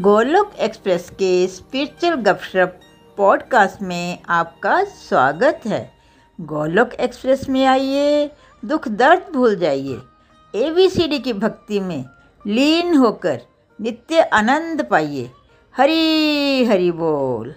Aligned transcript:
Golok 0.00 0.54
express 0.54 1.10
के 1.10 1.46
spiritual 1.46 2.14
गपशप 2.14 2.80
podcast 3.16 3.82
में 3.82 4.18
आपका 4.28 4.84
स्वागत 4.84 5.60
है। 5.66 5.92
गोलोक 6.40 6.94
एक्सप्रेस 6.94 7.48
में 7.48 7.66
आइए, 7.66 8.30
दुख 8.64 8.88
दर्द 8.88 9.32
भूल 9.32 9.56
जाइए। 9.56 9.98
एबीसीडी 10.54 11.18
की 11.18 11.32
भक्ति 11.32 11.80
में 11.80 12.04
लीन 12.46 12.96
होकर 12.96 13.40
नित्य 13.80 14.20
आनंद 14.20 14.88
पाइए। 14.90 15.30
हरी, 15.76 16.64
हरि 16.64 16.90
बोल। 16.90 17.54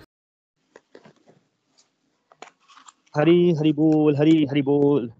हरी, 3.17 3.53
हरि 3.55 3.71
बोल, 3.71 4.15
हरी, 4.15 4.45
हरि 4.45 4.61
बोल। 4.61 5.11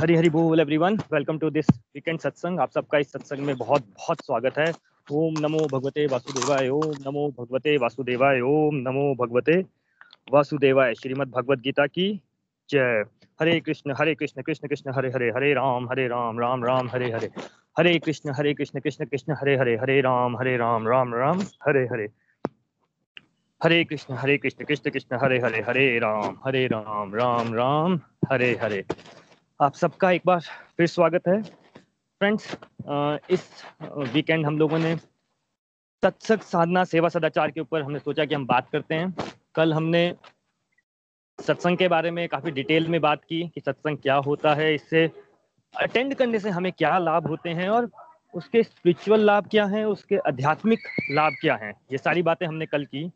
हरी, 0.00 0.16
हरि 0.16 0.28
बोल 0.28 0.60
everyone 0.60 0.96
welcome 1.12 1.38
to 1.38 1.50
this 1.50 1.66
weekend 1.70 2.20
सत्संग 2.20 2.60
आप 2.60 2.70
सबका 2.70 2.98
इस 2.98 3.12
सत्संग 3.12 3.38
में 3.38 3.56
बहुत 3.56 3.80
बहुत 3.80 4.18
स्वागत 4.24 4.58
है। 4.58 4.91
ओम 5.10 5.34
नमो 5.38 5.58
भगवते 5.58 6.06
वासुदेवाय, 6.06 6.68
ओम 6.68 6.92
नमो 7.06 7.34
भगवते 7.38 7.76
वासुदेवाय, 7.76 8.40
ओम 8.40 8.74
नमो 8.74 9.14
भगवते 9.14 9.64
वासुदेवाय। 10.32 10.94
श्रीमद 10.94 11.28
भगवद 11.28 11.60
गीता 11.60 11.86
की 11.86 12.20
जय। 12.70 13.04
हरे 13.40 13.60
कृष्ण 13.60 13.94
हरे 13.98 14.14
कृष्ण 14.14 14.42
कृष्ण 14.42 14.68
कृष्ण, 14.68 14.92
हरे 14.94 15.08
हरे 15.08 15.30
हरे 15.30 15.54
राम 15.54 15.88
हरे 15.90 16.08
राम 16.08 16.38
राम 16.40 16.64
राम, 16.64 16.88
हरे 16.88 17.10
हरे। 17.10 17.30
हरे 17.78 17.98
कृष्ण 17.98 18.30
हरे 18.30 18.54
कृष्ण 18.54 18.80
कृष्ण 18.80 19.04
कृष्ण, 19.04 19.32
हरे 19.32 19.56
हरे 19.56 19.76
हरे 19.76 20.00
राम 20.00 20.36
हरे 20.36 20.56
राम 20.56 20.88
राम 20.88 21.14
राम, 21.14 21.40
हरे 21.40 21.84
हरे। 21.86 22.08
हरे 23.64 23.84
कृष्ण 23.84 24.14
हरे 24.14 24.38
कृष्ण 24.38 24.64
कृष्ण 24.64 24.90
कृष्ण, 24.90 25.18
हरे 25.22 25.38
हरे 25.38 25.60
हरे 25.60 25.98
राम 25.98 26.38
हरे 26.46 26.66
राम 26.66 27.14
राम 27.14 27.54
राम, 27.54 28.00
हरे 28.30 28.58
हरे। 28.62 28.84
आप 29.60 29.74
सबका 29.74 30.10
एक 30.10 30.22
बार 30.26 30.40
फिर 30.76 30.86
स्वागत 30.86 31.28
है। 31.28 31.61
फ्रेंड्स 32.22 32.56
इस 33.30 33.44
वीकेंड 34.12 34.44
हम 34.46 34.58
लोगों 34.58 34.78
ने 34.78 34.94
सत्संग 34.96 36.40
साधना 36.40 36.82
सेवा 36.84 37.08
सदाचार 37.08 37.50
के 37.50 37.60
ऊपर 37.60 37.82
हमने 37.82 37.98
सोचा 37.98 38.24
कि 38.24 38.34
हम 38.34 38.44
बात 38.46 38.68
करते 38.72 38.94
हैं। 38.94 39.14
कल 39.54 39.72
हमने 39.74 40.02
सत्संग 41.38 41.78
के 41.78 41.88
बारे 41.88 42.10
में 42.10 42.28
काफ़ी 42.28 42.50
डिटेल 42.50 42.86
में 42.88 43.00
बात 43.00 43.24
की 43.24 43.40
कि 43.54 43.60
सत्संग 43.60 43.98
क्या 43.98 44.14
होता 44.26 44.54
है, 44.54 44.74
इससे 44.74 45.04
अटेंड 45.74 46.14
करने 46.14 46.38
से 46.38 46.50
हमें 46.50 46.70
क्या 46.72 46.98
लाभ 46.98 47.26
होते 47.28 47.50
हैं 47.50 47.68
और 47.68 47.90
उसके 48.34 48.62
स्पिरिचुअल 48.62 49.20
लाभ 49.20 49.48
क्या 49.50 49.64
हैं, 49.66 49.84
उसके 49.84 50.18
आध्यात्मिक 50.18 50.86
लाभ 51.10 51.32
क्या 51.40 51.54
हैं, 51.62 51.72
ये 51.92 51.98
सारी 51.98 52.22
बातें 52.22 52.46
हमने 52.46 52.66
कल 52.66 52.84
की। 52.84 53.10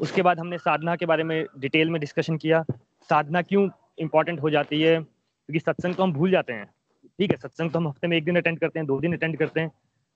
उसके 0.00 0.22
बाद 0.22 0.40
हमने 0.40 0.58
साधना 0.58 0.96
के 0.96 1.06
बारे 1.06 1.24
में 1.24 1.44
डिटेल 1.58 1.90
में 1.90 2.00
डिस्कशन 2.00 2.36
किया। 2.36 2.64
साधना 3.08 3.42
क्यों 3.42 3.68
इम्पोर्टेंट 3.98 4.40
हो 4.42 4.50
जाती 4.50 4.80
है? 4.82 4.96
क्योंकि 5.00 5.60
सत्संग 5.60 5.94
तो 5.94 6.02
हम 6.02 6.12
भूल 6.12 6.30
जाते 6.30 6.52
हैं। 6.52 6.66
ठीक 7.18 7.30
है, 7.30 7.36
सत्संग 7.36 7.70
तो 7.70 7.78
हम 7.78 7.88
हफ़्ते 7.88 8.06
में 8.06 8.16
एक 8.16 8.24
दिन 8.24 8.36
अटेंड 8.36 8.58
करते 8.58 8.78
हैं, 8.78 8.86
दो 8.86 9.00
दिन 9.00 9.12
अटेंड 9.12 9.38
करते 9.38 9.60
हैं, 9.60 9.70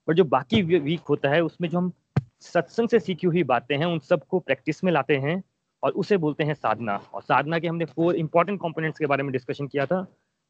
पर 0.08 0.14
जो 0.14 0.24
बाकी 0.24 0.62
वीक 0.62 1.00
होता 1.00 1.28
है, 1.28 1.40
उसमें 1.40 1.68
जो 1.68 1.78
हम 1.78 1.92
सत्संग 2.40 2.88
से 2.88 3.00
सीखी 3.00 3.26
हुई 3.26 3.42
बातें 3.42 3.76
हैं, 3.78 3.86
उन 3.86 3.98
सबको 3.98 4.38
प्रैक्टिस 4.38 4.84
में 4.84 4.92
लाते 4.92 5.16
हैं 5.16 5.42
और 5.82 5.92
उसे 5.92 6.16
बोलते 6.16 6.44
हैं 6.44 6.54
साधना। 6.54 6.96
और 7.14 7.22
साधना 7.22 7.58
के 7.58 7.68
हमने 7.68 7.84
फोर 7.84 8.16
इंपॉर्टेंट 8.16 8.60
कॉम्पोनेंट्स 8.60 8.98
के 8.98 9.06
बारे 9.06 9.22
में 9.22 9.32
डिस्कशन 9.32 9.66
किया 9.66 9.86
था, 9.86 10.06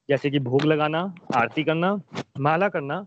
जैसे 0.09 0.31
कि 0.31 0.39
भोग 0.39 0.65
लगाना, 0.65 1.15
आरती 1.35 1.65
करना, 1.65 2.01
माला 2.41 2.69
करना 2.69 3.07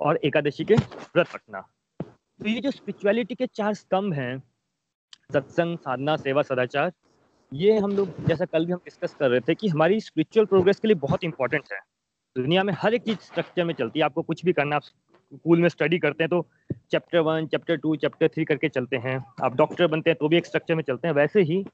और 0.00 0.16
एकादशी 0.16 0.64
के 0.64 0.74
व्रत 0.74 1.26
रखना। 1.34 1.60
तो 2.00 2.48
ये 2.48 2.60
जो 2.60 2.70
स्पिरिचुअलिटी 2.70 3.34
के 3.34 3.46
चार 3.46 3.74
स्तंभ 3.74 4.14
हैं, 4.14 4.42
सत्संग, 5.32 5.78
साधना, 5.78 6.16
सेवा, 6.16 6.42
सदाचार, 6.42 6.92
ये 7.52 7.78
हम 7.78 7.92
लोग, 7.92 8.26
जैसा 8.26 8.44
कल 8.44 8.66
भी 8.66 8.72
हम 8.72 8.78
डिस्कस 8.78 9.14
कर 9.14 9.30
रहे 9.30 9.40
थे 9.40 9.54
कि 9.54 9.68
हमारी 9.68 10.00
स्पिरिचुअल 10.00 10.46
प्रोग्रेस 10.46 10.80
के 10.80 10.88
लिए 10.88 10.94
बहुत 10.94 11.24
इंपॉर्टेंट 11.24 11.64
है। 11.72 11.78
दुनिया 12.38 12.62
में 12.62 12.72
हर 12.78 12.94
एक 12.94 13.02
चीज़ 13.02 13.18
स्ट्रक्चर 13.18 13.64
में 13.64 13.72
चलती 13.74 13.98
है। 13.98 14.04
आपको 14.04 14.22
कुछ 14.22 14.44
भी 14.44 14.52
करना 14.52 14.76
आप 14.76 14.82
स्कूल 14.82 15.60
में 15.60 15.68
स्टडी 15.68 15.98
करते 15.98 16.24
हैं 16.24 16.28
तो 16.28 16.46
chapter 16.90 17.20
one 17.20 17.46
chapter 17.46 17.76
two 17.76 17.94
chapter 17.96 18.28
three 18.28 18.44
करके 18.44 18.68
चलते 18.68 18.96
हैं। 18.96 19.16
आप 19.42 19.56
डॉक्टर 19.56 19.86
बनते 19.86 20.10
हैं 20.10 20.16
तो 20.20 20.28
भी 20.28 20.36
एक 20.36 20.46
स्ट्रक्चर 20.46 20.74
में 20.74 20.82
चलते 20.82 21.08
हैं। 21.08 21.14
वैसे 21.14 21.42
ही 21.42 21.64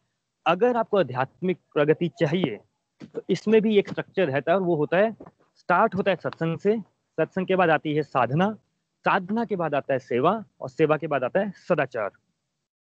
अगर 0.46 0.76
आपको 0.76 0.98
आध्यात्मिक 0.98 1.58
प्रगति 1.74 2.08
चाहिए 2.20 2.58
तो 3.14 3.22
इसमें 3.30 3.60
भी 3.62 3.76
एक 3.78 3.88
स्ट्रक्चर 3.88 4.26
रहता 4.26 4.52
है 4.52 4.58
और 4.58 4.64
वो 4.64 4.76
होता 4.76 4.96
है 4.96 5.12
स्टार्ट 5.56 5.94
होता 5.94 6.10
है 6.10 6.16
सत्संग 6.16 6.58
से। 6.58 6.78
सत्संग 7.18 7.46
के 7.46 7.56
बाद 7.56 7.70
आती 7.70 7.94
है 7.94 8.02
साधना। 8.02 8.52
साधना 9.04 9.44
के 9.44 9.56
बाद 9.56 9.74
आता 9.74 9.92
है 9.92 9.98
सेवा 10.00 10.32
और 10.60 10.68
सेवा 10.70 10.96
के 10.96 11.06
बाद 11.06 11.24
आता 11.24 11.40
है 11.40 11.52
सदाचार। 11.68 12.10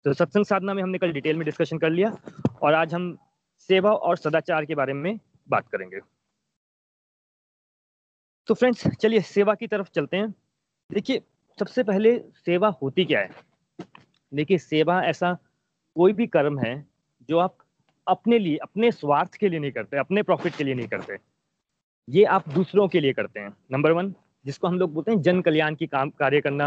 तो 0.05 0.13
सत्संग 0.13 0.45
साधना 0.45 0.75
में 0.75 0.83
हमने 0.83 0.99
कल 0.99 1.13
डिटेल 1.13 1.37
में 1.37 1.45
डिस्कशन 1.45 1.79
कर 1.79 1.91
लिया 1.91 2.17
और 2.63 2.75
आज 2.75 2.95
हम 2.95 3.17
सेवा 3.69 3.93
और 3.93 4.17
सदाचार 4.17 4.65
के 4.65 4.75
बारे 4.75 4.93
में 4.93 5.19
बात 5.49 5.69
करेंगे। 5.69 5.99
तो 8.49 8.55
फ्रेंड्स 8.55 8.87
चलिए 8.91 9.21
सेवा 9.21 9.55
की 9.55 9.67
तरफ़ 9.67 9.89
चलते 9.95 10.17
हैं। 10.17 10.31
देखिए 10.91 11.21
सबसे 11.59 11.83
पहले 11.83 12.19
सेवा 12.37 12.69
होती 12.83 13.05
क्या 13.05 13.21
है? 13.21 13.31
देखिए 14.33 14.59
सेवा 14.59 15.01
ऐसा 15.05 15.33
कोई 15.97 16.13
भी 16.13 16.27
कर्म 16.27 16.59
है 16.59 16.75
जो 17.29 17.39
आप 17.39 17.57
अपने 18.07 18.39
लिए 18.39 18.57
अपने 18.57 18.91
स्वार्थ 18.93 19.35
के 19.35 19.49
लिए 19.49 19.61
नहीं 19.61 19.73
करते 19.73 19.99
अपने 19.99 20.23
प्रॉफिट 20.23 20.57
के 20.57 20.65
लिए 20.65 20.75
नहीं 20.75 20.89
करते। 20.89 21.17
ये 22.09 22.25
आप 22.27 22.49
दूसरों 22.49 22.87
के 22.89 23.01
लिए 23.01 23.13
करते 23.13 23.41
हैं। 23.41 23.55
नंबर 23.73 23.93
वन 23.93 24.15
जिसको 24.45 24.69
हम 24.69 24.79
लोग 24.79 24.93
बोलते 24.95 25.11
हैं 25.11 25.21
जन 25.23 25.41
कल्याण 25.43 25.75
की 25.75 25.87
काम 25.87 26.11
कार्य 26.11 26.41
करना 26.41 26.67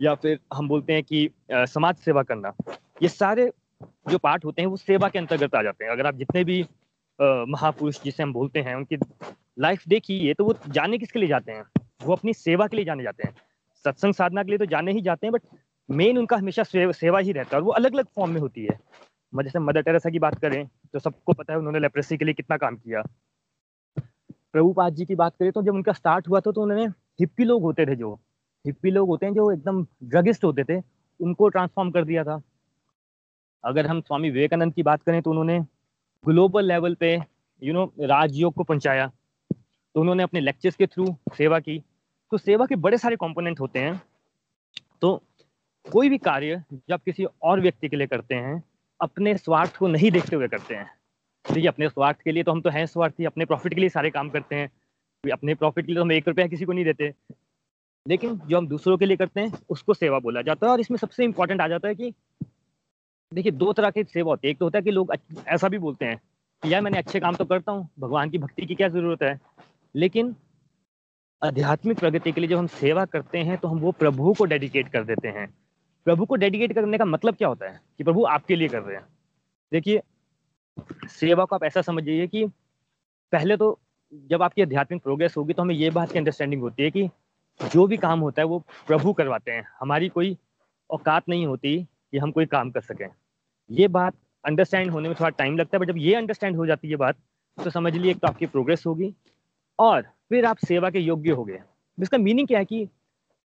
या 0.00 0.14
फिर 0.14 0.38
हम 0.54 0.68
बोलते 0.68 0.92
हैं 0.92 1.02
कि 1.02 1.26
आ, 1.26 1.64
समाज 1.64 1.96
सेवा 1.96 2.22
करना। 2.22 2.52
ये 3.02 3.08
सारे 3.08 3.50
जो 4.10 4.18
पार्ट 4.18 4.44
होते 4.44 4.62
हैं 4.62 4.68
वो 4.68 4.76
सेवा 4.76 5.08
के 5.08 5.18
अंतर्गत 5.18 5.54
आ 5.54 5.62
जाते 5.62 5.84
हैं। 5.84 5.92
अगर 5.92 6.06
आप 6.06 6.14
जितने 6.14 6.44
भी 6.44 6.62
महापुरुष 7.18 8.02
जिसे 8.02 8.22
हम 8.22 8.32
बोलते 8.32 8.60
हैं 8.60 8.74
उनकी 8.74 8.96
लाइफ 9.56 9.82
देखिए 9.88 10.34
तो 10.34 10.44
वो 10.44 10.54
जाने 10.68 10.98
किसके 10.98 11.18
लिए 11.18 11.28
जाते 11.28 11.52
हैं? 11.52 11.64
वो 12.04 12.12
अपनी 12.12 12.32
सेवा 12.34 12.66
के 12.66 12.76
लिए 12.76 12.84
जाने 12.84 13.02
जाते 13.02 13.28
हैं। 13.28 13.34
सत्संग 13.84 14.14
साधना 14.14 14.42
के 14.42 14.50
लिए 14.50 14.58
तो 14.58 14.66
जाने 14.66 14.92
ही 14.92 15.00
जाते 15.02 15.26
हैं 15.26 15.32
बट 15.32 15.42
मेन 15.88 16.18
उनका 16.18 16.36
हमेशा 16.36 16.62
सेवा 16.62 17.18
ही 17.18 17.32
रहता 17.32 17.56
है 17.56 17.60
और 17.60 17.64
वो 17.64 17.72
अलग 17.72 17.94
अलग 17.94 18.06
फॉर्म 18.16 18.32
में 18.32 18.40
होती 18.40 18.62
है। 18.62 18.78
जैसे 19.32 19.58
मदर 19.58 19.82
टेरेसा 19.82 20.10
की 20.10 20.18
बात 20.18 20.38
करें 20.40 20.66
तो 20.92 20.98
सबको 20.98 21.32
पता 21.32 21.52
है 21.52 21.58
उन्होंने 21.58 21.78
लेप्रेसी 21.80 22.16
के 22.16 22.24
लिए 22.24 22.34
कितना 22.34 22.56
काम 22.56 22.76
किया। 22.76 23.02
प्रभुपाद 24.52 24.94
जी 24.94 25.04
की 25.04 25.14
बात 25.14 25.36
करें 25.36 25.50
तो 25.52 25.62
जब 25.62 25.74
उनका 25.74 25.92
स्टार्ट 25.92 26.28
हुआ 26.28 26.40
था 26.40 26.50
तो 26.50 26.62
उन्होंने 26.62 26.86
हिप्पी 27.20 27.44
लोग 27.44 27.62
होते 27.62 27.86
थे 27.86 27.96
जो 27.96 28.12
हिप्पी 28.64 28.90
लोग 28.90 29.08
होते 29.08 29.26
हैं 29.26 29.34
जो 29.34 29.50
एकदम 29.52 29.82
ड्रगिस्ट 30.04 30.44
होते 30.44 30.64
थे, 30.64 30.80
उनको 31.20 31.48
ट्रांसफॉर्म 31.48 31.90
कर 31.90 32.04
दिया 32.04 32.24
था। 32.24 32.40
अगर 33.64 33.86
हम 33.86 34.00
स्वामी 34.00 34.30
विवेकानंद 34.30 34.74
की 34.74 34.82
बात 34.82 35.02
करें 35.02 35.20
तो 35.22 35.30
उन्होंने 35.30 35.58
ग्लोबल 36.24 36.64
लेवल 36.64 36.94
पे 36.94 37.14
यू 37.62 37.72
नो 37.72 37.84
राजयोग 38.02 38.54
को 38.54 38.64
पहुँचाया। 38.64 39.10
तो 39.94 40.00
उन्होंने 40.00 40.22
अपने 40.22 40.40
लेक्चर्स 40.40 40.76
के 40.76 40.86
थ्रू 40.86 41.06
सेवा 41.36 41.58
की। 41.60 41.78
तो 42.32 42.38
सेवा 42.38 42.66
के 42.66 42.76
बड़े 42.76 42.98
सारे 42.98 43.16
कंपोनेंट 43.16 43.60
होते 43.60 43.78
हैं। 43.78 44.00
तो 45.00 45.22
कोई 45.92 46.08
भी 46.08 46.18
कार्य 46.18 46.62
जब 46.88 47.00
किसी 47.00 47.24
और 47.42 47.60
व्यक्ति 47.60 47.88
के 47.88 47.96
लिए 47.96 48.06
करते 48.06 48.34
हैं, 48.34 48.62
अपने 49.00 49.36
स्वार्थ 49.36 49.76
को 49.76 49.88
नहीं 49.88 50.10
देखते 50.10 50.36
हुए 50.36 50.48
करते 50.48 50.74
हैं। 50.74 50.86
देखिए, 51.44 51.68
अपने 51.68 51.88
स्वार्थ 51.88 52.20
के 52.20 52.32
लिए 52.32 52.42
तो 52.42 52.52
हम 52.52 52.60
तो 52.60 52.70
हैं 52.70 52.86
स्वार्थी, 52.86 53.24
अपने 53.24 53.44
प्रॉफिट 53.44 53.74
के 53.74 53.80
लिए 53.80 53.88
सारे 53.88 54.10
काम 54.10 54.30
करते 54.30 54.56
हैं। 54.56 54.70
अपने 55.32 55.54
प्रॉफिट 55.54 55.86
के 55.86 55.92
लिए 55.92 55.96
तो 55.96 56.04
हम 56.04 56.12
एक 56.12 56.28
रुपया 56.28 56.46
किसी 56.46 56.64
को 56.64 56.72
नहीं 56.72 56.84
देते। 56.84 57.12
लेकिन 58.06 58.36
जो 58.36 58.56
हम 58.56 58.66
दूसरों 58.68 58.96
के 58.98 59.06
लिए 59.06 59.16
करते 59.16 59.40
हैं, 59.40 59.52
उसको 59.70 59.94
सेवा 59.94 60.18
बोला 60.18 60.42
जाता 60.42 60.66
है 60.66 60.72
और 60.72 60.80
इसमें 60.80 60.98
सबसे 60.98 61.24
इंपॉर्टेंट 61.24 61.60
आ 61.60 61.68
जाता 61.68 61.88
है 61.88 61.94
कि 61.94 62.12
देखिए, 63.32 63.52
दो 63.52 63.72
तरह 63.72 63.90
की 63.90 64.04
सेवा 64.04 64.30
होती 64.30 64.48
है। 64.48 64.50
एक 64.50 64.58
तो 64.58 64.64
होता 64.64 64.78
है 64.78 64.82
कि 64.82 64.90
लोग 64.90 65.12
ऐसा 65.48 65.68
भी 65.68 65.78
बोलते 65.78 66.04
हैं 66.04 66.16
कि, 66.62 66.72
यार, 66.72 66.82
मैंने 66.82 66.98
अच्छे 66.98 67.20
काम 67.20 67.34
तो 67.34 67.44
करता 67.44 67.72
हूँ, 67.72 67.88
भगवान 67.98 68.30
की 68.30 68.38
भक्ति 68.38 68.66
की 68.66 68.74
क्या 68.74 68.88
ज़रूरत 68.88 69.22
है? 69.22 69.40
लेकिन 69.94 70.34
आध्यात्मिक 71.42 71.98
प्रगति 71.98 72.32
के 72.32 72.40
लिए 72.40 72.48
जब 72.50 72.58
हम 72.58 72.66
सेवा 72.66 73.04
करते 73.04 73.38
हैं 73.38 73.56
तो 73.58 73.68
हम 73.68 73.78
वो 73.78 73.92
प्रभु 73.92 74.32
को 74.32 74.44
डेडिकेट 74.44 74.88
कर 74.88 75.04
देते 75.04 75.28
हैं। 75.28 75.46
प्रभु 76.06 76.26
को 76.26 76.36
डेडिकेट 76.36 76.72
करने 76.72 76.98
का 76.98 77.04
मतलब 77.04 77.34
क्या 77.34 77.48
होता 77.48 77.68
है? 77.68 77.80
कि 77.98 78.04
प्रभु 78.04 78.24
आपके 78.24 78.56
लिए 78.56 78.68
कर 78.68 78.82
रहे 78.82 78.96
हैं। 78.96 79.04
देखिए, 79.72 80.02
सेवा 81.10 81.44
को 81.44 81.56
आप 81.56 81.64
ऐसा 81.64 81.82
समझिए 81.82 82.26
कि 82.26 82.44
पहले 83.32 83.56
तो 83.56 83.78
जब 84.30 84.42
आपकी 84.42 84.62
आध्यात्मिक 84.62 85.02
प्रोग्रेस 85.02 85.36
होगी 85.36 85.52
तो 85.52 85.62
हमें 85.62 85.74
ये 85.74 85.90
बात 85.90 86.12
की 86.12 86.18
अंडरस्टैंडिंग 86.18 86.62
होती 86.62 86.82
है 86.82 86.90
कि 86.90 87.08
जो 87.60 87.86
भी 87.86 87.96
काम 87.96 88.20
होता 88.20 88.42
है, 88.42 88.46
वो 88.46 88.58
प्रभु 88.86 89.12
करवाते 89.12 89.52
हैं। 89.52 89.64
हमारी 89.80 90.08
कोई 90.08 90.36
औकात 90.90 91.28
नहीं 91.28 91.46
होती 91.46 91.76
कि 91.84 92.18
हम 92.18 92.30
कोई 92.30 92.46
काम 92.46 92.70
कर 92.70 92.80
सकें। 92.80 93.08
ये 93.70 93.88
बात 93.88 94.14
अंडरस्टैंड 94.44 94.90
होने 94.90 95.08
में 95.08 95.16
थोड़ा 95.20 95.30
टाइम 95.30 95.56
लगता 95.56 95.76
है 95.76 95.80
बट 95.80 95.88
जब 95.88 95.98
ये 95.98 96.14
अंडरस्टैंड 96.14 96.56
हो 96.56 96.66
जाती 96.66 96.90
है 96.90 96.96
बात 96.96 97.16
तो 97.58 97.70
समझ 97.70 97.92
लीजिए 97.92 98.10
एक 98.10 98.18
तो 98.18 98.28
आपकी 98.28 98.46
प्रोग्रेस 98.46 98.82
होगी। 98.86 99.14
और 99.78 100.02
फिर 100.28 100.44
आप 100.44 100.56
सेवा 100.56 100.90
के 100.90 100.98
योग्य 100.98 101.30
हो 101.30 101.44
गए। 101.44 101.60
इसका 102.00 102.18
मीनिंग 102.18 102.48
क्या 102.48 102.58
है 102.58 102.64
कि 102.64 102.88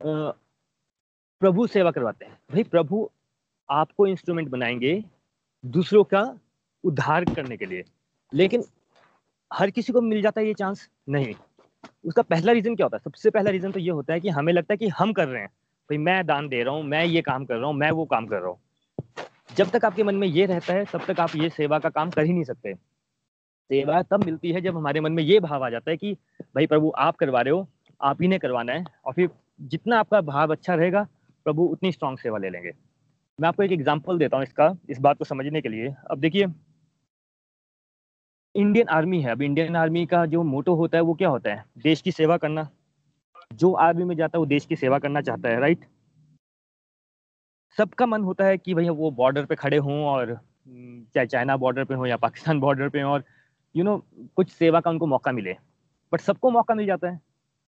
प्रभु 0.04 1.68
सेवा 1.68 1.92
करवाते 1.92 2.26
हैं। 2.26 2.38
भाई, 2.52 2.64
प्रभु 2.64 3.10
आपको 3.70 4.08
इंस्ट्रूमेंट 4.08 4.50
बनाएँगे 4.50 5.04
दूसरों 5.66 6.04
का 6.04 6.40
उद्धार 6.84 7.26
करने 7.26 7.58
के 7.58 7.66
लिए। 7.66 7.84
लेकिन 8.34 8.64
हर 9.54 9.70
किसी 9.70 9.94
को 9.94 10.02
मिल 10.02 10.22
जाता 10.22 10.42
है 10.42 10.48
ये 10.48 10.54
चांस 10.54 10.90
नहीं। 11.10 11.34
उसका 12.06 12.22
पहला 12.22 12.52
रीजन 12.52 12.76
क्या 12.76 12.86
होता 12.86 12.98
है? 12.98 13.02
सबसे 13.04 13.30
पहला 13.30 13.52
रीजन 13.52 13.72
तो 13.72 13.80
ये 13.80 13.92
होता 13.92 14.14
है 14.14 14.20
कि 14.20 14.30
हमें 14.30 14.54
लगता 14.54 14.74
है 14.74 14.78
कि 14.78 14.88
हम 14.88 15.14
कर 15.14 15.28
रहे 15.28 15.42
हैं। 15.42 15.48
भाई, 15.48 15.98
मैं 15.98 16.26
दान 16.26 16.48
दे 16.48 16.64
रहा 16.64 16.74
हूँ, 16.74 16.84
मैं 16.84 17.06
ये 17.06 17.22
काम 17.22 17.46
कर 17.46 17.56
रहा 17.56 17.68
हूँ, 17.68 17.76
मैं 17.76 17.92
वो 17.92 18.06
काम 18.06 18.26
कर 18.26 18.40
रहा 18.40 18.50
हूँ। 18.50 18.60
जब 19.56 19.70
तक 19.70 19.86
आपके 19.86 20.04
मन 20.04 20.16
में 20.16 20.28
ये 20.28 20.46
रहता 20.46 20.74
है, 20.74 20.86
तब 20.86 21.06
तक 21.08 21.20
आप 21.20 21.36
ये 21.36 21.50
सेवा 21.50 21.80
का 21.80 21.90
काम 21.90 22.10
कर 22.10 22.24
ही 22.24 22.34
नहीं 22.34 22.44
सकते। 22.44 22.74
सेवा 23.70 24.02
तब 24.02 24.24
मिलती 24.26 24.52
है 24.52 24.62
जब 24.62 24.78
हमारे 24.78 25.02
मन 25.02 25.12
में 25.12 25.24
ये 25.24 25.40
भाव 25.40 25.64
आ 25.66 25.70
जाता 25.70 25.92
है 25.92 25.98
कि 25.98 26.14
भाई 26.56 26.68
प्रभु 26.68 26.92
आप 26.98 27.16
करवा 27.16 27.42
रहे 27.42 27.54
हो 27.54 27.68
आप 28.02 28.22
ही 28.22 28.28
ने 28.28 28.38
करवाना 28.40 28.74
है। 28.74 28.86
और 29.06 29.14
फिर 29.14 29.30
जितना 29.62 30.00
आपका 30.00 30.22
भाव 30.22 30.52
अच्छा 30.52 30.76
रहेगा 30.76 31.08
प्रभु 31.46 31.64
उतनी 31.66 31.92
स्ट्रांग 31.92 32.18
सेवा 32.18 32.38
ले 32.38 32.50
लेंगे। 32.50 32.72
मैं 33.40 33.48
आपको 33.48 33.64
एक 33.64 33.72
एग्ज़ाम्पल 33.72 34.18
देता 34.18 34.38
हूँ 34.38 34.44
इसका 34.44 34.76
इस 34.90 35.00
बात 35.00 35.18
को 35.18 35.26
समझने 35.26 35.62
के 35.62 35.70
लिए। 35.70 35.94
अब 36.12 36.20
देखिए 36.20 36.48
इंडियन 38.56 38.88
आर्मी 38.88 39.22
है। 39.22 39.32
अब 39.32 39.42
इंडियन 39.42 39.76
आर्मी 39.76 40.06
का 40.06 40.26
जो 40.26 40.44
मोटो 40.44 40.76
होता 40.76 40.98
है 40.98 41.04
वो 41.04 41.14
क्या 41.14 41.30
होता 41.30 41.54
है? 41.54 41.64
देश 41.78 42.02
की 42.02 42.12
सेवा 42.12 42.38
करना। 42.38 42.68
जो 43.54 43.72
आर्मी 43.74 44.04
में 44.04 44.16
जाता 44.16 44.38
है 44.38 44.40
वो 44.40 44.46
देश 44.46 44.66
की 44.66 44.76
सेवा 44.76 45.00
करना 45.00 45.22
चाहता 45.22 45.50
है 45.50 45.60
राइट 45.60 45.86
सबका 47.78 48.06
मन 48.06 48.24
होता 48.24 48.46
है 48.46 48.58
कि 48.58 48.74
भैया 48.74 48.92
वो 48.92 49.12
बॉर्डर 49.12 49.46
पे 49.46 49.56
खड़े 49.56 49.78
हों 49.78 50.04
और 50.06 50.32
हम्म, 50.32 51.04
चाहे 51.16 51.28
चाइना 51.28 51.58
बॉर्डर 51.58 51.84
पे 51.86 51.94
हो 51.94 52.06
या 52.06 52.18
पाकिस्तान 52.18 52.60
बॉर्डर 52.60 52.90
पे 52.90 53.02
हो 53.02 53.12
और 53.12 53.24
यू 53.76 53.84
you 53.84 53.92
नो 53.92 53.96
know, 53.98 54.30
कुछ 54.36 54.50
सेवा 54.50 54.80
का 54.80 54.90
उनको 54.90 55.08
मौका 55.08 55.32
मिले 55.32 55.56
बट 56.12 56.22
सबको 56.22 56.50
मौका 56.52 56.76
मिल 56.76 56.86
जाता 56.86 57.10
है। 57.10 57.20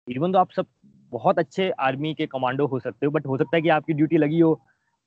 इवन 0.09 0.33
तो 0.33 0.39
आप 0.39 0.51
सब 0.51 0.67
बहुत 1.13 1.39
अच्छे 1.39 1.71
आर्मी 1.81 2.13
के 2.15 2.27
कमांडो 2.27 2.67
हो 2.67 2.79
सकते 2.81 3.07
हो 3.07 3.13
बट 3.13 3.27
हो 3.27 3.37
सकता 3.37 3.57
है 3.57 3.63
कि 3.63 3.69
आपकी 3.69 3.93
ड्यूटी 3.93 4.17
लगी 4.17 4.41
हो 4.41 4.55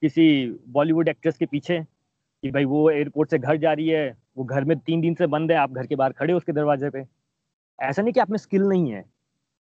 किसी 0.01 0.25
बॉलीवुड 0.67 1.07
एक्ट्रेस 1.07 1.37
के 1.37 1.45
पीछे 1.45 1.79
कि 1.79 2.51
भाई 2.51 2.65
वो 2.65 2.89
एयरपोर्ट 2.89 3.29
से 3.29 3.37
घर 3.39 3.57
जा 3.57 3.73
रही 3.73 3.87
है 3.87 4.17
वो 4.37 4.43
घर 4.43 4.63
में 4.63 4.77
तीन 4.79 5.01
दिन 5.01 5.15
से 5.15 5.27
बंद 5.27 5.51
है 5.51 5.57
आप 5.57 5.71
घर 5.71 5.85
के 5.85 5.95
बाहर 5.95 6.11
खड़े 6.11 6.33
हो 6.33 6.37
उसके 6.37 6.53
दरवाजे 6.53 6.89
पे। 6.89 7.05
ऐसा 7.79 8.01
नहीं 8.01 8.13
कि 8.13 8.19
आप 8.19 8.29
में 8.29 8.37
स्किल 8.37 8.63
नहीं 8.63 8.91
है 8.91 9.03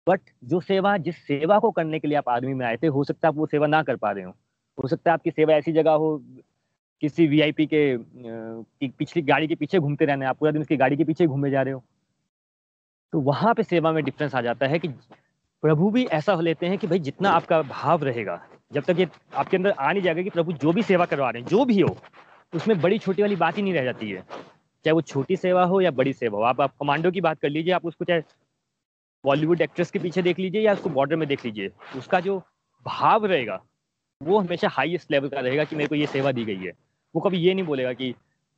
बट 0.07 0.21
जो 0.43 0.59
सेवा 0.61 0.95
जिस 0.97 1.17
सेवा 1.27 1.59
को 1.59 1.71
करने 1.71 1.99
के 1.99 2.07
लिए 2.07 2.17
आप 2.17 2.29
आर्मी 2.29 2.53
में 2.53 2.65
आए 2.65 2.77
थे 2.77 2.87
हो 2.87 3.03
सकता 3.03 3.27
है 3.27 3.33
आप 3.33 3.37
वो 3.37 3.45
सेवा 3.45 3.67
ना 3.67 3.81
कर 3.83 3.95
पा 3.95 4.11
रहे 4.11 4.23
हो। 4.23 4.31
हो 4.77 4.87
सकता 4.87 5.11
है 5.11 5.13
आपकी 5.13 5.31
सेवा 5.31 5.53
ऐसी 5.53 5.71
जगह 5.73 5.91
हो 5.91 6.17
किसी 7.01 7.27
वीआईपी 7.27 7.65
के 7.73 7.97
पिछली 8.89 9.21
गाड़ी 9.21 9.47
के 9.47 9.55
पीछे 9.55 9.79
घूमते 9.79 10.05
रहने 10.05 10.25
आप 10.25 10.37
पूरा 10.37 10.51
दिन 10.51 10.61
उसकी 10.61 10.77
गाड़ी 10.77 10.97
के 10.97 11.03
पीछे 11.03 11.27
घूमे 11.27 11.49
जा 11.51 11.61
रहे 11.61 11.73
हो। 11.73 11.83
तो 13.13 13.19
वहाँ 13.21 13.53
पे 13.53 13.63
सेवा 13.63 13.91
में 13.91 14.03
डिफरेंस 14.03 14.35
आ 14.35 14.41
जाता 14.41 14.67
है 14.67 14.79
कि 14.79 14.87
प्रभु 15.63 15.89
भी 15.91 16.05
ऐसा 16.05 16.33
हो 16.33 16.41
लेते 16.41 16.65
हैं 16.65 16.77
कि 16.77 16.87
भाई 16.87 16.99
जितना 16.99 17.29
आपका 17.31 17.61
भाव 17.61 18.03
रहेगा 18.03 18.41
जब 18.73 18.83
तक 18.83 18.99
ये 18.99 19.07
आपके 19.35 19.57
अंदर 19.57 19.71
आ 19.71 19.91
नहीं 19.91 20.03
जाएगा 20.03 20.21
कि 20.21 20.29
प्रभु 20.29 20.53
जो 20.53 20.73
भी 20.73 20.83
सेवा 20.83 21.05
करवा 21.05 21.29
रहे 21.29 21.41
हैं 21.41 21.49
जो 21.49 21.65
भी 21.65 21.79
हो 21.79 21.97
उसमें 22.53 22.79
बड़ी 22.81 22.97
छोटी 22.99 23.21
वाली 23.21 23.35
बात 23.35 23.57
ही 23.57 23.63
नहीं 23.63 23.73
रह 23.73 23.83
जाती 23.83 24.09
है। 24.09 24.21
चाहे 24.21 24.91
वो 24.91 25.01
छोटी 25.01 25.35
सेवा 25.35 25.63
हो 25.63 25.79
या 25.81 25.91
बड़ी 25.91 26.13
सेवा 26.13 26.37
हो 26.39 26.43
आप, 26.43 26.61
आप 26.61 26.73
कमांडो 26.79 27.11
की 27.11 27.21
बात 27.21 27.39
कर 27.39 27.49
लीजिए 27.49 27.73
आप 27.73 27.85
उसको 27.85 28.05
चाहे 28.05 28.21
बॉलीवुड 29.23 29.61
एक्ट्रेस 29.61 29.91
के 29.91 29.99
पीछे 29.99 30.21
देख 30.21 30.39
लीजिए 30.39 30.61
या 30.61 30.73
उसको 30.73 30.89
बॉर्डर 30.89 31.15
में 31.15 31.27
देख 31.27 31.45
लीजिए 31.45 31.71
उसका 31.97 32.19
जो 32.19 32.37
भाव 32.85 33.25
रहेगा 33.25 33.61
वो 34.21 34.37
हमेशा 34.39 34.67
हाईएस्ट 34.67 35.11
लेवल 35.11 35.29
का 35.29 35.39
रहेगा 35.39 35.63
कि 35.63 35.75
मेरे 35.75 35.87
को 35.87 35.95
ये 35.95 36.05
सेवा 36.05 36.31
दी 36.31 36.45
गई 36.45 36.55
है। 36.55 36.71
वो 37.15 37.21
कभी 37.21 37.37
ये 37.37 37.53
नहीं 37.53 37.65
बोलेगा 37.65 37.93
कि 37.93 38.13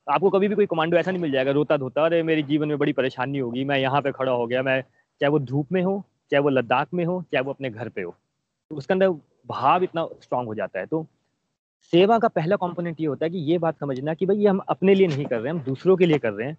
आपको 0.07 0.29
कभी 0.29 0.47
भी 0.47 0.55
कोई 0.55 0.65
कमांडो 0.65 0.97
ऐसा 0.97 1.11
नहीं 1.11 1.21
मिल 1.21 1.31
जाएगा, 1.31 1.51
रोता 1.51 1.77
धोता, 1.77 2.05
अरे 2.05 2.21
मेरे 2.23 2.43
जीवन 2.43 2.67
में 2.67 2.77
बड़ी 2.77 2.93
परेशानी 2.93 3.39
होगी, 3.39 3.63
मैं 3.63 3.77
यहाँ 3.79 4.01
पे 4.01 4.11
खड़ा 4.11 4.31
हो 4.31 4.45
गया, 4.47 4.61
मैं 4.63 4.81
चाहे 5.21 5.29
वो 5.29 5.39
धूप 5.39 5.71
में 5.71 5.81
हो, 5.83 6.03
चाहे 6.31 6.41
वो 6.41 6.49
लद्दाख 6.49 6.93
में 6.93 7.03
हो, 7.05 7.21
चाहे 7.31 7.43
वो 7.43 7.51
अपने 7.51 7.69
घर 7.69 7.89
पे 7.89 8.01
हो। 8.01 8.15
तो 8.71 8.75
उसके 8.75 8.93
अंदर 8.93 9.09
भाव 9.47 9.83
इतना 9.83 10.07
स्ट्रांग 10.21 10.47
हो 10.47 10.55
जाता 10.55 10.79
है। 10.79 10.85
तो 10.85 11.05
सेवा 11.93 12.17
का 12.19 12.27
पहला 12.27 12.55
कंपोनेंट 12.55 13.01
ये 13.01 13.07
होता 13.07 13.25
है 13.25 13.29
कि 13.29 13.37
ये 13.51 13.57
बात 13.57 13.79
समझना 13.79 14.13
कि 14.13 14.25
भाई 14.25 14.37
ये 14.37 14.47
हम 14.47 14.59
अपने 14.69 14.93
लिए 14.93 15.07
नहीं 15.07 15.25
कर 15.25 15.39
रहे 15.39 15.53
हैं, 15.53 15.59
हम 15.59 15.65
दूसरों 15.65 15.97
के 15.97 16.05
लिए 16.05 16.17
कर 16.17 16.33
रहे 16.33 16.47
हैं, 16.47 16.57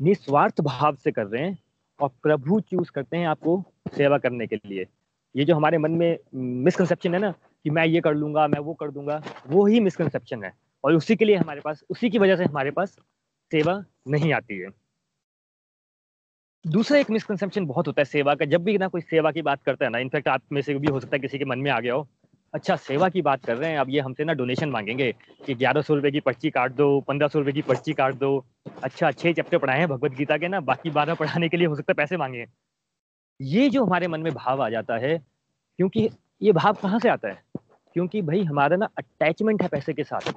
निस्वार्थ 0.00 0.60
भाव 0.60 0.96
से 0.96 1.10
कर 1.10 1.26
रहे 1.26 1.42
हैं 1.42 1.58
और 2.00 2.10
प्रभु 2.22 2.60
चूज़ 2.60 2.90
करते 2.90 3.16
हैं 3.16 3.26
आपको 3.26 3.62
सेवा 3.96 4.18
करने 4.18 4.46
के 4.46 4.56
लिए। 4.56 4.86
ये 5.34 5.44
जो 5.44 5.54
हमारे 5.56 5.78
मन 5.78 5.90
में 5.90 6.18
मिसकंसेप्शन 6.34 7.14
है 7.14 7.20
ना 7.20 7.34
कि 7.68 7.72
मैं 7.74 7.86
ये 7.86 8.00
कर 8.00 8.14
लूँगा, 8.14 8.46
मैं 8.48 8.58
वो 8.58 8.74
कर 8.74 8.90
दूँगा, 8.90 9.20
वो 9.46 9.66
ही 9.66 9.80
मिसकंसेप्शन 9.80 10.44
है। 10.44 10.52
और 10.84 10.94
उसी 10.94 11.16
के 11.16 11.24
लिए 11.24 11.36
हमारे 11.36 11.60
पास, 11.60 11.82
उसी 11.90 12.10
की 12.10 12.18
वजह 12.18 12.36
से 12.36 12.44
हमारे 12.44 12.70
पास 12.70 12.96
सेवा 13.50 13.84
नहीं 14.08 14.32
आती 14.32 14.58
है। 14.58 14.68
दूसरा 16.66 16.98
एक 16.98 17.10
मिसकंसेप्शन 17.10 17.66
बहुत 17.66 17.86
होता 17.86 18.00
है 18.00 18.04
सेवा 18.04 18.34
का। 18.34 18.44
जब 18.44 18.64
भी 18.64 18.78
ना 18.78 18.88
कोई 18.88 19.00
सेवा 19.00 19.32
की 19.32 19.42
बात 19.42 19.62
करता 19.62 19.84
है 19.84 19.90
ना, 19.90 19.98
इनफैक्ट 19.98 20.28
आप 20.28 20.42
में 20.52 20.62
से 20.62 20.74
भी 20.74 20.92
हो 20.92 21.00
सकता 21.00 21.16
है 21.16 21.20
किसी 21.20 21.38
के 21.38 21.44
मन 21.44 21.58
में 21.58 21.70
आ 21.70 21.80
गया 21.80 21.94
हो 21.94 22.08
अच्छा 22.54 22.76
सेवा 22.76 23.08
की 23.08 23.22
बात 23.22 23.44
कर 23.44 23.56
रहे 23.56 23.70
हैं, 23.70 23.78
अब 23.78 23.90
ये 23.90 24.00
हमसे 24.00 24.24
ना 24.24 24.32
डोनेशन 24.32 24.70
मांगेंगे 24.70 25.12
कि 25.46 25.54
ग्यारह 25.54 25.82
सौ 25.82 25.94
रुपए 25.94 26.10
की 26.10 26.20
पर्ची 26.20 26.50
काट 26.50 26.72
दो, 26.72 27.00
पंद्रह 27.00 27.28
सौ 27.28 27.38
रुपए 27.38 27.52
की 27.52 27.62
पर्ची 27.62 27.92
काट 27.92 28.14
दो। 28.14 28.44
अच्छा 28.82 29.10
छह 29.10 29.32
चैप्टर 29.32 29.58
पढ़ाए 29.58 29.78
हैं 29.78 29.88
भगवत 29.88 30.12
गीता 30.12 30.38
के 30.38 30.48
ना, 30.48 30.60
बाकी 30.60 30.90
बारह 30.90 31.14
पढ़ाने 31.14 31.48
के 31.48 31.56
लिए 31.56 31.66
हो 31.66 31.76
सकता 31.76 31.92
है 31.92 31.94
पैसे 31.94 32.16
मांगे। 32.16 32.46
ये 33.40 33.68
जो 33.68 33.84
हमारे 33.84 34.08
मन 34.08 34.20
में 34.20 34.32
भाव 34.34 34.62
आ 34.62 34.68
जाता 34.68 34.96
है, 34.96 35.18
क्योंकि 35.78 36.08
ये 36.42 36.52
भाव 36.52 36.74
कहाँ 36.74 36.98
से 36.98 37.08
आता 37.08 37.28
है? 37.28 37.42
क्योंकि 37.98 38.20
भाई 38.22 38.42
हमारा 38.44 38.76
ना 38.76 38.88
अटैचमेंट 38.98 39.62
है 39.62 39.68
पैसे 39.68 39.92
के 39.92 40.04
साथ। 40.04 40.28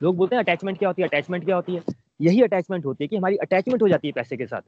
लोग 0.00 0.16
बोलते 0.16 0.36
हैं 0.36 0.42
अटैचमेंट 0.42 0.78
क्या 0.78 0.88
होती 0.88 1.02
है? 1.02 1.08
अटैचमेंट 1.08 1.44
क्या 1.44 1.56
होती 1.56 1.74
है? 1.74 1.82
यही 2.20 2.42
अटैचमेंट 2.42 2.84
होती 2.84 3.04
है 3.04 3.08
कि 3.08 3.16
हमारी 3.16 3.36
अटैचमेंट 3.36 3.82
हो 3.82 3.88
जाती 3.88 4.08
है 4.08 4.12
पैसे 4.12 4.36
के 4.36 4.46
साथ। 4.46 4.62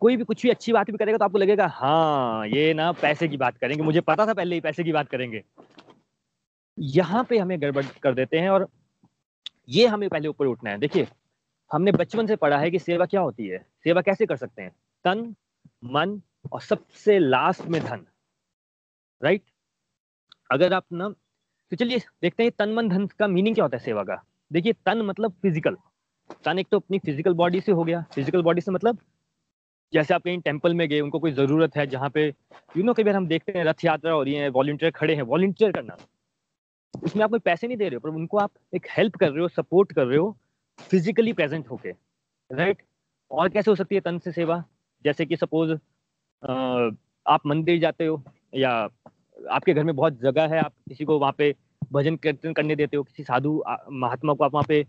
कोई 0.00 0.16
भी 0.16 0.24
कुछ 0.24 0.42
भी 0.42 0.50
अच्छी 0.50 0.72
बात 0.72 0.90
भी 0.90 0.96
करेगा 0.96 1.18
तो 1.18 1.24
आपको 1.24 1.38
लगेगा 1.38 1.66
हाँ 1.66 2.46
ये 2.46 2.74
ना 2.74 2.90
पैसे 2.92 3.28
की 3.28 3.36
बात 3.36 3.56
करेंगे, 3.58 3.82
मुझे 3.82 4.00
पता 4.00 4.26
था 4.26 4.34
पहले 4.34 4.54
ही 4.54 4.60
पैसे 4.60 4.84
की 4.84 4.92
बात 4.92 5.08
करेंगे। 5.08 5.42
यहाँ 6.78 7.24
पे 7.24 7.38
हमें 7.38 7.60
गड़बड़ 7.62 7.84
कर 8.02 8.14
देते 8.14 8.38
हैं 8.38 8.50
और 8.50 8.68
ये 9.68 9.86
हमें 9.86 10.08
पहले 10.08 10.28
ऊपर 10.28 10.46
उठना 10.46 10.70
है। 10.70 10.78
देखिए, 10.78 11.06
हमने 11.70 11.92
बचपन 11.92 12.26
से 12.26 12.36
पढ़ा 12.36 12.58
है 12.58 12.70
कि 12.70 12.78
सेवा 12.78 13.06
क्या 13.06 13.20
होती 13.20 13.46
है? 13.46 13.58
सेवा 13.84 14.02
कैसे 14.02 14.26
कर 14.26 14.36
सकते 14.36 14.62
हैं? 14.62 14.70
तन, 15.04 15.34
मन 15.84 16.20
और 16.52 16.60
सबसे 16.60 17.18
लास्ट 17.18 17.66
में 17.66 17.80
धन 17.82 18.06
राइट 19.22 19.42
अगर 20.50 20.72
आप 20.72 20.84
ना 20.92 21.08
तो 21.72 21.76
चलिए 21.76 21.98
देखते 22.22 22.42
हैं 22.42 22.52
तन, 22.58 22.72
मन, 22.72 22.88
धन 22.88 23.06
का 23.18 23.26
मीनिंग 23.26 23.54
क्या 23.54 23.64
होता 23.64 23.76
है 23.76 23.82
सेवा 23.84 24.02
का। 24.04 24.22
देखिए, 24.50 24.72
तन 24.86 25.02
मतलब 25.02 25.32
फ़िज़िकल 25.42 25.76
तन 26.44 26.58
एक 26.58 26.66
तो 26.70 26.76
अपनी 26.76 26.98
फ़िज़िकल 26.98 27.34
बॉडी 27.34 27.60
से 27.60 27.72
हो 27.72 27.84
गया। 27.84 28.00
फ़िज़िकल 28.14 28.42
बॉडी 28.42 28.60
से 28.60 28.70
मतलब 28.70 28.98
जैसे 29.92 30.14
आप 30.14 30.22
कहीं 30.22 30.40
टेंपल 30.40 30.74
में 30.74 30.88
गए, 30.88 31.00
उनको 31.00 31.18
कोई 31.18 31.32
ज़रूरत 31.32 31.76
है, 31.76 31.86
जहाँ 31.86 32.10
पे 32.10 32.26
यू 32.74 32.82
नो 32.82 32.94
कई 32.94 33.04
बार 33.04 33.16
हम 33.16 33.26
देखते 33.26 33.52
हैं 33.52 33.64
रथ 33.64 33.84
यात्रा 33.84 34.12
हो 34.12 34.22
रही 34.22 34.34
है 34.34 34.48
वॉल्टियर 34.50 34.90
खड़े 34.90 35.14
हैं 35.14 35.22
वॉल्टियर 35.24 35.72
करना। 35.72 35.96
उसमें 36.94 37.24
आप 37.24 37.30
कोई 37.30 37.38
पैसे 37.40 37.66
नहीं 37.66 37.76
दे 37.76 37.88
रहे 37.88 37.94
हो, 37.94 38.00
पर 38.00 38.08
उनको 38.10 38.38
आप 38.38 38.50
एक 38.74 38.86
हेल्प 38.90 39.16
कर 39.16 39.30
रहे 39.30 39.40
हो 39.40 39.48
सपोर्ट 39.48 39.92
कर 39.92 40.06
रहे 40.06 40.18
हो 40.18 40.36
फिजिकली 40.78 41.32
प्रेजेंट 41.32 41.68
होके। 41.70 41.90
राइट 42.50 42.82
और 43.30 43.48
कैसे 43.48 43.70
हो 43.70 43.74
सकती 43.76 43.94
है 43.94 44.00
तन 44.00 44.18
से 44.18 44.32
सेवा? 44.32 44.62
जैसे 45.04 45.26
कि 45.26 45.36
सपोज़ 45.36 45.72
आप 47.26 47.46
मंदिर 47.46 47.80
जाते 47.80 48.06
हो 48.06 48.22
या 48.54 48.88
आपके 49.42 49.74
घर 49.74 49.84
में 49.84 49.94
बहुत 49.96 50.20
जगह 50.20 50.46
है, 50.46 50.58
आप 50.58 50.72
किसी 50.88 51.04
को 51.04 51.18
वहाँ 51.18 51.34
पे 51.38 51.54
भजन 51.92 52.16
कीर्तन 52.16 52.52
करने 52.52 52.76
देते 52.76 52.96
हो, 52.96 53.02
किसी 53.02 53.22
साधु 53.22 53.62
महात्मा 53.92 54.34
को 54.34 54.44
आप 54.44 54.54
वहाँ 54.54 54.64
पे 54.68 54.84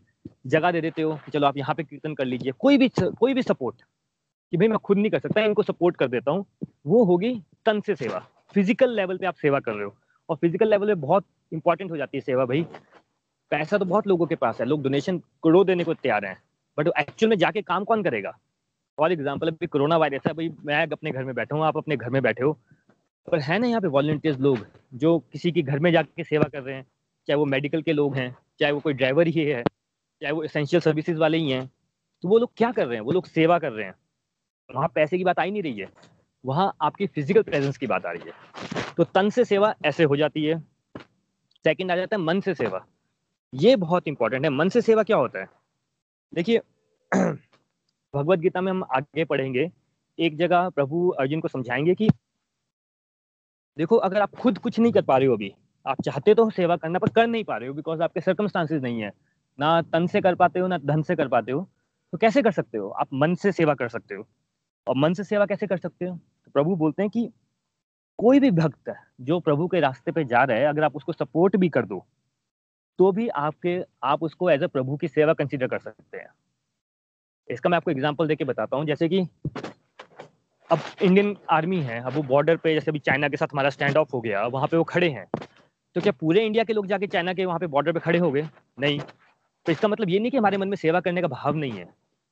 जगह 0.48 0.72
दे 0.72 0.82
देते 0.82 1.02
हो 1.02 1.16
कि 1.16 1.32
चलो 1.32 1.48
आप 1.48 1.58
यहाँ 1.58 1.76
पे 1.76 1.84
कीर्तन 1.84 2.14
कर 2.14 2.26
लीजिए। 2.26 2.52
कोई 2.60 2.78
भी 2.78 2.90
कोई 3.00 3.34
भी 3.34 3.44
सपोर्ट 3.44 3.82
कि 4.54 4.58
भाई 4.58 4.68
मैं 4.68 4.78
खुद 4.80 4.98
नहीं 4.98 5.12
कर 5.12 5.20
सकता 5.20 5.42
इनको 5.42 5.64
सपोर्ट 5.64 5.96
कर 5.98 6.08
देता 6.08 6.32
हूँ, 6.32 6.46
वो 6.88 7.04
होगी 7.06 7.34
तन 7.66 7.82
से 7.82 7.96
सेवा। 7.96 8.20
फ़िज़िकल 8.56 8.96
लेवल 8.96 9.18
पे 9.18 9.26
आप 9.26 9.36
सेवा 9.36 9.60
कर 9.60 9.74
रहे 9.74 9.84
हो 9.84 9.96
और 10.30 10.36
फ़िज़िकल 10.36 10.70
लेवल 10.70 10.88
पे 10.88 10.94
बहुत 11.02 11.26
इंपॉर्टेंट 11.52 11.92
हो 11.92 11.98
जाती 11.98 12.18
है 12.18 12.22
सेवा 12.22 12.46
भाई। 12.46 12.66
पैसा 13.52 13.78
तो 13.78 13.86
बहुत 13.86 14.08
लोगों 14.08 14.26
के 14.26 14.36
पास 14.36 14.60
है, 14.60 14.66
लोग 14.66 14.84
डोनेशन 14.84 15.18
करोड़ 15.44 15.66
देने 15.68 15.84
को 15.84 15.94
तैयार 15.94 16.26
हैं 16.26 16.38
बट 16.78 16.88
एक्चुअल 17.00 17.30
में 17.30 17.38
जाके 17.38 17.62
काम 17.64 17.84
कौन 17.84 18.04
करेगा? 18.04 18.38
फॉर 18.98 19.12
एग्ज़ाम्पल 19.12 19.48
अभी 19.48 19.68
कोरोना 19.68 19.98
वायरस 19.98 20.22
है, 20.28 20.34
भाई 20.34 20.50
मैं 20.66 20.82
अपने 20.84 21.12
घर 21.12 21.24
में 21.24 21.34
बैठा 21.36 21.56
हूँ, 21.56 21.64
आप 21.66 21.78
अपने 21.78 21.98
घर 21.98 22.10
में 22.10 22.22
बैठे 22.22 22.44
हो 22.44 22.58
पर 23.32 23.40
है 23.40 23.60
ना 23.60 23.68
यहाँ 23.68 23.82
पे 23.82 23.88
वॉल्टियर्स 23.88 24.40
लोग 24.40 24.66
जो 24.94 25.20
किसी 25.20 25.52
के 25.52 25.62
घर 25.62 25.80
में 25.80 25.92
जाके 25.92 26.24
सेवा 26.24 26.44
कर 26.44 26.62
रहे 26.62 26.76
हैं, 26.76 26.86
चाहे 27.28 27.38
वो 27.38 27.46
मेडिकल 27.46 27.82
के 27.82 27.94
लोग 27.94 28.16
हैं, 28.16 28.36
चाहे 28.60 28.72
वो 28.72 28.80
कोई 28.80 28.94
ड्राइवर 28.94 29.28
ही 29.28 29.46
है, 29.46 29.64
चाहे 30.22 30.32
वो 30.32 30.44
एसेंशियल 30.44 30.82
सर्विसेज़ 30.82 31.18
वाले 31.18 31.38
ही 31.38 31.52
हैं 31.52 31.70
तो 32.24 32.30
वो 32.30 32.38
लोग 32.38 32.52
क्या 32.58 32.72
कर 32.72 32.88
रहे 32.88 32.98
हैं? 32.98 33.06
वो 33.06 33.12
लोग 33.12 33.26
सेवा 33.26 33.60
कर 33.60 33.72
रहे 33.72 33.86
हैं। 33.86 33.94
वहाँ 34.76 34.88
पैसे 34.96 35.18
की 35.18 35.24
बात 35.24 35.40
आ 35.40 35.44
ही 35.44 35.52
नहीं 35.52 35.64
रही 35.64 35.80
है। 35.80 35.90
वहाँ 36.46 36.74
आपकी 36.82 37.08
फ़िज़िकल 37.08 37.42
प्रेजेंस 37.42 37.78
की 37.78 37.88
बात 37.88 38.06
आ 38.06 38.12
रही 38.12 38.22
है। 38.26 38.34
तो 38.98 39.04
तन 39.04 39.30
से 39.30 39.46
सेवा 39.46 39.76
ऐसे 39.86 40.04
हो 40.04 40.16
जाती 40.16 40.46
है। 40.46 40.60
सेकंड 41.66 41.92
आ 41.92 41.96
जाता 41.96 42.16
है 42.16 42.22
मन 42.22 42.40
से 42.42 42.54
सेवा। 42.54 42.86
ये 43.54 43.76
बहुत 43.76 44.08
इंपॉर्टेंट 44.08 44.44
है। 44.44 44.50
मन 44.50 44.70
से 44.70 44.82
सेवा 44.82 45.04
क्या 45.04 45.18
होता 45.18 45.40
है? 45.40 45.48
देखिए 46.34 46.62
भगवत 48.16 48.40
गीता 48.40 48.62
में 48.62 48.72
हम 48.72 48.84
आगे 48.84 49.26
पढ़ेंगे। 49.26 49.72
एक 50.20 50.38
जगह 50.38 50.70
प्रभु 50.70 51.10
अर्जुन 51.10 51.40
को 51.40 51.48
समझाएँगे 51.48 51.96
कि 51.96 52.10
देखो, 53.78 53.96
अगर 53.96 54.22
आप 54.22 54.36
खुद 54.36 54.58
कुछ 54.58 54.80
नहीं 54.80 54.92
कर 54.92 55.02
पा 55.02 55.18
रहे 55.18 55.28
हो 55.28 55.36
अभी, 55.36 55.54
आप 55.86 56.02
चाहते 56.02 56.34
तो 56.34 56.50
सेवा 56.50 56.76
करना, 56.78 57.00
पर 57.00 57.10
कर 57.10 57.28
नहीं 57.28 57.44
पा 57.44 57.58
रहे 57.58 57.70
हो 57.70 57.76
बिकॉज़ 57.76 58.02
आपके 58.02 58.22
सर्कमस्टांसिस 58.22 58.82
नहीं 58.82 59.02
है। 59.02 59.12
ना 59.60 59.82
तन 59.82 60.08
से 60.08 60.22
कर 60.22 60.36
पाते 60.36 60.60
हो, 60.60 60.68
ना 60.68 60.78
धन 60.78 61.02
से 61.02 61.16
कर 61.16 61.28
पाते 61.28 61.52
हो। 61.52 61.68
तो 62.14 62.18
कैसे 62.18 62.42
कर 62.42 62.52
सकते 62.52 62.78
हो? 62.78 62.90
आप 62.90 63.08
मन 63.14 63.36
से 63.36 63.52
सेवा 63.52 63.74
कर 63.74 63.88
सकते 63.90 64.16
हो। 64.16 64.26
और 64.88 64.96
मन 64.98 65.14
से 65.14 65.24
सेवा 65.24 65.46
कैसे 65.46 65.68
कर 65.68 65.78
सकते 65.78 66.06
हो? 66.06 66.16
तो 66.16 66.52
प्रभु 66.52 66.76
बोलते 66.76 67.04
हैं 67.04 67.10
कि 67.10 67.30
कोई 68.20 68.40
भी 68.40 68.52
भक्त 68.52 68.94
जो 69.22 69.40
प्रभु 69.40 69.68
के 69.68 69.80
रास्ते 69.80 70.12
पे 70.12 70.24
जा 70.24 70.44
रहा 70.44 70.58
है, 70.58 70.66
अगर 70.66 70.84
आप 70.84 70.96
उसको 70.96 71.14
सपोर्ट 71.14 71.56
भी 71.56 71.70
कर 71.70 71.86
दो 71.86 72.06
तो 73.00 73.12
भी 73.12 73.28
आपके, 73.28 73.80
आप 74.04 74.24
उसको 74.24 74.50
एज 74.50 74.64
अ 74.64 74.68
प्रभु 74.68 74.98
की 74.98 75.08
सेवा 75.08 75.34
कंसिडर 75.34 75.68
कर 75.68 75.80
सकते 75.80 76.18
हैं। 76.18 76.28
इसका 77.50 77.70
मैं 77.70 77.78
आपको 77.78 77.92
एग्जांपल 77.92 78.28
देके 78.28 78.44
बताता 78.44 78.78
हूँ। 78.78 78.86
जैसे 78.86 79.10
कि 79.10 79.22
अब 80.72 80.80
इंडियन 81.02 81.38
आर्मी 81.50 81.80
है, 81.82 82.00
अब 82.02 82.14
वो 82.14 82.22
बॉर्डर 82.24 82.58
पे, 82.58 82.74
जैसे 82.74 82.92
अभी 82.92 83.00
चाइना 83.00 83.30
के 83.30 83.38
साथ 83.38 83.48
हमारा 83.54 83.70
स्टैंड 83.70 83.98
ऑफ़ 83.98 84.10
हो 84.14 84.22
गया 84.22 84.46
वहाँ 84.48 84.68
पे 84.68 84.78
वो 84.78 84.84
खड़े 84.84 85.10
हैं। 85.10 85.26
तो 85.96 86.02
क्या 86.02 86.12
पूरे 86.12 86.46
इंडिया 86.46 86.64
के 86.64 86.74
लोग 86.74 86.88
जाके 86.88 87.08
चाइना 87.08 87.34
के 87.34 87.46
वहाँ 87.46 87.60
पे 87.60 87.68
बॉर्डर 87.68 87.92
पे 87.92 88.00
खड़े 88.00 88.20
हो 88.20 88.32
गए 88.32 88.48
नहीं। 88.80 89.00
तो 89.66 89.72
इसका 89.72 89.88
मतलब 89.88 90.10
ये 90.10 90.20
नहीं 90.20 90.32
कि 90.32 90.38
हमारे 90.38 90.58
मन 90.58 90.68
में 90.68 90.76
सेवा 90.76 91.00
करने 91.00 91.22
का 91.22 91.28
भाव 91.28 91.56
नहीं 91.56 91.72
है। 91.72 91.86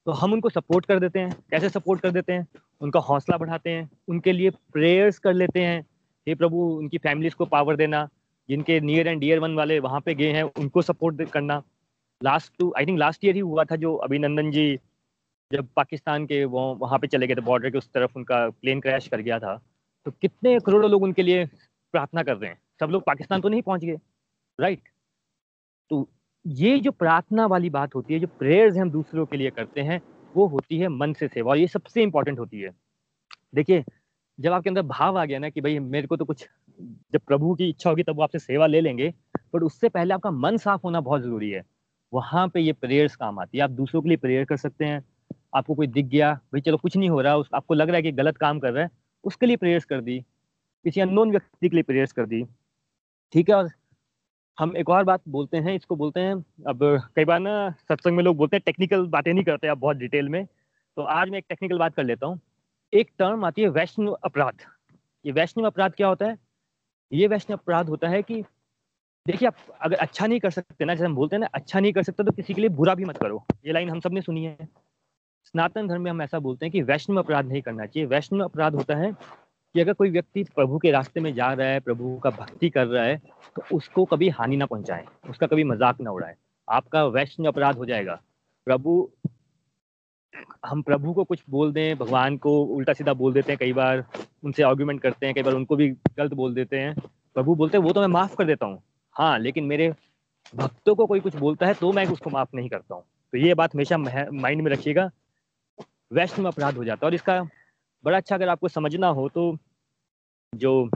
तो 0.06 0.12
हम 0.12 0.34
उनको 0.34 0.50
सपोर्ट 0.50 0.86
कर 0.86 1.00
देते 1.00 1.20
हैं। 1.20 1.32
कैसे 1.52 1.70
सपोर्ट 1.70 2.02
कर 2.02 2.12
देते 2.12 2.34
हैं? 2.34 2.48
उनका 2.82 3.00
हौसला 3.00 3.38
बढ़ाते 3.38 3.70
हैं, 3.70 3.90
उनके 4.08 4.32
लिए 4.32 4.50
प्रेयर्स 4.50 5.20
कर 5.20 5.34
लेते 5.34 5.60
हैं। 5.60 5.82
हे 6.28 6.36
प्रभु, 6.36 6.58
उनकी 6.58 6.98
फैमिलीज़ 6.98 7.36
को 7.36 7.46
पावर 7.46 7.76
देना, 7.76 8.08
जिनके 8.50 8.80
नियर 8.80 9.08
एंड 9.08 9.20
डियर 9.20 9.40
वन 9.40 9.56
वाले 9.56 9.80
वहाँ 9.80 10.02
पे 10.02 10.16
गए 10.16 10.32
हैं, 10.32 10.44
उनको 10.44 10.82
सपोर्ट 10.82 11.30
करना। 11.30 11.62
Last 12.24 12.54
two 12.60 12.74
I 12.78 12.86
think 12.86 13.00
last 13.00 13.26
year 13.26 13.36
ही 13.36 13.42
हुआ 13.42 13.64
था 13.64 13.76
जो 13.76 13.96
अभिनंदन 13.96 14.52
जी 14.52 14.80
जब 15.52 15.68
पाकिस्तान 15.76 16.26
के 16.26 16.44
वो 16.46 16.62
वहाँ 16.76 17.00
पे 17.00 17.08
चले 17.08 17.28
गए 17.28 17.36
थे 17.36 17.42
बॉर्डर 17.42 17.70
के 17.70 17.78
उस 17.78 17.90
तरफ़ 17.94 18.12
उनका 18.16 18.48
प्लेन 18.52 18.80
क्रैश 18.82 19.08
कर 19.08 19.22
गया 19.22 19.40
था। 19.40 19.56
तो 20.06 20.12
कितने 20.12 20.60
करोड़ों 20.60 20.90
लोग 20.92 21.04
उनके 21.04 21.24
लिए 21.24 21.46
प्रार्थना 21.94 22.24
कर 22.24 22.38
रहे 22.38 22.50
हैं? 22.50 22.60
सब 22.80 22.90
लोग 22.90 23.04
पाकिस्तान 23.06 23.42
तो 23.42 23.50
नहीं 23.50 23.62
पहुँच 23.62 23.86
गए 23.86 23.98
राइट 24.60 24.90
तो 25.92 26.08
ये 26.46 26.80
जो 26.80 26.92
प्रार्थना 26.92 27.46
वाली 27.46 27.70
बात 27.70 27.96
होती 27.96 28.14
है, 28.14 28.20
जो 28.20 28.28
प्रेयर्स 28.28 28.78
हम 28.78 28.92
दूसरों 28.92 29.26
के 29.26 29.38
लिए 29.38 29.50
करते 29.50 29.82
हैं, 29.82 30.02
वो 30.36 30.46
होती 30.48 30.78
है 30.78 30.88
मन 30.88 31.14
से 31.14 31.28
सेवा, 31.28 31.52
और 31.52 31.58
ये 31.58 31.68
सबसे 31.68 32.04
इंपॉर्टेंट 32.04 32.40
होती 32.40 32.62
है। 32.62 32.70
देखिए, 33.56 33.84
जब 34.40 34.54
आपके 34.54 34.70
अंदर 34.70 34.82
भाव 34.82 35.18
आ 35.20 35.26
गया 35.26 35.40
ना 35.40 35.50
कि 35.50 35.62
भाई 35.62 35.80
मेरे 35.80 36.08
को 36.08 36.18
तो 36.18 36.26
कुछ, 36.26 36.48
जब 37.14 37.20
प्रभु 37.20 37.54
की 37.56 37.70
इच्छा 37.70 37.90
होगी 37.90 38.04
तब 38.04 38.16
वो 38.16 38.24
आपसे 38.24 38.40
सेवा 38.40 38.68
ले 38.68 38.82
लेंगे, 38.82 39.14
बट 39.56 39.64
उससे 39.64 39.90
पहले 39.90 40.14
आपका 40.14 40.32
मन 40.32 40.58
साफ़ 40.58 40.82
होना 40.84 41.02
बहुत 41.02 41.22
ज़रूरी 41.22 41.50
है। 41.52 41.64
वहाँ 42.14 42.48
पे 42.48 42.62
ये 42.62 42.74
प्रेयर्स 42.74 43.16
काम 43.16 43.40
आती 43.40 43.58
है। 43.58 43.64
आप 43.64 43.70
दूसरों 43.70 44.02
के 44.02 44.10
लिए 44.10 44.18
प्रेयर 44.18 44.46
कर 44.46 44.58
सकते 44.58 44.86
हैं 44.86 45.04
आपको 45.54 45.76
कोई 45.76 45.88
दिख 45.88 46.06
गया, 46.06 46.34
भाई 46.34 46.62
चलो 46.62 46.78
कुछ 46.78 46.98
नहीं 46.98 47.10
हो 47.10 47.22
रहा, 47.22 47.36
उस, 47.36 47.50
आपको 47.54 47.74
लग 47.74 47.88
रहा 47.88 47.96
है 47.96 48.04
कि 48.04 48.12
गलत 48.12 48.38
काम 48.38 48.60
कर 48.60 48.74
रहा 48.74 48.84
है, 48.84 48.90
उसके 49.24 49.46
लिए 49.46 49.58
प्रेयर्स 49.58 49.86
कर 49.86 50.02
दी, 50.02 50.20
किसी 50.86 51.02
अननोन 51.02 51.32
व्यक्ति 51.32 51.70
के 51.70 51.76
लिए 51.76 51.84
प्रेयर्स 51.84 52.12
कर 52.12 52.26
दी। 52.26 52.44
ठीक 53.34 53.50
है, 53.50 53.56
और 53.56 53.70
हम 54.58 54.76
एक 54.78 54.90
और 54.90 55.04
बात 55.04 55.22
बोलते 55.28 55.58
हैं, 55.58 55.76
इसको 55.76 55.96
बोलते 55.96 56.20
हैं, 56.20 56.36
अब 56.68 56.80
कई 57.16 57.26
बार 57.26 57.40
ना 57.40 57.70
सत्संग 57.90 58.16
में 58.18 58.24
लोग 58.24 58.38
बोलते 58.38 58.56
हैं 58.56 58.64
टेक्निकल 58.66 59.06
बातें 59.08 59.34
नहीं 59.34 59.44
करते 59.44 59.68
आप 59.68 59.78
बहुत 59.78 59.98
डिटेल 59.98 60.30
में 60.30 60.46
तो 60.98 61.02
आज 61.02 61.30
मैं 61.30 61.38
एक 61.38 61.46
टेक्निकल 61.50 61.78
बात 61.78 61.94
कर 61.96 62.04
लेता 62.04 62.28
हूँ। 62.28 62.40
एक 62.94 63.10
टर्म 63.20 63.46
आती 63.46 63.62
है 63.62 63.68
वैष्णव 63.70 64.12
अपराध। 64.26 64.62
ये 65.26 65.32
वैष्णव 65.32 65.66
अपराध 65.66 65.94
क्या 65.94 66.08
होता 66.08 66.26
है? 66.26 66.38
ये 67.12 67.28
वैष्णव 67.28 67.58
अपराध 67.58 67.90
होता 67.90 68.08
है 68.10 68.22
कि, 68.22 68.42
देखिए 69.26 69.48
आप 69.48 69.56
अगर 69.82 69.96
अच्छा 69.96 70.28
नहीं 70.28 70.40
कर 70.40 70.52
सकते 70.52 70.86
ना, 70.86 70.94
जैसे 70.94 71.06
हम 71.06 71.16
बोलते 71.16 71.36
हैं 71.36 71.40
ना 71.42 71.48
अच्छा 71.54 71.80
नहीं 71.80 71.94
कर 71.94 72.04
सकते 72.04 72.24
तो 72.24 72.32
किसी 72.32 72.54
के 72.54 72.62
लिए 72.62 72.70
बुरा 72.72 72.96
भी 72.96 73.06
मत 73.06 73.18
करो। 73.18 73.44
ये 73.66 73.74
लाइन 73.74 73.90
हम 73.90 74.00
सबने 74.00 74.22
सुनी 74.22 74.46
है। 74.46 74.68
सनातन 75.46 75.88
धर्म 75.88 76.02
में 76.02 76.10
हम 76.12 76.22
ऐसा 76.22 76.40
बोलते 76.40 76.66
हैं 76.66 76.72
कि 76.72 76.82
वैष्णव 76.84 77.18
अपराध 77.20 77.46
नहीं 77.46 77.62
करना 77.62 77.86
चाहिए। 77.86 78.08
वैष्णव 78.08 78.44
अपराध 78.44 78.76
होता 78.76 78.96
है 78.96 79.12
कि 79.12 79.80
अगर 79.82 79.94
कोई 79.94 80.10
व्यक्ति 80.10 80.44
प्रभु 80.56 80.78
के 80.78 80.92
रास्ते 80.92 81.20
में 81.20 81.34
जा 81.36 81.52
रहा 81.54 81.68
है, 81.68 81.80
प्रभु 81.80 82.18
का 82.24 82.30
भक्ति 82.32 82.70
कर 82.70 82.88
रहा 82.88 83.04
है 83.04 83.18
तो 83.56 83.64
उसको 83.72 84.06
कभी 84.06 84.30
हानि 84.32 84.58
ना 84.58 84.66
पहुँचाए, 84.66 85.06
उसका 85.30 85.48
कभी 85.48 85.64
मज़ाक 85.66 86.02
ना 86.02 86.12
उड़ाए। 86.12 86.36
आपका 86.68 87.04
वैष्णव 87.06 87.48
अपराध 87.48 87.78
हो 87.78 87.86
जाएगा। 87.86 88.20
प्रभु, 88.68 89.10
हम 90.66 90.82
प्रभु 90.82 91.14
को 91.14 91.24
कुछ 91.24 91.44
बोल 91.50 91.72
दें, 91.74 91.98
भगवान 91.98 92.38
को 92.38 92.52
उल्टा 92.66 92.94
सीधा 92.94 93.14
बोल 93.14 93.34
देते 93.34 93.52
हैं 93.52 93.58
कई 93.60 93.74
बार, 93.74 94.04
उनसे 94.44 94.64
आर्ग्यूमेंट 94.64 95.02
करते 95.02 95.26
हैं, 95.26 95.36
कई 95.36 95.44
बार 95.44 95.54
उनको 95.54 95.76
भी 95.76 95.90
गलत 95.90 96.34
बोल 96.34 96.54
देते 96.54 96.80
हैं। 96.80 96.94
प्रभु 97.36 97.56
बोलते 97.56 97.78
हैं, 97.78 97.84
वो 97.86 97.94
तो 97.94 98.02
मैं 98.02 98.08
माफ़ 98.10 98.36
कर 98.36 98.46
देता 98.46 98.66
हूँ। 98.66 98.82
हाँ 99.16 99.38
लेकिन 99.40 99.64
मेरे 99.64 99.94
भक्तों 100.54 100.96
को 100.96 101.06
कोई 101.06 101.20
कुछ 101.20 101.36
बोलता 101.36 101.66
है 101.66 101.74
तो 101.74 101.92
मैं 101.94 102.06
उसको 102.08 102.30
माफ़ 102.30 102.56
नहीं 102.56 102.70
करता 102.70 102.96
हूँ। 102.96 103.04
तो 103.34 103.38
ये 103.38 103.54
बात 103.54 103.74
हमेशा 103.76 103.98
माइंड 103.98 104.62
में 104.62 104.72
रखिएगा। 104.72 105.10
वैष्णव 106.12 106.48
अपराध 106.48 106.78
हो 106.78 106.84
जाता 106.84 107.06
है। 107.06 107.08
और 107.08 107.14
इसका 107.16 107.42
बड़ा 108.04 108.18
अच्छा 108.18 108.36
अगर 108.36 108.50
आपको 108.50 108.68
समझना 108.70 109.08
हो 109.10 109.28
तो 109.30 109.58
जो 110.54 110.90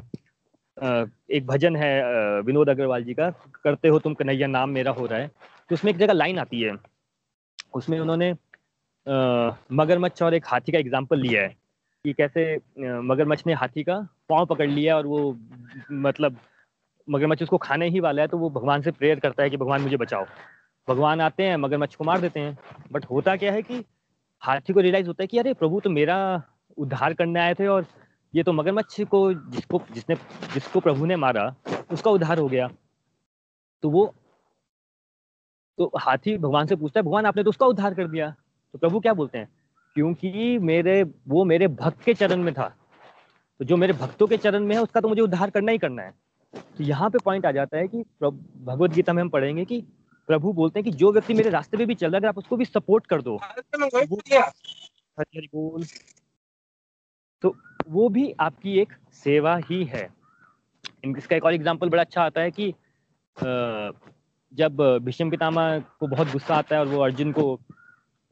एक 0.77 1.45
भजन 1.47 1.75
है 1.75 2.41
विनोद 2.41 2.69
अग्रवाल 2.69 3.03
जी 3.03 3.13
का, 3.13 3.29
करते 3.63 3.87
हो 3.87 3.99
तुम 3.99 4.13
कन्हैया, 4.13 4.47
नाम 4.47 4.69
मेरा 4.71 4.91
हो 4.91 5.05
रहा 5.05 5.19
है 5.19 5.27
तो 5.69 5.75
उसमें 5.75 5.91
एक 5.91 5.97
जगह 5.97 6.13
लाइन 6.13 6.39
आती 6.39 6.61
है। 6.61 6.71
उसमें 7.73 7.99
उन्होंने 7.99 8.31
मगरमच्छ 9.73 10.21
और 10.23 10.33
एक 10.33 10.45
हाथी 10.47 10.71
का 10.71 10.79
एग्ज़ाम्पल 10.79 11.19
लिया 11.19 11.41
है, 11.41 11.55
कि 12.05 12.13
कैसे 12.13 12.55
मगरमच्छ 12.79 13.45
ने 13.47 13.53
हाथी 13.53 13.83
का 13.83 13.97
पाँव 14.29 14.45
पकड़ 14.45 14.69
लिया 14.69 14.97
और 14.97 15.07
वो 15.07 15.37
मतलब 15.93 16.37
मगरमच्छ 17.07 17.41
उसको 17.43 17.57
खाने 17.59 17.87
ही 17.89 17.99
वाला 17.99 18.21
है 18.21 18.27
तो 18.27 18.37
वो 18.37 18.49
भगवान 18.51 18.81
से 18.81 18.91
प्रेयर 18.91 19.19
करता 19.19 19.43
है 19.43 19.49
कि, 19.49 19.57
भगवान 19.57 19.81
मुझे 19.81 19.97
बचाओ। 19.97 20.25
भगवान 20.87 21.21
आते 21.21 21.43
हैं, 21.43 21.57
मगरमच्छ 21.57 21.95
को 21.95 22.03
मार 22.03 22.21
देते 22.21 22.39
हैं, 22.39 22.57
बट 22.91 23.05
होता 23.05 23.35
क्या 23.35 23.51
है 23.53 23.61
कि 23.61 23.83
हाथी 24.45 24.73
को 24.73 24.79
रियलाइज़ 24.79 25.07
होता 25.07 25.23
है 25.23 25.27
कि 25.27 25.37
अरे, 25.37 25.53
प्रभु 25.53 25.79
तो 25.79 25.89
मेरा 25.89 26.43
उद्धार 26.77 27.13
करने 27.13 27.39
आए 27.39 27.53
थे 27.53 27.67
और 27.67 27.85
ये 28.35 28.43
तो 28.43 28.53
मगरमच्छ 28.53 29.01
को 29.01 29.33
जिसको, 29.33 29.81
जिसने, 29.91 30.15
जिसको 30.53 30.79
प्रभु 30.79 31.05
ने 31.05 31.15
मारा, 31.15 31.55
उसका 31.91 32.11
उद्धार 32.11 32.39
हो 32.39 32.47
गया। 32.47 32.69
तो 33.81 33.89
वो 33.89 34.15
तो 35.77 35.91
हाथी 35.99 36.37
भगवान 36.37 36.65
से 36.65 36.75
पूछता 36.75 36.99
है, 36.99 37.03
भगवान, 37.03 37.25
आपने 37.25 37.43
तो 37.43 37.49
उसका 37.49 37.65
उद्धार 37.65 37.93
कर 37.93 38.07
दिया। 38.07 38.35
तो 38.73 38.79
प्रभु 38.79 38.99
क्या 38.99 39.13
बोलते 39.13 39.37
हैं? 39.37 39.49
क्योंकि 39.93 40.59
मेरे, 40.59 41.03
वो 41.27 41.45
मेरे 41.45 41.67
भक्त 41.67 42.01
के 42.01 42.13
चरण 42.13 42.41
में 42.41 42.53
था। 42.53 42.75
तो 43.59 43.65
जो 43.65 43.77
मेरे 43.77 43.93
भक्तों 43.93 44.27
के 44.27 44.37
चरण 44.37 44.63
में 44.63 44.75
है, 44.75 44.81
उसका 44.81 45.01
तो 45.01 45.07
मुझे 45.07 45.21
उद्धार 45.21 45.49
करना 45.49 45.71
ही 45.71 45.77
करना 45.77 46.03
है। 46.03 46.13
तो 46.55 46.83
यहाँ 46.83 47.09
पे 47.09 47.17
पॉइंट 47.25 47.45
आ 47.45 47.51
जाता 47.51 47.77
है 47.77 47.87
कि 47.87 48.01
भगवत 48.61 48.91
गीता 48.91 49.13
में 49.13 49.21
हम 49.21 49.29
पढ़ेंगे 49.29 49.65
कि 49.65 49.83
प्रभु 50.29 50.53
बोलते 50.53 50.79
हैं 50.79 50.83
कि 50.83 50.91
जो 50.93 51.11
व्यक्ति 51.13 51.33
मेरे 51.33 51.49
रास्ते 51.49 51.77
में 51.77 51.85
भी 51.87 51.95
चल 51.95 52.07
रहा 52.07 52.15
है, 52.15 52.19
अगर 52.19 52.27
आप 52.27 52.37
उसको 52.37 52.57
भी 52.57 52.65
सपोर्ट 52.65 53.05
कर 53.07 53.21
दो। 53.21 53.39
बोल। 55.55 55.85
तो 57.43 57.55
वो 57.87 58.07
भी 58.09 58.31
आपकी 58.39 58.79
एक 58.79 58.93
सेवा 59.13 59.55
ही 59.65 59.83
है। 59.85 60.07
इसका 61.07 61.35
एक 61.35 61.45
और 61.45 61.53
एग्ज़ाम्पल 61.53 61.89
बड़ा 61.89 62.01
अच्छा 62.03 62.21
आता 62.23 62.41
है 62.41 62.51
कि 62.51 62.73
जब 64.53 64.81
भीष्म 65.03 65.29
पितामह 65.29 65.79
को 65.99 66.07
बहुत 66.07 66.31
गुस्सा 66.31 66.55
आता 66.55 66.75
है 66.75 66.81
और 66.81 66.87
वो 66.87 67.01
अर्जुन 67.03 67.31
को 67.31 67.59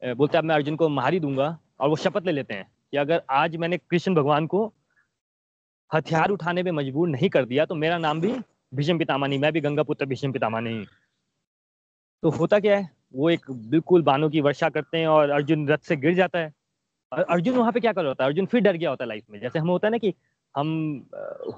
बोलते 0.02 0.38
हैं 0.38 0.44
मैं 0.44 0.54
अर्जुन 0.54 0.76
को 0.76 0.88
मार 0.90 1.18
दूँगा 1.18 1.56
और 1.80 1.88
वो 1.88 1.96
शपथ 1.96 2.26
ले 2.26 2.32
लेते 2.32 2.54
हैं 2.54 2.66
कि 2.90 2.96
अगर 2.96 3.22
आज 3.30 3.56
मैंने 3.56 3.78
कृष्ण 3.80 4.14
भगवान 4.14 4.46
को 4.46 4.66
हथियार 5.90 6.30
उठाने 6.30 6.62
में 6.62 6.70
मजबूर 6.72 7.08
नहीं 7.08 7.28
कर 7.28 7.44
दिया 7.44 7.64
तो 7.66 7.74
मेरा 7.74 7.98
नाम 7.98 8.20
भी 8.20 8.32
भीष्म 8.72 8.98
पितामह 8.98 9.28
नहीं, 9.28 9.38
मैं 9.38 9.52
भी 9.52 9.60
गंगा 9.60 9.82
पुत्र 9.82 10.06
भीष्म 10.06 10.32
पितामह 10.32 10.60
नहीं 10.60 10.84
तो 12.24 12.30
होता 12.30 12.58
क्या 12.58 12.76
है? 12.76 12.88
वो 13.14 13.30
एक 13.30 13.40
बिल्कुल 13.50 14.02
बानों 14.02 14.28
की 14.30 14.40
वर्षा 14.40 14.68
करते 14.68 14.98
हैं 14.98 15.06
और 15.06 15.30
अर्जुन 15.30 15.68
रथ 15.68 15.78
से 15.78 15.96
गिर 15.96 16.14
जाता 16.14 16.38
है। 16.38 16.52
और 17.12 17.22
अर्जुन 17.22 17.56
वहाँ 17.56 17.72
पे 17.72 17.80
क्या 17.80 17.92
कर 17.92 18.02
रहा 18.04 18.10
है? 18.20 18.26
अर्जुन 18.26 18.46
फिर 18.46 18.60
डर 18.60 18.76
गया 18.76 18.90
होता 18.90 19.04
है 19.04 19.08
लाइफ 19.08 19.24
में। 19.30 19.40
जैसे 19.40 19.58
हम 19.58 19.68
होता 19.68 19.86
है 19.86 19.90
ना 19.90 19.98
कि 19.98 20.14
हम 20.54 20.68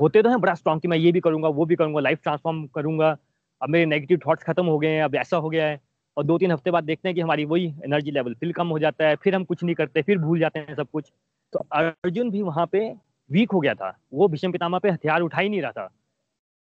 होते 0.01 0.23
तो 0.23 0.29
हैं 0.29 0.41
बड़ा 0.41 0.55
स्ट्रॉन्ग 0.55 0.83
कि 0.83 0.89
मैं 0.89 0.97
ये 0.99 1.13
भी 1.13 1.21
करूँगा, 1.21 1.49
वो 1.49 1.65
भी 1.65 1.77
करूँगा 1.77 2.01
लाइफ 2.01 2.23
ट्रांसफॉर्म 2.23 2.67
करूँगा। 2.67 3.17
अब 3.63 3.69
मेरे 3.69 3.87
नेगेटिव 3.87 4.21
थॉट्स 4.27 4.45
खत्म 4.45 4.67
हो 4.67 4.79
गए 4.79 4.89
हैं, 4.89 5.03
अब 5.03 5.15
ऐसा 5.15 5.37
हो 5.37 5.49
गया 5.49 5.67
है। 5.67 5.81
और 6.17 6.25
दो 6.25 6.39
तीन 6.39 6.53
हफ़्ते 6.53 6.71
बाद 6.71 6.85
देखते 6.85 7.09
हैं 7.09 7.15
कि 7.15 7.21
हमारी 7.21 7.45
वही 7.45 7.67
एनर्जी 7.85 8.11
लेवल 8.11 8.35
फिर 8.35 8.53
कम 8.53 8.69
हो 8.69 8.79
जाता 8.79 9.09
है, 9.09 9.17
फिर 9.17 9.35
हम 9.35 9.45
कुछ 9.45 9.65
नहीं 9.65 9.75
करते, 9.75 10.03
फिर 10.03 10.19
भूल 10.19 10.39
जाते 10.39 10.59
हैं 10.59 10.75
सब 10.75 10.91
कुछ। 10.93 11.13
तो 11.53 11.67
अर्जुन 11.73 12.31
भी 12.31 12.43
वहाँ 12.43 12.67
पे 12.67 12.95
वीक 13.31 13.53
हो 13.53 13.61
गया 13.61 13.75
था। 13.75 13.97
वो 14.13 14.29
भीष्म 14.29 14.53
पितामा 14.53 14.79
पे 14.79 14.91
हथियार 14.91 15.21
उठा 15.21 15.41
ही 15.41 15.49
नहीं 15.49 15.63
रहा 15.63 15.73
था। 15.73 15.89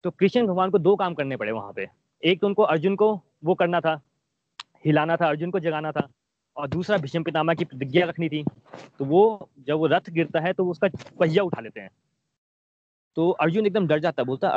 तो 0.05 0.11
कृष्ण 0.11 0.47
भगवान 0.47 0.71
को 0.71 0.79
दो 0.79 0.97
काम 0.97 1.15
करने 1.15 1.37
पड़े 1.37 1.53
वहाँ 1.53 1.73
पे। 1.73 1.87
एक 2.23 2.41
तो 2.41 2.47
उनको 2.47 2.63
अर्जुन 2.63 2.97
को 2.97 3.15
वो 3.45 3.55
करना 3.55 3.81
था, 3.81 4.01
हिलाना 4.85 5.17
था, 5.17 5.29
अर्जुन 5.29 5.51
को 5.51 5.61
जगाना 5.61 5.93
था 5.93 6.09
और 6.57 6.69
दूसरा 6.69 6.97
भीष्म 6.97 7.23
पितामह 7.23 7.55
की 7.55 7.65
प्रतिज्ञा 7.65 8.07
रखनी 8.07 8.29
थी। 8.29 8.45
तो 8.99 9.05
वो, 9.05 9.49
जब 9.67 9.79
वो 9.79 9.87
रथ 9.87 10.11
गिरता 10.11 10.41
है 10.41 10.53
तो 10.53 10.67
उसका 10.67 10.89
पहिया 11.21 11.43
उठा 11.43 11.61
लेते 11.61 11.81
हैं। 11.81 11.91
तो 13.17 13.31
अर्जुन 13.31 13.67
एकदम 13.67 13.87
डर 13.87 13.99
जाता 13.99 14.23
है, 14.23 14.27
बोलता 14.27 14.49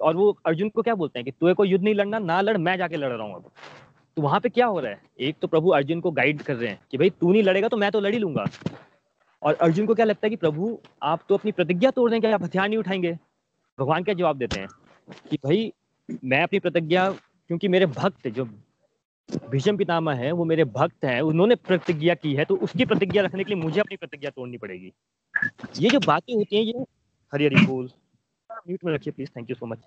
और 0.00 0.16
वो 0.16 0.38
अर्जुन 0.46 0.68
को 0.68 0.82
क्या 0.82 0.94
बोलते 0.94 1.18
हैं 1.18 1.24
कि 1.24 1.30
तुझे 1.30 1.54
को 1.54 1.64
युद्ध 1.64 1.84
नहीं 1.84 1.94
लड़ना, 1.94 2.18
ना 2.18 2.40
लड़, 2.40 2.56
मैं 2.56 2.76
जाके 2.76 2.96
लड़ 2.96 3.12
रहा 3.12 3.26
हूँ 3.26 3.34
अब। 3.34 3.50
तो 4.16 4.22
वहाँ 4.22 4.40
पे 4.40 4.48
क्या 4.48 4.66
हो 4.66 4.80
रहा 4.80 4.90
है? 4.90 5.02
एक 5.20 5.36
तो 5.42 5.48
प्रभु 5.48 5.70
अर्जुन 5.70 6.00
को 6.00 6.10
गाइड 6.10 6.42
कर 6.42 6.56
रहे 6.56 6.70
हैं 6.70 6.80
कि 6.90 6.98
भाई, 6.98 7.10
तू 7.10 7.32
नहीं 7.32 7.42
लड़ेगा 7.42 7.68
तो 7.68 7.76
मैं 7.76 7.90
तो 7.90 8.00
लड़ 8.00 8.12
ही 8.12 8.18
लूँगा। 8.18 8.44
और 9.42 9.54
अर्जुन 9.54 9.86
को 9.86 9.94
क्या 9.94 10.06
लगता 10.06 10.26
है 10.26 10.30
कि, 10.30 10.36
प्रभु, 10.36 10.78
आप 11.02 11.20
तो 11.28 11.34
अपनी 11.34 11.52
प्रतिज्ञा 11.52 11.90
तोड़ 11.90 12.10
देंगे, 12.10 12.32
आप 12.32 12.42
हथियार 12.42 12.68
नहीं 12.68 12.78
उठाएँगे? 12.78 13.12
भगवान 13.80 14.04
क्या 14.04 14.14
जवाब 14.14 14.38
देते 14.38 14.60
हैं 14.60 14.68
कि, 15.30 15.36
भाई, 15.36 15.72
मैं 16.24 16.42
अपनी 16.42 16.58
प्रतिज्ञा 16.58 17.14
क्योंकि 17.48 17.68
मेरे 17.68 17.86
भक्त 17.86 18.28
जो 18.28 18.44
भीषम 19.50 19.76
पितामह 19.76 20.14
है, 20.14 20.32
वो 20.32 20.44
मेरे 20.44 20.64
भक्त 20.64 21.04
हैं, 21.04 21.20
उन्होंने 21.20 21.54
प्रतिज्ञा 21.54 22.14
की 22.14 22.34
है 22.34 22.44
तो 22.44 22.56
उसकी 22.56 22.84
प्रतिज्ञा 22.84 23.22
रखने 23.22 23.44
के 23.44 23.54
लिए 23.54 23.62
मुझे 23.62 23.80
अपनी 23.80 23.96
प्रतिज्ञा 23.96 24.30
तोड़नी 24.30 24.58
पड़ेगी। 24.58 24.92
ये 25.78 25.90
जो 25.90 26.00
बातें 26.00 26.34
होती 26.34 26.56
हैं, 26.56 26.62
ये 26.62 26.84
हरी 27.32 27.44
हरी 27.44 27.66
बोल। 27.66 27.90
म्यूट 28.52 28.84
में 28.84 28.92
रखिए 28.94 29.12
please 29.12 29.30
thank 29.36 29.50
you 29.50 29.56
so 29.56 29.66
much 29.66 29.78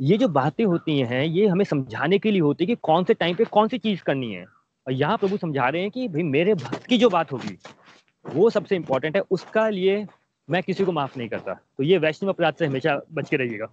ये 0.00 0.18
जो 0.18 0.28
बातें 0.28 0.64
होती 0.64 0.98
हैं, 0.98 1.24
ये 1.24 1.46
हमें 1.46 1.64
समझाने 1.64 2.18
के 2.18 2.30
लिए 2.30 2.40
होती 2.40 2.64
है 2.64 2.66
कि 2.66 2.74
कौन 2.82 3.04
से 3.04 3.14
टाइम 3.14 3.36
पे 3.36 3.44
कौन 3.44 3.68
सी 3.68 3.78
चीज़ 3.78 4.02
करनी 4.02 4.32
है। 4.32 4.44
और 4.86 4.92
यहाँ 4.92 5.16
प्रभु 5.16 5.36
समझा 5.36 5.68
रहे 5.68 5.82
हैं 5.82 5.90
कि 5.90 6.08
भाई, 6.08 6.22
मेरे 6.22 6.54
भक्त 6.54 6.86
की 6.86 6.98
जो 6.98 7.08
बात 7.08 7.32
होगी, 7.32 7.58
वो 8.24 8.50
सबसे 8.50 8.76
इंपॉर्टेंट 8.76 9.16
है, 9.16 9.22
उसका 9.30 9.68
लिए 9.68 10.06
मैं 10.50 10.62
किसी 10.62 10.84
को 10.84 10.92
माफ़ 10.92 11.18
नहीं 11.18 11.28
करता। 11.28 11.54
तो 11.54 11.84
ये 11.84 11.98
वैष्णव 11.98 12.30
अपराध 12.30 12.54
से 12.54 12.66
हमेशा 12.66 13.00
बच 13.12 13.28
के 13.28 13.36
रहिएगा। 13.36 13.66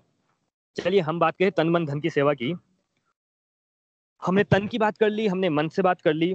चलिए, 0.75 0.99
हम 0.99 1.19
बात 1.19 1.37
करें 1.39 1.51
तन 1.51 1.69
मन 1.69 1.85
धन 1.85 1.99
की 1.99 2.09
सेवा 2.09 2.33
की। 2.33 2.53
हमने 4.21 4.43
तन 4.43 4.67
की 4.67 4.77
बात 4.77 4.97
कर 4.97 5.09
ली, 5.09 5.27
हमने 5.27 5.49
मन 5.49 5.67
से 5.67 5.81
बात 5.81 6.01
कर 6.01 6.13
ली। 6.13 6.33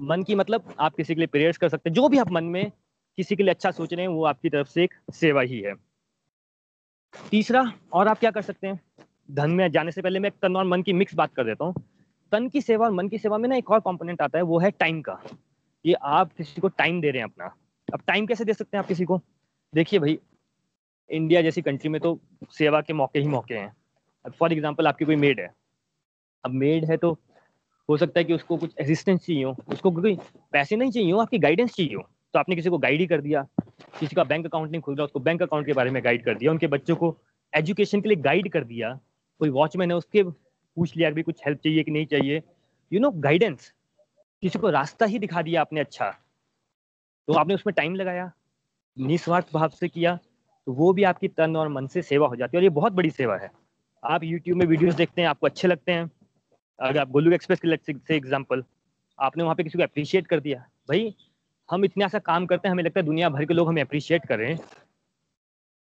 मन 0.00 0.22
की 0.22 0.34
मतलब 0.34 0.74
आप 0.78 0.94
किसी 0.94 1.14
के 1.14 1.20
लिए 1.20 1.26
प्रेयर्स 1.26 1.58
कर 1.58 1.68
सकते 1.68 1.90
हैं। 1.90 1.94
जो 1.94 2.08
भी 2.08 2.18
आप 2.18 2.30
मन 2.32 2.44
में 2.44 2.70
किसी 3.18 3.36
के 3.36 3.42
लिए 3.42 3.54
अच्छा 3.54 3.70
सोच 3.70 3.92
रहे 3.92 4.06
हैं, 4.06 4.08
वो 4.08 4.24
आपकी 4.24 4.50
तरफ़ 4.50 4.68
से 4.68 4.84
एक 4.84 4.94
सेवा 5.12 5.42
ही 5.42 5.60
है। 5.60 5.74
तीसरा, 7.30 7.72
और 7.92 8.08
आप 8.08 8.18
क्या 8.18 8.30
कर 8.30 8.42
सकते 8.42 8.66
हैं? 8.66 8.80
धन 9.30 9.50
में 9.50 9.70
जाने 9.70 9.92
से 9.92 10.02
पहले 10.02 10.18
मैं 10.18 10.30
तन 10.42 10.56
और 10.56 10.64
मन 10.64 10.82
की 10.82 10.92
मिक्स 10.92 11.14
बात 11.14 11.34
कर 11.34 11.44
देता 11.44 11.64
हूँ। 11.64 11.74
तन 12.32 12.48
की 12.48 12.60
सेवा 12.60 12.86
और 12.86 12.92
मन 12.92 13.08
की 13.08 13.18
सेवा 13.18 13.38
में 13.38 13.48
ना 13.48 13.56
एक 13.56 13.70
और 13.70 13.80
कॉम्पोनेंट 13.80 14.22
आता 14.22 14.38
है, 14.38 14.44
वो 14.44 14.58
है 14.58 14.70
टाइम 14.70 15.00
का। 15.02 15.20
ये 15.84 15.94
आप 15.94 16.32
किसी 16.32 16.60
को 16.60 16.68
टाइम 16.68 17.00
दे 17.00 17.10
रहे 17.10 17.22
हैं 17.22 17.28
अपना। 17.28 17.54
अब 17.94 18.00
टाइम 18.06 18.26
कैसे 18.26 18.44
दे 18.44 18.54
सकते 18.54 18.76
हैं 18.76 18.82
आप 18.82 18.88
किसी 18.88 19.04
को? 19.04 19.20
देखिए 19.72 19.98
भाई 19.98 20.18
इंडिया 21.10 21.42
जैसी 21.42 21.62
कंट्री 21.62 21.88
में 21.88 22.00
तो 22.00 22.18
सेवा 22.50 22.80
के 22.80 22.92
मौके 22.92 23.18
ही 23.18 23.26
मौके 23.26 23.54
हैं। 23.54 24.30
फॉर 24.30 24.52
एग्ज़ाम्पल 24.52 24.86
आपकी 24.86 25.04
कोई 25.04 25.16
मेड 25.16 25.40
है। 25.40 25.52
अब 26.44 26.50
मेड 26.52 26.84
है 26.84 26.96
तो 26.96 27.12
हो 27.88 27.96
सकता 27.96 28.20
है 28.20 28.24
कि 28.24 28.34
उसको 28.34 28.56
कुछ 28.56 28.74
असिस्टेंस 28.80 29.20
चाहिए 29.20 29.44
हो। 29.44 29.56
उसको 29.68 29.90
कोई 29.92 30.16
पैसे 30.52 30.76
नहीं 30.76 30.90
चाहिए 30.90 31.12
हो, 31.12 31.18
आपकी 31.18 31.38
गाइडेंस 31.38 31.74
चाहिए 31.74 31.94
हो। 31.94 32.02
तो 32.34 32.38
आपने 32.38 32.56
किसी 32.56 32.70
को 32.70 32.78
गाइड 32.78 33.00
ही 33.00 33.06
कर 33.06 33.20
दिया। 33.20 33.42
किसी 34.00 34.16
का 34.16 34.24
बैंक 34.24 34.46
अकाउंट 34.46 34.70
नहीं 34.70 34.80
खुल 34.80 34.94
रहा, 34.96 35.04
उसको 35.04 35.20
बैंक 35.20 35.42
अकाउंट 35.42 35.66
के 35.66 35.72
बारे 35.72 35.90
में 35.90 36.02
गाइड 36.04 36.24
कर 36.24 36.34
दिया। 36.34 36.50
उनके 36.50 36.66
बच्चों 36.66 36.96
को 36.96 37.16
एजुकेशन 37.52 38.00
के 38.00 38.08
लिए 38.08 38.16
गाइड 38.22 38.50
कर 38.52 38.64
दिया। 38.64 38.92
कोई 39.40 39.50
वॉचमैन 39.50 39.90
है, 39.90 39.96
उसके 39.96 40.22
पूछ 40.22 40.96
लिया 40.96 41.10
भी 41.10 41.22
कुछ 41.22 41.40
हेल्प 41.46 41.58
चाहिए 41.58 41.82
कि 41.82 41.90
नहीं 41.90 42.06
चाहिए। 42.06 42.42
यू 42.92 43.00
नो 43.00 43.10
गाइडेंस 43.10 43.72
किसी 44.42 44.58
को 44.58 44.70
रास्ता 44.70 45.06
ही 45.06 45.18
दिखा 45.18 45.42
दिया 45.42 45.60
आपने 45.60 45.80
अच्छा। 45.80 46.10
तो 47.28 47.32
आपने 47.32 47.54
उसमें 47.54 47.72
टाइम 47.74 47.94
लगाया, 47.94 48.30
निस्वार्थ 48.96 49.52
भाव 49.54 49.68
से 49.70 49.88
किया 49.88 50.18
तो 50.66 50.72
वो 50.72 50.92
भी 50.92 51.02
आपकी 51.04 51.28
तन 51.28 51.56
और 51.56 51.68
मन 51.68 51.86
से 51.86 52.02
सेवा 52.02 52.26
हो 52.28 52.36
जाती 52.36 52.56
है। 52.56 52.58
और 52.58 52.64
ये 52.64 52.70
बहुत 52.70 52.92
बड़ी 52.92 53.10
सेवा 53.10 53.36
है। 53.36 53.50
आप 54.02 54.24
यूट्यूब 54.24 54.58
में 54.58 54.66
वीडियोस 54.66 54.94
देखते 54.94 55.22
हैं, 55.22 55.28
आपको 55.28 55.46
अच्छे 55.46 55.68
लगते 55.68 55.92
हैं। 55.92 56.10
अगर 56.78 57.00
आप 57.00 57.10
गोलू 57.10 57.32
एक्सप्रेस 57.32 57.60
के 57.64 57.76
से 57.76 58.16
एग्ज़ाम्पल 58.16 58.64
आपने 59.18 59.42
वहाँ 59.42 59.54
पे 59.54 59.62
किसी 59.62 59.78
को 59.78 59.84
अप्रिशिएट 59.84 60.26
कर 60.26 60.40
दिया, 60.40 60.58
भाई, 60.88 61.14
हम 61.70 61.84
इतना 61.84 62.08
सा 62.08 62.18
काम 62.18 62.46
करते 62.46 62.68
हैं, 62.68 62.72
हमें 62.72 62.84
लगता 62.84 63.00
है 63.00 63.06
दुनिया 63.06 63.28
भर 63.28 63.44
के 63.44 63.54
लोग 63.54 63.68
हमें 63.68 63.82
अप्रिशिएट 63.82 64.26
कर 64.26 64.38
रहे 64.38 64.52
हैं। 64.52 64.60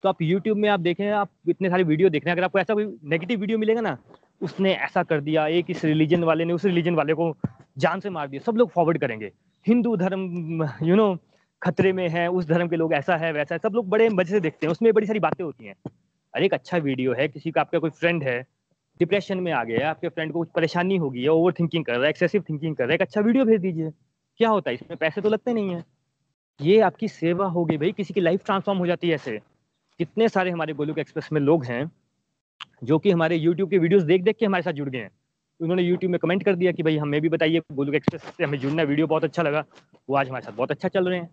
तो 0.03 0.09
आप 0.09 0.23
यूट्यूब 0.23 0.59
में 0.59 0.69
आप 0.69 0.81
देखें, 0.81 1.11
आप 1.11 1.31
इतने 1.49 1.71
सारे 1.71 1.83
वीडियो 1.83 2.09
देख 2.09 2.25
रहे 2.25 2.31
हैं, 2.31 2.37
अगर 2.37 2.45
आपको 2.45 2.59
ऐसा 2.59 2.75
कोई 2.75 2.85
नेगेटिव 3.05 3.41
वीडियो 3.41 3.59
मिलेगा 3.59 3.81
ना, 3.81 3.97
उसने 4.43 4.75
ऐसा 4.75 5.03
कर 5.03 5.21
दिया, 5.21 5.47
एक 5.47 5.71
इस 5.71 5.85
रिलीजन 5.85 6.25
वाले 6.25 6.45
ने 6.45 6.53
उस 6.53 6.65
रिलीजन 6.65 6.95
वाले 6.95 7.15
को 7.15 7.37
जान 7.79 8.01
से 8.01 8.11
मार 8.11 8.29
दिया, 8.29 8.43
सब 8.43 8.57
लोग 8.57 8.71
फॉरवर्ड 8.71 8.99
करेंगे। 8.99 9.33
हिंदू 9.67 9.97
धर्म 9.97 10.69
यू 10.83 10.97
नो 10.97 11.17
खतरे 11.63 11.93
में 11.93 12.09
है, 12.09 12.29
उस 12.29 12.47
धर्म 12.47 12.69
के 12.69 12.77
लोग 12.77 12.93
ऐसा 12.95 13.17
है, 13.17 13.33
वैसा 13.33 13.55
है, 13.55 13.59
सब 13.59 13.75
लोग 13.75 13.89
बड़े 13.89 14.09
मज़े 14.09 14.31
से 14.31 14.41
देखते 14.41 14.67
हैं, 14.67 14.71
उसमें 14.71 14.93
बड़ी 14.93 15.07
सारी 15.07 15.19
बातें 15.19 15.45
होती 15.45 15.65
हैं। 15.65 15.75
अरे, 16.35 16.45
एक 16.45 16.55
अच्छा 16.55 16.79
वीडियो 16.79 17.13
है, 17.13 17.29
किसी 17.29 17.51
का 17.51 17.61
आपका 17.61 17.79
कोई 17.79 17.91
फ्रेंड 17.91 18.23
है 18.23 18.47
डिप्रेशन 19.01 19.39
में 19.39 19.51
आ 19.53 19.63
गया 19.65 19.79
है, 19.79 19.85
आपके 19.85 20.09
फ्रेंड 20.09 20.33
को 20.33 20.39
कुछ 20.39 20.49
परेशानी 20.49 20.97
होगी 20.97 21.27
ओवर 21.29 21.53
थिंकिंग 21.53 21.85
कर 21.85 21.93
रहा 21.93 22.03
है 22.03 22.11
एक्सेसिव 22.11 22.45
थिंकिंग 22.49 22.77
कर 22.77 22.85
रहा 22.85 22.91
है, 22.91 22.95
एक 22.95 23.03
अच्छा 23.03 23.21
वीडियो 23.21 23.45
भेज 23.45 23.61
दीजिए। 23.61 23.91
क्या 24.41 24.49
होता 24.49 24.71
है, 24.71 24.75
इसमें 24.75 24.97
पैसे 24.97 25.21
तो 25.21 25.29
लगते 25.29 25.53
नहीं 25.53 25.75
है। 25.75 25.85
ये 26.61 26.81
आपकी 26.81 27.09
सेवा 27.09 27.47
होगी 27.47 27.77
भाई, 27.77 27.93
किसी 27.93 28.15
की 28.15 28.21
लाइफ 28.21 28.45
ट्रांसफॉर्म 28.45 28.79
हो 28.79 28.87
जाती 28.87 29.09
है 29.09 29.15
ऐसे। 29.15 29.39
कितने 30.01 30.29
सारे 30.29 30.51
हमारे 30.51 30.73
गोलुक 30.73 30.99
एक्सप्रेस 30.99 31.29
में 31.33 31.41
लोग 31.41 31.65
हैं, 31.65 31.91
जो 32.85 32.99
कि 32.99 33.11
हमारे 33.11 33.37
यूट्यूब 33.37 33.71
के 33.71 33.79
वीडियोस 33.79 34.03
देख 34.03 34.23
देख 34.23 34.37
के 34.37 34.47
हमारे 34.47 34.63
साथ 34.63 34.73
जुड़ 34.73 34.89
गए 34.89 34.99
हैं। 34.99 35.11
उन्होंने 35.61 35.83
यूट्यूब 35.83 36.11
में 36.13 36.19
कमेंट 36.19 36.43
कर 36.45 36.55
दिया 36.55 36.73
कि 36.73 36.83
भाई, 36.83 36.97
हमें 36.97 37.21
भी 37.21 37.29
बताइए, 37.29 37.61
गोलुक 37.73 37.95
एक्सप्रेस 37.95 38.23
से 38.23 38.45
हमें 38.45 38.59
जुड़ना 38.59 38.83
वीडियो 38.83 39.07
बहुत 39.07 39.25
अच्छा 39.25 39.43
लगा। 39.43 39.65
वो 40.09 40.17
आज 40.17 40.29
हमारे 40.29 40.45
साथ 40.45 40.53
बहुत 40.53 40.71
अच्छा 40.71 40.89
चल 40.89 41.09
रहे 41.09 41.19
हैं। 41.19 41.31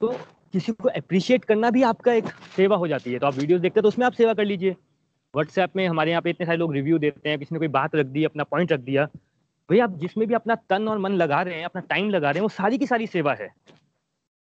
तो 0.00 0.08
किसी 0.52 0.72
को 0.72 0.88
अप्रिशिएट 0.88 1.44
करना 1.44 1.70
भी 1.70 1.82
आपका 1.82 2.12
एक 2.12 2.24
सेवा 2.56 2.76
हो 2.76 2.88
जाती 2.88 3.12
है। 3.12 3.18
तो 3.18 3.26
आप 3.26 3.34
वीडियोस 3.34 3.60
देखते 3.60 3.80
हैं 3.80 3.82
तो 3.82 3.88
उसमें 3.88 4.06
आप 4.06 4.12
सेवा 4.12 4.34
कर 4.34 4.44
लीजिए। 4.44 4.76
व्हाट्सएप 5.34 5.76
में 5.76 5.86
हमारे 5.88 6.10
यहाँ 6.10 6.22
पे 6.22 6.30
इतने 6.30 6.46
सारे 6.46 6.58
लोग 6.58 6.72
रिव्यू 6.74 6.98
देते 6.98 7.28
हैं, 7.28 7.38
किसी 7.38 7.54
ने 7.54 7.58
कोई 7.58 7.68
बात 7.68 7.94
रख 7.96 8.06
दी, 8.06 8.24
अपना 8.24 8.44
पॉइंट 8.44 8.72
रख 8.72 8.80
दिया। 8.80 9.04
भाई 9.68 9.78
आप 9.78 9.98
जिसमें 9.98 10.26
भी 10.28 10.34
अपना 10.34 10.54
तन 10.54 10.88
और 10.88 10.98
मन 10.98 11.12
लगा 11.12 11.42
रहे 11.42 11.54
हैं, 11.54 11.64
अपना 11.64 11.80
टाइम 11.80 12.10
लगा 12.10 12.30
रहे 12.30 12.38
हैं, 12.38 12.42
वो 12.42 12.48
सारी 12.48 12.78
की 12.78 12.86
सारी 12.86 13.06
सेवा 13.06 13.34
है। 13.34 13.48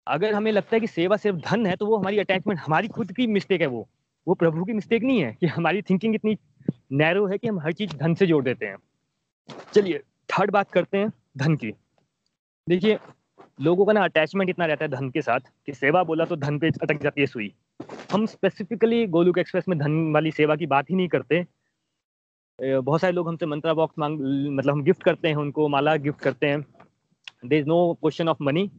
अगर 0.07 0.33
हमें 0.33 0.51
लगता 0.51 0.75
है 0.75 0.79
कि 0.79 0.87
सेवा 0.87 1.17
सिर्फ़ 1.17 1.37
धन 1.37 1.65
है 1.65 1.75
तो 1.75 1.85
वो 1.85 1.97
हमारी 1.97 2.19
अटैचमेंट 2.19 2.59
हमारी 2.59 2.87
खुद 2.87 3.11
की 3.11 3.27
मिस्टेक 3.27 3.61
है 3.61 3.67
वो। 3.67 3.87
वो 4.27 4.33
प्रभु 4.33 4.65
की 4.65 4.73
मिस्टेक 4.73 5.03
नहीं 5.03 5.23
है 5.23 5.37
कि 5.39 5.47
हमारी 5.47 5.81
थिंकिंग 5.81 6.15
इतनी 6.15 6.37
नैरो 6.91 7.25
है 7.27 7.37
कि 7.37 7.47
हम 7.47 7.59
हर 7.59 7.73
चीज़ 7.73 7.95
धन 7.95 8.13
से 8.13 8.27
जोड़ 8.27 8.43
देते 8.43 8.65
हैं। 8.65 8.77
चलिए 9.73 9.99
थर्ड 10.29 10.51
बात 10.51 10.71
करते 10.71 10.97
हैं, 10.97 11.11
धन 11.37 11.55
की। 11.55 11.71
देखिए 12.69 12.97
लोगों 13.59 13.85
का 13.85 13.93
ना 13.93 14.03
अटैचमेंट 14.03 14.49
इतना 14.49 14.65
रहता 14.65 14.85
है 14.85 14.91
धन 14.91 15.09
के 15.09 15.21
साथ 15.21 15.39
कि 15.65 15.73
सेवा 15.73 16.03
बोला 16.03 16.25
तो 16.25 16.35
धन 16.35 16.57
पे 16.59 16.67
अटक 16.69 17.01
जाती 17.03 17.21
है 17.21 17.27
सुई। 17.27 17.51
हम 18.11 18.25
स्पेसिफिकली 18.27 19.05
गोलुक 19.07 19.37
एक्सप्रेस 19.37 19.67
में 19.69 19.77
धन 19.79 20.11
वाली 20.13 20.31
सेवा 20.31 20.55
की 20.55 20.65
बात 20.67 20.89
ही 20.89 20.95
नहीं 20.95 21.07
करते। 21.07 21.45
बहुत 22.59 23.01
सारे 23.01 23.13
लोग 23.13 23.27
हमसे 23.27 23.45
मंत्रा 23.45 23.73
बॉक्स 23.73 23.99
मांग 23.99 24.19
मतलब 24.49 24.73
हम 24.73 24.83
गिफ्ट 24.83 25.03
करते 25.03 25.27
हैं 25.27 25.35
उनको, 25.35 25.67
माला 25.67 25.95
गिफ्ट 25.97 26.19
करते 26.21 26.47
हैं। 26.47 26.65
There 27.45 27.57
is 27.59 27.65
no 27.67 27.93
question 28.01 28.29
of 28.29 28.43
money 28.43 28.69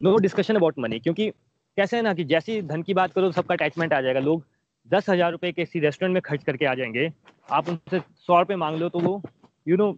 no 0.00 0.16
discussion 0.18 0.56
about 0.56 0.78
money 0.78 0.98
क्योंकि 1.00 1.30
कैसे 1.76 1.96
है 1.96 2.02
ना 2.02 2.14
कि 2.14 2.24
जैसी 2.26 2.60
धन 2.62 2.82
की 2.82 2.94
बात 2.94 3.12
करो 3.12 3.26
तो 3.26 3.32
सबका 3.32 3.54
अटैचमेंट 3.54 3.92
आ 3.92 4.00
जाएगा। 4.00 4.20
लोग 4.20 4.44
दस 4.86 5.08
हज़ार 5.10 5.32
रुपए 5.32 5.52
किसी 5.52 5.80
रेस्टोरेंट 5.80 6.14
में 6.14 6.22
खर्च 6.22 6.44
करके 6.44 6.66
आ 6.66 6.74
जाएँगे। 6.74 7.10
आप 7.48 7.68
उनसे 7.68 8.00
सौ 8.00 8.38
रुपये 8.38 8.56
मांग 8.56 8.76
लो 8.76 8.88
तो 8.88 9.00
वो 9.00 9.22
यू 9.66 9.76
नो 9.76 9.90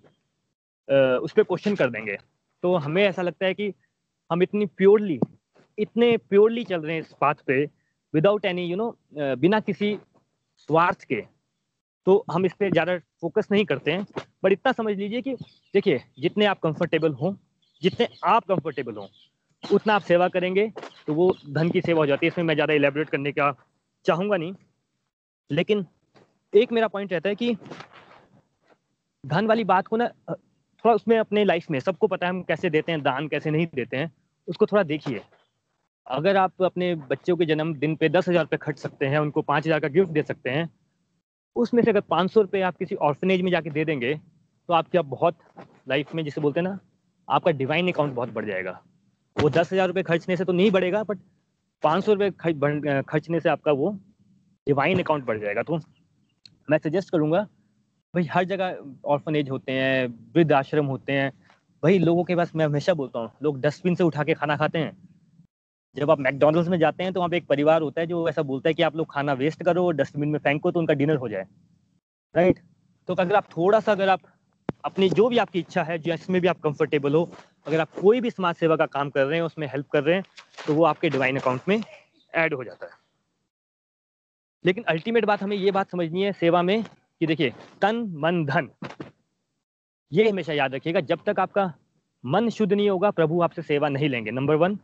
उस 1.18 1.32
पर 1.32 1.42
क्वेश्चन 1.42 1.74
कर 1.76 1.90
देंगे। 1.90 2.16
तो 2.62 2.74
हमें 2.76 3.02
ऐसा 3.02 3.22
लगता 3.22 3.46
है 3.46 3.54
कि 3.54 3.72
हम 4.30 4.42
इतनी 4.42 4.66
प्योरली 4.78 5.18
इतने 5.78 6.16
प्योरली 6.18 6.64
चल 6.64 6.80
रहे 6.80 6.94
हैं 6.94 7.02
इस 7.02 7.14
बात 7.20 7.40
पे 7.46 7.64
विदाउट 8.14 8.44
एनी 8.44 8.64
यू 8.64 8.76
नो 8.76 8.94
बिना 9.14 9.60
किसी 9.60 9.96
स्वार्थ 10.58 11.04
के। 11.04 11.20
तो 12.06 12.24
हम 12.32 12.46
इस 12.46 12.52
पर 12.52 12.70
ज़्यादा 12.70 12.96
फोकस 13.20 13.48
नहीं 13.52 13.64
करते 13.64 13.92
हैं। 13.92 14.06
बट 14.44 14.52
इतना 14.52 14.72
समझ 14.72 14.96
लीजिए 14.96 15.20
कि 15.22 15.34
देखिए, 15.74 16.02
जितने 16.18 16.44
आप 16.44 16.60
कंफर्टेबल 16.60 17.12
हों, 17.12 17.34
जितने 17.82 18.08
आप 18.24 18.44
कंफर्टेबल 18.44 18.96
हों, 18.96 19.06
उतना 19.64 19.94
आप 19.94 20.02
सेवा 20.02 20.28
करेंगे 20.28 20.70
तो 21.06 21.14
वो 21.14 21.30
धन 21.48 21.70
की 21.70 21.80
सेवा 21.80 21.98
हो 21.98 22.06
जाती 22.06 22.26
है। 22.26 22.28
इसमें 22.28 22.44
मैं 22.44 22.54
ज़्यादा 22.54 22.74
इलेबोरेट 22.74 23.10
करने 23.10 23.32
का 23.32 23.54
चाहूँगा 24.06 24.36
नहीं। 24.36 24.54
लेकिन 25.50 25.86
एक 26.52 26.72
मेरा 26.72 26.88
पॉइंट 26.88 27.12
रहता 27.12 27.28
है 27.28 27.34
कि 27.34 27.54
धन 29.24 29.46
वाली 29.46 29.64
बात 29.64 29.86
को 29.86 29.96
ना 29.96 30.10
थोड़ा 30.84 30.94
उसमें 30.94 31.18
अपने 31.18 31.44
लाइफ 31.44 31.70
में, 31.70 31.78
सबको 31.80 32.06
पता 32.06 32.26
है 32.26 32.30
हम 32.30 32.42
कैसे 32.42 32.70
देते 32.70 32.92
हैं, 32.92 33.02
दान 33.02 33.28
कैसे 33.28 33.50
नहीं 33.50 33.66
देते 33.74 33.96
हैं, 33.96 34.12
उसको 34.48 34.66
थोड़ा 34.66 34.82
देखिए। 34.84 35.20
अगर 36.06 36.36
आप 36.36 36.62
अपने 36.62 36.94
बच्चों 37.10 37.36
के 37.36 37.46
जन्मदिन 37.46 37.94
पे 37.96 38.08
दस 38.08 38.28
हज़ार 38.28 38.44
रुपये 38.44 38.58
खर्च 38.58 38.78
सकते 38.78 39.06
हैं, 39.06 39.18
उनको 39.18 39.42
पाँच 39.42 39.66
हज़ार 39.66 39.80
का 39.80 39.88
गिफ्ट 39.88 40.10
दे 40.10 40.22
सकते 40.22 40.50
हैं, 40.50 40.68
उसमें 41.56 41.82
से 41.82 41.90
अगर 41.90 42.00
पाँच 42.02 42.30
सौ 42.32 42.40
रुपये 42.40 42.62
आप 42.62 42.76
किसी 42.76 42.94
ऑर्फनेज 43.02 43.40
में 43.42 43.50
जाके 43.50 43.70
दे 43.70 43.84
देंगे 43.84 44.14
तो 44.68 44.74
आपकी 44.74 44.98
आप 44.98 45.04
बहुत 45.06 45.38
लाइफ 45.88 46.14
में 46.14 46.24
जिसे 46.24 46.40
बोलते 46.40 46.60
हैं 46.60 46.64
ना, 46.64 46.78
आपका 47.28 47.50
डिवाइन 47.52 47.90
अकाउंट 47.92 48.14
बहुत 48.14 48.32
बढ़ 48.32 48.46
जाएगा। 48.46 48.80
वो 49.36 49.50
दस 49.50 49.72
हज़ार 49.72 49.88
रुपये 49.88 50.02
खर्चने 50.02 50.36
से 50.36 50.44
तो 50.44 50.52
नहीं 50.52 50.70
बढ़ेगा 50.70 51.02
बट 51.04 51.18
पाँच 51.82 52.04
सौ 52.04 52.12
रुपये 52.12 53.02
खर्चने 53.02 53.40
से 53.40 53.48
आपका 53.48 53.72
वो 53.72 53.90
डिवाइन 54.66 55.00
अकाउंट 55.02 55.24
बढ़ 55.24 55.38
जाएगा। 55.38 55.62
तो 55.62 55.78
मैं 56.70 56.78
सजेस्ट 56.78 57.10
करूँगा 57.10 57.46
भाई, 58.14 58.24
हर 58.32 58.44
जगह 58.44 58.76
ऑर्फनेज 59.04 59.50
होते 59.50 59.72
हैं 59.72 60.06
वृद्ध 60.34 60.52
आश्रम 60.52 60.86
होते 60.86 61.12
हैं। 61.12 61.30
भाई, 61.82 61.98
लोगों 61.98 62.24
के 62.24 62.34
पास 62.36 62.50
मैं 62.54 62.64
हमेशा 62.64 62.94
बोलता 62.94 63.18
हूँ, 63.18 63.30
लोग 63.42 63.60
डस्टबिन 63.60 63.94
से 63.94 64.04
उठा 64.04 64.24
के 64.24 64.34
खाना 64.34 64.56
खाते 64.56 64.78
हैं। 64.78 64.96
जब 65.96 66.10
आप 66.10 66.18
मैकडोनल्ड्स 66.18 66.68
में 66.68 66.78
जाते 66.78 67.02
हैं 67.02 67.12
तो 67.12 67.20
वहाँ 67.20 67.30
पे 67.30 67.36
एक 67.36 67.46
परिवार 67.46 67.82
होता 67.82 68.00
है 68.00 68.06
जो 68.06 68.28
ऐसा 68.28 68.42
बोलता 68.42 68.68
है 68.68 68.74
कि 68.74 68.82
आप 68.82 68.96
लोग 68.96 69.12
खाना 69.12 69.32
वेस्ट 69.34 69.62
करो 69.62 69.90
डस्टबिन 69.92 70.28
में 70.28 70.38
फेंको 70.38 70.70
तो 70.70 70.80
उनका 70.80 70.94
डिनर 70.94 71.16
हो 71.16 71.28
जाए। 71.28 71.46
राइट 72.34 72.58
तो 73.08 73.14
अगर 73.14 73.36
आप 73.36 73.46
थोड़ा 73.56 73.80
सा 73.80 73.92
अगर 73.92 74.08
आप 74.08 74.20
अपनी 74.84 75.08
जो 75.10 75.28
भी 75.28 75.38
आपकी 75.38 75.58
इच्छा 75.58 75.82
है 75.82 75.98
जिसमें 75.98 76.40
भी 76.40 76.48
आप 76.48 76.60
कंफर्टेबल 76.60 77.14
हो, 77.14 77.28
अगर 77.66 77.80
आप 77.80 77.90
कोई 78.00 78.20
भी 78.20 78.30
समाज 78.30 78.54
सेवा 78.54 78.76
का 78.76 78.86
काम 78.86 79.10
कर 79.10 79.24
रहे 79.24 79.38
हैं, 79.38 79.44
उसमें 79.44 79.66
हेल्प 79.66 79.88
कर 79.88 80.02
रहे 80.04 80.14
हैं 80.14 80.24
तो 80.66 80.74
वो 80.74 80.84
आपके 80.84 81.10
डिवाइन 81.10 81.38
अकाउंट 81.38 81.68
में 81.68 81.80
ऐड 82.32 82.54
हो 82.54 82.64
जाता 82.64 82.86
है। 82.86 82.92
लेकिन 84.64 84.84
अल्टीमेट 84.84 85.24
बात 85.24 85.42
हमें 85.42 85.56
ये 85.56 85.70
बात 85.70 85.90
समझनी 85.90 86.22
है, 86.22 86.32
सेवा 86.32 86.62
में 86.62 86.84
कि 87.22 87.26
देखिए, 87.26 87.50
तन, 87.82 87.96
मन, 88.16 88.44
धन। 88.44 88.68
ये 90.12 90.30
हमेशा 90.30 90.52
याद 90.52 90.74
रखिएगा, 90.74 91.00
जब 91.00 91.18
तक 91.26 91.40
आपका 91.40 91.74
मन 92.26 92.48
शुद्ध 92.48 92.72
नहीं 92.72 92.90
होगा, 92.90 93.10
प्रभु 93.10 93.42
आपसे 93.42 93.62
सेवा 93.62 93.88
नहीं 93.88 94.08
लेंगे। 94.08 94.30
नंबर 94.30 94.54
वन 94.54 94.78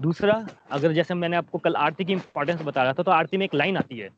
दूसरा, 0.00 0.48
अगर 0.70 0.92
जैसे 0.92 1.14
मैंने 1.14 1.36
आपको 1.36 1.58
कल 1.58 1.74
आरती 1.74 2.04
की 2.04 2.12
इंपॉर्टेंस 2.12 2.62
बता 2.62 2.82
रहा 2.82 2.92
था 2.92 3.02
तो 3.02 3.10
आरती 3.10 3.36
में 3.36 3.44
एक 3.44 3.54
लाइन 3.54 3.76
आती 3.76 3.98
है। 3.98 4.08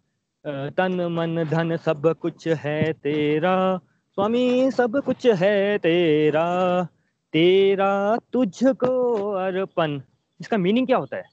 तन, 0.46 1.08
मन, 1.12 1.44
धन 1.44 1.76
सब 1.76 2.14
कुछ 2.14 2.48
है 2.48 2.92
तेरा। 2.92 3.78
स्वामी, 4.14 4.70
सब 4.70 5.02
कुछ 5.04 5.26
है 5.26 5.78
तेरा। 5.78 6.84
तेरा 7.32 8.16
तुझको 8.32 9.30
अर्पण। 9.32 10.00
इसका 10.40 10.56
मीनिंग 10.56 10.86
क्या 10.86 10.96
होता 10.96 11.16
है? 11.16 11.24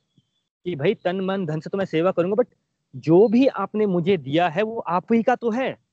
कि 0.65 0.75
भाई, 0.75 0.93
तन, 0.93 1.21
मन, 1.21 1.45
धन 1.45 1.59
से 1.59 1.69
तो 1.69 1.77
मैं 1.77 1.85
सेवा 1.85 2.11
करूँगा 2.11 2.35
बट 2.35 2.47
जो 2.95 3.27
भी 3.27 3.47
आपने 3.47 3.85
मुझे 3.85 4.17
दिया 4.17 4.49
है, 4.49 4.63
वो 4.63 4.79
आप 4.79 5.13
ही 5.13 5.23
का 5.23 5.35
तो 5.35 5.51
है। 5.51 5.84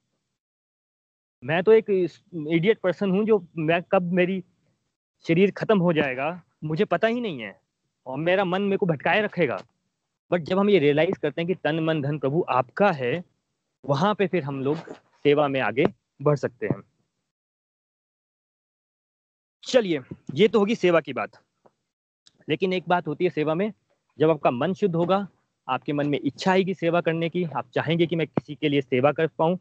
मैं 1.42 1.62
तो 1.62 1.72
एक 1.72 1.90
इडियट 1.90 2.78
पर्सन 2.78 3.10
हूँ 3.10 3.24
जो 3.24 3.44
मैं 3.58 3.82
कब 3.82 4.12
मेरी 4.12 4.42
शरीर 5.26 5.50
खत्म 5.50 5.78
हो 5.78 5.92
जाएगा, 5.92 6.42
मुझे 6.64 6.84
पता 6.84 7.08
ही 7.08 7.20
नहीं 7.20 7.40
है 7.40 7.60
और 8.06 8.18
मेरा 8.18 8.44
मन 8.44 8.62
मेरे 8.62 8.76
को 8.76 8.86
भटकाए 8.86 9.22
रखेगा। 9.22 9.58
बट 10.30 10.42
जब 10.42 10.58
हम 10.58 10.70
ये 10.70 10.78
रियलाइज़ 10.78 11.18
करते 11.18 11.40
हैं 11.40 11.48
कि 11.48 11.54
तन, 11.54 11.80
मन, 11.80 12.02
धन 12.02 12.18
प्रभु 12.18 12.44
आपका 12.48 12.90
है, 12.92 13.24
वहाँ 13.84 14.14
पे 14.14 14.26
फिर 14.26 14.42
हम 14.44 14.60
लोग 14.60 14.76
सेवा 15.24 15.48
में 15.48 15.60
आगे 15.60 15.84
बढ़ 16.22 16.36
सकते 16.36 16.66
हैं। 16.66 16.80
चलिए, 19.64 20.00
ये 20.34 20.48
तो 20.48 20.58
होगी 20.58 20.74
सेवा 20.74 21.00
की 21.00 21.12
बात। 21.12 21.42
लेकिन 22.48 22.72
एक 22.72 22.84
बात 22.88 23.06
होती 23.08 23.24
है 23.24 23.30
सेवा 23.30 23.54
में, 23.54 23.72
जब 24.18 24.30
आपका 24.30 24.50
मन 24.50 24.72
शुद्ध 24.74 24.94
होगा, 24.96 25.26
आपके 25.68 25.92
मन 25.92 26.08
में 26.08 26.18
इच्छा 26.24 26.52
आएगी 26.52 26.74
सेवा 26.74 27.00
करने 27.00 27.28
की, 27.28 27.44
आप 27.44 27.70
चाहेंगे 27.74 28.06
कि 28.06 28.16
मैं 28.16 28.26
किसी 28.26 28.54
के 28.54 28.68
लिए 28.68 28.80
सेवा 28.80 29.12
कर 29.12 29.26
पाऊँ 29.26 29.58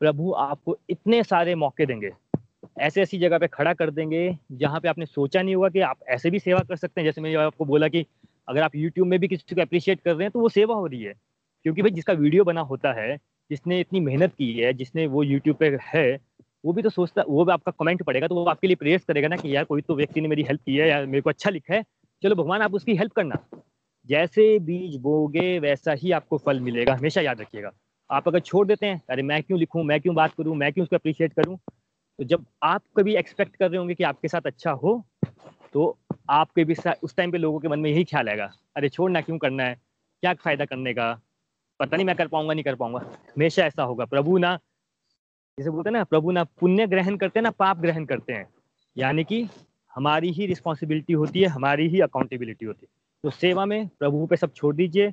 प्रभु 0.00 0.32
आपको 0.32 0.76
इतने 0.90 1.22
सारे 1.22 1.54
मौके 1.54 1.86
देंगे। 1.86 2.10
ऐसे 2.80 3.02
ऐसी 3.02 3.18
जगह 3.18 3.38
पे 3.38 3.46
खड़ा 3.46 3.72
कर 3.74 3.90
देंगे 3.90 4.38
जहाँ 4.52 4.80
पे 4.80 4.88
आपने 4.88 5.06
सोचा 5.06 5.42
नहीं 5.42 5.54
होगा 5.54 5.68
कि 5.68 5.80
आप 5.80 5.98
ऐसे 6.08 6.30
भी 6.30 6.38
सेवा 6.38 6.60
कर 6.60 6.76
सकते 6.76 7.00
हैं। 7.00 7.06
जैसे 7.06 7.20
मैंने 7.20 7.36
आपको 7.36 7.64
बोला 7.64 7.88
कि 7.88 8.04
अगर 8.48 8.62
आप 8.62 8.76
यूट्यूब 8.76 9.06
में 9.08 9.18
भी 9.20 9.28
किसी 9.28 9.54
को 9.54 9.60
अप्रिशिएट 9.60 10.00
कर 10.00 10.14
रहे 10.14 10.22
हैं 10.22 10.30
तो 10.30 10.40
वो 10.40 10.48
सेवा 10.48 10.74
हो 10.74 10.86
रही 10.86 11.02
है। 11.02 11.14
क्योंकि 11.64 11.82
भाई 11.82 11.90
जिसका 11.90 12.12
वीडियो 12.12 12.44
बना 12.44 12.60
होता 12.60 12.92
है, 12.92 13.16
जिसने 13.50 13.80
इतनी 13.80 14.00
मेहनत 14.00 14.32
की 14.32 14.52
है, 14.52 14.72
जिसने 14.72 15.06
वो 15.06 15.22
यूट्यूब 15.22 15.56
पे 15.56 15.78
है, 15.82 16.18
वो 16.64 16.72
भी 16.72 16.82
तो 16.82 16.90
सोचता, 16.90 17.22
वो 17.28 17.44
भी 17.44 17.52
आपका 17.52 17.72
कमेंट 17.72 18.02
पड़ेगा 18.02 18.26
तो 18.26 18.34
वो 18.34 18.44
आपके 18.44 18.66
लिए 18.66 18.76
प्रेस 18.76 19.04
करेगा 19.04 19.28
ना 19.28 19.36
कि 19.36 19.56
यार 19.56 19.64
कोई 19.64 19.80
तो 19.80 19.94
व्यक्ति 19.94 20.20
ने 20.20 20.28
मेरी 20.28 20.42
हेल्प 20.42 20.60
की 20.60 20.76
है 20.76 20.88
यार 20.88 21.06
मेरे 21.06 21.20
को 21.20 21.30
अच्छा 21.30 21.50
लिखा 21.50 21.74
है। 21.74 21.84
चलो 22.22 22.34
भगवान, 22.34 22.60
आप 22.60 22.74
उसकी 22.74 22.96
हेल्प 22.96 23.12
करना। 23.12 23.38
जैसे 24.06 24.58
बीज 24.58 24.96
बोगे 24.96 25.58
वैसा 25.58 25.92
ही 25.92 26.12
आपको 26.12 26.38
फल 26.38 26.60
मिलेगा। 26.60 26.94
हमेशा 26.94 27.20
याद 27.20 27.40
रखिएगा। 27.40 27.72
आप 28.10 28.28
अगर 28.28 28.40
छोड़ 28.40 28.66
देते 28.66 28.86
हैं, 28.86 29.00
अरे 29.10 29.22
मैं 29.22 29.42
क्यों 29.42 29.58
लिखूं, 29.58 29.82
मैं 29.84 30.00
क्यों 30.00 30.14
बात 30.14 30.34
करूँ, 30.34 30.54
मैं 30.56 30.72
क्यों 30.72 30.82
उसको 30.82 30.96
अप्रिशिएट 30.96 31.32
करूँ? 31.32 31.56
तो 32.18 32.24
जब 32.24 32.44
आप 32.62 32.82
कभी 32.96 33.14
एक्सपेक्ट 33.16 33.56
कर 33.56 33.70
रहे 33.70 33.78
होंगे 33.78 33.94
कि 33.94 34.04
आपके 34.04 34.28
साथ 34.28 34.46
अच्छा 34.46 34.70
हो 34.72 35.02
तो 35.72 35.96
आपके 36.30 36.64
भी 36.64 36.74
उस 37.02 37.14
टाइम 37.16 37.32
पे 37.32 37.38
लोगों 37.38 37.58
के 37.60 37.68
मन 37.68 37.80
में 37.80 37.90
यही 37.90 38.04
ख्याल 38.04 38.28
आएगा। 38.28 38.50
अरे 38.76 38.88
छोड़ना 38.88 39.20
क्यों 39.20 39.38
करना 39.38 39.62
है? 39.62 39.74
क्या 40.22 40.32
फ़ायदा 40.34 40.64
करने 40.64 40.94
का? 40.94 41.12
पता 41.80 41.96
नहीं 41.96 42.06
मैं 42.06 42.14
कर 42.16 42.28
पाऊँगा, 42.28 42.54
नहीं 42.54 42.64
कर 42.64 42.74
पाऊँगा। 42.74 42.98
हमेशा 42.98 43.64
ऐसा 43.64 43.82
होगा। 43.82 44.04
प्रभु 44.04 44.38
ना, 44.38 44.56
जैसे 45.58 45.70
बोलते 45.70 45.88
हैं 45.88 45.96
ना, 45.96 46.04
प्रभु 46.04 46.30
ना 46.30 46.44
पुण्य 46.44 46.86
ग्रहण 46.86 47.16
करते 47.16 47.38
हैं, 47.38 47.42
ना 47.42 47.50
पाप 47.50 47.78
ग्रहण 47.78 48.04
करते 48.04 48.32
हैं। 48.32 48.48
यानी 48.96 49.24
कि 49.24 49.46
हमारी 49.94 50.30
ही 50.32 50.46
रिस्पॉन्सिबिलिटी 50.46 51.12
होती 51.12 51.40
है, 51.40 51.48
हमारी 51.48 51.88
ही 51.88 52.00
अकाउंटेबिलिटी 52.00 52.66
होती 52.66 52.86
है। 52.86 52.88
तो 53.24 53.30
सेवा 53.30 53.64
में 53.66 53.88
प्रभु 53.88 54.26
पे 54.26 54.36
सब 54.36 54.52
छोड़ 54.52 54.74
दीजिए। 54.74 55.12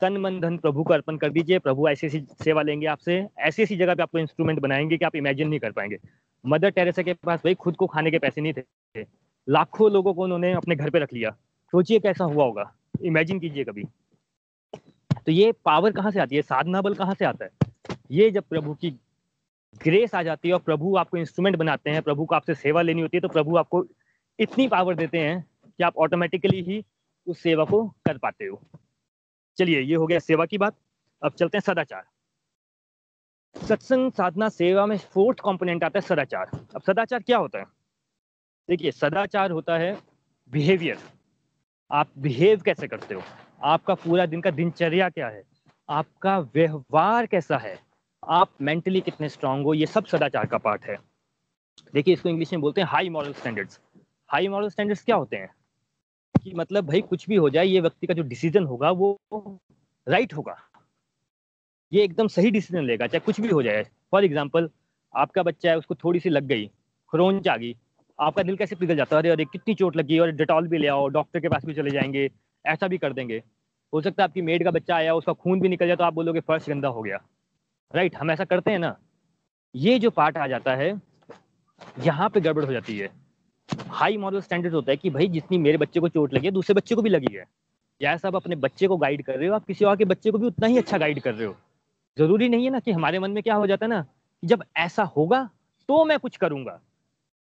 तन 0.00 0.16
मन 0.16 0.40
धन 0.40 0.58
प्रभु 0.58 0.84
को 0.84 0.92
अर्पण 0.94 1.16
कर 1.16 1.30
दीजिए। 1.30 1.58
प्रभु 1.58 1.88
ऐसी 1.88 2.06
ऐसी 2.06 2.26
सेवा 2.44 2.62
लेंगे 2.62 2.86
आपसे। 2.86 3.26
ऐसी 3.38 3.62
ऐसी 3.62 3.76
जगह 3.76 3.94
पे 3.94 4.02
आपको 4.02 4.18
इंस्ट्रूमेंट 4.18 4.60
बनाएँगे 4.60 4.98
कि 4.98 5.04
आप 5.04 5.16
इमेजिन 5.16 5.48
नहीं 5.48 5.60
कर 5.60 5.70
पाएँगे। 5.70 5.98
मदर 6.46 6.70
टेरेसा 6.70 7.02
के 7.02 7.14
पास 7.14 7.40
भाई 7.40 7.54
खुद 7.54 7.76
को 7.76 7.86
खाने 7.86 8.10
के 8.10 8.18
पैसे 8.18 8.40
नहीं 8.40 8.52
थे। 8.52 9.06
लाखों 9.48 9.92
लोगों 9.92 10.14
को 10.14 10.22
उन्होंने 10.22 10.52
अपने 10.52 10.76
घर 10.76 10.90
पे 10.90 10.98
रख 10.98 11.12
लिया। 11.12 11.30
सोचिए 11.70 11.98
कैसा 11.98 12.24
हुआ 12.24 12.44
होगा। 12.44 12.74
इमेजिन 13.02 13.40
कीजिए 13.40 13.64
कभी। 13.64 13.84
तो 15.26 15.32
ये 15.32 15.52
पावर 15.52 15.92
कहाँ 15.92 16.10
से 16.10 16.20
आती 16.20 16.36
है? 16.36 16.42
साधना 16.42 16.82
बल 16.82 16.94
कहाँ 16.94 17.14
से 17.14 17.24
आता 17.24 17.44
है? 17.44 17.50
ये 18.10 18.30
जब 18.30 18.42
प्रभु 18.42 18.74
की 18.74 18.90
ग्रेस 19.84 20.14
आ 20.14 20.22
जाती 20.22 20.48
है 20.48 20.54
और 20.54 20.60
प्रभु 20.60 20.96
आपको 20.96 21.16
इंस्ट्रूमेंट 21.16 21.56
बनाते 21.56 21.90
हैं, 21.90 22.02
प्रभु 22.02 22.24
को 22.24 22.34
आपसे 22.34 22.54
सेवा 22.54 22.82
लेनी 22.82 23.02
होती 23.02 23.16
है 23.16 23.20
तो 23.20 23.28
प्रभु 23.28 23.56
आपको 23.56 23.86
इतनी 24.38 24.68
पावर 24.68 24.94
देते 24.94 25.18
हैं 25.18 25.44
कि 25.78 25.84
आप 25.84 25.96
ऑटोमेटिकली 25.96 26.62
ही 26.62 26.84
उस 27.26 27.38
सेवा 27.38 27.64
को 27.64 27.88
कर 27.88 28.18
पाते 28.18 28.44
हो। 28.44 28.62
चलिए, 29.58 29.80
ये 29.80 29.94
हो 29.94 30.06
गया 30.06 30.18
सेवा 30.18 30.46
की 30.46 30.58
बात। 30.58 30.74
अब 31.22 31.32
चलते 31.32 31.58
हैं 31.58 31.60
सदाचार। 31.60 32.06
सत्संग, 33.66 34.12
साधना, 34.12 34.48
सेवा 34.48 34.86
में 34.86 34.98
फोर्थ 34.98 35.38
कंपोनेंट 35.40 35.84
आता 35.84 35.98
है 35.98 36.00
सदाचार। 36.00 36.50
अब 36.76 36.82
सदाचार 36.82 37.22
क्या 37.22 37.38
होता 37.38 37.58
है? 37.58 37.64
देखिए, 38.68 38.90
सदाचार 38.90 39.50
होता 39.50 39.78
है 39.78 39.98
बिहेवियर 40.50 40.98
आप 41.90 42.08
बिहेव 42.18 42.60
कैसे 42.60 42.88
करते 42.88 43.14
हो? 43.14 43.22
आपका 43.62 43.94
पूरा 43.94 44.26
दिन 44.26 44.40
का 44.40 44.50
दिनचर्या 44.50 45.08
क्या 45.08 45.28
है? 45.28 45.42
आपका 45.88 46.38
व्यवहार 46.38 47.26
कैसा 47.26 47.58
है? 47.58 47.78
आप 48.28 48.50
मेंटली 48.60 49.00
कितने 49.00 49.28
स्ट्रांग 49.28 49.64
हो? 49.64 49.74
ये 49.74 49.86
सब 49.86 50.04
सदाचार 50.04 50.46
का 50.46 50.58
पार्ट 50.58 50.84
है। 50.84 50.96
देखिए, 51.94 52.14
इसको 52.14 52.28
इंग्लिश 52.28 52.52
में 52.52 52.60
बोलते 52.60 52.80
हैं 52.80 52.88
high 52.88 53.08
moral 53.08 53.32
standards 53.32 53.80
high 54.28 54.48
moral 54.48 54.68
standards 54.68 55.04
क्या 55.04 55.16
होते 55.16 55.36
हैं? 55.36 55.54
कि 56.38 56.52
मतलब 56.54 56.86
भाई 56.86 57.00
कुछ 57.00 57.28
भी 57.28 57.36
हो 57.36 57.50
जाए, 57.50 57.66
ये 57.66 57.80
व्यक्ति 57.80 58.06
का 58.06 58.14
जो 58.14 58.22
डिसीज़न 58.22 58.64
होगा, 58.64 58.90
वो 58.90 59.18
राइट 60.06 60.34
होगा। 60.34 60.56
ये 61.92 62.02
एकदम 62.04 62.28
सही 62.28 62.50
डिसीज़न 62.50 62.84
लेगा, 62.84 63.06
चाहे 63.06 63.20
कुछ 63.20 63.40
भी 63.40 63.48
हो 63.48 63.62
जाए। 63.62 63.82
फॉर 64.12 64.24
एग्ज़ाम्पल 64.24 64.70
आपका 65.14 65.42
बच्चा 65.42 65.70
है, 65.70 65.78
उसको 65.78 65.94
थोड़ी 65.94 66.20
सी 66.20 66.28
लग 66.28 66.44
गई, 66.44 66.66
खरोंच 67.12 67.48
आ 67.48 67.56
गई, 67.56 67.74
आपका 68.18 68.42
दिल 68.42 68.56
कैसे 68.56 68.76
पिघल 68.76 68.96
जाता 68.96 69.16
है? 69.16 69.22
अरे 69.22 69.30
अरे, 69.30 69.44
कितनी 69.44 69.74
चोट 69.74 69.96
लगी, 69.96 70.18
और 70.18 70.30
डिटॉल 70.30 70.68
भी 70.68 70.78
ले 70.78 70.86
आओ 70.86 71.08
डॉक्टर 71.08 71.40
के 71.40 71.48
पास 71.48 71.64
भी 71.64 71.74
चले 71.74 71.90
जाएँगे, 71.90 72.30
ऐसा 72.64 72.88
भी 72.88 72.98
कर 72.98 73.12
देंगे। 73.12 73.42
हो 73.92 74.00
सकता 74.00 74.22
है 74.22 74.28
आपकी 74.28 74.42
मेड 74.42 74.64
का 74.64 74.70
बच्चा 74.70 74.96
आया, 74.96 75.14
उसका 75.14 75.32
खून 75.32 75.60
भी 75.60 75.68
निकल 75.68 75.86
जाए 75.86 75.96
तो 75.96 76.04
आप 76.04 76.14
बोलोगे, 76.14 76.40
फर्श 76.40 76.68
गंदा 76.68 76.88
हो 76.88 77.02
गया। 77.02 77.20
राइट 77.94 78.16
हम 78.16 78.30
ऐसा 78.30 78.44
करते 78.44 78.70
हैं 78.70 78.78
ना। 78.78 78.96
ये 79.74 79.98
जो 79.98 80.10
पार्ट 80.10 80.36
आ 80.36 80.46
जाता 80.46 80.74
है, 80.74 80.90
यहाँ 82.00 82.28
पे 82.28 82.40
गड़बड़ 82.40 82.64
हो 82.64 82.72
जाती 82.72 82.98
है। 82.98 83.10
हाई 83.68 84.16
मॉरल 84.16 84.40
स्टैंडर्ड 84.40 84.74
होता 84.74 84.92
है 84.92 84.96
कि 84.96 85.10
भाई 85.10 85.28
जितनी 85.28 85.58
मेरे 85.58 85.78
बच्चे 85.78 86.00
को 86.00 86.08
चोट 86.08 86.34
लगी 86.34 86.46
है, 86.46 86.52
दूसरे 86.52 86.74
बच्चे 86.74 86.94
को 86.94 87.02
भी 87.02 87.10
लगी 87.10 87.34
है। 87.34 87.44
या 88.00 88.16
सब 88.16 88.36
अपने 88.36 88.56
बच्चे 88.56 88.86
को 88.86 88.96
गाइड 88.96 89.22
कर 89.22 89.36
रहे 89.38 89.48
हो, 89.48 89.54
आप 89.54 89.64
किसी 89.64 89.84
और 89.84 89.96
के 89.96 90.04
बच्चे 90.04 90.30
को 90.30 90.38
भी 90.38 90.46
उतना 90.46 90.66
ही 90.66 90.78
अच्छा 90.78 90.98
गाइड 90.98 91.20
कर 91.20 91.34
रहे 91.34 91.46
हो। 91.46 91.56
ज़रूरी 92.16 92.48
नहीं 92.48 92.64
है 92.64 92.70
ना 92.70 92.80
कि 92.80 92.92
हमारे 92.92 93.18
मन 93.18 93.30
में 93.30 93.42
क्या 93.42 93.54
हो 93.54 93.66
जाता 93.66 93.86
है 93.86 93.90
ना, 93.90 94.02
कि 94.02 94.46
जब 94.46 94.64
ऐसा 94.76 95.02
होगा 95.16 95.48
तो 95.88 96.04
मैं 96.04 96.18
कुछ 96.18 96.36
करूँगा। 96.36 96.80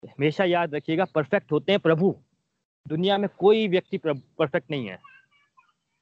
हमेशा 0.03 0.43
याद 0.43 0.75
रखिएगा 0.75 1.05
परफेक्ट 1.05 1.51
होते 1.51 1.71
हैं 1.71 1.79
प्रभु। 1.79 2.15
दुनिया 2.85 3.17
में 3.17 3.29
कोई 3.37 3.67
व्यक्ति 3.67 3.97
परफेक्ट 3.97 4.71
नहीं 4.71 4.87
है। 4.87 4.99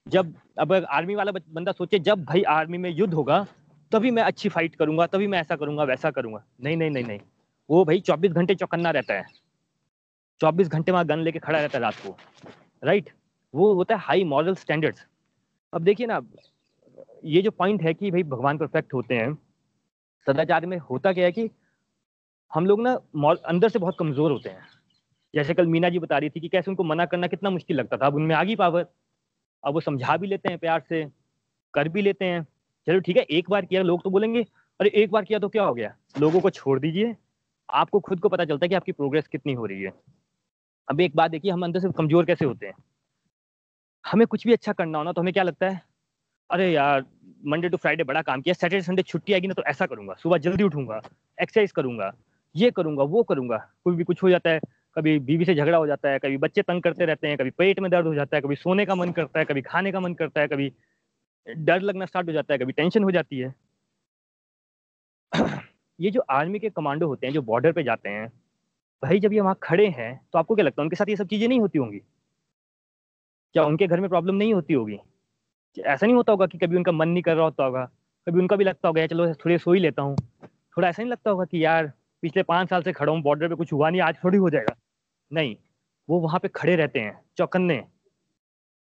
जब, 0.08 0.34
अब 0.60 0.74
आर्मी 0.74 1.16
वाला 1.16 1.32
बंदा 1.32 1.72
सोचे, 1.72 2.00
जब 2.00 2.24
भाई 2.26 2.42
आर्मी 2.42 2.78
में 2.78 2.90
युद्ध 2.90 3.14
होगा, 3.14 3.46
तभी 3.92 4.12
मैं 4.12 4.24
अच्छी 4.24 4.50
फाइट 4.50 4.76
करूँगा, 4.76 5.06
तभी 5.08 5.28
मैं 5.28 5.40
ऐसा 5.40 5.56
करूँगा, 5.56 5.84
वैसा 5.84 6.12
करूँगा। 6.12 6.44
नहीं 6.62 6.78
नहीं 6.78 6.90
नहीं 6.90 7.04
नहीं। 7.04 7.20
वो 7.70 7.84
भाई 7.86 8.00
चौबीस 8.00 8.32
घंटे 8.32 8.56
चौकन्ना 8.56 8.92
रहता 8.92 9.14
है। 9.14 9.26
चौबीस 10.42 10.68
घंटे 10.68 10.92
वहाँ 10.92 11.06
गन 11.06 11.20
लेके 11.20 11.40
खड़ा 11.40 11.60
रहता 11.60 11.78
है 11.78 11.82
रात 11.82 11.96
को 11.96 12.16
राइट 12.84 13.10
वो 13.54 13.74
होता 13.74 13.96
है 13.96 14.02
हाई 14.02 14.24
मॉरल 14.24 14.56
स्टैंडर्ड्स 14.56 15.06
अब 15.74 15.84
देखिए 15.84 16.08
ना, 16.08 16.22
ये 17.26 17.42
जो 17.42 17.52
पॉइंट 17.52 17.82
है 17.82 17.94
कि 17.94 18.12
भाई 18.12 18.24
भगवान 18.24 18.58
परफेक्ट 18.58 18.94
होते 18.94 19.16
हैं, 19.16 19.34
सदाचार 20.28 20.66
में 20.66 20.78
होता 20.78 21.14
क्या 21.14 21.26
है 21.26 21.32
कि 21.32 21.50
हम 22.52 22.66
लोग 22.66 22.82
ना 22.82 22.94
अंदर 23.46 23.70
से 23.70 23.80
बहुत 23.80 23.96
कमज़ोर 24.00 24.32
होते 24.32 24.50
हैं। 24.50 24.68
जैसे 25.34 25.54
कल 25.54 25.68
मीना 25.68 25.90
जी 25.90 26.00
बता 26.00 26.18
रही 26.18 26.30
थी 26.30 26.40
कि 26.40 26.48
कैसे 26.48 26.72
उनको 26.72 26.84
मना 26.84 27.06
करना 27.06 27.28
कितना 27.28 27.50
मुश्किल 27.50 27.78
लगता 27.78 27.98
था। 27.98 28.06
अब 28.06 28.16
उनमें 28.16 28.36
आ 28.36 28.44
गई 28.44 28.56
पावर 28.56 28.86
अब 29.64 29.74
वो 29.74 29.80
समझा 29.80 30.18
भी 30.18 30.28
लेते 30.28 30.50
हैं 30.50 30.58
प्यार 30.60 30.84
से, 30.90 31.06
कर 31.74 31.90
भी 31.90 32.02
लेते 32.02 32.26
हैं। 32.26 32.44
चलो 32.88 33.00
ठीक 33.00 33.18
है, 33.18 33.24
एक 33.24 33.50
बार 33.50 33.66
किया, 33.66 33.82
लोग 33.82 34.04
तो 34.04 34.10
बोलेंगे, 34.10 34.46
अरे, 34.80 34.90
एक 34.90 35.12
बार 35.12 35.26
किया 35.26 35.40
तो 35.40 35.50
क्या 35.50 35.64
हो 35.64 35.74
गया? 35.74 35.96
लोगों 36.20 36.42
को 36.42 36.50
छोड़ 36.50 36.80
दीजिए। 36.80 37.16
आपको 37.70 38.00
खुद 38.00 38.20
को 38.20 38.30
पता 38.30 38.46
चलता 38.46 38.66
है 38.66 38.70
कि 38.70 38.76
आपकी 38.76 38.92
प्रोग्रेस 38.92 39.28
कितनी 39.28 39.54
हो 39.54 39.66
रही 39.66 39.82
है। 39.82 39.92
अब 40.88 41.02
एक 41.02 41.16
बात 41.16 41.32
देखिए, 41.32 41.52
हम 41.52 41.64
अंदर 41.64 41.80
से 41.80 41.90
कमज़ोर 41.98 42.26
कैसे 42.26 42.46
होते 42.46 42.66
हैं? 42.68 42.74
हमें 44.06 44.26
कुछ 44.28 44.46
भी 44.48 44.54
अच्छा 44.54 44.74
करना 44.74 44.98
हो 44.98 45.04
ना 45.04 45.12
तो 45.12 45.22
हमें 45.22 45.34
क्या 45.34 45.44
लगता 45.44 45.70
है? 45.70 45.82
अरे 46.50 46.72
यार 46.72 47.06
मंडे 47.48 47.70
टू 47.70 47.78
फ्राइडे 47.78 48.04
बड़ा 48.04 48.22
काम 48.22 48.42
किया 48.42 48.54
सैटरडे 48.54 48.82
संडे 48.82 49.02
छुट्टी 49.04 49.34
आएगी 49.34 49.48
ना 49.48 49.54
तो 49.54 49.64
ऐसा 49.64 49.86
करूँगा, 49.86 50.14
सुबह 50.14 50.38
जल्दी 50.38 50.64
उठूँगा 50.64 51.02
एक्सरसाइज 51.38 51.72
करूँगा, 51.72 52.12
ये 52.56 52.72
करूँगा, 52.72 53.04
वो 53.04 53.24
करूँगा, 53.24 53.58
कोई 53.84 53.96
भी 53.96 54.04
कुछ 54.04 54.24
हो 54.24 54.30
जाता 54.30 54.50
है, 54.50 54.60
कभी 54.96 55.18
बीवी 55.20 55.46
से 55.46 55.56
झगड़ा 55.56 55.78
हो 55.78 55.88
जाता 55.88 56.10
है, 56.10 56.20
कभी 56.20 56.38
बच्चे 56.38 56.62
तंग 56.62 56.82
करते 56.82 57.06
रहते 57.06 57.28
हैं, 57.28 57.38
कभी 57.38 57.50
पेट 57.50 57.80
में 57.80 57.92
दर्द 57.92 58.08
हो 58.08 58.14
जाता 58.16 58.38
है, 58.38 58.42
कभी 58.42 58.56
सोने 58.56 58.86
का 58.86 58.96
मन 58.96 59.12
करता 59.12 59.40
है, 59.40 59.46
कभी 59.46 59.62
खाने 59.62 59.92
का 59.92 60.00
मन 60.00 60.14
करता 60.14 60.42
है, 60.42 60.48
कभी 60.48 60.72
डर 61.48 61.82
लगना 61.82 62.06
स्टार्ट 62.06 62.28
हो 62.28 62.34
जाता 62.34 62.54
है, 62.54 62.58
कभी 62.60 62.74
टेंशन 62.74 63.04
हो 63.04 63.12
जाती 63.12 63.40
है। 63.40 63.54
ये 66.00 66.12
जो 66.12 66.22
आर्मी 66.30 66.60
के 66.60 66.70
कमांडो 66.70 67.08
होते 67.08 67.28
हैं, 67.28 67.34
जो 67.34 67.42
बॉर्डर 67.42 67.72
पे 67.72 67.84
जाते 67.84 68.10
हैं 68.10 68.32
भाई, 69.04 69.20
जब 69.20 69.34
ये 69.34 69.40
वहाँ 69.40 69.58
खड़े 69.64 69.88
हैं 69.88 70.20
तो 70.34 70.40
आपको 70.40 70.56
क्या 70.56 70.66
लगता 70.66 70.82
है, 70.82 70.84
उनके 70.86 70.96
साथ 70.96 71.10
ये 71.10 71.16
सब 71.16 71.28
चीज़ें 71.28 71.48
नहीं 71.48 71.60
होती 71.60 71.80
होंगी? 71.80 72.00
क्या 73.54 73.64
उनके 73.64 73.88
घर 73.88 74.00
में 74.00 74.10
प्रॉब्लम 74.10 74.36
नहीं 74.36 74.54
होती 74.54 74.74
होगी? 74.74 74.98
ऐसा 75.78 76.06
नहीं 76.06 76.16
होता 76.16 76.32
होगा 76.32 76.46
कि 76.46 76.58
कभी 76.58 76.76
उनका 76.76 76.92
मन 76.92 77.10
नहीं 77.10 77.24
कर 77.24 77.36
रहा 77.36 77.46
होता 77.46 77.64
होगा? 77.64 77.86
कभी 78.28 78.40
उनका 78.40 78.56
भी 78.56 78.64
लगता 78.64 78.88
होगा 78.88 79.08
चलो, 79.08 79.34
थोड़ी 79.34 79.58
सो 79.58 79.74
ही 79.74 79.80
लेता 79.80 80.02
हूँ। 80.02 80.16
थोड़ा 80.78 80.88
ऐसा 80.90 81.04
नहीं 81.04 81.12
लगता 81.12 81.32
होगा 81.32 81.46
कि, 81.46 81.66
यार, 81.66 81.92
पिछले 82.22 82.44
पाँच 82.44 82.70
साल 82.70 82.84
से 82.84 82.94
खड़ा 82.94 83.14
हूँ 83.14 83.22
बॉर्डर 83.22 83.50
पे 83.50 83.56
कुछ 83.56 83.74
हुआ 83.74 83.90
नहीं, 83.90 84.02
आज 84.02 84.18
थोड़ी 84.24 84.38
हो 84.38 84.50
जाएगा। 84.50 84.76
नहीं, 85.32 85.56
वो 86.10 86.20
वहाँ 86.20 86.40
पे 86.40 86.48
खड़े 86.48 86.76
रहते 86.76 87.00
हैं, 87.00 87.20
चौकन्ने। 87.38 87.84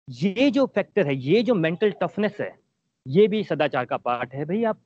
ये 0.08 0.50
जो 0.50 0.66
फैक्टर 0.66 1.06
है, 1.06 1.16
ये 1.16 1.42
जो 1.42 1.54
मेंटल 1.54 1.90
टफनेस 1.90 2.36
है, 2.40 2.58
ये 3.06 3.28
भी 3.28 3.44
सदाचार 3.44 3.84
का 3.84 3.96
पार्ट 3.96 4.34
है। 4.34 4.44
भाई, 4.44 4.64
आप 4.64 4.80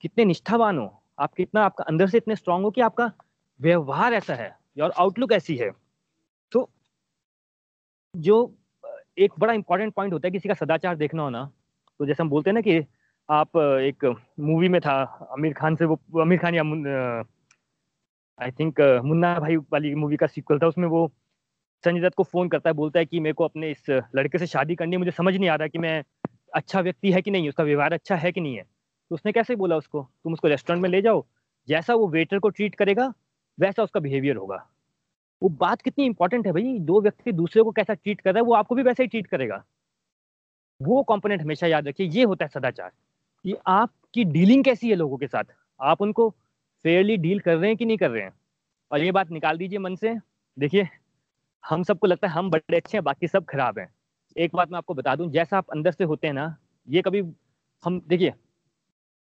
कितने 0.00 0.24
निष्ठावान 0.24 0.78
हो? 0.78 1.02
आप 1.18 1.34
कितना, 1.34 1.64
आपका 1.64 1.84
अंदर 1.84 2.06
से 2.06 2.16
इतने 2.18 2.36
स्ट्रांग 2.36 2.64
हो 2.64 2.70
कि 2.70 2.80
आपका 2.80 3.12
व्यवहार 3.60 4.14
ऐसा 4.14 4.34
है 4.34 4.56
और 4.82 4.92
आउटलुक 4.98 5.32
ऐसी 5.32 5.56
है 5.56 5.70
तो 6.52 6.68
जो 8.14 8.36
एक 9.18 9.32
बड़ा 9.38 9.52
इंपॉर्टेंट 9.52 9.94
पॉइंट 9.94 10.12
होता 10.12 10.26
है 10.26 10.32
किसी 10.32 10.48
का 10.48 10.54
सदाचार 10.54 10.96
देखना 10.96 11.22
होना 11.22 11.50
तो 12.00 12.06
जैसे 12.06 12.22
हम 12.22 12.28
बोलते 12.28 12.50
हैं 12.50 12.54
ना 12.54 12.60
कि 12.60 12.84
आप 13.28 13.56
एक 13.56 14.04
मूवी 14.40 14.68
में 14.68 14.80
था, 14.80 14.94
आमिर 15.32 15.52
खान 15.52 15.76
से 15.76 15.84
वो, 15.84 16.00
आमिर 16.20 16.38
खान 16.38 16.54
या 16.54 16.62
आई 18.40 18.50
थिंक 18.50 18.80
मुन्ना 19.04 19.38
भाई 19.40 19.56
वाली 19.56 19.94
मूवी 19.94 20.16
का 20.16 20.26
सीक्वल 20.26 20.58
था, 20.58 20.66
उसमें 20.66 20.88
वो 20.88 21.10
संजय 21.84 22.00
दत्त 22.00 22.16
को 22.16 22.22
फ़ोन 22.22 22.48
करता 22.48 22.70
है, 22.70 22.74
बोलता 22.74 22.98
है 22.98 23.06
कि 23.06 23.20
मेरे 23.20 23.32
को 23.32 23.44
अपने 23.44 23.70
इस 23.70 23.90
लड़के 23.90 24.38
से 24.38 24.46
शादी 24.46 24.74
करनी 24.74 24.92
है, 24.92 24.98
मुझे 24.98 25.10
समझ 25.10 25.34
नहीं 25.36 25.48
आ 25.48 25.54
रहा 25.54 25.68
कि 25.68 25.78
मैं 25.78 26.02
अच्छा 26.54 26.80
व्यक्ति 26.80 27.12
है 27.12 27.22
कि 27.22 27.30
नहीं, 27.30 27.48
उसका 27.48 27.64
व्यवहार 27.64 27.92
अच्छा 27.92 28.16
है 28.16 28.32
कि 28.32 28.40
नहीं 28.40 28.56
है। 28.56 28.62
तो 28.62 29.14
उसने 29.14 29.32
कैसे 29.32 29.56
बोला 29.56 29.76
उसको, 29.76 30.02
तुम 30.24 30.32
उसको 30.32 30.48
रेस्टोरेंट 30.48 30.82
में 30.82 30.90
ले 30.90 31.02
जाओ, 31.02 31.24
जैसा 31.68 31.94
वो 31.94 32.08
वेटर 32.08 32.38
को 32.38 32.48
ट्रीट 32.48 32.74
करेगा 32.74 33.12
वैसा 33.60 33.82
उसका 33.82 34.00
बिहेवियर 34.00 34.36
होगा। 34.36 34.70
वो 35.42 35.48
बात 35.48 35.82
कितनी 35.82 36.04
इंपॉर्टेंट 36.04 36.46
है 36.46 36.52
भाई, 36.52 36.78
दो 36.78 37.00
व्यक्ति 37.00 37.32
दूसरे 37.32 37.62
को 37.62 37.70
कैसा 37.70 37.94
ट्रीट 37.94 38.20
कर 38.20 38.34
रहा 38.34 38.38
है, 38.38 38.44
वो 38.44 38.54
आपको 38.54 38.74
भी 38.74 38.82
वैसा 38.82 39.02
ही 39.02 39.06
ट्रीट 39.06 39.26
करेगा। 39.26 39.64
वो 40.82 41.02
कंपोनेंट 41.02 41.42
हमेशा 41.42 41.66
याद 41.66 41.88
रखिए, 41.88 42.06
ये 42.06 42.22
होता 42.22 42.44
है 42.44 42.48
सदाचार 42.48 42.92
कि 43.44 43.56
आपकी 43.66 44.24
डीलिंग 44.24 44.64
कैसी 44.64 44.90
है 44.90 44.94
लोगों 44.94 45.16
के 45.16 45.26
साथ। 45.26 45.44
आप 45.80 46.02
उनको 46.02 46.30
फेयरली 46.82 47.16
डील 47.16 47.40
कर 47.40 47.56
रहे 47.56 47.68
हैं 47.70 47.76
कि 47.76 47.84
नहीं 47.84 47.96
कर 47.96 48.10
रहे 48.10 48.22
हैं? 48.22 48.32
और 48.92 49.00
ये 49.00 49.12
बात 49.12 49.30
निकाल 49.30 49.58
दीजिए 49.58 49.78
मन 49.78 49.94
से। 49.96 50.16
देखिए, 50.58 50.88
हम 51.64 51.82
सबको 51.82 52.06
लगता 52.06 52.28
है 52.28 52.34
हम 52.34 52.50
बड़े 52.50 52.76
अच्छे 52.76 52.98
हैं, 52.98 53.04
बाकी 53.04 53.28
सब 53.28 53.44
खराब 53.44 53.78
हैं। 53.78 53.94
एक 54.36 54.54
बात 54.54 54.70
मैं 54.70 54.78
आपको 54.78 54.94
बता 54.94 55.16
दूँ, 55.16 55.30
जैसा 55.30 55.58
आप 55.58 55.70
अंदर 55.70 55.90
से 55.90 56.04
होते 56.04 56.26
हैं 56.26 56.34
ना, 56.34 56.56
ये 56.88 57.02
कभी 57.02 57.22
हम, 57.84 58.00
देखिए, 58.08 58.32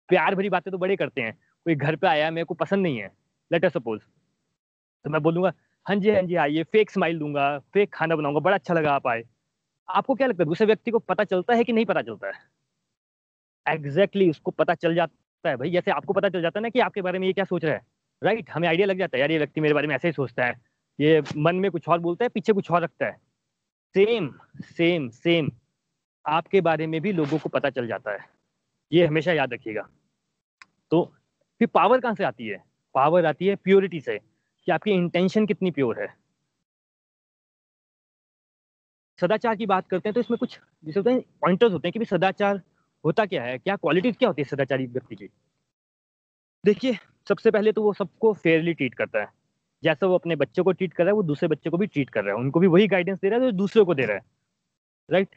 प्यार 0.09 0.35
भरी 0.35 0.49
बातें 0.49 0.71
तो 0.71 0.79
बड़े 0.79 0.97
करते 0.97 1.21
हैं। 1.21 1.33
कोई 1.35 1.75
घर 1.75 1.97
पे 1.97 2.07
आया, 2.07 2.31
मेरे 2.31 2.45
को 2.45 2.55
पसंद 2.55 2.83
नहीं 2.83 2.99
है 2.99 3.13
लेटर 3.53 3.69
सपोज़ 3.69 4.01
तो 5.05 5.11
मैं 5.11 5.23
बोलूँगा 5.23 5.53
हाँ 5.87 5.97
जी 5.97 6.11
हाँ 6.11 6.23
जी 6.23 6.35
आइए 6.35 6.63
फेक 6.63 6.91
स्माइल 6.91 7.19
दूँगा 7.19 7.59
फेक 7.59 7.95
खाना 7.95 8.17
बनाऊँगा 8.17 8.41
बड़ा 8.41 8.57
अच्छा 8.57 8.75
लगा 8.75 8.93
आप 8.93 9.07
आए। 9.07 9.23
आपको 9.89 10.15
क्या 10.15 10.27
लगता 10.27 10.43
है 10.43 10.49
दूसरे 10.49 10.67
व्यक्ति 10.67 10.91
को 10.91 10.99
पता 10.99 11.25
चलता 11.25 11.55
है 11.55 11.65
कि 11.65 11.73
नहीं 11.73 11.85
पता 11.85 12.03
चलता 12.03 12.27
है? 12.27 12.33
एग्जैक्टली 13.67 14.05
exactly, 14.05 14.31
उसको 14.31 14.51
पता 14.51 14.75
चल 14.75 14.95
जाता 14.95 15.49
है 15.49 15.57
भाई 15.57 15.71
जैसे 15.71 15.91
आपको 15.91 16.13
पता 16.13 16.29
चल 16.29 16.43
जाता 16.43 16.59
है 16.59 16.63
ना 16.63 16.69
कि 16.69 16.81
आपके 16.81 17.03
बारे 17.03 17.19
में 17.19 17.27
ये 17.27 17.33
क्या 17.33 17.45
सोच 17.45 17.65
रहा 17.65 17.75
है। 17.75 17.83
Right 18.23 18.39
right? 18.39 18.55
हमें 18.55 18.69
आइडिया 18.69 18.87
लग 18.87 18.99
जाता 18.99 19.17
है 19.17 19.21
यार 19.21 19.31
ये 19.31 19.39
व्यक्ति 19.39 19.61
मेरे 19.61 19.75
बारे 19.75 19.87
में 19.87 19.95
ऐसे 19.95 20.09
ही 20.09 20.13
सोचता 20.13 20.45
है। 20.45 20.61
ये 21.01 21.23
मन 21.37 21.57
में 21.57 21.71
कुछ 21.71 21.89
और 21.89 21.99
बोलता 21.99 22.25
है 22.25 22.29
पीछे 22.29 22.53
कुछ 22.53 22.71
और 22.71 22.83
रखता 22.83 23.07
है। 23.07 23.13
सेम 23.95 24.35
सेम 24.61 25.09
सेम 25.09 25.51
आपके 26.27 26.61
बारे 26.61 26.87
में 26.87 27.01
भी 27.01 27.13
लोगों 27.13 27.39
को 27.39 27.49
पता 27.49 27.71
चल 27.71 27.87
जाता 27.87 28.11
है। 28.11 28.19
ये 28.93 29.07
हमेशा 29.07 29.33
याद 29.33 29.53
रखिएगा। 29.53 29.89
तो 30.91 31.15
फिर 31.59 31.69
पावर 31.69 32.01
कहाँ 32.01 32.15
से 32.15 32.25
आती 32.25 32.47
है? 32.47 32.65
पावर 32.95 33.27
आती 33.27 33.47
है 33.47 33.57
प्योरिटी 33.57 34.01
से। 34.01 34.21
कि 34.69 34.73
आपकी 34.73 34.91
इंटेंशन 34.91 35.47
कितनी 35.47 35.71
प्योर 35.71 36.01
है। 36.01 36.07
सदाचार 39.19 39.55
की 39.57 39.67
बात 39.67 39.87
करते 39.89 40.09
हैं 40.09 40.15
तो 40.15 40.21
इसमें 40.21 40.37
कुछ 40.39 40.59
जिसे 40.85 41.01
होते 41.01 41.11
हैं 41.11 41.21
पॉइंटर्स 41.41 41.73
होते 41.73 41.89
हैं 41.89 41.93
कि 41.93 41.99
भी 41.99 42.05
सदाचार 42.05 42.61
होता 43.05 43.27
क्या 43.27 43.43
है, 43.43 43.59
क्या 43.59 43.77
क्वालिटीज 43.77 44.17
क्या 44.17 44.29
होती 44.29 44.43
है 44.43 44.49
सदाचारी 44.49 44.87
व्यक्ति 44.87 45.17
की। 45.17 45.29
देखिए, 46.65 46.97
सबसे 47.29 47.51
पहले 47.51 47.73
तो 47.73 47.83
वो 47.83 47.93
सबको 47.93 48.33
फेयरली 48.35 48.75
ट्रीट 48.75 48.95
करता 48.95 49.21
है। 49.21 49.29
जैसा 49.83 50.07
वो 50.07 50.15
अपने 50.15 50.37
बच्चों 50.37 50.65
को 50.65 50.73
ट्रीट 50.73 50.93
कर 50.93 51.05
रहा 51.05 51.11
है, 51.11 51.15
वो 51.15 51.23
दूसरे 51.23 51.49
बच्चे 51.49 51.71
को 51.71 51.79
भी 51.79 51.87
ट्रीट 51.87 52.11
कर 52.11 52.25
रहा 52.25 52.35
है। 52.35 52.41
उनको 52.41 52.61
भी 52.61 52.67
वही 52.67 52.87
गाइडेंस 52.89 53.19
दे 53.19 53.29
रहा 53.29 53.39
है 53.41 53.45
जो 53.47 53.57
दूसरे 53.57 53.85
को 53.85 53.95
दे 53.95 54.07
रहा 54.07 54.17
है। 54.17 54.23
राइट 55.09 55.37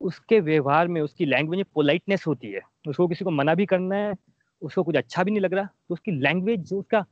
उसके 0.00 0.40
व्यवहार 0.40 0.88
में 0.88 1.00
उसकी 1.00 1.24
लैंग्वेज 1.26 1.58
में 1.58 1.66
पोलाइटनेस 1.74 2.26
होती 2.26 2.52
है। 2.52 2.60
उसको 2.88 3.08
किसी 3.08 3.24
को 3.24 3.30
मना 3.30 3.54
भी 3.54 3.66
करना 3.66 3.96
है, 3.96 4.14
उसको 4.62 4.82
कुछ 4.82 4.96
अच्छा 4.96 5.24
भी 5.24 5.30
नहीं 5.30 5.40
लग 5.40 5.54
रहा 5.54 5.64
तो 5.64 5.94
उसकी 5.94 6.12
लैंग्वेज 6.12 6.68
जो 6.70 6.78
उसका 6.78 7.04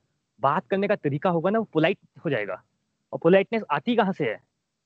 बात 0.43 0.67
करने 0.67 0.89
का 0.89 0.95
तरीका 0.95 1.31
होगा 1.31 1.51
ना, 1.51 1.59
वो 1.59 1.65
पोलाइट 1.65 1.99
हो 2.25 2.31
जाएगा। 2.31 2.63
और 3.13 3.19
पोलाइटनेस 3.23 3.63
आती 3.71 3.97
कहाँ 3.97 4.13
से 4.13 4.25
है? 4.25 4.39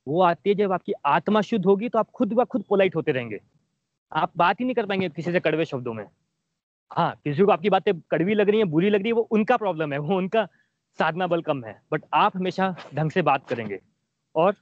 वो 0.07 0.23
आती 0.23 0.51
है 0.51 0.57
जब 0.57 0.73
आपकी 0.73 0.93
आत्मा 1.07 1.41
शुद्ध 1.41 1.65
होगी 1.67 1.89
तो 1.89 1.99
आप 1.99 2.11
खुद 2.11 2.33
ब 2.33 2.45
खुद 2.45 2.65
पोलाइट 2.69 2.97
होते 2.97 3.13
रहेंगे। 3.13 3.41
आप 4.13 4.33
बात 4.37 4.61
ही 4.61 4.65
नहीं 4.65 4.75
कर 4.75 4.87
पाएँगे 4.87 5.09
किसी 5.09 5.33
से 5.33 5.41
कड़वे 5.41 5.65
शब्दों 5.65 5.93
में। 5.95 6.05
हाँ 6.91 7.15
किसी 7.25 7.43
को 7.43 7.53
आपकी 7.53 7.71
बातें 7.71 7.93
कड़वी 8.11 8.35
लग 8.35 8.49
रही 8.51 8.59
है, 8.59 8.65
बुरी 8.65 8.91
लग 8.91 9.01
रही 9.01 9.09
है, 9.09 9.13
वो 9.13 9.23
उनका 9.23 9.57
प्रॉब्लम 9.57 9.93
है, 9.93 9.99
वो 9.99 10.17
उनका 10.17 10.47
साधना 10.99 11.27
बल 11.27 11.43
कम 11.43 11.65
है। 11.65 11.81
बट 11.93 12.05
आप 12.15 12.37
हमेशा 12.37 12.75
ढंग 12.95 13.11
से 13.11 13.23
बात 13.23 13.49
करेंगे 13.49 13.81
और 14.35 14.55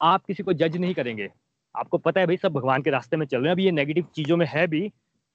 आप 0.00 0.24
किसी 0.24 0.42
को 0.42 0.52
जज 0.52 0.76
नहीं 0.76 0.94
करेंगे। 0.94 1.28
आपको 1.74 1.98
पता 1.98 2.20
है 2.20 2.26
भाई, 2.26 2.36
सब 2.36 2.52
भगवान 2.52 2.82
के 2.82 2.90
रास्ते 2.90 3.16
में 3.16 3.26
चल 3.26 3.38
रहे 3.38 3.46
हैं। 3.46 3.52
अभी 3.52 3.64
ये 3.64 3.70
नेगेटिव 3.70 4.06
चीज़ों 4.14 4.36
में 4.36 4.46
है 4.46 4.66
भी 4.66 4.88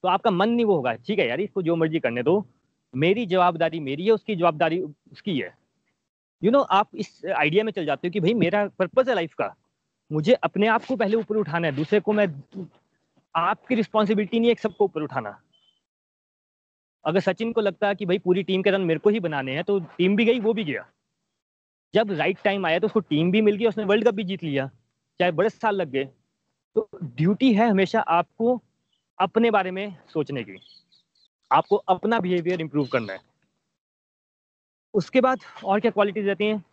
तो 0.03 0.07
आपका 0.07 0.31
मन 0.31 0.49
नहीं 0.49 0.65
वो 0.65 0.75
होगा। 0.75 0.93
ठीक 0.95 1.19
है 1.19 1.27
यार, 1.27 1.39
इसको 1.39 1.61
जो 1.61 1.75
मर्ज़ी 1.75 1.99
करने 1.99 2.23
दो। 2.23 2.39
मेरी 2.93 3.25
जवाबदारी 3.25 3.79
मेरी 3.79 4.05
है 4.05 4.11
उसकी 4.11 4.35
जवाबदारी 4.35 4.79
उसकी 4.79 5.37
है। 5.39 5.47
यू 6.41 6.49
you 6.49 6.51
नो 6.51 6.59
know, 6.59 6.69
आप 6.71 6.89
इस 6.95 7.21
आइडिया 7.37 7.63
में 7.63 7.71
चल 7.71 7.85
जाते 7.85 8.07
हो 8.07 8.11
कि 8.11 8.19
भाई 8.19 8.33
मेरा 8.33 8.65
पर्पज 8.79 9.09
है 9.09 9.15
लाइफ 9.15 9.33
का। 9.33 9.53
मुझे 10.11 10.33
अपने 10.33 10.67
आप 10.67 10.85
को 10.85 10.95
पहले 10.95 11.17
ऊपर 11.17 11.37
उठाना 11.37 11.67
है 11.67 11.75
दूसरे 11.75 11.99
को 11.99 12.13
मैं 12.13 12.27
आपकी 13.35 13.75
रिस्पॉन्सिबिलिटी 13.75 14.39
नहीं 14.39 14.49
है 14.49 14.55
सबको 14.55 14.85
ऊपर 14.85 15.01
उठाना। 15.01 15.39
अगर 17.05 17.19
सचिन 17.19 17.51
को 17.53 17.61
लगता 17.61 17.87
है 17.87 17.95
कि 17.95 18.05
भाई 18.05 18.17
पूरी 18.19 18.43
टीम 18.43 18.61
के 18.61 18.71
रन 18.71 18.81
मेरे 18.81 18.99
को 18.99 19.09
ही 19.09 19.19
बनाने 19.19 19.53
हैं 19.53 19.63
तो 19.63 19.79
टीम 19.97 20.15
भी 20.15 20.25
गई 20.25 20.39
वो 20.39 20.53
भी 20.53 20.63
गया। 20.63 20.85
जब 21.93 22.11
राइट 22.11 22.37
टाइम 22.43 22.65
आया 22.65 22.79
तो 22.79 22.87
उसको 22.87 22.99
टीम 22.99 23.31
भी 23.31 23.41
मिल 23.41 23.55
गई 23.55 23.65
उसने 23.65 23.83
वर्ल्ड 23.83 24.07
कप 24.07 24.13
भी 24.13 24.23
जीत 24.23 24.43
लिया 24.43 24.67
चाहे 25.19 25.31
बड़े 25.31 25.49
साल 25.49 25.75
लग 25.75 25.91
गए। 25.91 26.05
तो 26.75 26.89
ड्यूटी 27.03 27.53
है 27.53 27.69
हमेशा 27.69 28.01
आपको 28.01 28.61
अपने 29.19 29.51
बारे 29.51 29.71
में 29.71 29.95
सोचने 30.07 30.43
की। 30.43 30.57
आपको 31.51 31.75
अपना 31.75 32.19
बिहेवियर 32.19 32.61
इंप्रूव 32.61 32.87
करना 32.87 33.13
है। 33.13 33.19
उसके 34.93 35.21
बाद 35.21 35.39
और 35.63 35.79
क्या 35.79 35.91
क्वालिटीज 35.91 36.27
रहती 36.27 36.45
हैं? 36.45 36.63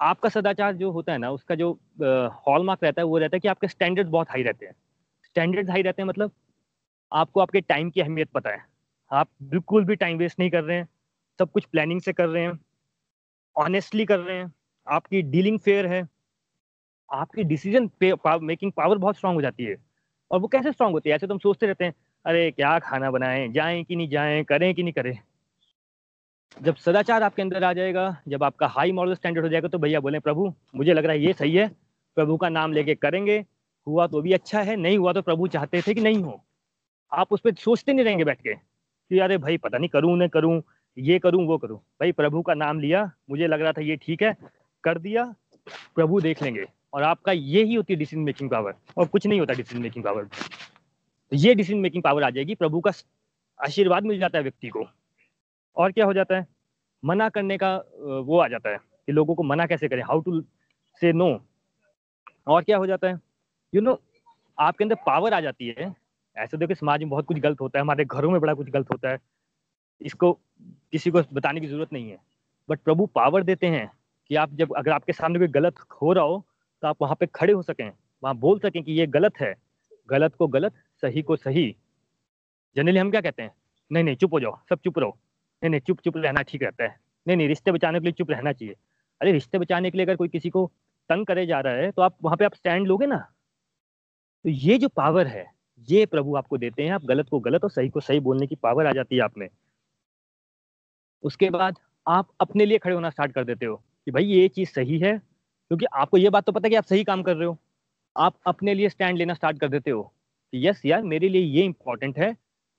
आपका 0.00 0.28
सदाचार 0.28 0.74
जो 0.76 0.90
होता 0.90 1.12
है 1.12 1.18
ना, 1.18 1.30
उसका 1.30 1.54
जो 1.54 1.72
हॉलमार्क 2.46 2.84
रहता 2.84 3.00
है, 3.02 3.06
वो 3.06 3.18
रहता 3.18 3.36
है 3.36 3.40
कि 3.40 3.48
आपके 3.48 3.68
स्टैंडर्ड 3.68 4.08
बहुत 4.08 4.30
हाई 4.30 4.42
रहते 4.42 4.66
हैं। 4.66 4.74
स्टैंडर्ड 5.24 5.70
हाई 5.70 5.82
रहते 5.82 6.02
हैं 6.02 6.08
मतलब 6.08 6.30
आपको 7.12 7.40
आपके 7.40 7.60
टाइम 7.60 7.90
की 7.90 8.00
अहमियत 8.00 8.30
पता 8.30 8.50
है। 8.50 8.64
आप 9.10 9.28
बिल्कुल 9.42 9.84
भी 9.84 9.96
टाइम 9.96 10.18
वेस्ट 10.18 10.38
नहीं 10.38 10.50
कर 10.50 10.64
रहे 10.64 10.76
हैं। 10.76 10.88
सब 11.38 11.50
कुछ 11.50 11.64
प्लानिंग 11.64 12.00
से 12.00 12.12
कर 12.12 12.28
रहे 12.28 12.42
हैं। 12.42 12.58
ऑनेस्टली 13.56 14.04
कर 14.06 14.18
रहे 14.18 14.36
हैं। 14.36 14.52
आपकी 14.86 15.22
डीलिंग 15.22 15.58
फेयर 15.58 15.86
है। 15.86 16.06
आपकी 17.12 17.44
डिसीज़न 17.44 17.90
मेकिंग 18.42 18.72
पावर 18.72 18.98
बहुत 18.98 19.16
स्ट्रांग 19.16 19.34
हो 19.36 19.42
जाती 19.42 19.64
है। 19.64 19.76
और 20.30 20.40
वो 20.40 20.48
कैसे 20.48 20.72
स्ट्रांग 20.72 20.92
होती 20.92 21.10
है? 21.10 21.16
ऐसे 21.16 21.26
तो 21.26 21.34
हम 21.34 21.38
सोचते 21.38 21.66
रहते 21.66 21.84
हैं 21.84 21.94
अरे, 22.24 22.50
क्या 22.50 22.78
खाना 22.78 23.10
बनाएँ? 23.10 23.48
जाएँ 23.48 23.84
कि 23.84 23.96
नहीं 23.96 24.08
जाएँ? 24.08 24.44
करें 24.44 24.74
कि 24.74 24.82
नहीं 24.82 24.92
करें? 24.92 25.18
जब 26.62 26.76
सदाचार 26.76 27.22
आपके 27.22 27.42
अंदर 27.42 27.64
आ 27.64 27.72
जाएगा, 27.72 28.22
जब 28.28 28.44
आपका 28.44 28.66
हाई 28.66 28.92
मॉरल 28.92 29.14
स्टैंडर्ड 29.14 29.44
हो 29.44 29.50
जाएगा 29.50 29.68
तो 29.68 29.78
भैया 29.78 30.00
बोले, 30.00 30.18
प्रभु, 30.18 30.54
मुझे 30.74 30.94
लग 30.94 31.04
रहा 31.04 31.12
है 31.12 31.20
ये 31.20 31.32
सही 31.32 31.54
है। 31.54 31.68
प्रभु 32.16 32.36
का 32.36 32.48
नाम 32.48 32.72
लेके 32.72 32.94
करेंगे। 32.94 33.44
हुआ 33.86 34.06
तो 34.06 34.22
भी 34.22 34.32
अच्छा 34.32 34.62
है, 34.62 34.76
नहीं 34.76 34.98
हुआ 34.98 35.12
तो 35.12 35.22
प्रभु 35.22 35.46
चाहते 35.46 35.82
थे 35.82 35.94
कि 35.94 36.00
नहीं 36.00 36.22
हो। 36.22 36.44
आप 37.12 37.32
उस 37.32 37.40
पर 37.40 37.54
सोचते 37.54 37.92
नहीं 37.92 38.04
रहेंगे 38.04 38.24
बैठ 38.24 38.40
के 38.40 38.54
कि, 38.54 39.18
अरे 39.18 39.38
भाई, 39.38 39.56
पता 39.56 39.78
नहीं 39.78 39.88
करूँ, 39.88 40.16
न 40.18 40.28
करूँ, 40.28 40.62
ये 40.98 41.18
करूँ, 41.18 41.46
वो 41.46 41.58
करूँ। 41.58 41.78
भाई, 41.78 42.12
प्रभु 42.12 42.42
का 42.42 42.54
नाम 42.54 42.80
लिया, 42.80 43.10
मुझे 43.30 43.46
लग 43.46 43.60
रहा 43.60 43.72
था 43.72 43.80
ये 43.80 43.96
ठीक 43.96 44.22
है, 44.22 44.36
कर 44.84 44.98
दिया, 44.98 45.34
प्रभु 45.94 46.20
देख 46.20 46.42
लेंगे। 46.42 46.66
और 46.92 47.02
आपका 47.02 47.32
ये 47.32 47.64
ही 47.64 47.74
होती 47.74 47.92
है 47.92 47.98
डिसीज़न 47.98 48.22
मेकिंग 48.22 48.50
पावर 48.50 48.74
और 48.96 49.06
कुछ 49.06 49.26
नहीं 49.26 49.40
होता 49.40 49.54
डिसीज़न 49.54 49.82
मेकिंग 49.82 50.04
पावर 50.04 50.28
ये 51.32 51.54
डिसीज़न 51.54 51.78
मेकिंग 51.80 52.02
पावर 52.02 52.22
आ 52.22 52.30
जाएगी 52.30 52.54
प्रभु 52.54 52.80
का 52.80 52.90
आशीर्वाद 53.60 54.04
मिल 54.04 54.18
जाता 54.18 54.38
है 54.38 54.42
व्यक्ति 54.42 54.68
को। 54.68 54.84
और 55.76 55.92
क्या 55.92 56.04
हो 56.04 56.12
जाता 56.12 56.36
है? 56.36 56.46
मना 57.02 57.28
करने 57.28 57.56
का 57.58 57.74
वो 58.26 58.38
आ 58.38 58.48
जाता 58.48 58.70
है 58.70 58.76
कि 58.76 59.12
लोगों 59.12 59.34
को 59.34 59.42
मना 59.42 59.66
कैसे 59.66 59.88
करें? 59.88 60.02
हाउ 60.02 60.20
टू 60.20 60.40
से 61.02 61.12
नो 61.12 61.28
और 62.46 62.62
क्या 62.62 62.76
हो 62.76 62.86
जाता 62.86 63.08
है? 63.08 63.12
यू 63.12 63.80
you 63.80 63.84
नो 63.84 63.90
know, 63.90 64.02
आपके 64.58 64.84
अंदर 64.84 64.96
पावर 65.06 65.34
आ 65.34 65.40
जाती 65.40 65.74
है। 65.78 65.94
ऐसे 66.36 66.56
देखो 66.56 66.74
समाज 66.74 67.00
में 67.00 67.10
बहुत 67.10 67.26
कुछ 67.26 67.38
गलत 67.38 67.60
होता 67.60 67.78
है 67.78 67.82
हमारे 67.82 68.04
घरों 68.04 68.30
में 68.30 68.40
बड़ा 68.40 68.54
कुछ 68.54 68.70
गलत 68.70 68.90
होता 68.92 69.10
है। 69.10 69.18
इसको 70.00 70.32
किसी 70.92 71.10
को 71.10 71.22
बताने 71.32 71.60
की 71.60 71.66
ज़रूरत 71.66 71.92
नहीं 71.92 72.10
है। 72.10 72.18
बट 72.68 72.80
प्रभु 72.80 73.06
पावर 73.06 73.42
देते 73.42 73.66
हैं 73.66 73.90
कि 74.30 74.36
आप 74.36 74.54
जब 74.54 74.74
अगर 74.76 74.92
आपके 74.92 75.12
सामने 75.12 75.38
कोई 75.38 75.48
गलत 75.48 75.80
हो 76.02 76.12
रहा 76.12 76.24
हो 76.24 76.44
तो 76.82 76.88
आप 76.88 77.02
वहाँ 77.02 77.16
पे 77.20 77.26
खड़े 77.26 77.52
हो 77.52 77.62
सकें। 77.62 77.90
वहाँ 78.22 78.34
बोल 78.36 78.58
सकें 78.58 78.82
कि 78.82 78.92
ये 78.92 79.06
गलत 79.08 79.40
है। 79.40 79.54
गलत 80.10 80.34
को 80.34 80.46
गलत 80.48 80.74
सही 81.02 81.22
को 81.22 81.36
सही। 81.36 81.74
जनरली 82.76 82.98
हम 82.98 83.10
क्या 83.10 83.20
कहते 83.20 83.42
हैं? 83.42 83.50
नहीं 83.90 84.04
नहीं, 84.04 84.16
चुप 84.16 84.32
हो 84.32 84.40
जाओ, 84.40 84.58
सब 84.68 84.78
चुप 84.84 84.98
रहो। 84.98 85.18
नहीं 85.62 85.70
नहीं, 85.70 85.80
चुप 85.80 86.00
चुप 86.00 86.16
रहना 86.16 86.42
ठीक 86.42 86.62
रहता 86.62 86.84
है। 86.84 86.96
नहीं 87.26 87.36
नहीं, 87.36 87.48
रिश्ते 87.48 87.72
बचाने 87.72 87.98
के 88.00 88.04
लिए 88.04 88.12
चुप 88.12 88.30
रहना 88.30 88.52
चाहिए। 88.52 88.74
अरे, 89.20 89.32
रिश्ते 89.32 89.58
बचाने 89.58 89.90
के 89.90 89.98
लिए 89.98 90.06
अगर 90.06 90.16
कोई 90.16 90.28
किसी 90.28 90.50
को 90.50 90.70
तंग 91.10 91.26
करे 91.26 91.46
जा 91.46 91.60
रहा 91.60 91.74
है 91.74 91.90
तो 91.90 92.02
आप 92.02 92.16
वहाँ 92.22 92.36
पे 92.36 92.44
आप 92.44 92.54
स्टैंड 92.54 92.86
लोगे 92.86 93.06
ना? 93.06 93.16
तो 94.44 94.50
ये 94.50 94.78
जो 94.78 94.88
पावर 94.88 95.26
है, 95.26 95.46
ये 95.88 96.06
प्रभु 96.06 96.36
आपको 96.36 96.58
देते 96.58 96.82
हैं। 96.82 96.92
आप 96.92 97.04
गलत 97.04 97.28
को 97.28 97.40
गलत 97.40 97.64
और 97.64 97.70
सही 97.70 97.88
को 97.88 98.00
सही 98.00 98.20
बोलने 98.20 98.46
की 98.46 98.54
पावर 98.54 98.86
आ 98.86 98.92
जाती 98.92 99.16
है 99.16 99.22
आप 99.22 99.38
में। 99.38 99.48
उसके 101.24 101.50
बाद 101.50 101.78
आप 102.06 102.28
अपने 102.40 102.66
लिए 102.66 102.78
खड़े 102.78 102.94
होना 102.94 103.10
स्टार्ट 103.10 103.32
कर 103.32 103.44
देते 103.44 103.66
हो 103.66 103.76
कि 103.76 104.10
भाई 104.10 104.24
ये 104.24 104.48
चीज़ 104.48 104.70
सही 104.70 104.98
है, 104.98 105.12
क्योंकि 105.18 105.86
आपको 105.94 106.18
ये 106.18 106.30
बात 106.30 106.44
तो 106.44 106.52
पता 106.52 106.66
है 106.66 106.70
कि 106.70 106.76
आप 106.76 106.84
सही 106.84 107.04
काम 107.04 107.22
कर 107.22 107.36
रहे 107.36 107.46
हो। 107.46 107.56
आप 108.16 108.34
अपने 108.46 108.74
लिए 108.74 108.88
स्टैंड 108.88 109.18
लेना 109.18 109.34
स्टार्ट 109.34 109.60
कर 109.60 109.68
देते 109.68 109.90
हो। 109.90 110.12
कि 110.52 110.68
यस 110.68 110.82
यार, 110.86 111.02
मेरे 111.02 111.28
लिए 111.28 111.42
ये 111.42 111.64
इंपॉर्टेंट 111.64 112.18
है। 112.18 112.36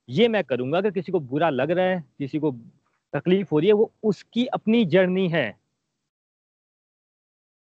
ये 0.10 0.28
मैं 0.28 0.44
करूँगा 0.44 0.78
अगर 0.78 0.92
किसी 0.92 1.12
को 1.12 1.20
बुरा 1.20 1.50
लग 1.50 1.72
रहा 1.72 1.86
है, 1.86 2.04
किसी 2.20 2.40
को 2.40 2.52
तकलीफ़ 3.14 3.48
हो 3.52 3.60
रही 3.60 3.68
है, 3.68 3.74
वो 3.74 3.92
उसकी 4.04 4.46
अपनी 4.46 4.86
जर्नी 4.86 5.28
है। 5.30 5.58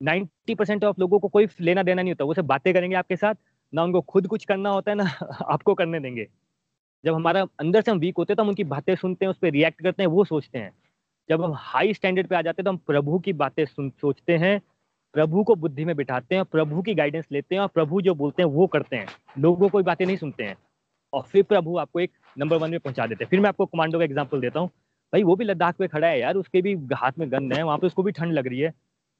नाइन्टी 0.01 0.55
परसेंट 0.55 0.83
ऑफ़ 0.83 0.95
लोगों 0.99 1.19
को 1.19 1.27
कोई 1.27 1.47
लेना 1.61 1.83
देना 1.83 2.01
नहीं 2.01 2.13
होता, 2.13 2.25
वो 2.25 2.33
सब 2.33 2.45
बातें 2.45 2.73
करेंगे 2.73 2.95
आपके 2.95 3.15
साथ। 3.15 3.35
ना 3.73 3.83
उनको 3.83 4.01
खुद 4.01 4.27
कुछ 4.27 4.45
करना 4.45 4.69
होता 4.69 4.91
है, 4.91 4.97
ना 4.97 5.03
आपको 5.51 5.73
करने 5.73 5.99
देंगे। 5.99 6.27
जब 7.05 7.13
हमारा 7.15 7.47
अंदर 7.59 7.81
से 7.81 7.91
हम 7.91 7.99
वीक 7.99 8.17
होते 8.17 8.33
हैं 8.33 8.37
तो 8.37 8.43
हम 8.43 8.49
उनकी 8.49 8.63
बातें 8.63 8.95
सुनते 8.95 9.25
हैं, 9.25 9.29
उस 9.31 9.37
पर 9.37 9.49
रिएक्ट 9.51 9.81
करते 9.81 10.03
हैं, 10.03 10.07
वो 10.07 10.25
सोचते 10.25 10.59
हैं। 10.59 10.71
जब 11.29 11.43
हम 11.43 11.53
हाई 11.57 11.93
स्टैंडर्ड 11.93 12.27
पे 12.27 12.35
आ 12.35 12.41
जाते 12.41 12.61
हैं 12.61 12.65
तो 12.65 12.71
हम 12.71 12.77
प्रभु 12.77 13.19
की 13.19 13.33
बातें 13.33 13.65
सोचते 13.65 14.37
हैं 14.37 14.61
प्रभु 15.17 15.43
को 15.43 15.53
बुद्धि 15.55 15.85
में 15.85 15.95
बिठाते 15.95 16.35
हैं, 16.35 16.43
प्रभु 16.45 16.81
की 16.81 16.93
गाइडेंस 16.93 17.25
लेते 17.31 17.55
हैं 17.55 17.61
और 17.61 17.67
प्रभु 17.67 18.01
जो 18.01 18.13
बोलते 18.15 18.43
हैं 18.43 18.49
वो 18.49 18.67
करते 18.67 18.95
हैं। 18.95 19.07
लोगों 19.39 19.69
को 19.69 19.81
बातें 19.83 20.05
नहीं 20.05 20.17
सुनते 20.17 20.43
हैं। 20.43 20.55
और 21.13 21.21
फिर 21.21 21.43
प्रभु 21.43 21.77
आपको 21.77 21.99
एक 21.99 22.11
नंबर 22.37 22.57
वन 22.57 22.71
में 22.71 22.79
पहुँचा 22.79 23.05
देते 23.07 23.23
हैं। 23.23 23.29
फिर 23.29 23.39
मैं 23.39 23.49
आपको 23.49 23.65
कमांडो 23.65 23.99
का 23.99 24.05
एग्ज़ाम्पल 24.05 24.41
देता 24.41 24.59
हूँ। 24.59 24.67
भाई, 24.67 25.23
वो 25.23 25.35
भी 25.35 25.45
लद्दाख 25.45 25.75
पे 25.75 25.87
खड़ा 25.87 26.07
है 26.07 26.19
यार, 26.19 26.35
उसके 26.35 26.61
भी 26.61 26.73
हाथ 26.93 27.11
में 27.19 27.31
गन 27.31 27.51
है, 27.51 27.63
वहाँ 27.63 27.77
पे 27.77 27.87
उसको 27.87 28.03
भी 28.03 28.11
ठंड 28.11 28.33
लग 28.33 28.47
रही 28.47 28.59
है। 28.59 28.73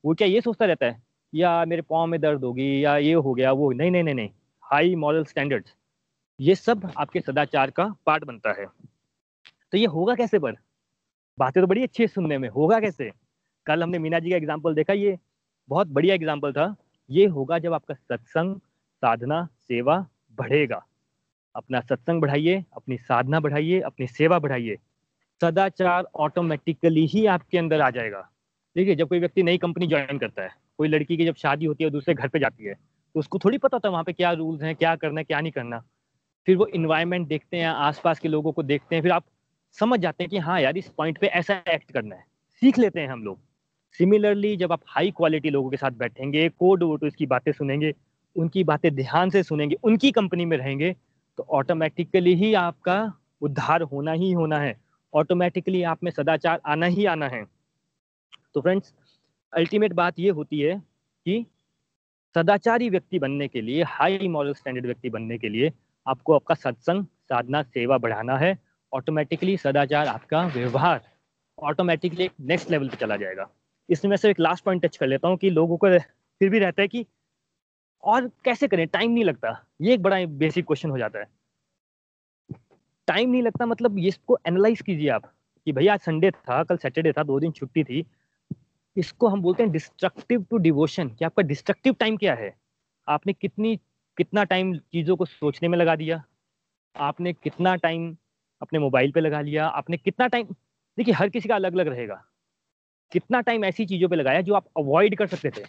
वो 0.06 0.14
क्या 0.14 0.28
ये 0.28 0.42
सोचता 0.42 0.66
रहता 0.66 0.86
है? 0.86 1.02
या 1.34 1.66
मेरे 1.66 1.82
पाँव 1.82 2.06
में 2.06 2.20
दर्द 2.22 2.44
होगी, 2.44 2.86
या 2.86 2.98
ये 2.98 3.14
हो 3.14 3.34
गया, 3.34 3.52
वो, 3.52 3.72
नहीं 3.72 3.92
नहीं 3.92 4.04
नहीं 4.04 4.16
नहीं। 4.16 4.30
हाई 4.64 4.96
मॉरल 4.96 5.24
स्टैंडर्ड्स 5.24 5.76
ये 6.40 6.56
सब 6.56 6.92
आपके 6.98 7.20
सदाचार 7.20 7.72
का 7.72 7.94
पार्ट 8.06 8.24
बनता 8.24 8.54
है। 8.62 8.66
तो 9.72 9.78
ये 9.78 9.86
होगा 9.86 10.16
कैसे 10.16 10.40
पर? 10.40 10.58
बातें 11.38 11.64
तो 11.64 11.68
बड़ी 11.68 11.84
अच्छी 11.84 12.04
है 12.04 12.08
सुनने 12.08 12.38
में। 12.38 12.50
होगा 12.50 12.80
कैसे? 12.80 13.12
कल 13.66 13.84
हमने 13.84 14.00
मीना 14.00 14.20
जी 14.20 14.30
का 14.30 14.38
एग्ज़ाम्पल 14.38 14.76
देखा 14.76 14.94
ये। 14.94 15.18
बहुत 15.70 15.88
बढ़िया 15.88 16.16
एग्ज़ाम्पल 16.16 16.52
था। 16.52 16.76
ये 17.10 17.26
होगा 17.26 17.60
जब 17.60 17.74
आपका 17.74 17.94
सत्संग, 17.94 18.56
साधना, 19.04 19.48
सेवा 19.68 19.98
बढ़ेगा। 20.38 20.84
अपना 21.56 21.80
सत्संग 21.82 22.22
बढ़ाइए, 22.22 22.64
अपनी 22.76 22.98
साधना 22.98 23.40
बढ़ाइए, 23.40 23.80
अपनी 23.80 24.08
सेवा 24.08 24.40
बढ़ाइए। 24.40 24.78
सदाचार 25.42 26.08
ऑटोमेटिकली 26.16 27.06
ही 27.06 27.26
आपके 27.26 27.58
अंदर 27.58 27.82
आ 27.82 27.90
जाएगा। 27.90 28.30
देखिए, 28.76 28.96
जब 28.96 29.08
कोई 29.08 29.20
व्यक्ति 29.20 29.44
नई 29.44 29.58
कंपनी 29.58 29.88
ज्वाइन 29.88 30.18
करता 30.18 30.42
है, 30.42 30.50
कोई 30.78 30.88
लड़की 30.88 31.18
की 31.18 31.26
जब 31.26 31.36
शादी 31.36 31.66
होती 31.66 31.84
है 31.84 31.90
दूसरे 31.90 32.14
घर 32.14 32.28
पे 32.28 32.40
जाती 32.40 32.64
है 32.64 32.74
तो 33.16 33.20
उसको 33.20 33.40
थोड़ी 33.40 33.58
पता 33.58 33.76
होता 33.76 33.88
है 33.88 33.92
वहाँ 33.92 34.04
पे 34.04 34.14
क्या 34.14 34.32
रूल्स 34.32 34.62
हैं, 34.62 34.76
क्या 34.76 34.96
करना 34.96 35.20
है, 35.20 35.24
क्या 35.24 35.40
नहीं 35.40 35.52
करना। 35.52 35.82
फिर 36.48 36.58
वो 36.58 36.66
इन्वायरमेंट 36.68 37.28
देखते 37.28 37.58
हैं, 37.58 37.68
आसपास 37.68 38.20
के 38.20 38.28
लोगों 38.28 38.52
को 38.52 38.64
देखते 38.64 38.96
हैं, 38.96 39.02
फिर 39.02 39.12
आप 39.12 39.26
समझ 39.78 40.00
जाते 40.00 40.24
हैं 40.24 40.30
कि 40.30 40.38
हाँ 40.38 40.60
यार, 40.62 40.78
इस 40.78 40.90
पॉइंट 40.90 41.18
पे 41.18 41.28
ऐसा 41.28 41.62
एक्ट 41.68 41.92
करना 41.92 42.16
है। 42.16 42.26
सीख 42.62 42.78
लेते 42.78 43.00
हैं 43.00 43.08
हम 43.08 43.24
लोग। 43.24 43.40
सिमिलरली 43.96 44.56
जब 44.58 44.72
आप 44.72 44.82
हाई 44.88 45.12
क्वालिटी 45.12 45.50
लोगों 45.50 45.70
के 45.70 45.78
साथ 45.78 45.92
बैठेंगे 45.92 46.48
कोड 46.50 46.84
वोट 46.84 47.04
इसकी 47.04 47.26
बातें 47.26 47.52
सुनेंगे, 47.52 47.94
उनकी 48.36 48.64
बातें 48.64 48.94
ध्यान 48.96 49.30
से 49.30 49.44
सुनेंगे, 49.44 49.76
उनकी 49.84 50.12
कंपनी 50.12 50.46
में 50.46 50.58
रहेंगे 50.58 50.96
तो 51.38 51.46
ऑटोमेटिकली 51.52 52.34
ही 52.36 52.54
आपका 52.54 53.14
उद्धार 53.42 53.82
होना 53.84 54.12
ही 54.12 54.32
होना 54.32 54.60
है। 54.60 54.76
ऑटोमेटिकली 55.14 55.82
आप 55.84 56.04
में 56.04 56.12
सदाचार 56.12 56.62
आना 56.66 56.86
ही 56.86 57.06
आना 57.06 57.28
है। 57.28 57.44
तो 58.54 58.62
फ्रेंड्स 58.62 58.94
अल्टीमेट 59.54 59.94
बात 59.94 60.20
ये 60.20 60.30
होती 60.30 60.60
है 60.60 60.78
कि 61.26 61.46
सदाचारी 62.36 62.90
व्यक्ति 62.90 63.20
बनने 63.20 63.48
के 63.48 63.62
लिए 63.62 63.84
हाई 63.84 64.28
मॉरल 64.28 64.54
स्टैंडर्ड 64.54 64.86
व्यक्ति 64.86 65.10
बनने 65.10 65.38
के 65.38 65.50
लिए 65.50 65.72
आपको 66.06 66.34
आपका 66.34 66.56
सत्संग, 66.56 67.06
साधना, 67.06 67.62
सेवा 67.64 67.98
बढ़ाना 67.98 68.38
है। 68.38 68.58
ऑटोमेटिकली 68.94 69.58
सदाचार 69.58 70.08
आपका 70.08 70.46
व्यवहार 70.48 71.02
ऑटोमेटिकली 71.58 72.30
नेक्स्ट 72.42 72.72
लेवल 72.72 72.90
पे 72.90 72.98
चला 72.98 73.16
जाएगा। 73.16 73.50
इसमें 73.90 74.10
मैं 74.10 74.18
सिर्फ़ 74.18 74.32
एक 74.32 74.40
लास्ट 74.40 74.64
पॉइंट 74.64 74.86
टच 74.86 74.98
कर 74.98 75.08
लेता 75.08 75.28
हूँ 75.28 75.38
कि 75.38 75.50
लोगों 75.50 75.78
को 75.78 75.98
फिर 75.98 76.50
भी 76.50 76.60
रहता 76.60 76.82
है 76.82 76.88
कि 76.88 77.06
और 78.04 78.28
कैसे 78.46 78.68
करें? 78.68 78.88
टाइम 78.88 79.12
नहीं 79.12 79.24
लगता। 79.24 79.66
ये 79.82 79.94
एक 79.94 80.02
बड़ा 80.02 80.26
बेसिक 80.26 80.66
क्वेश्चन 80.66 80.90
हो 80.90 80.98
जाता 80.98 81.20
है। 81.20 81.28
टाइम 83.08 83.30
नहीं 83.30 83.42
लगता 83.44 83.66
मतलब 83.66 83.98
इसको 84.00 84.38
एनालाइज 84.48 84.82
कीजिए 84.82 85.10
आप 85.10 85.32
कि 85.68 85.72
भैया 85.72 85.94
आज 85.94 86.00
संडे 86.00 86.32
था, 86.32 86.64
कल 86.64 86.78
सैटरडे 86.78 87.12
था, 87.12 87.24
दो 87.24 87.40
दिन 87.40 87.52
छुट्टी 87.52 87.84
थी। 87.84 88.06
इसको 88.98 89.28
हम 89.28 89.42
बोलते 89.42 89.64
हैं 89.64 89.72
डिस्ट्रक्टिव 89.72 90.46
टू 90.50 90.58
डिवोशन 90.58 91.10
कि 91.10 91.26
आपका 91.26 91.44
डिस्ट्रक्टिव 91.44 91.94
टाइम 91.94 92.18
क्या 92.18 92.34
है? 92.34 92.54
आपने 93.08 93.34
कितनी, 93.34 93.76
कितना 94.18 94.44
टाइम 94.44 94.78
चीज़ों 94.78 95.16
को 95.16 95.26
सोचने 95.26 95.70
में 95.70 95.78
लगा 95.78 95.96
दिया? 95.96 96.24
आपने 96.96 97.34
कितना 97.34 97.76
टाइम 97.76 98.16
अपने 98.62 98.80
मोबाइल 98.80 99.12
पे 99.12 99.20
लगा 99.20 99.42
लिया? 99.42 99.68
आपने 99.68 99.98
कितना 99.98 100.28
टाइम 100.28 100.48
देखिए 100.98 101.14
हर 101.14 101.30
किसी 101.30 101.50
का 101.50 101.56
अलग 101.56 101.74
अलग 101.74 101.88
रहेगा। 101.88 102.24
कितना 103.12 103.42
टाइम 103.42 103.66
ऐसी 103.66 103.86
चीज़ों 103.86 104.10
पे 104.10 104.16
लगाया 104.16 104.42
जो 104.42 104.54
आप 104.54 104.66
अवॉइड 104.78 105.18
कर 105.18 105.28
सकते 105.28 105.50
थे? 105.50 105.64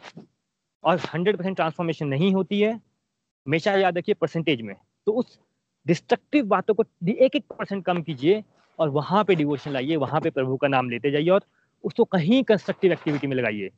और 0.85 1.01
हंड्रेड 1.14 1.37
परसेंट 1.37 1.57
ट्रांसफॉर्मेशन 1.57 2.07
नहीं 2.07 2.33
होती 2.35 2.61
है। 2.61 2.72
हमेशा 2.72 3.72
याद 3.72 3.98
रखिए 3.98 4.14
परसेंटेज 4.14 4.61
में। 4.62 4.74
तो 5.07 5.12
उस 5.12 5.38
डिस्ट्रक्टिव 5.87 6.46
बातों 6.46 6.74
को 6.74 6.85
एक 7.09 7.37
एक 7.37 7.44
परसेंट 7.48 7.85
कम 7.85 8.03
कीजिए 8.03 8.42
और 8.79 8.88
वहाँ 8.88 9.24
पे 9.24 9.35
डिवोशन 9.35 9.70
लाइए, 9.70 9.96
वहाँ 9.96 10.20
पे 10.20 10.31
प्रभु 10.31 10.57
का 10.57 10.68
नाम 10.68 10.90
लेते 10.90 11.11
जाइए 11.11 11.29
और 11.29 11.44
उसको 11.85 12.05
कहीं 12.05 12.42
कंस्ट्रक्टिव 12.44 12.92
एक्टिविटी 12.92 13.27
में 13.27 13.37
लगाइए। 13.37 13.70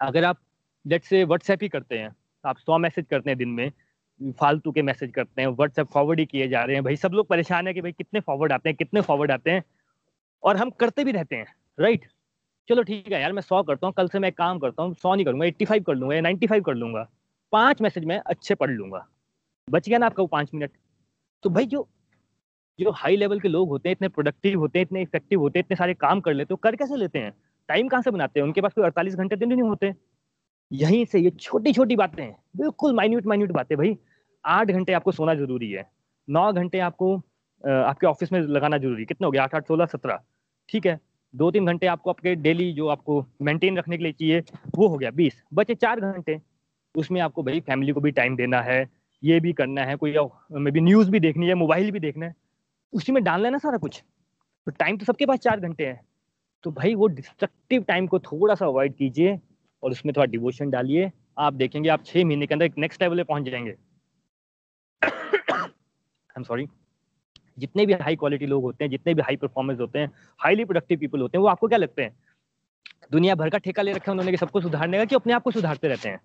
अगर 0.00 0.24
आप 0.24 0.40
लेट 0.84 1.04
से 1.04 1.24
व्हाट्सएप 1.24 1.62
ही 1.62 1.68
करते 1.68 1.98
हैं, 1.98 2.14
आप 2.44 2.58
सौ 2.58 2.78
मैसेज 2.78 3.06
करते 3.10 3.30
हैं 3.30 3.38
दिन 3.38 3.48
में, 3.48 3.70
फालतू 4.40 4.72
के 4.72 4.82
मैसेज 4.82 5.10
करते 5.12 5.42
हैं 5.42 5.48
व्हाट्सएप 5.48 5.86
फॉरवर्ड 5.92 6.20
ही 6.20 6.26
किए 6.26 6.48
जा 6.48 6.62
रहे 6.64 6.76
हैं, 6.76 6.84
भाई 6.84 6.96
सब 6.96 7.12
लोग 7.12 7.26
परेशान 7.28 7.66
है 7.68 7.74
कि 7.74 7.80
भाई 7.80 7.92
कितने 7.92 8.20
फॉरवर्ड 8.20 8.52
आते 8.52 8.68
हैं, 8.68 8.76
कितने 8.76 9.00
फॉरवर्ड 9.00 9.30
आते 9.30 9.50
हैं, 9.50 9.62
और 10.42 10.56
हम 10.56 10.70
करते 10.70 11.04
भी 11.04 11.12
रहते 11.12 11.36
हैं 11.36 11.54
राइट 11.80 12.06
चलो 12.68 12.82
ठीक 12.82 13.10
है 13.12 13.20
यार, 13.20 13.32
मैं 13.32 13.42
सौ 13.42 13.62
करता 13.62 13.86
हूँ, 13.86 13.94
कल 13.96 14.08
से 14.08 14.18
मैं 14.18 14.30
काम 14.32 14.58
करता 14.58 14.82
हूँ, 14.82 14.94
सौ 14.94 15.14
नहीं 15.14 15.24
करूँगा 15.26 15.46
एट्टी 15.46 15.64
फाइव 15.64 15.82
कर 15.82 15.94
लूँगा 15.94 16.14
या 16.14 16.20
नाइन्टी 16.20 16.46
फाइव 16.46 16.62
कर 16.62 16.74
लूँगा। 16.74 17.06
पाँच 17.52 17.80
मैसेज 17.82 18.04
में 18.04 18.16
अच्छे 18.18 18.54
पढ़ 18.54 18.70
लूँगा। 18.70 19.06
बच 19.68 19.88
गया 19.88 19.98
ना 19.98 20.06
आपका 20.06 20.22
वो 20.22 20.26
पाँच 20.26 20.50
मिनट 20.54 20.70
तो 21.44 21.50
भाई 21.50 21.66
जो 21.66 21.86
जो 22.78 22.90
हाई 22.92 23.16
लेवल 23.16 23.40
के 23.40 23.48
लोग 23.48 23.68
होते 23.68 23.88
हैं, 23.88 23.96
इतने 23.96 24.08
प्रोडक्टिव 24.08 24.58
होते 24.60 24.78
हैं, 24.78 24.86
इतने 24.86 25.02
इफ़ेक्टिव 25.02 25.40
होते 25.40 25.58
हैं, 25.58 25.64
इतने 25.64 25.76
सारे 25.76 25.94
काम 25.94 26.20
कर 26.20 26.34
लेते 26.34 26.54
हो 26.54 26.56
कर 26.62 26.76
कैसे 26.76 26.96
लेते 26.96 27.18
हैं? 27.18 27.32
टाइम 27.68 27.88
कहाँ 27.88 28.02
से 28.02 28.10
बनाते 28.10 28.40
हैं? 28.40 28.46
उनके 28.46 28.60
पास 28.60 28.72
कोई 28.74 28.84
अड़तालीस 28.84 29.14
घंटे 29.16 29.36
दिन 29.36 29.48
नहीं 29.48 29.62
होते। 29.62 29.92
यहीं 30.70 31.04
से 31.04 31.20
ये 31.20 31.30
छोटी 31.30 31.72
छोटी 31.72 31.96
बातें 31.96 32.22
हैं 32.22 32.36
बिल्कुल 32.56 32.94
माइन्यूट 32.94 33.26
माइन्यूट 33.26 33.50
बातें 33.52 33.76
भाई। 33.78 33.96
आठ 34.44 34.70
घंटे 34.70 34.92
आपको 34.92 35.12
सोना 35.12 35.34
ज़रूरी 35.34 35.70
है। 35.70 35.88
नौ 36.28 36.52
घंटे 36.52 36.78
आपको 36.80 37.16
आपके 37.64 38.06
ऑफ़िस 38.06 38.32
में 38.32 38.40
लगाना 38.40 38.78
ज़रूरी 38.78 39.02
है। 39.02 39.06
कितना 39.06 39.26
हो 39.26 39.30
गया 39.32 39.42
आठ 39.42 39.54
आठ, 39.54 39.66
सोलह, 39.66 39.86
सत्रह। 39.86 40.20
ठीक 40.68 40.86
है? 40.86 40.98
दो 41.34 41.50
तीन 41.50 41.66
घंटे 41.66 41.86
आपको 41.86 42.10
आपके 42.10 42.34
डेली 42.36 42.72
जो 42.72 42.88
आपको 42.88 43.24
मेंटेन 43.42 43.78
रखने 43.78 43.96
के 43.96 44.02
लिए 44.04 44.12
चाहिए, 44.12 44.40
वो 44.76 44.88
हो 44.88 44.96
गया 44.96 45.10
बीस। 45.10 45.42
बचे 45.54 45.74
चार 45.74 46.00
घंटे, 46.00 46.40
उसमें 46.94 47.20
आपको 47.20 47.42
भाई 47.42 47.60
फैमिली 47.60 47.92
को 47.92 48.00
भी 48.00 48.10
टाइम 48.10 48.36
देना 48.36 48.60
है, 48.62 48.88
ये 49.22 49.40
भी 49.40 49.52
करना 49.52 49.84
है, 49.84 49.96
कोई 49.96 50.14
मे 50.52 50.70
बी 50.70 50.80
न्यूज़ 50.80 51.10
भी 51.10 51.20
देखनी 51.20 51.48
है 51.48 51.54
मोबाइल 51.54 51.90
भी 51.90 52.00
देखना 52.00 52.26
है, 52.26 52.34
उसी 52.92 53.12
में 53.12 53.22
डालना 53.24 53.48
है 53.48 53.52
ना 53.52 53.58
सारा 53.58 53.78
कुछ। 53.78 54.02
तो 54.66 54.70
टाइम 54.70 54.96
तो 54.96 55.04
सबके 55.04 55.26
पास 55.26 55.38
चार 55.38 55.60
घंटे 55.60 55.86
हैं। 55.86 56.00
तो 56.64 56.70
भाई 56.70 56.94
वो 56.94 57.06
डिस्ट्रक्टिव 57.08 57.82
टाइम 57.82 58.06
को 58.06 58.18
थोड़ा 58.20 58.54
सा 58.54 58.66
अवॉइड 58.66 58.94
कीजिए 58.94 59.38
और 59.82 59.90
उसमें 59.90 60.12
थोड़ा 60.16 60.26
डिवोशन 60.26 60.70
डालिए। 60.70 61.10
आप 61.38 61.52
देखेंगे 61.52 61.88
आप 61.88 62.04
छह 62.04 62.24
महीने 62.24 62.46
के 62.46 62.54
अंदर 62.54 62.70
नेक्स्ट 62.78 63.02
लेवल 63.02 63.16
पे 63.16 63.24
पहुँच 63.24 63.44
जाएँगे। 63.44 63.74
आई 65.02 66.38
एम 66.38 66.42
सॉरी 66.42 66.66
जितने 67.58 67.86
भी 67.86 67.92
हाई 67.92 68.16
क्वालिटी 68.16 68.46
लोग 68.46 68.62
होते 68.62 68.84
हैं, 68.84 68.90
जितने 68.90 69.14
भी 69.14 69.22
हाई 69.22 69.36
परफॉर्मेंस 69.36 69.80
होते 69.80 69.98
हैं 69.98 70.10
हाईली 70.38 70.64
प्रोडक्टिव 70.64 70.98
पीपल 70.98 71.20
होते 71.20 71.38
हैं, 71.38 71.42
वो 71.42 71.48
आपको 71.48 71.68
क्या 71.68 71.78
लगते 71.78 72.02
हैं? 72.02 72.16
दुनिया 73.12 73.34
भर 73.34 73.50
का 73.50 73.58
ठेका 73.58 73.82
ले 73.82 73.92
रखा 73.92 74.12
है 74.12 74.18
उन्होंने 74.18 74.36
सबको 74.36 74.60
सुधारने 74.60 74.98
का 74.98 75.04
कि 75.04 75.14
अपने 75.14 75.32
आप 75.32 75.42
को 75.42 75.50
सुधारते 75.50 75.88
रहते 75.88 76.08
हैं? 76.08 76.20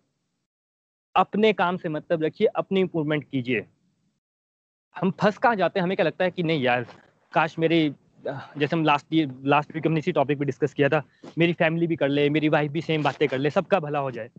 अपने 1.15 1.54
काम 1.54 1.78
से 1.78 1.89
मतलब 1.89 2.24
रखिए, 2.24 2.48
अपनी 2.48 2.80
इंप्रूवमेंट 2.80 3.24
कीजिए। 3.24 3.65
हम 4.96 5.12
फंस 5.12 5.38
कहाँ 5.38 5.56
जाते 5.56 5.80
हैं? 5.80 5.84
हमें 5.84 5.98
क्या 5.98 6.06
लगता 6.06 6.24
है 6.24 6.32
कि 6.32 6.44
नहीं 6.44 6.62
यार, 6.62 6.86
काश 7.34 7.60
मेरे, 7.60 7.94
जैसे 8.26 8.76
हम 8.76 8.84
लास्ट 8.84 9.06
ईयर 9.13 9.34
लास्ट 9.46 9.76
वीक 9.76 9.88
हमने 9.88 10.00
इसी 10.00 10.12
टॉपिक 10.12 10.39
पे 10.39 10.46
डिस्कस 10.46 10.74
किया 10.74 10.89
था, 10.89 11.04
मेरी 11.38 11.54
फैमिली 11.54 11.88
भी 11.88 11.96
कर 11.96 12.10
ले, 12.10 12.30
मेरी 12.30 12.50
वाइफ 12.50 12.72
भी 12.72 12.82
सेम 12.82 13.04
बातें 13.04 13.28
कर 13.28 13.38
ले, 13.38 13.50
सबका 13.50 13.80
भला 13.80 14.00
हो 14.00 14.12
जाए। 14.12 14.30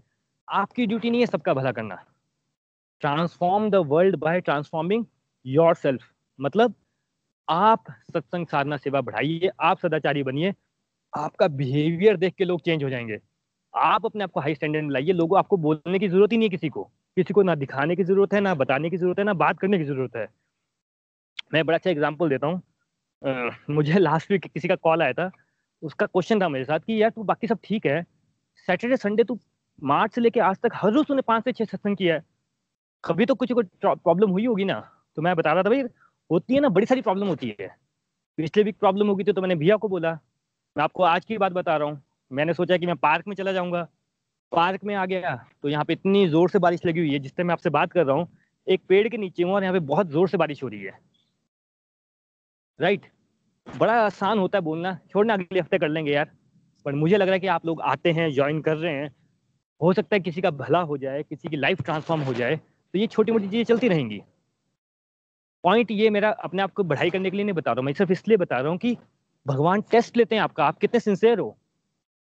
आपकी 0.49 0.87
ड्यूटी 0.87 1.11
नहीं 1.11 1.21
है 1.21 1.27
सबका 1.27 1.55
भला 1.55 1.73
करना। 1.73 2.05
Transform 3.01 3.71
the 3.71 3.75
world 3.75 4.17
by 4.17 4.41
transforming 4.41 5.05
yourself 5.75 6.03
मतलब 6.41 6.75
आप 7.49 7.85
सत्संग 8.15 8.47
साधना 8.47 8.77
सेवा 8.77 9.01
बढ़ाइए, 9.01 9.51
आप 9.61 9.79
सदाचारी 9.79 10.23
बनिए, 10.23 10.55
आपका 11.13 11.49
बिहेवियर 11.49 12.17
देख 12.17 12.35
के 12.35 12.45
लोग 12.45 12.61
चेंज 12.61 12.85
हो 12.85 12.91
जाएँगे। 12.91 13.19
आप 13.75 14.07
अपने 14.07 14.25
आप 14.25 14.31
को 14.31 14.41
हाई 14.41 14.55
स्टैंडर्ड 14.55 14.85
में 14.85 14.91
लाइए, 14.91 15.13
लोगों 15.13 15.39
आपको 15.39 15.57
बोलने 15.59 15.99
की 15.99 16.09
ज़रूरत 16.09 16.33
ही 16.33 16.39
नहीं 16.39 16.49
है 16.49 16.51
किसी 16.51 16.69
को। 16.69 16.85
किसी 17.17 17.35
को 17.35 17.43
ना 17.43 17.55
दिखाने 17.55 17.97
की 17.97 18.05
ज़रूरत 18.05 18.33
है, 18.35 18.41
ना 18.41 18.55
बताने 18.55 18.91
की 18.91 18.97
ज़रूरत 18.97 19.19
है, 19.19 19.25
ना 19.25 19.35
बात 19.35 19.59
करने 19.61 19.79
की 19.79 19.85
ज़रूरत 19.85 20.17
है। 20.17 20.29
मैं 21.55 21.65
बड़ा 21.67 21.77
अच्छा 21.79 21.91
एग्ज़ाम्पल 21.91 22.29
देता 22.29 22.47
हूँ। 22.47 22.63
मुझे 23.71 23.99
लास्ट 23.99 24.31
वीक 24.33 24.47
किसी 24.47 24.69
का 24.69 24.77
कॉल 24.77 25.03
आया 25.03 25.13
था। 25.13 25.31
उसका 25.83 26.07
क्वेश्चन 26.07 26.41
था 26.43 26.49
मेरे 26.49 26.65
साथ 26.65 26.81
कि, 26.81 27.03
यार, 27.03 27.11
तू 27.11 27.23
बाकी 27.25 27.47
सब 27.47 27.59
ठीक 27.65 27.87
है? 27.87 28.03
सैटरडे 28.69 28.97
संडे 28.97 29.25
तू 29.25 29.39
मार्च 29.83 30.15
से 30.15 30.21
लेके 30.21 30.41
आज 30.41 30.57
तक 30.63 30.71
हर 30.75 30.93
रोज 30.93 31.07
तूने 31.07 31.23
पाँच 31.23 31.45
से 31.45 31.53
छह 31.53 31.65
सत्संग 31.65 31.97
किया 31.97 32.15
है। 32.15 32.25
कभी 33.05 33.27
तो 33.27 33.35
कुछ 33.35 33.53
प्रॉब्लम 33.53 34.31
हुई 34.31 34.47
होगी 34.47 34.65
ना? 34.65 34.81
तो 35.17 35.23
मैं 35.23 35.37
बता 35.37 35.53
रहा 35.53 35.63
था, 35.63 35.71
भाई 35.71 35.83
होती 36.31 36.55
है 36.55 36.61
ना, 36.61 36.69
बड़ी 36.69 36.87
सारी 36.87 37.01
प्रॉब्लम 37.03 37.27
होती 37.29 37.55
है। 37.61 37.69
पिछले 38.39 38.63
वीक 38.63 38.79
प्रॉब्लम 38.79 39.09
होगी 39.09 39.25
थी 39.25 39.33
तो 39.33 39.41
मैंने 39.43 39.55
भैया 39.57 39.77
को 39.77 39.89
बोला, 39.89 40.13
मैं 40.77 40.85
आपको 40.85 41.03
आज 41.05 41.25
की 41.25 41.39
बात 41.39 41.53
बता 41.53 41.77
रहा 41.77 41.89
हूँ। 41.89 42.03
मैंने 42.31 42.55
सोचा 42.55 42.77
कि 42.77 42.87
मैं 42.87 42.97
पार्क 42.99 43.29
में 43.29 43.35
चला 43.37 43.53
जाऊँगा। 43.53 43.87
पार्क 44.53 44.85
में 44.85 44.95
आ 44.95 45.05
गया 45.07 45.35
तो 45.63 45.69
यहाँ 45.69 45.85
पे 45.85 45.93
इतनी 45.93 46.27
ज़ोर 46.29 46.51
से 46.51 46.59
बारिश 46.59 46.87
लगी 46.87 47.01
हुई 47.01 47.13
है 47.13 47.19
जिससे 47.19 47.43
मैं 47.43 47.53
आपसे 47.53 47.71
बात 47.71 47.93
कर 47.93 48.07
रहा 48.07 48.17
हूँ, 48.17 48.29
एक 48.67 48.81
पेड़ 48.89 49.09
के 49.09 49.17
नीचे 49.19 49.43
हूँ 49.43 49.53
और 49.55 49.63
यहाँ 49.63 49.73
पे 49.75 49.81
बहुत 49.87 50.11
ज़ोर 50.11 50.29
से 50.29 50.37
बारिश 50.37 50.63
हो 50.63 50.69
रही 50.69 50.83
है। 50.83 50.99
राइट 52.79 53.07
बड़ा 53.67 53.95
आसान 53.97 54.39
होता 54.39 54.59
है 54.59 54.63
बोलना। 54.65 54.99
छोड़ना 55.11 55.35
अगले 55.35 55.61
हफ़्ते 55.61 55.79
कर 55.79 55.89
लेंगे 55.89 56.13
यार। 56.13 56.31
पर 56.87 56.95
मुझे 56.95 57.17
लग 57.17 57.27
रहा 57.27 57.35
है 57.35 57.41
कि 57.41 57.47
आप 57.49 57.67
लोग 57.67 57.81
आते 57.83 58.13
हैं 58.13 58.31
ज्वाइन 58.33 58.61
कर 58.63 58.77
रहे 58.77 58.93
हैं। 58.93 59.11
हो 59.81 59.93
सकता 59.93 60.17
है 60.17 60.21
किसी 60.21 60.41
का 60.41 60.51
भला 60.53 60.81
हो 60.81 60.97
जाए, 60.99 61.23
किसी 61.23 61.49
की 61.49 61.57
लाइफ 61.57 61.83
ट्रांसफॉर्म 61.83 62.23
हो 62.23 62.35
जाए 62.35 62.57
तो 62.57 62.99
ये 62.99 63.07
छोटी 63.09 63.33
मोटी 63.33 63.49
चीज़ें 63.49 63.65
चलती 63.65 63.89
रहेंगी। 63.89 64.21
पॉइंट 65.65 65.91
ये 65.91 66.11
मेरा 66.11 66.31
अपने 66.45 66.63
आप 66.63 66.73
को 66.73 66.85
बढ़ाई 66.85 67.11
करने 67.11 67.31
के 67.31 67.37
लिए 67.37 67.45
नहीं 67.45 67.55
बता 67.55 67.71
रहा 67.73 67.81
हूँ, 67.81 67.87
मैं 67.87 67.93
सिर्फ़ 67.93 68.13
इसलिए 68.13 68.37
बता 68.37 68.59
रहा 68.59 68.71
हूँ 68.71 68.79
कि 68.79 68.97
भगवान 69.47 69.81
टेस्ट 69.91 70.17
लेते 70.17 70.35
हैं 70.35 70.43
आपका, 70.43 70.65
आप 70.65 70.79
कितने 70.79 71.01
सिंसेयर 71.01 71.39
हो। 71.39 71.57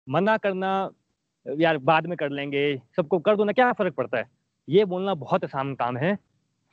मना 0.08 0.36
करना, 0.38 0.90
यार 1.46 1.78
बाद 1.80 2.08
में 2.08 2.16
कर 2.18 2.30
लेंगे, 2.30 2.82
सबको 2.96 3.20
कर 3.20 3.36
दो 3.36 3.44
ना, 3.44 3.52
क्या 3.52 3.72
फ़र्क 3.74 3.94
पड़ता 3.94 4.18
है? 4.18 4.26
ये 4.68 4.86
बोलना 4.86 5.14
बहुत 5.16 5.44
आसान 5.44 5.74
काम 5.76 5.98
है, 5.98 6.18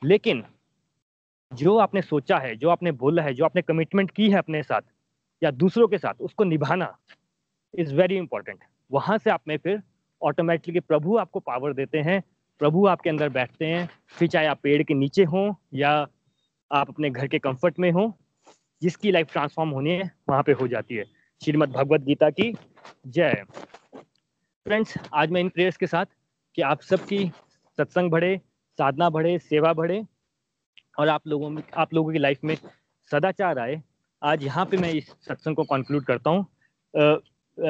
लेकिन 0.01 0.43
जो 1.51 1.77
आपने 1.77 2.01
सोचा 2.01 2.37
है, 2.37 2.55
जो 2.55 2.69
आपने 2.69 2.91
बोला 2.93 3.23
है, 3.23 3.33
जो 3.33 3.45
आपने 3.45 3.61
कमिटमेंट 3.61 4.11
की 4.11 4.29
है 4.29 4.37
अपने 4.37 4.63
साथ 4.63 4.81
या 5.41 5.51
दूसरों 5.51 5.87
के 5.87 5.97
साथ, 5.97 6.21
उसको 6.21 6.43
निभाना 6.43 6.95
इज़ 7.73 7.95
वेरी 7.95 8.17
इंपॉर्टेंट 8.17 8.59
वहाँ 8.91 9.17
से 9.17 9.29
आप 9.29 9.41
में 9.47 9.57
फिर 9.57 9.81
ऑटोमेटिकली 10.21 10.79
प्रभु 10.79 11.17
आपको 11.17 11.39
पावर 11.39 11.73
देते 11.73 11.97
हैं, 11.97 12.21
प्रभु 12.61 12.85
आपके 12.87 13.09
अंदर 13.09 13.29
बैठते 13.29 13.65
हैं, 13.65 13.89
फिर 14.09 14.27
चाहे 14.27 14.47
आप 14.47 14.59
पेड़ 14.63 14.81
के 14.83 14.93
नीचे 14.93 15.23
हों 15.23 15.53
या 15.73 16.07
आप 16.71 16.89
अपने 16.89 17.09
घर 17.09 17.27
के 17.27 17.39
कंफर्ट 17.39 17.79
में 17.79 17.91
हो 17.91 18.13
जिसकी 18.81 19.11
लाइफ 19.11 19.31
ट्रांसफॉर्म 19.31 19.69
होनी 19.69 19.91
है 19.91 20.11
वहाँ 20.29 20.43
पे 20.43 20.51
हो 20.51 20.67
जाती 20.67 20.95
है। 20.95 21.03
श्रीमद 21.41 21.69
भगवत 21.69 22.01
गीता 22.01 22.29
की 22.29 22.53
जय। 23.07 23.43
फ्रेंड्स 24.65 24.93
आज 25.13 25.31
मैं 25.31 25.41
इन 25.41 25.49
प्रेयर्स 25.49 25.77
के 25.77 25.87
साथ 25.87 26.05
कि 26.57 26.61
आप 26.61 26.81
सबकी 26.81 27.25
सत्संग 27.77 28.11
बढ़े 28.11 28.35
साधना 28.79 29.09
बढ़े 29.09 29.37
सेवा 29.39 29.73
बढ़े 29.73 30.03
और 30.97 31.09
आप 31.09 31.27
लोगों 31.27 31.49
में 31.49 31.61
आप 31.73 31.93
लोगों 31.93 32.11
की 32.13 32.19
लाइफ 32.19 32.39
में 32.43 32.55
सदाचार 33.11 33.59
आए। 33.59 33.81
आज 34.21 34.43
यहाँ 34.43 34.65
पे 34.65 34.77
मैं 34.77 34.91
इस 34.93 35.09
सत्संग 35.27 35.55
को 35.55 35.63
कंक्लूड 35.63 36.05
करता 36.05 36.29
हूँ। 36.29 36.45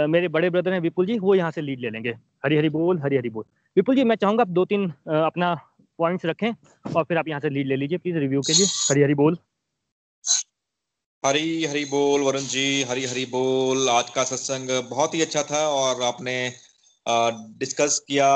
मेरे 0.10 0.28
बड़े 0.28 0.50
ब्रदर 0.50 0.74
हैं 0.74 0.80
विपुल 0.80 1.06
जी 1.06 1.18
वो 1.20 1.36
यहाँ 1.36 1.52
से 1.52 1.62
लीड 1.62 1.80
ले 1.80 1.90
लेंगे। 1.90 2.10
हरी 2.46 2.58
हरी 2.58 2.70
बोल 2.70 3.00
हरी 3.02 3.18
हरी 3.18 3.30
बोल। 3.30 3.44
विपुल 3.78 3.96
जी 3.96 4.04
मैं 4.04 4.16
चाहूँगा 4.16 4.42
आप 4.42 4.48
दो 4.50 4.66
तीन 4.66 4.92
आ, 5.10 5.26
अपना 5.26 5.58
पॉइंट्स 6.00 6.26
रखें 6.26 6.52
और 6.96 7.04
फिर 7.04 7.18
आप 7.18 7.28
यहाँ 7.28 7.40
से 7.40 7.50
लीड 7.50 7.68
ले 7.68 7.76
लीजिए 7.76 7.98
प्लीज़ 7.98 8.18
रिव्यू 8.18 8.42
के 8.42 8.54
लिए। 8.54 8.66
हरी 8.66 9.04
हरी 9.04 9.14
बोल। 9.16 9.38
हरी 11.24 11.66
हरी 11.66 11.84
बोल, 11.86 12.22
वरुण 12.22 12.42
जी, 12.44 12.84
हरी 12.84 13.06
हरी 13.06 13.26
बोल। 13.26 13.90
आज 13.90 14.10
का 14.10 14.24
सत्संग 14.24 14.70
बहुत 14.90 15.16
ही 15.16 15.22
अच्छा 15.22 15.44
था 15.44 15.68
और 15.70 16.04
आपने 16.04 16.36
डिस्कस 17.60 18.00
किया 18.08 18.30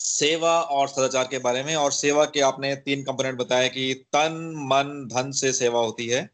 सेवा 0.00 0.60
और 0.72 0.88
सदाचार 0.88 1.24
के 1.30 1.38
बारे 1.38 1.62
में। 1.64 1.74
और 1.76 1.92
सेवा 1.92 2.24
के 2.24 2.40
आपने 2.40 2.74
तीन 2.78 3.02
कंपोनेंट 3.04 3.38
बताया 3.38 3.68
कि 3.68 3.94
तन, 4.12 4.36
मन, 4.66 5.06
धन 5.12 5.30
से 5.32 5.52
सेवा 5.52 5.80
होती 5.80 6.06
है। 6.08 6.28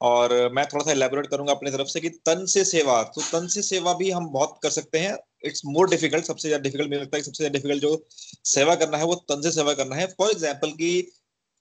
और 0.00 0.32
मैं 0.52 0.64
थोड़ा 0.66 0.84
सा 0.84 0.90
एलेबोरेट 0.92 1.26
करूँगा 1.26 1.52
अपनी 1.52 1.70
तरफ़ 1.70 1.88
से 1.88 2.00
कि 2.00 2.08
तन 2.26 2.44
से 2.46 2.64
सेवा 2.64 3.02
तो 3.14 3.22
तन 3.22 3.46
से 3.48 3.62
सेवा 3.62 3.94
भी 3.94 4.10
हम 4.10 4.26
बहुत 4.30 4.58
कर 4.62 4.70
सकते 4.70 4.98
हैं। 4.98 5.14
इट्स 5.46 5.62
मोर 5.66 5.90
डिफ़िकल्ट 5.90 6.24
सबसे 6.24 6.48
ज़्यादा 6.48 6.62
डिफ़िकल्ट 6.62 6.88
मुझे 6.90 7.00
लगता 7.00 7.16
है 7.16 7.22
सबसे 7.22 7.44
ज़्यादा 7.44 7.52
डिफ़िकल्ट 7.52 7.82
जो 7.82 8.06
सेवा 8.46 8.74
करना 8.74 8.98
है, 8.98 9.04
वो 9.04 9.14
तन 9.30 9.42
से 9.42 9.50
सेवा 9.52 9.74
करना 9.74 9.96
है। 9.96 10.06
फॉर 10.08 10.30
एग्ज़ाम्पल 10.30 10.70
की 10.72 10.92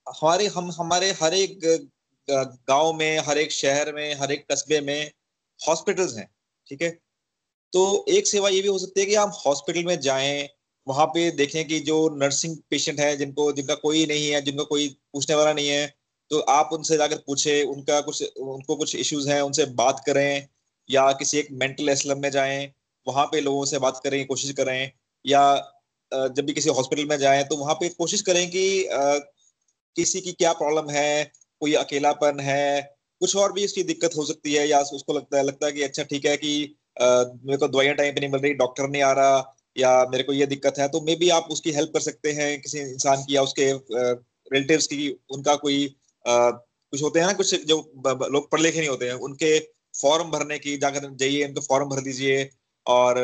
हमारे, 0.08 0.48
हम, 0.48 0.72
हमारे 0.72 1.12
हर 1.22 1.34
एक 1.36 1.60
गाँव 2.28 2.94
में, 2.94 3.20
हर 3.20 3.38
एक 3.38 3.52
शहर 3.52 3.94
में, 3.94 4.16
हर 4.16 4.32
एक 4.32 4.46
कस्बे 4.52 4.80
में 4.82 5.12
हॉस्पिटल्स 5.60 6.18
हैं, 6.18 6.30
ठीक 6.68 6.82
है? 6.82 6.90
तो 7.74 8.06
एक 8.10 8.28
सेवा 8.28 8.50
ये 8.50 8.62
भी 8.62 8.68
हो 8.68 8.78
सकती 8.80 9.02
है 9.02 9.06
कि 9.08 9.16
आप 9.18 9.42
हॉस्पिटल 9.46 9.84
में 9.86 10.00
जाएँ, 10.02 10.48
वहाँ 10.88 11.06
पे 11.08 11.30
देखें 11.34 11.66
कि 11.68 11.80
जो 11.82 11.98
नर्सिंग 12.18 12.56
पेशेंट 12.70 13.00
है, 13.00 13.16
जिनको, 13.18 13.52
जिनका 13.54 13.76
कोई 13.78 14.06
नहीं 14.06 14.30
है, 14.30 14.42
जिनको 14.42 14.66
कोई 14.66 14.88
पूछने 15.14 15.36
वाला 15.36 15.54
नहीं 15.54 15.70
है 15.70 15.94
तो 16.32 16.40
आप 16.50 16.70
उनसे 16.74 16.98
जाकर 16.98 17.18
पूछे, 17.18 17.62
उनका 17.64 18.00
कुछ, 18.02 18.22
उनको 18.24 18.76
कुछ 18.76 18.96
इश्यूज़ 18.96 19.30
हैं, 19.30 19.42
उनसे 19.42 19.66
बात 19.76 20.02
करें, 20.06 20.48
या 20.90 21.12
किसी 21.14 21.38
एक 21.40 21.48
मेंटल 21.54 21.90
एसलम 21.90 22.22
में 22.22 22.30
जाएँ 22.32 22.66
वहाँ 23.08 23.26
पे 23.26 23.41
लोगों 23.41 23.66
से 23.66 23.80
बात 23.80 23.99
करें, 24.03 24.26
कोशिश 24.28 24.51
करें, 24.53 24.91
या 25.26 25.72
जब 26.12 26.45
भी 26.45 26.53
किसी 26.53 26.70
हॉस्पिटल 26.72 27.06
में 27.06 27.18
जाएँ 27.20 27.43
तो 27.45 27.56
वहाँ 27.58 27.74
पे 27.76 27.89
कोशिश 27.91 28.22
करें 28.22 28.47
कि 28.49 28.66
किसी 29.95 30.22
की 30.22 30.32
क्या 30.34 30.51
प्रॉब्लम 30.53 30.89
है, 30.89 31.32
कोई 31.62 31.74
अकेलापन 31.76 32.39
है, 32.39 32.82
कुछ 33.22 33.36
और 33.36 33.53
भी 33.53 33.66
उसकी 33.66 33.84
दिक्कत 33.84 34.16
हो 34.18 34.26
सकती 34.26 34.53
है, 34.53 34.68
या 34.68 34.80
उसको 34.93 35.14
लगता 35.14 35.38
है 35.38 35.43
लगता 35.43 35.66
है 35.66 35.72
कि 35.72 35.82
अच्छा 35.84 36.03
ठीक 36.06 36.26
है 36.26 36.36
कि 36.38 36.76
मेरे 36.99 37.58
को 37.58 37.68
दवाइयाँ 37.68 37.95
टाइम 37.95 38.14
पे 38.16 38.20
नहीं 38.20 38.32
मिल 38.32 38.41
रही 38.41 38.53
डॉक्टर 38.56 38.88
नहीं 38.89 39.01
आ 39.03 39.12
रहा, 39.14 39.43
या 39.76 39.91
मेरे 40.12 40.24
को 40.24 40.34
ये 40.34 40.45
दिक्कत 40.47 40.80
है 40.80 40.88
तो 40.89 41.01
मे 41.01 41.16
बी 41.16 41.30
आप 41.32 41.47
उसकी 41.51 41.72
हेल्प 41.72 41.91
कर 41.93 41.99
सकते 42.01 42.32
हैं, 42.32 42.62
किसी 42.62 42.80
इंसान 42.82 43.24
की 43.24 43.36
या 43.36 43.41
उसके 43.43 43.72
रिलेटिव 43.74 44.80
की, 44.82 45.10
उनका 45.32 45.56
कोई 45.58 45.95
कुछ 46.26 47.01
होते 47.03 47.20
हैं 47.20 47.28
ना, 47.28 47.34
कुछ 47.34 47.56
जो 47.66 47.78
लोग 48.28 48.49
पढ़े 48.51 48.64
लिखे 48.64 48.80
नहीं 48.80 48.89
होते 48.89 49.06
हैं, 49.06 49.14
उनके 49.22 49.58
फॉर्म 49.95 50.32
भरने 50.32 50.60
की, 50.60 50.78
जाकर 50.78 51.10
जाइए, 51.14 51.45
उनके 51.45 51.62
फॉर्म 51.62 51.89
भर 51.89 52.01
दीजिए 52.01 52.43
और 52.88 53.20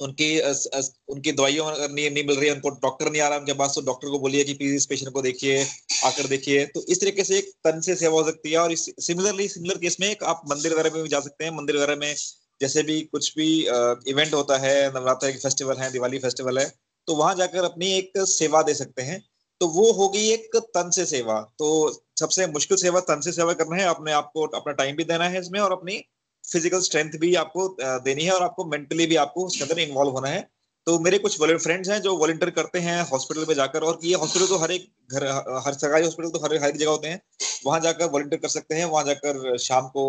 उनकी 0.00 0.38
अस, 0.40 0.64
अस, 0.66 0.90
उनकी 1.08 1.32
दवाइयों 1.32 1.66
नहीं, 1.70 2.10
नहीं 2.10 2.24
मिल 2.26 2.36
रही 2.36 2.48
है 2.48 2.54
उनको 2.54 2.70
डॉक्टर 2.82 3.10
नहीं 3.10 3.22
आ 3.22 3.28
रहा 3.28 3.38
उनके 3.38 3.52
पास 3.54 3.72
तो 3.74 3.80
डॉक्टर 3.82 4.08
को 4.10 4.18
बोलिए 4.18 4.44
कि 4.44 4.54
प्लीज़ 4.54 4.74
इस 4.74 4.86
पेशेंट 4.86 5.12
को 5.12 5.22
देखिए 5.22 5.62
आकर 6.04 6.26
देखिए। 6.28 6.64
तो 6.66 6.84
इस 6.88 7.00
तरीके 7.00 7.24
से 7.24 7.38
एक 7.38 7.50
तन 7.64 7.80
से 7.80 7.94
सेवा 7.96 8.20
हो 8.20 8.24
सकती 8.24 8.52
है 8.52 8.58
और 8.58 8.74
सिमिलरली 8.76 9.48
सिमिलर 9.48 9.78
केस 9.78 9.96
में 10.00 10.16
आप 10.24 10.42
मंदिर 10.50 10.72
वगैरह 10.72 10.94
में 10.94 11.02
भी 11.02 11.08
जा 11.08 11.20
सकते 11.20 11.44
हैं। 11.44 11.50
मंदिर 11.50 11.76
वगैरह 11.76 11.96
में 11.96 12.14
जैसे 12.60 12.82
भी 12.82 13.00
कुछ 13.02 13.34
भी 13.36 13.46
इवेंट 14.08 14.34
होता 14.34 14.58
है 14.58 14.74
नवरात्र 14.88 15.30
के 15.32 15.38
फेस्टिवल 15.38 15.76
है 15.76 15.90
दिवाली 15.92 16.18
फेस्टिवल 16.18 16.58
है 16.58 16.72
तो 17.08 17.14
वहाँ 17.16 17.34
जाकर 17.34 17.64
अपनी 17.64 17.92
एक 17.92 18.12
सेवा 18.28 18.62
दे 18.62 18.74
सकते 18.74 19.02
हैं। 19.02 19.22
तो 19.60 19.66
वो 19.68 19.90
होगी 19.92 20.28
एक 20.30 20.56
तन 20.56 20.90
से 20.90 21.04
सेवा। 21.06 21.40
तो 21.58 21.66
सबसे 22.20 22.46
मुश्किल 22.46 22.76
सेवा 22.76 23.00
तन 23.00 23.20
से 23.20 23.32
सेवा 23.32 23.52
करना 23.52 23.76
है 23.76 23.88
अपने 23.88 24.12
आपको 24.12 24.46
अपना 24.56 24.72
टाइम 24.72 24.96
भी 24.96 25.04
देना 25.04 25.28
है 25.28 25.40
इसमें 25.40 25.60
और 25.60 25.72
अपनी 25.72 26.02
फ़िज़िकल 26.44 26.80
स्ट्रेंथ 26.80 27.18
भी 27.20 27.34
आपको 27.36 27.68
देनी 27.80 28.24
है 28.24 28.32
और 28.32 28.42
आपको 28.42 28.64
मेंटली 28.66 29.06
भी 29.06 29.16
आपको 29.16 29.46
उसके 29.46 29.64
अंदर 29.64 29.78
इन्वॉल्व 29.80 30.10
होना 30.10 30.28
है। 30.28 30.40
तो 30.86 30.98
मेरे 30.98 31.18
कुछ 31.18 31.36
फ्रेंड्स 31.40 31.88
हैं 31.88 32.00
जो 32.02 32.16
वॉलंटियर 32.16 32.50
करते 32.52 32.78
हैं 32.80 33.00
हॉस्पिटल 33.10 33.46
में 33.48 33.54
जाकर 33.54 33.82
और 33.82 33.98
ये 34.04 34.14
हॉस्पिटल 34.14 34.46
तो 34.46 34.56
हर 34.58 34.72
एक 34.72 34.88
घर 35.12 35.26
हर 35.66 35.74
सरकारी 35.74 36.04
हॉस्पिटल 36.04 36.30
तो 36.30 36.38
हर 36.38 36.54
हर 36.62 36.68
एक 36.68 36.76
जगह 36.76 36.90
होते 36.90 37.08
हैं। 37.08 37.20
वहाँ 37.66 37.80
जाकर 37.80 38.10
वॉलंटियर 38.10 38.40
कर 38.40 38.48
सकते 38.48 38.74
हैं, 38.74 38.84
वहाँ 38.86 39.04
जाकर 39.04 39.56
शाम 39.58 39.88
को 39.88 40.04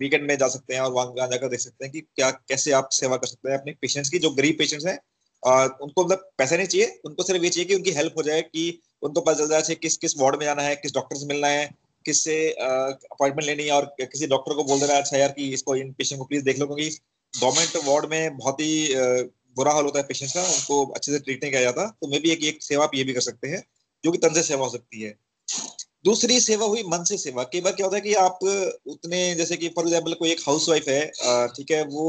वीकेंड 0.00 0.26
में 0.28 0.36
जा 0.38 0.48
सकते 0.48 0.74
हैं 0.74 0.80
और 0.80 0.92
वहाँ 0.92 1.28
जाकर 1.28 1.48
देख 1.48 1.60
सकते 1.60 1.84
हैं 1.84 1.92
कि 1.92 2.00
क्या, 2.00 2.30
कैसे 2.30 2.72
आप 2.72 2.88
सेवा 2.92 3.16
कर 3.16 3.26
सकते 3.26 3.50
हैं 3.50 3.58
अपने 3.58 3.72
पेशेंट्स 3.82 4.10
की, 4.10 4.18
जो 4.18 4.30
गरीब 4.32 4.56
पेशेंट्स 4.58 4.86
हैं। 4.86 4.98
और 5.42 5.76
उनको 5.82 6.04
मतलब 6.04 6.30
पैसा 6.38 6.56
नहीं 6.56 6.66
चाहिए, 6.66 6.86
उनको 7.04 7.22
सिर्फ़ 7.22 7.42
ये 7.44 7.50
चाहिए 7.50 7.68
कि 7.68 7.74
उनकी 7.74 7.90
हेल्प 7.92 8.14
हो 8.18 8.22
जाए 8.22 8.42
कि 8.42 8.80
उनको 9.02 9.20
पता 9.20 9.38
चल 9.38 9.48
जाए 9.48 9.74
किस 9.76 9.96
किस 9.96 10.18
वार्ड 10.18 10.36
में 10.36 10.44
जाना 10.44 10.62
है, 10.62 10.76
किस 10.76 10.94
डॉक्टर 10.94 11.16
से 11.16 11.26
मिलना 11.26 11.46
है। 11.48 11.70
किससे 12.04 12.36
अपॉइंटमेंट 12.50 13.46
लेनी 13.46 13.64
है 13.64 13.72
और 13.72 13.94
किसी 14.02 14.26
डॉक्टर 14.26 14.54
को 14.54 14.64
बोल 14.64 14.80
देना 14.80 14.98
अच्छा 14.98 15.16
यार 15.16 15.32
कि 15.32 15.48
इसको 15.54 15.76
इन 15.76 15.92
पेशेंट 15.92 16.18
को 16.18 16.24
प्लीज़ 16.24 16.44
देख 16.44 16.58
लो 16.58 16.66
क्योंकि 16.66 16.88
गवर्नमेंट 17.34 17.84
वार्ड 17.86 18.10
में 18.10 18.36
बहुत 18.36 18.60
ही 18.60 18.94
बुरा 19.56 19.72
हाल 19.72 19.84
होता 19.84 19.98
है 19.98 20.04
पेशेंट 20.06 20.30
का 20.32 20.42
उनको 20.44 20.84
अच्छे 20.86 21.12
से 21.12 21.18
ट्रीट 21.18 21.42
नहीं 21.42 21.52
किया 21.52 21.62
जाता 21.62 21.86
तो 22.00 22.08
मे 22.08 22.18
भी 22.18 22.30
एक, 22.30 22.44
एक 22.44 22.62
सेवा 22.62 22.84
आप 22.84 22.94
ये 22.94 23.04
भी 23.04 23.12
कर 23.12 23.20
सकते 23.20 23.48
हैं 23.48 23.62
जो 24.04 24.12
कि 24.12 24.18
तंज 24.18 24.38
सेवा 24.44 24.64
हो 24.64 24.70
सकती 24.70 25.02
है। 25.02 25.14
दूसरी 26.04 26.38
सेवा 26.40 26.66
हुई 26.66 26.82
मन 26.82 27.04
से 27.04 27.16
सेवा। 27.18 27.42
कई 27.42 27.60
बार 27.60 27.72
क्या 27.72 27.86
होता 27.86 27.96
है 27.96 28.02
कि 28.02 28.14
आप 28.14 28.38
उतने 28.86 29.34
जैसे 29.34 29.56
कि 29.56 29.68
फॉर 29.68 29.84
एग्ज़ाम्पल 29.84 30.14
कोई 30.14 30.30
एक 30.30 30.40
हाउस 30.46 30.68
वाइफ 30.68 30.88
है 30.88 31.04
ठीक 31.56 31.70
है 31.70 31.82
वो 31.86 32.06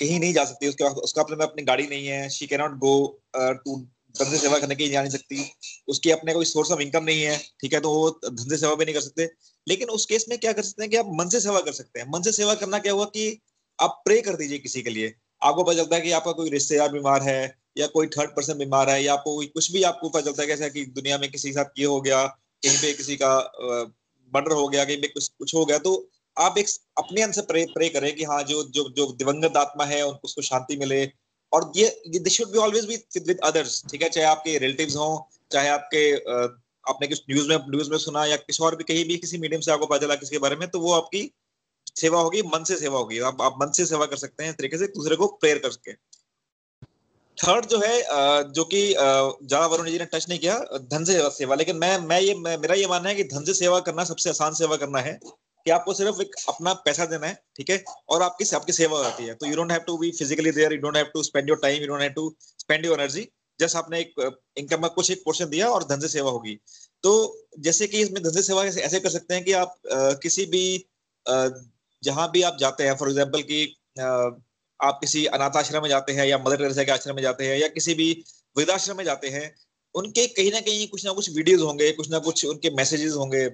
कहीं 0.00 0.18
नहीं 0.20 0.32
जा 0.34 0.44
सकती 0.44 0.68
उसके 0.68 0.84
उसका 1.02 1.22
अपने 1.22 1.36
में 1.36 1.44
अपनी 1.46 1.62
गाड़ी 1.62 1.86
नहीं 1.86 2.06
है 2.06 2.28
शी 2.30 2.46
कैनॉट 2.46 2.76
गो 2.78 2.94
टू 3.36 3.76
धंधे 4.14 4.38
सेवा 4.38 4.58
करने 4.58 4.74
के 4.74 4.82
लिए 4.82 4.92
जा 4.92 5.00
नहीं 5.02 5.10
सकती। 5.10 5.50
उसकी 5.88 6.10
अपने 6.10 6.32
कोई 6.34 6.44
सोर्स 6.44 6.70
ऑफ़ 6.70 6.80
इनकम 6.80 7.04
नहीं 7.04 7.22
है, 7.22 7.36
ठीक 7.60 7.72
है 7.72 7.80
तो 7.80 7.90
वो 7.90 8.10
धंधे 8.24 8.56
सेवा 8.56 8.74
भी 8.74 8.84
नहीं 8.84 8.94
कर 8.94 9.00
सकते। 9.00 9.28
लेकिन 9.66 9.88
उस 9.90 10.06
केस 10.06 10.26
में 10.28 10.38
क्या 10.38 10.52
कर 10.52 10.62
सकते 10.62 10.82
हैं 10.82 10.90
कि 10.90 10.96
आप 10.96 11.10
मन 11.14 11.28
से 11.28 11.40
सेवा 11.40 11.60
कर 11.60 11.72
सकते 11.72 12.00
हैं। 12.00 12.06
मन 12.10 12.22
से 12.22 12.32
सेवा 12.32 12.54
करना 12.54 12.78
क्या 12.78 12.92
हुआ 12.92 13.04
कि 13.06 13.40
आप 13.78 14.00
प्रे 14.04 14.20
कर 14.20 14.36
दीजिए 14.36 14.58
किसी 14.58 14.82
के 14.82 14.90
लिए। 14.90 15.14
आपको 15.42 15.64
पता 15.64 15.74
चलता 15.74 15.96
है 15.96 16.02
कि 16.02 16.10
आपका 16.12 16.32
कोई 16.32 16.50
रिश्तेदार 16.50 16.92
बीमार 16.92 17.22
है, 17.22 17.56
या 17.78 17.86
कोई 17.86 18.06
थर्ड 18.08 18.30
पर्सन 18.30 18.58
बीमार 18.58 18.90
है, 18.90 19.02
या 19.04 19.12
आपको 19.12 19.36
कुछ 19.54 19.70
भी 19.72 19.82
आपको 19.82 20.08
पता 20.08 20.20
चलता 20.20 20.42
है 20.42 20.48
कैसा 20.48 20.68
कि 20.68 20.84
दुनिया 20.92 21.18
में 21.18 21.30
किसी 21.30 21.48
के 21.48 21.54
साथ 21.54 21.78
ये 21.78 21.84
हो 21.86 22.00
गया, 22.00 22.24
कहीं 22.62 22.78
पे 22.78 22.92
किसी 22.92 23.16
का 23.16 23.36
मर्डर 24.32 24.52
हो 24.52 24.68
गया, 24.68 24.84
कहीं 24.84 25.00
पे 25.00 25.08
कुछ 25.08 25.28
कुछ 25.28 25.54
हो 25.54 25.64
गया 25.64 25.78
तो 25.78 25.92
आप 26.36 26.58
एक 26.58 26.66
अपने 26.98 27.22
अंदर 27.22 27.34
से 27.34 27.42
प्रे 27.42 27.64
प्रे 27.74 27.88
करें 27.88 28.14
कि 28.16 28.24
हाँ 28.24 28.42
जो 28.42 28.62
जो 28.64 28.88
जो 28.96 29.06
दिवंगत 29.12 29.56
आत्मा 29.56 29.84
है 29.84 30.02
उसको 30.06 30.42
शांति 30.42 30.76
मिले 30.76 31.04
और 31.52 31.72
ये 31.76 32.18
this 32.18 32.32
should 32.32 32.50
be 32.52 32.58
always 32.58 32.86
be 32.86 32.96
with 33.20 33.38
others 33.44 33.82
ठीक 33.90 34.02
है? 34.02 34.08
चाहे 34.08 34.26
आपके 34.26 34.56
रिलेटिव्स 34.58 34.96
हों 34.96 35.18
चाहे 35.52 35.68
आपके 35.68 36.02
आपने 36.84 37.06
कुछ 37.08 37.22
न्यूज़ 37.30 37.48
में 37.48 37.56
न्यूज़ 37.68 37.90
में 37.90 37.98
सुना 37.98 38.24
या 38.26 38.36
किसी 38.38 38.64
और 38.64 38.76
भी 38.76 38.84
कहीं 38.84 39.04
भी 39.04 39.16
किसी 39.18 39.38
मीडियम 39.38 39.60
से 39.60 39.72
आपको 39.72 39.86
पता 39.86 40.06
चला 40.06 40.14
किसी 40.16 40.30
के 40.30 40.38
बारे 40.38 40.56
में 40.56 40.68
तो 40.70 40.80
वो 40.80 40.92
आपकी 40.92 41.30
सेवा 41.96 42.20
होगी 42.20 42.42
मन 42.44 42.64
से 42.64 42.76
सेवा 42.76 42.98
होगी। 42.98 43.18
आप, 43.20 43.42
आप 43.42 43.56
मन 43.62 43.70
से 43.72 43.86
सेवा 43.86 44.06
कर 44.06 44.16
सकते 44.16 44.44
हैं 44.44 44.54
तरीके 44.54 44.78
से 44.78 44.86
दूसरे 44.88 45.16
को 45.16 45.26
प्रेयर 45.26 45.58
कर 45.58 45.70
सके। 45.70 45.92
थर्ड 47.38 47.66
जो 47.66 47.78
है 47.78 48.52
जो 48.52 48.64
कि 48.64 48.80
ज़्यादा 48.88 49.66
वरुण 49.66 49.90
जी 49.90 49.98
ने 49.98 50.04
टच 50.04 50.26
नहीं 50.28 50.38
किया 50.38 50.58
धन 50.92 51.04
से 51.04 51.18
सेवा। 51.30 51.54
लेकिन 51.54 51.76
मैं 51.76 51.96
मैं 52.00 52.20
ये 52.20 52.34
मेरा 52.36 52.74
ये 52.74 52.86
मानना 52.86 53.08
है 53.08 53.14
कि 53.14 53.24
धन 53.26 53.44
से 53.44 53.54
सेवा 53.54 53.80
करना 53.80 54.04
सबसे 54.04 54.30
आसान 54.30 54.54
सेवा 54.54 54.76
करना 54.76 55.00
है। 55.00 55.18
कि 55.66 55.70
आपको 55.70 55.94
सिर्फ़ 55.94 56.20
एक 56.22 56.34
अपना 56.48 56.72
पैसा 56.84 57.04
देना 57.06 57.26
है, 57.26 57.34
ठीक 57.56 57.70
है? 57.70 57.82
और 58.08 58.22
आपकी 58.22 58.44
आपकी 58.56 58.72
सेवा 58.72 58.98
हो 58.98 59.04
जाती 59.04 59.24
है। 59.24 59.34
तो 59.34 59.46
you 59.46 59.56
don't 59.56 59.72
have 59.72 59.80
to 59.86 59.96
be 59.98 60.10
physically 60.18 60.50
there 60.52 60.72
you 60.72 60.78
don't 60.80 60.96
have 60.96 61.10
to 61.14 61.22
spend 61.22 61.48
your 61.48 61.58
time 61.62 61.82
you 61.82 61.88
don't 61.88 62.02
have 62.02 62.12
to 62.12 62.34
spend 62.40 62.86
your 62.86 63.00
energy 63.00 63.28
just 63.60 63.76
आपने 63.76 64.00
एक 64.00 64.38
इनकम 64.58 64.80
का 64.80 64.88
कुछ 64.90 65.10
एक 65.10 65.22
पोर्शन 65.24 65.48
दिया 65.50 65.68
और 65.70 65.84
धन 65.84 66.00
से 66.00 66.08
सेवा 66.08 66.30
होगी। 66.30 66.54
तो 67.04 67.10
जैसे 67.58 67.86
कि 67.86 68.00
इसमें 68.00 68.22
धन 68.22 68.30
से 68.30 68.42
सेवा 68.42 68.64
ऐसे 68.64 69.00
कर 69.00 69.10
सकते 69.10 69.34
हैं 69.34 69.44
कि 69.44 69.52
आप 69.54 69.74
किसी 70.22 70.46
भी 70.46 70.64
जहाँ 72.02 72.30
भी 72.32 72.42
आप 72.42 72.56
जाते 72.60 72.84
हैं 72.84 72.96
फॉर 72.96 73.08
एग्ज़ाम्पल 73.08 73.42
की 73.42 73.64
आप 74.80 74.98
किसी 75.00 75.24
अनाथ 75.28 75.56
आश्रम 75.56 75.82
में 75.82 75.88
जाते 75.88 76.12
हैं 76.12 76.26
या 76.26 76.38
मदर 76.38 76.56
टेरेसा 76.56 76.84
के 76.84 76.92
आश्रम 76.92 77.16
में 77.16 77.22
जाते 77.22 77.46
हैं 77.46 77.58
या 77.58 77.68
किसी 77.70 77.94
भी 77.94 78.12
वृद्धाश्रम 78.56 78.96
में 78.96 79.04
जाते 79.04 79.28
हैं, 79.28 79.54
उनके 79.94 80.26
कहीं 80.28 80.52
ना 80.52 80.60
कहीं 80.60 80.86
कुछ 80.88 81.04
ना 81.06 81.12
कुछ 81.12 81.28
वीडियोस 81.30 81.60
होंगे, 81.62 81.90
कुछ 81.92 82.10
ना 82.10 82.18
कुछ 82.18 82.44
उनके 82.46 82.70
मैसेजेस 82.76 83.12
होंगे। 83.14 83.48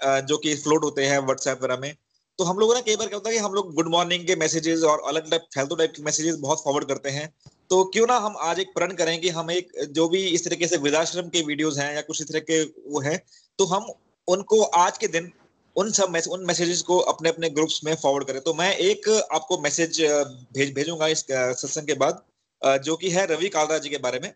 जो 0.00 0.36
कि 0.38 0.54
फ्लोट 0.56 0.84
होते 0.84 1.04
हैं 1.04 1.18
व्हाट्सएप 1.18 1.58
वगैरह 1.58 1.80
में 1.80 1.94
तो 2.38 2.44
हम 2.44 2.58
लोग 2.58 2.72
ना 2.74 2.80
कई 2.80 2.96
बार 2.96 3.08
क्या 3.08 3.16
होता 3.16 3.28
है 3.30 3.36
कि 3.36 3.42
हम 3.42 3.52
लोग 3.52 3.72
गुड 3.74 3.88
मॉर्निंग 3.90 4.26
के 4.26 4.34
मैसेजेस 4.36 4.82
और 4.84 5.02
अलग 5.08 5.26
अलग 5.26 5.46
फालतू 5.54 5.76
टाइप 5.76 5.92
के 5.96 6.02
मैसेजेस 6.02 6.36
बहुत 6.36 6.62
फॉरवर्ड 6.64 6.88
करते 6.88 7.10
हैं। 7.10 7.32
तो 7.70 7.82
क्यों 7.84 8.06
ना 8.06 8.16
हम 8.16 8.36
आज 8.40 8.58
एक 8.58 8.68
प्रण 8.74 8.92
करें 8.92 9.20
कि 9.20 9.28
हम 9.30 9.50
एक 9.50 9.72
जो 9.90 10.08
भी 10.08 10.22
इस 10.26 10.44
तरीके 10.44 10.66
से 10.66 10.76
वृद्धाश्रम 10.76 11.28
के 11.28 11.42
वीडियोस 11.42 11.78
हैं 11.78 11.94
या 11.94 12.00
कुछ 12.02 12.20
इस 12.20 12.28
तरह 12.28 12.40
के 12.40 12.62
वो 12.62 13.00
है 13.00 13.16
तो 13.58 13.64
हम 13.66 13.90
उनको 14.28 14.62
आज 14.62 14.98
के 14.98 15.08
दिन 15.08 15.30
उन 15.76 15.90
सब 15.92 16.10
मैसे, 16.10 16.30
उन 16.30 16.44
मैसेजेस 16.46 16.82
को 16.82 16.98
अपने 16.98 17.28
अपने 17.28 17.50
ग्रुप्स 17.50 17.80
में 17.84 17.94
फॉरवर्ड 17.94 18.26
करें। 18.26 18.40
तो 18.40 18.54
मैं 18.54 18.74
एक 18.76 19.08
आपको 19.32 19.58
मैसेज 19.60 20.00
भेज 20.54 20.74
भेजूँगा 20.74 21.06
इस 21.06 21.20
सत्संग 21.20 21.86
के 21.86 21.94
बाद 21.94 22.22
जो 22.84 22.96
कि 22.96 23.10
है 23.10 23.26
रवि 23.26 23.48
कालरा 23.48 23.78
जी 23.78 23.88
के 23.88 23.98
बारे 23.98 24.18
में। 24.18 24.32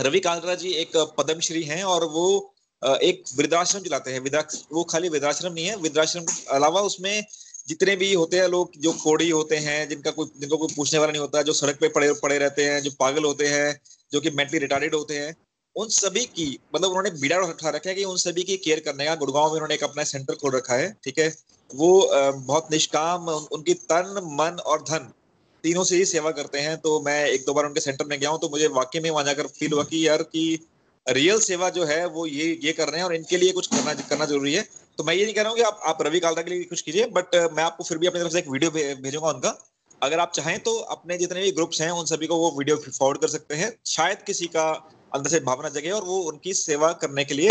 रवि 0.00 0.20
कालरा 0.20 0.54
जी 0.54 0.70
एक 0.74 0.96
पद्मश्री 1.18 1.62
हैं 1.64 1.82
और 1.84 2.04
वो 2.04 2.54
एक 2.82 3.22
वृद्धाश्रम 3.36 3.80
चलाते 3.82 4.12
हैं। 4.12 4.20
वो 4.72 4.84
खाली 4.84 5.08
वृद्धाश्रम 5.08 5.52
नहीं 5.52 5.66
है। 5.66 5.76
वृद्धाश्रम 5.78 6.24
के 6.24 6.54
अलावा 6.56 6.80
उसमें 6.82 7.24
जितने 7.68 7.94
भी 7.96 8.12
होते 8.14 8.36
हैं 8.36 8.48
लोग, 8.48 8.70
जो 8.78 8.92
कोड़ी 8.94 9.28
होते 9.30 9.56
हैं, 9.58 9.88
जिनका 9.88 10.10
कोई, 10.10 10.26
जिनको 10.40 10.56
कोई 10.56 10.74
पूछने 10.76 10.98
वाला 10.98 11.12
नहीं 11.12 11.20
होता, 11.20 11.42
जो 11.42 11.52
सड़क 11.54 11.78
पे 11.80 11.88
पड़े 11.88 12.12
पड़े 12.14 12.38
रहते 12.38 12.64
हैं, 12.64 12.80
जो 12.82 12.90
पागल 13.00 13.24
होते 13.24 13.46
हैं, 13.48 13.80
जो 14.12 14.20
कि 14.20 14.30
मेंटली 14.32 14.58
रिटार्डेड 14.58 14.94
होते 14.94 15.18
हैं, 15.18 15.34
उन 15.76 15.88
सभी 15.90 16.24
की 16.26 16.46
मतलब 16.74 16.88
उन्होंने 16.88 17.10
बीड़ा 17.20 17.38
उठा 17.38 17.70
रखा 17.70 17.88
है 17.88 17.94
कि 17.94 18.04
उन 18.04 18.16
सभी 18.18 18.42
की 18.42 18.56
केयर 18.58 18.80
करने 18.80 19.06
का, 19.06 19.14
गुड़गांव 19.16 19.46
में 19.46 19.52
उन्होंने 19.52 19.74
एक 19.74 19.84
अपना 19.84 20.04
सेंटर 20.04 20.34
खोल 20.34 20.52
रखा 20.52 20.74
है, 20.74 20.96
ठीक 21.04 21.18
है? 21.18 21.28
वो 21.70 21.90
बहुत 22.12 22.68
निष्काम 22.72 23.28
उनकी 23.28 23.74
तन, 23.74 24.20
मन 24.32 24.60
और 24.66 24.82
धन 24.82 25.10
तीनों 25.64 25.84
से 25.84 25.96
ही 25.96 26.04
सेवा 26.06 26.30
करते 26.30 26.58
हैं। 26.60 26.76
तो 26.78 27.00
मैं 27.00 27.26
एक 27.26 27.44
दो 27.46 27.54
बार 27.54 27.64
उनके 27.64 27.80
सेंटर 27.80 28.04
में 28.04 28.18
गया 28.20 28.30
हूँ 28.30 28.40
तो 28.40 28.48
मुझे 28.48 28.66
वाकई 28.70 29.00
में 29.00 29.10
वहाँ 29.10 29.24
जाकर 29.24 29.46
फील 29.48 29.72
हुआ 29.72 29.84
कि 29.84 30.06
यार 30.06 30.22
की 30.24 30.44
रियल 31.06 31.38
सेवा 31.40 31.68
जो 31.70 31.84
है, 31.84 32.04
वो 32.06 32.26
ये 32.26 32.58
ये 32.62 32.72
कर 32.72 32.88
रहे 32.88 33.00
हैं 33.00 33.04
और 33.06 33.14
इनके 33.14 33.36
लिए 33.36 33.52
कुछ 33.52 33.66
करना 33.66 33.94
करना 33.94 34.24
ज़रूरी 34.26 34.54
है। 34.54 34.62
तो 34.98 35.04
मैं 35.04 35.14
ये 35.14 35.24
नहीं 35.24 35.34
कह 35.34 35.42
रहा 35.42 35.50
हूँ 35.50 35.58
कि 35.58 35.64
आप 35.64 35.80
आप 35.86 36.02
रवि 36.02 36.20
कालरा 36.20 36.42
के 36.42 36.50
लिए 36.50 36.64
कुछ 36.64 36.80
कीजिए 36.82 37.06
बट 37.12 37.34
मैं 37.52 37.62
आपको 37.64 37.84
फिर 37.84 37.98
भी 37.98 38.06
अपनी 38.06 38.20
तरफ़ 38.20 38.32
से 38.32 38.38
एक 38.38 38.48
वीडियो 38.50 38.70
भेजूँगा 39.02 39.28
उनका। 39.28 39.56
अगर 40.02 40.18
आप 40.20 40.32
चाहें 40.34 40.58
तो 40.60 40.74
अपने 40.94 41.16
जितने 41.18 41.40
भी 41.42 41.50
ग्रुप्स 41.52 41.80
हैं, 41.80 41.90
उन 41.90 42.06
सभी 42.06 42.26
को 42.26 42.36
वो 42.38 42.50
वीडियो 42.58 42.76
फॉरवर्ड 42.78 43.20
कर 43.20 43.28
सकते 43.28 43.54
हैं। 43.54 43.72
शायद 43.86 44.22
किसी 44.26 44.46
का 44.56 44.66
अंदर 45.14 45.30
से 45.30 45.40
भावना 45.42 45.68
जगे 45.70 45.90
और 45.90 46.04
वो 46.04 46.18
उनकी 46.24 46.54
सेवा 46.54 46.92
करने 47.02 47.24
के 47.24 47.34
लिए 47.34 47.50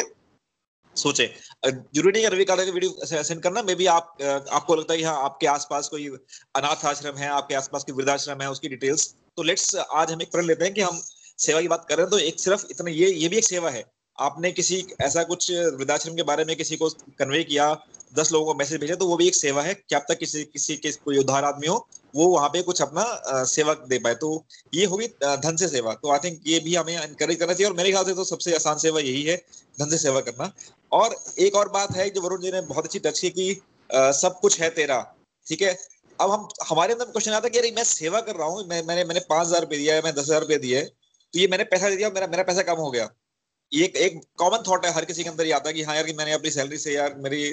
सोचे। 0.96 1.26
ज़रूरी 1.66 2.12
नहीं 2.12 2.24
है 2.24 2.30
रवि 2.30 2.46
काला 2.46 2.66
का 2.66 2.72
वीडियो 2.72 3.24
सेंड 3.24 3.42
करना। 3.44 3.62
मे 3.64 3.76
भी 3.76 3.86
आप 3.88 4.18
आपको 4.22 4.76
लगता 4.76 4.94
है 4.94 5.04
हाँ 5.04 5.24
आपके 5.24 5.48
आसपास 5.48 5.88
कोई 5.90 6.08
अनाथ 6.08 6.86
आश्रम 6.86 7.18
है, 7.18 7.28
आपके 7.30 7.56
आसपास 7.56 7.84
कोई 7.84 7.96
वृद्धाश्रम 7.96 8.42
है, 8.42 8.50
उसकी 8.52 8.70
डिटेल्स 8.70 9.14
तो 9.38 9.44
लेट्स 9.44 9.76
आज 9.76 10.12
हम 10.12 10.22
एक 10.22 10.32
प्रण 10.32 10.46
लेते 10.46 10.66
हैं 10.66 10.74
कि 10.74 10.82
हम 10.82 11.02
सेवा 11.40 11.62
की 11.62 11.68
बात 11.68 11.86
कर 11.90 11.98
रहे 11.98 12.04
हैं 12.04 12.12
तो 12.12 12.20
एक 12.20 12.40
सिर्फ़ 12.40 12.66
इतना 12.72 12.92
ये 12.92 13.12
ये 13.12 13.28
भी 13.30 13.38
एक 13.38 13.46
सेवा 13.46 13.70
है। 13.70 13.84
आपने 14.18 14.52
किसी 14.52 14.86
ऐसा 15.02 15.24
कुछ 15.26 15.52
वृद्धाश्रम 15.52 16.16
के 16.16 16.24
बारे 16.24 16.44
में 16.46 16.56
किसी 16.56 16.76
को 16.78 16.90
कन्वे 17.20 17.44
किया, 17.44 17.74
दस 18.14 18.32
लोगों 18.32 18.46
को 18.46 18.54
मैसेज 18.60 18.80
भेजा 18.82 18.96
तो 18.96 19.08
वो 19.08 19.18
भी 19.18 19.28
एक 19.28 19.36
सेवा 19.36 19.62
है। 19.64 19.74
कि 19.74 19.96
अब 19.96 20.06
तक 20.10 20.18
किसी 20.20 20.44
किसी 20.46 20.76
के 20.78 20.92
कोई 20.94 21.18
उद्धार 21.18 21.44
आदमी 21.46 21.68
हो, 21.68 21.76
वो 22.14 22.28
वहाँ 22.28 22.50
पे 22.50 22.62
कुछ 22.62 22.82
अपना 22.82 23.44
सेवा 23.46 23.74
दे 23.90 24.00
पाए। 24.00 24.16
तो 24.16 24.46
ये 24.74 24.86
होगी 24.86 25.08
धन 25.18 25.56
से 25.56 25.68
सेवा। 25.68 25.94
तो 25.96 26.12
आई 26.12 26.20
थिंक 26.20 26.40
ये 26.48 26.60
भी 26.60 26.76
हमें 26.76 26.94
इनकरेज 26.96 27.40
करना 27.40 27.54
चाहिए, 27.54 27.70
और 27.70 27.78
मेरे 27.78 27.92
ख्याल 27.92 28.06
से 28.06 28.14
तो 28.14 28.24
सबसे 28.26 28.56
आसान 28.56 28.78
सेवा 28.80 29.00
यही 29.02 29.24
है, 29.24 29.36
धन 29.78 29.90
से 29.90 29.98
सेवा 29.98 30.22
करना। 30.22 30.52
और 30.92 31.16
एक 31.40 31.56
और 31.56 31.70
बात 31.70 31.96
है, 31.96 32.10
जो 32.10 32.22
वरुण 32.22 32.42
जी 32.42 32.52
ने 32.52 32.62
बहुत 32.64 32.86
अच्छी 32.86 33.00
टच 33.00 33.20
की 33.20 33.30
कि 33.32 33.62
सब 33.90 34.40
कुछ 34.42 34.60
है 34.62 34.70
तेरा, 34.72 35.02
ठीक 35.48 35.62
है? 35.62 35.78
अब 36.20 36.32
हम, 36.32 36.48
हमारे 36.70 36.94
अंदर 36.94 37.06
क्वेश्चन 37.08 37.32
आता 37.32 37.46
है 37.46 37.50
कि 37.50 37.60
अरे 37.60 37.72
मैं 37.72 37.84
सेवा 37.86 38.22
कर 38.22 38.36
रहा 38.36 38.48
हूँ, 38.48 38.68
मैं, 38.68 38.84
मैंने 38.84 39.04
मैंने 39.04 39.20
पाँच 39.30 39.48
हज़ार 39.48 39.62
रुपये 39.62 39.80
दिया 39.80 39.96
है, 39.96 40.02
मैं 40.02 40.14
दस 40.14 40.24
हज़ार 40.24 40.42
रुपये 40.42 40.58
दिए 40.60 40.90
तो 41.36 41.40
ये 41.40 41.48
मैंने 41.48 41.64
पैसा 41.66 41.90
दे 41.90 41.96
दिया 41.96 42.10
मेरा 42.10 42.28
मेरा 42.28 42.44
पैसा 42.44 42.62
कम 42.64 42.78
हो 42.78 42.90
गया। 42.92 43.10
ये 43.72 43.86
एक 43.98 44.20
कॉमन 44.38 44.64
थॉट 44.68 44.86
है, 44.86 44.92
हर 44.94 45.06
किसी 45.06 45.24
के 45.24 45.30
अंदर 45.30 45.46
ये 45.46 45.52
आता 45.54 45.70
है 45.70 45.74
कि 45.74 45.84
हाँ 45.84 45.96
यार 45.96 46.06
कि 46.06 46.14
मैंने 46.14 46.32
अपनी 46.34 46.52
सैलरी 46.52 46.78
से 46.78 46.94
यार 46.94 47.16
मेरी 47.20 47.52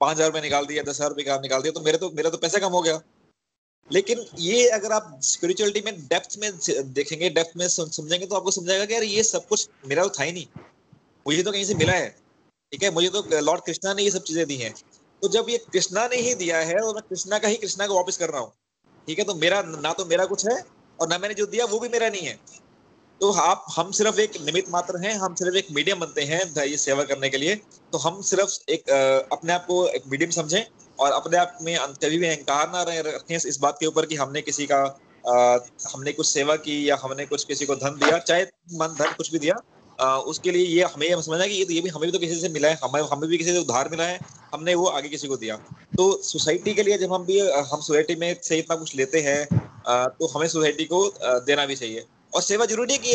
पाँच 0.00 0.16
हज़ार 0.16 0.28
रुपये 0.28 0.42
निकाल 0.42 0.66
दिया, 0.66 0.82
दस 0.82 0.96
हज़ार 0.96 1.08
रुपये 1.10 1.38
निकाल 1.40 1.62
दिया 1.62 1.72
तो 1.72 1.80
मेरे 1.80 1.98
तो 1.98 2.10
मेरा 2.10 2.30
तो 2.30 2.38
पैसा 2.38 2.58
कम 2.58 2.72
हो 2.72 2.82
गया। 2.82 3.00
लेकिन 3.90 4.24
ये 4.38 4.68
अगर 4.70 4.92
आप 4.92 5.18
स्पिरिचुअलिटी 5.24 5.80
में 5.82 6.00
डेप्थ 6.02 6.36
में 6.38 6.50
देखेंगे 6.92 7.30
डेप्थ 7.30 7.56
में 7.56 7.66
समझेंगे 7.68 8.26
तो 8.26 8.36
आपको 8.36 8.50
समझाएगा 8.50 8.84
कि 8.84 8.94
यार 8.94 9.02
ये 9.04 9.22
सब 9.24 9.46
कुछ 9.46 9.68
मेरा 9.86 10.02
तो 10.02 10.10
था 10.18 10.24
ही 10.24 10.32
नहीं। 10.32 10.46
मुझे 11.26 11.42
तो 11.42 11.52
कहीं 11.52 11.64
से 11.64 11.74
मिला 11.74 11.92
है, 11.94 12.08
ठीक 12.72 12.82
है? 12.82 12.90
मुझे 12.90 13.08
तो 13.08 13.40
लॉर्ड 13.40 13.64
कृष्णा 13.66 13.94
ने 13.94 14.02
ये 14.02 14.10
सब 14.10 14.22
चीज़ें 14.24 14.46
दी 14.46 14.56
हैं। 14.56 14.72
तो 15.22 15.28
जब 15.30 15.50
ये 15.50 15.58
कृष्णा 15.72 16.06
ने 16.08 16.16
ही 16.18 16.34
दिया 16.36 16.58
है 16.60 16.76
और 16.76 16.94
मैं 16.94 17.02
कृष्णा 17.08 17.38
का 17.38 17.48
ही 17.48 17.56
कृष्णा 17.58 17.86
को 17.86 17.94
वापस 17.94 18.16
कर 18.16 18.30
रहा 18.30 18.40
हूँ, 18.40 18.52
ठीक 19.08 19.18
है? 19.18 19.24
तो 19.24 19.34
मेरा, 19.36 19.62
ना 19.62 19.92
तो 19.92 20.04
मेरा 20.06 20.24
कुछ 20.26 20.46
है 20.46 20.62
और 20.98 21.08
ना 21.08 21.18
मैंने 21.18 21.34
जो 21.34 21.46
दिया 21.48 21.64
वो 21.66 21.78
भी 21.78 21.88
मेरा 21.88 22.08
नहीं 22.08 22.26
है। 22.26 22.38
तो 23.22 23.30
आप 23.40 23.66
हम 23.70 23.90
सिर्फ़ 23.92 24.18
एक 24.20 24.32
निमित 24.44 24.70
मात्र 24.70 24.98
हैं 25.00 25.12
हम 25.18 25.34
सिर्फ़ 25.34 25.56
एक 25.56 25.66
मीडियम 25.74 25.98
बनते 26.00 26.22
हैं 26.30 26.40
ये 26.66 26.76
सेवा 26.76 27.02
करने 27.10 27.28
के 27.30 27.36
लिए। 27.38 27.54
तो 27.92 27.98
हम 27.98 28.20
सिर्फ़ 28.30 28.72
एक 28.72 28.90
अपने 29.32 29.52
आप 29.52 29.64
को 29.66 29.76
एक 29.88 30.06
मीडियम 30.10 30.30
समझें 30.36 30.64
और 30.98 31.12
अपने 31.12 31.36
आप 31.38 31.58
में 31.62 31.76
कभी 31.78 32.18
भी 32.18 32.26
अहंकार 32.26 32.70
ना 32.70 32.82
रखें 32.88 33.36
इस 33.36 33.58
बात 33.62 33.76
के 33.80 33.86
ऊपर 33.86 34.06
कि 34.06 34.16
हमने 34.22 34.42
किसी 34.42 34.66
का 34.72 34.80
आ, 35.24 35.58
हमने 35.92 36.12
कुछ 36.12 36.26
सेवा 36.26 36.56
की 36.64 36.78
या 36.88 36.96
हमने 37.02 37.26
कुछ 37.26 37.44
किसी 37.44 37.66
को 37.66 37.74
धन 37.82 37.98
दिया 37.98 38.18
चाहे 38.20 38.42
मन 38.80 38.96
धन 38.98 39.12
कुछ 39.16 39.30
भी 39.32 39.38
दिया 39.38 39.54
आ, 39.98 40.16
उसके 40.32 40.50
लिए 40.50 40.66
ये 40.66 40.84
हमें 40.94 41.06
ये 41.06 41.20
समझना 41.22 41.46
कि 41.46 41.54
ये 41.54 41.64
तो 41.64 41.72
ये 41.72 41.80
भी 41.80 41.88
हमें 41.88 42.06
भी 42.06 42.12
तो 42.12 42.18
किसी 42.18 42.40
से 42.40 42.48
मिला 42.54 42.68
है 42.68 42.78
हमें 42.84 43.00
हमें 43.12 43.28
भी 43.30 43.38
किसी 43.38 43.52
से 43.52 43.58
उधार 43.58 43.88
मिला 43.90 44.04
है 44.06 44.18
हमने 44.54 44.74
वो 44.74 44.86
आगे 44.98 45.08
किसी 45.08 45.28
को 45.28 45.36
दिया। 45.36 45.56
तो 45.98 46.10
सोसाइटी 46.24 46.74
के 46.74 46.82
लिए 46.82 46.98
जब 46.98 47.12
हम 47.12 47.24
भी 47.26 47.38
हम 47.40 47.80
सोसाइटी 47.80 48.14
में 48.16 48.34
से 48.42 48.58
इतना 48.58 48.76
कुछ 48.76 48.96
लेते 48.96 49.20
हैं 49.28 49.44
तो 50.18 50.26
हमें 50.34 50.48
सोसाइटी 50.48 50.84
को 50.92 51.04
देना 51.46 51.66
भी 51.66 51.76
चाहिए। 51.76 52.04
और 52.32 52.42
सेवा 52.42 52.66
ज़रूरी 52.66 52.92
है 52.92 52.98
कि 52.98 53.14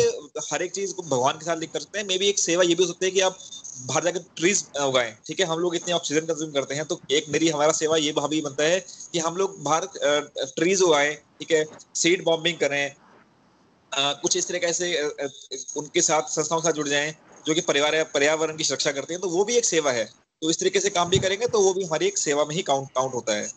हर 0.52 0.62
एक 0.62 0.72
चीज़ 0.72 0.92
को 0.94 1.02
भगवान 1.04 1.38
के 1.38 1.44
साथ 1.44 1.56
लिख 1.56 1.72
कर 1.72 1.80
सकते 1.80 1.98
हैं। 1.98 2.06
मे 2.06 2.18
भी 2.18 2.28
एक 2.28 2.38
सेवा 2.38 2.62
ये 2.64 2.74
भी 2.74 2.82
हो 2.82 2.88
सकती 2.88 3.06
है 3.06 3.10
कि 3.12 3.20
आप 3.20 3.38
बाहर 3.86 4.04
जाकर 4.04 4.24
ट्रीज 4.36 4.64
उगाएँ 4.82 5.14
ठीक 5.26 5.40
है? 5.40 5.46
हम 5.46 5.58
लोग 5.58 5.74
इतने 5.76 5.94
ऑक्सीजन 5.94 6.26
कंज्यूम 6.26 6.52
करते 6.52 6.74
हैं 6.74 6.84
तो 6.86 7.00
एक 7.10 7.26
मेरी 7.30 7.48
हमारा 7.48 7.72
सेवा 7.72 7.96
ये 7.98 8.12
भाभी 8.12 8.40
बनता 8.42 8.64
है 8.64 8.80
कि 9.12 9.18
हम 9.18 9.36
लोग 9.36 9.62
बाहर 9.64 9.86
ट्रीज 10.56 10.82
उगाएँ 10.82 11.14
ठीक 11.14 11.52
है? 11.52 11.64
सीड 11.94 12.24
बॉम्बिंग 12.24 12.58
करें 12.58 12.94
आ, 13.92 14.12
कुछ 14.12 14.36
इस 14.36 14.48
तरह 14.48 14.58
कैसे 14.58 14.86
उनके 15.76 16.00
साथ 16.02 16.28
संस्थाओं 16.30 16.60
के 16.60 16.68
साथ 16.68 16.72
जुड़ 16.74 16.88
जाएँ 16.88 17.12
जो 17.46 17.54
कि 17.54 17.60
परिवार 17.60 18.02
पर्यावरण 18.14 18.56
की 18.56 18.64
सुरक्षा 18.64 18.92
करते 18.92 19.14
हैं 19.14 19.20
तो 19.22 19.28
वो 19.28 19.44
भी 19.44 19.56
एक 19.56 19.64
सेवा 19.64 19.92
है। 19.92 20.04
तो 20.42 20.50
इस 20.50 20.58
तरीके 20.60 20.80
से 20.80 20.90
काम 20.90 21.08
भी 21.10 21.18
करेंगे 21.18 21.46
तो 21.46 21.60
वो 21.60 21.72
भी 21.74 21.84
हमारी 21.84 22.06
एक 22.06 22.18
सेवा 22.18 22.44
में 22.44 22.54
ही 22.54 22.62
काउंट 22.62 22.88
काउंट 22.94 23.14
होता 23.14 23.34
है। 23.34 23.48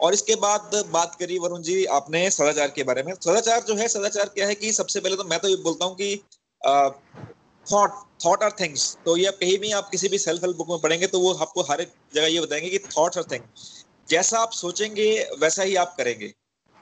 और 0.00 0.14
इसके 0.14 0.34
बाद 0.36 0.74
बात 0.90 1.14
करी 1.20 1.38
वरुण 1.38 1.62
जी, 1.62 1.84
आपने 1.86 2.30
सदाचार 2.30 2.68
के 2.70 2.82
बारे 2.82 3.02
में। 3.02 3.12
सदाचार 3.16 3.62
जो 3.62 3.74
है, 3.74 3.88
सदाचार 3.88 4.28
क्या 4.28 4.46
है 4.46 4.54
कि 4.54 4.72
सबसे 4.72 5.00
पहले 5.00 5.16
तो 5.16 5.24
मैं 5.24 5.38
तो 5.40 5.48
ये 5.48 5.56
बोलता 5.62 5.84
हूँ 5.84 5.96
कि 5.96 6.16
थॉट 7.66 7.90
थॉट 8.24 8.42
आर 8.42 8.50
थिंग्स 8.60 8.96
तो 9.04 9.16
ये 9.16 9.30
कहीं 9.32 9.58
भी 9.58 9.70
आप 9.72 9.88
किसी 9.90 10.08
भी 10.08 10.18
सेल्फ 10.18 10.42
हेल्प 10.44 10.56
बुक 10.56 10.68
में 10.70 10.78
पढ़ेंगे 10.80 11.06
तो 11.06 11.20
वो 11.20 11.32
आपको 11.34 11.62
हर 11.62 11.80
एक 11.80 11.92
जगह 12.14 12.26
ये 12.26 12.40
बताएँगे 12.40 12.70
कि 12.70 12.78
थॉट्स 12.88 13.18
आर 13.18 13.24
थिंग 13.32 13.42
जैसा 14.08 14.38
आप 14.38 14.50
सोचेंगे, 14.52 15.06
वैसा 15.40 15.62
ही 15.62 15.76
आप 15.76 15.94
करेंगे। 15.98 16.32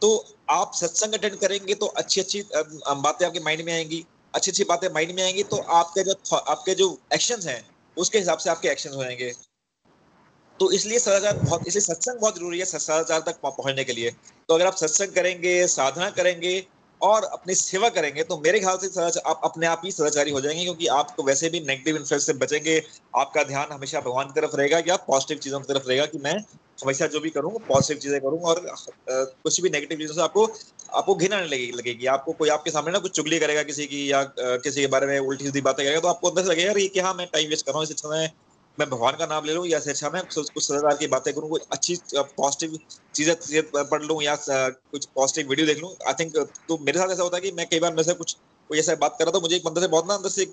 तो 0.02 0.08
आप 0.50 0.72
सत्संग 0.74 1.12
अटेंड 1.14 1.36
करेंगे 1.38 1.74
तो 1.74 1.86
अच्छी 1.86 2.20
अच्छी 2.20 2.42
बातें 2.52 3.26
आपके 3.26 3.40
माइंड 3.40 3.64
में 3.64 3.72
आएँगी। 3.72 4.04
अच्छी 4.34 4.50
अच्छी 4.50 4.64
बातें 4.64 4.88
माइंड 4.94 5.12
में 5.16 5.22
आएँगी 5.22 5.42
तो 5.44 5.56
आपके 5.72 6.02
जो 6.04 6.14
आपके 6.36 6.74
जो 6.74 6.88
एक्शन 7.14 7.48
हैं, 7.48 7.62
उसके 7.96 8.18
हिसाब 8.18 8.38
से 8.38 8.50
आपके 8.50 8.68
एक्शन 8.68 8.94
हो 8.94 9.02
जाएँगे। 9.04 9.32
तो 10.60 10.70
इसलिए 10.72 10.98
सदाचार 10.98 11.40
बहुत, 11.40 11.62
इसलिए 11.66 11.80
सत्संग 11.82 12.20
बहुत 12.20 12.36
ज़रूरी 12.36 12.58
है 12.58 12.64
सदाचार 12.66 13.20
तक 13.22 13.38
पहुँचने 13.44 13.84
के 13.84 13.92
लिए। 13.92 14.10
तो 14.48 14.54
अगर 14.54 14.66
आप 14.66 14.74
सत्संग 14.76 15.14
करेंगे, 15.14 15.66
साधना 15.68 16.10
करेंगे 16.12 16.62
और 17.00 17.24
अपनी 17.26 17.54
सेवा 17.54 17.88
करेंगे 17.90 18.22
तो 18.24 18.36
मेरे 18.40 18.58
ख्याल 18.60 18.76
से 18.80 19.20
आप 19.20 19.40
अपने 19.44 19.66
आप 19.66 19.80
ही 19.84 19.90
सदाचारी 19.92 20.30
हो 20.30 20.40
जाएँगे 20.40 20.62
क्योंकि 20.64 20.86
आपको 20.96 21.22
वैसे 21.24 21.48
भी 21.50 21.60
नेगेटिव 21.60 21.96
इन्फ्लुएंस 21.96 22.26
से 22.26 22.32
बचेंगे। 22.34 22.76
आपका 23.16 23.42
ध्यान 23.44 23.72
हमेशा 23.72 24.00
भगवान 24.00 24.26
की 24.26 24.40
तरफ़ 24.40 24.56
रहेगा 24.56 24.78
या 24.88 24.96
पॉजिटिव 25.08 25.38
चीज़ों 25.38 25.60
की 25.60 25.72
तरफ़ 25.72 25.88
रहेगा 25.88 26.06
कि 26.06 26.18
मैं 26.24 26.34
हमेशा 26.78 27.06
जो 27.06 27.20
भी 27.20 27.30
करूँ 27.30 27.52
पॉजिटिव 27.68 27.98
चीज़ें 28.02 28.20
करूँ 28.20 28.40
और 28.42 28.60
कुछ 29.08 29.60
भी 29.60 29.70
नेगेटिव 29.70 29.98
चीज़ों 29.98 30.14
से 30.14 30.22
आपको 30.22 30.46
आपको 30.92 31.14
घिन 31.14 31.32
आने 31.32 31.46
लगेगी 31.46 31.72
लगेगी। 31.72 32.06
आपको 32.08 32.32
कोई 32.34 32.48
आपके 32.50 32.70
सामने 32.70 32.92
ना 32.92 32.98
कुछ 32.98 33.16
चुगली 33.16 33.38
करेगा 33.38 33.62
किसी 33.64 33.86
की 33.86 34.10
या 34.12 34.22
किसी 34.38 34.80
के 34.80 34.86
बारे 34.88 35.06
में 35.06 35.18
उल्टी 35.20 35.44
सीधी 35.44 35.60
बातें 35.62 35.84
करेगा 35.84 36.00
तो 36.00 36.08
आपको 36.08 36.28
अंदर 36.30 36.42
से 36.42 36.48
लगेगा 36.50 36.72
ये 36.78 36.86
कि 36.88 37.00
हाँ 37.00 37.14
मैं 37.14 37.26
टाइम 37.32 37.48
वेस्ट 37.50 37.66
कर 37.66 37.72
रहा 37.72 37.78
हूँ, 37.78 37.86
इस 37.90 38.02
मैं 38.06 38.28
मैं 38.78 38.88
भगवान 38.90 39.16
का 39.16 39.26
नाम 39.26 39.44
ले 39.44 39.54
लूँ 39.54 39.66
या 39.66 39.78
अच्छा 39.80 40.08
मैं 40.10 40.22
कुछ 40.24 40.62
सदाचार 40.64 40.96
की 40.96 41.06
बातें 41.06 41.32
करूँ, 41.34 41.48
कुछ 41.50 41.62
अच्छी 41.72 41.96
पॉजिटिव 42.14 42.78
चीज़ें 43.14 43.62
पढ़ 43.84 44.02
लूँ 44.02 44.22
या 44.22 44.36
कुछ 44.46 45.06
पॉजिटिव 45.14 45.48
वीडियो 45.50 45.66
देख 45.66 45.78
लूँ। 45.78 45.90
आई 46.08 46.14
थिंक 46.20 46.36
तो 46.68 46.78
मेरे 46.80 46.98
साथ 46.98 47.10
ऐसा 47.12 47.22
होता 47.22 47.36
है 47.36 47.42
कि 47.42 47.50
मैं 47.52 47.66
कई 47.70 47.80
बार 47.80 47.90
मेरे 47.92 48.04
से 48.04 48.14
कुछ 48.14 48.32
कोई 48.70 48.78
ऐसा 48.78 48.94
बात 48.96 49.16
कर 49.18 49.24
रहा 49.24 49.32
था, 49.32 49.40
मुझे 49.40 49.56
एक 49.56 49.64
बंदे 49.64 49.80
से 49.80 49.88
बहुत 49.88 50.08
ना 50.08 50.14
अंदर 50.14 50.28
से 50.30 50.44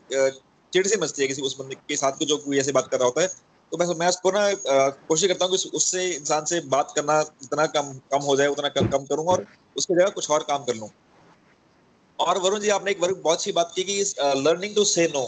चिड़ 0.74 0.86
से 0.88 0.98
मचती 0.98 1.22
है 1.22 1.28
किसी 1.28 1.42
उस 1.42 1.56
बंदे 1.60 1.76
के 1.78 1.96
साथ 1.96 2.26
जो 2.26 2.38
कोई 2.40 2.60
ऐसे 2.60 2.72
बात 2.72 2.88
कर 2.92 2.98
रहा 3.00 3.06
होता 3.08 3.22
है। 3.22 3.28
तो 3.72 3.78
मैं 3.78 3.86
मैं 3.96 4.08
उसको 4.08 4.32
ना 4.32 4.42
कोशिश 4.66 5.28
करता 5.28 5.46
हूँ 5.46 5.58
कि 5.58 5.70
उससे 5.78 6.08
इंसान 6.10 6.46
से 6.46 6.60
बात 6.70 6.94
करना 6.96 7.22
जितना 7.24 7.66
कम 7.70 7.92
कम 8.12 8.24
हो 8.24 8.36
जाए, 8.36 8.48
उतना 8.48 8.70
कम 8.70 8.88
कम 8.88 9.06
करूँ 9.06 9.26
और 9.28 9.46
उसकी 9.76 9.94
जगह 9.96 10.10
कुछ 10.12 10.30
और 10.32 10.44
काम 10.50 10.64
कर 10.66 10.76
लूँ। 10.76 10.90
और 12.20 12.38
वरुण 12.38 12.60
जी, 12.60 12.70
आपने 12.70 12.92
एक 12.92 13.00
बहुत 13.02 13.38
अच्छी 13.38 13.52
बात 13.52 13.72
की 13.76 13.84
कि 13.84 14.02
लर्निंग 14.40 14.76
टू 14.76 14.84
से 14.86 15.08
नो 15.08 15.26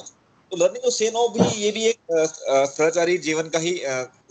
तो 0.52 0.58
लर्निंग 0.58 0.84
टू 0.84 0.90
से 0.92 1.10
नो 1.12 1.28
भी 1.30 1.44
ये 1.56 1.72
भी 1.72 1.86
एक 1.88 1.98
सदाचारी 2.12 3.18
जीवन 3.26 3.50
का 3.50 3.60
ही 3.60 3.74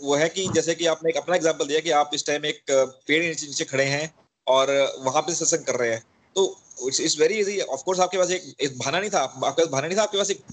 वो 0.01 0.15
है 0.15 0.27
कि 0.29 0.47
जैसे 0.55 0.75
कि 0.75 0.85
आपने 0.85 1.09
एक 1.09 1.17
अपना 1.17 1.35
एग्ज़ाम्पल 1.35 1.67
दिया 1.67 1.79
कि 1.79 1.91
आप 1.99 2.11
इस 2.13 2.25
टाइम 2.25 2.45
एक 2.45 2.59
पेड़ 2.71 3.23
नीचे 3.23 3.47
नीचे 3.47 3.65
खड़े 3.65 3.85
हैं 3.85 4.13
और 4.47 4.71
वहाँ 5.05 5.21
पे 5.21 5.33
सत्संग 5.35 5.65
कर 5.65 5.75
रहे 5.75 5.89
हैं। 5.89 6.03
तो 6.35 6.43
it's 6.87 7.19
very 7.19 7.39
easy 7.39 7.59
of 7.61 7.81
course 7.83 7.99
आपके 7.99 8.17
पास 8.17 8.31
एक, 8.31 8.53
एक 8.61 8.77
भाना 8.79 8.99
नहीं 8.99 9.09
था 9.09 9.19
आपके 9.19 9.61
पास 9.61 9.71
भाना 9.71 9.87
नहीं 9.87 9.97
था 9.97 10.03
आपके 10.03 10.17
पास 10.17 10.31
एक 10.31 10.43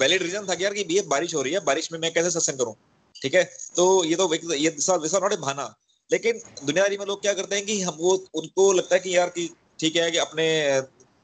वैलिड 0.00 0.22
रीजन 0.22 0.46
था 0.48 0.54
कि 0.54 0.64
यार 0.64 0.74
कि 0.74 0.86
ये 0.90 1.02
बारिश 1.08 1.34
हो 1.34 1.42
रही 1.42 1.52
है 1.52 1.60
बारिश 1.64 1.92
में 1.92 1.98
मैं 1.98 2.12
कैसे 2.12 2.30
सत्संग 2.30 2.58
करूँ? 2.58 2.74
ठीक 3.14 3.34
है? 3.34 3.44
तो 3.76 4.04
ये 4.04 4.16
तो 4.16 4.54
ये 4.54 4.76
नॉट 4.80 5.32
ए 5.32 5.36
भाना 5.36 5.74
लेकिन 6.10 6.40
दुनियादारी 6.64 6.98
में 6.98 7.06
लोग 7.06 7.22
क्या 7.22 7.32
करते 7.32 7.56
हैं 7.56 7.64
कि 7.66 7.80
हम 7.82 7.96
वो 7.98 8.14
उनको 8.34 8.72
लगता 8.72 8.94
है 8.94 9.00
कि 9.00 9.16
यार 9.16 9.28
कि 9.28 9.50
ठीक 9.80 9.96
है 9.96 10.10
कि 10.10 10.18
अपने 10.18 10.46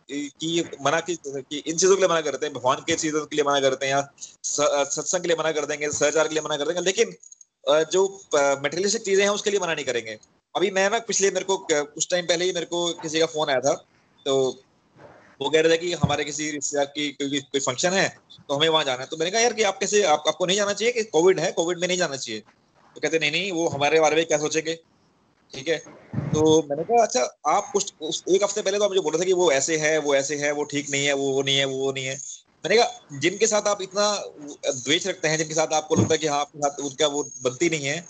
कि 0.09 0.47
ये 0.47 0.69
मना 0.83 1.01
की 1.01 1.17
कि 1.27 1.57
इन 1.59 1.77
चीज़ों 1.77 1.95
के 1.97 2.01
लिए 2.01 2.09
मना 2.09 2.21
करते 2.21 2.47
हैं 2.47 2.55
भगवान 2.55 2.81
के 2.87 2.97
चीज़ों 2.97 3.25
के 3.27 3.37
लिए 3.37 3.45
मना 3.45 3.61
करते 3.61 3.87
हैं 3.87 3.93
या 3.93 4.03
सत्संग 4.45 5.23
के 5.23 5.29
लिए 5.29 5.37
मना 5.39 5.53
कर 5.53 5.67
देंगे 5.67 5.91
सहचार 5.93 6.29
के 6.29 6.35
लिए 6.35 6.43
मना 6.43 6.57
कर 6.57 6.67
देंगे 6.67 6.83
लेकिन 6.83 7.15
जो 7.93 8.07
मेटेरियलिस्टिक 8.63 9.03
चीज़ें 9.03 9.23
हैं 9.25 9.31
उसके 9.31 9.51
लिए 9.51 9.61
मना 9.61 9.75
नहीं 9.75 9.85
करेंगे। 9.85 10.19
अभी 10.55 10.71
मैं 10.71 10.89
ना 10.91 10.99
पिछले 11.09 11.31
मेरे 11.31 11.45
को 11.45 11.57
कुछ 11.71 12.09
टाइम 12.11 12.27
पहले 12.27 12.45
ही 12.45 12.53
मेरे 12.53 12.67
को 12.67 12.87
किसी 13.03 13.21
का 13.21 13.27
फ़ोन 13.29 13.51
आया 13.51 13.61
था 13.61 13.75
तो 14.27 14.35
वो 15.41 15.51
कह 15.51 15.61
रहे 15.61 15.73
थे 15.73 15.79
कि 15.79 15.93
हमारे 15.95 16.25
किसी 16.25 16.51
रिश्तेदार 16.51 16.85
की 16.89 17.09
कोई 17.13 17.41
कोई 17.43 17.61
फ़ंक्शन 17.61 17.93
है 17.93 18.09
तो 18.49 18.55
हमें 18.55 18.69
वहाँ 18.69 18.85
जाना 18.85 19.03
है। 19.03 19.09
तो 19.09 19.17
मैंने 19.17 19.31
कहा 19.31 19.41
यार 19.41 19.53
कि 19.53 19.63
आप 19.65 19.79
कैसे 19.81 20.03
आप, 20.05 20.25
आपको 20.29 20.47
नहीं 20.47 20.57
जाना 20.57 20.73
चाहिए 20.73 20.93
कि 20.93 21.03
कोविड 21.07 21.41
है? 21.41 21.51
कोविड 21.53 21.79
में 21.81 21.87
नहीं 21.89 21.99
जाना 21.99 22.17
चाहिए? 22.17 22.41
तो 22.41 23.01
कहते 23.01 23.19
नहीं 23.19 23.31
नहीं 23.33 23.53
वो 23.53 23.69
हमारे 23.69 24.01
बारे 24.01 24.17
में 24.17 24.25
क्या 24.27 24.39
सोचेंगे? 24.39 24.75
ठीक 25.51 25.69
है? 25.69 25.77
तो 26.35 26.63
मैंने 26.69 26.83
कहा 26.85 27.03
अच्छा 27.03 27.21
आप 27.49 27.71
कुछ 27.73 27.93
एक 28.29 28.43
हफ़्ते 28.45 28.63
पहले 28.63 28.79
तो 28.79 28.85
आप 28.85 28.91
मुझे 28.91 29.01
बोल 29.01 29.13
रहे 29.13 29.23
थे 29.23 29.27
कि 29.27 29.33
वो 29.33 29.51
ऐसे 29.53 29.77
है, 29.77 29.99
वो 29.99 30.15
ऐसे 30.15 30.37
है, 30.37 30.53
वो 30.53 30.65
ठीक 30.65 30.91
नहीं 30.91 31.07
है, 31.07 31.13
वो 31.13 31.33
वो 31.33 31.43
नहीं 31.43 31.57
है, 31.57 31.65
वो 31.65 31.77
वो 31.79 31.93
नहीं 31.93 32.05
है। 32.05 32.15
मैंने 32.65 32.77
कहा, 32.77 33.19
जिनके 33.21 33.47
साथ 33.47 33.69
आप 33.69 33.83
इतना 33.83 34.07
द्वेष 34.67 35.07
रखते 35.07 35.29
हैं, 35.29 35.39
जिनके 35.39 35.55
साथ 35.55 35.73
आपको 35.75 35.95
लगता 35.95 36.15
है 36.15 36.19
कि 36.19 36.27
हाँ 36.27 36.41
आपके 36.41 36.59
साथ 36.59 36.81
उनका 36.85 37.07
वो 37.07 37.23
बनती 37.45 37.71
नहीं 37.71 37.87
है, 37.87 38.05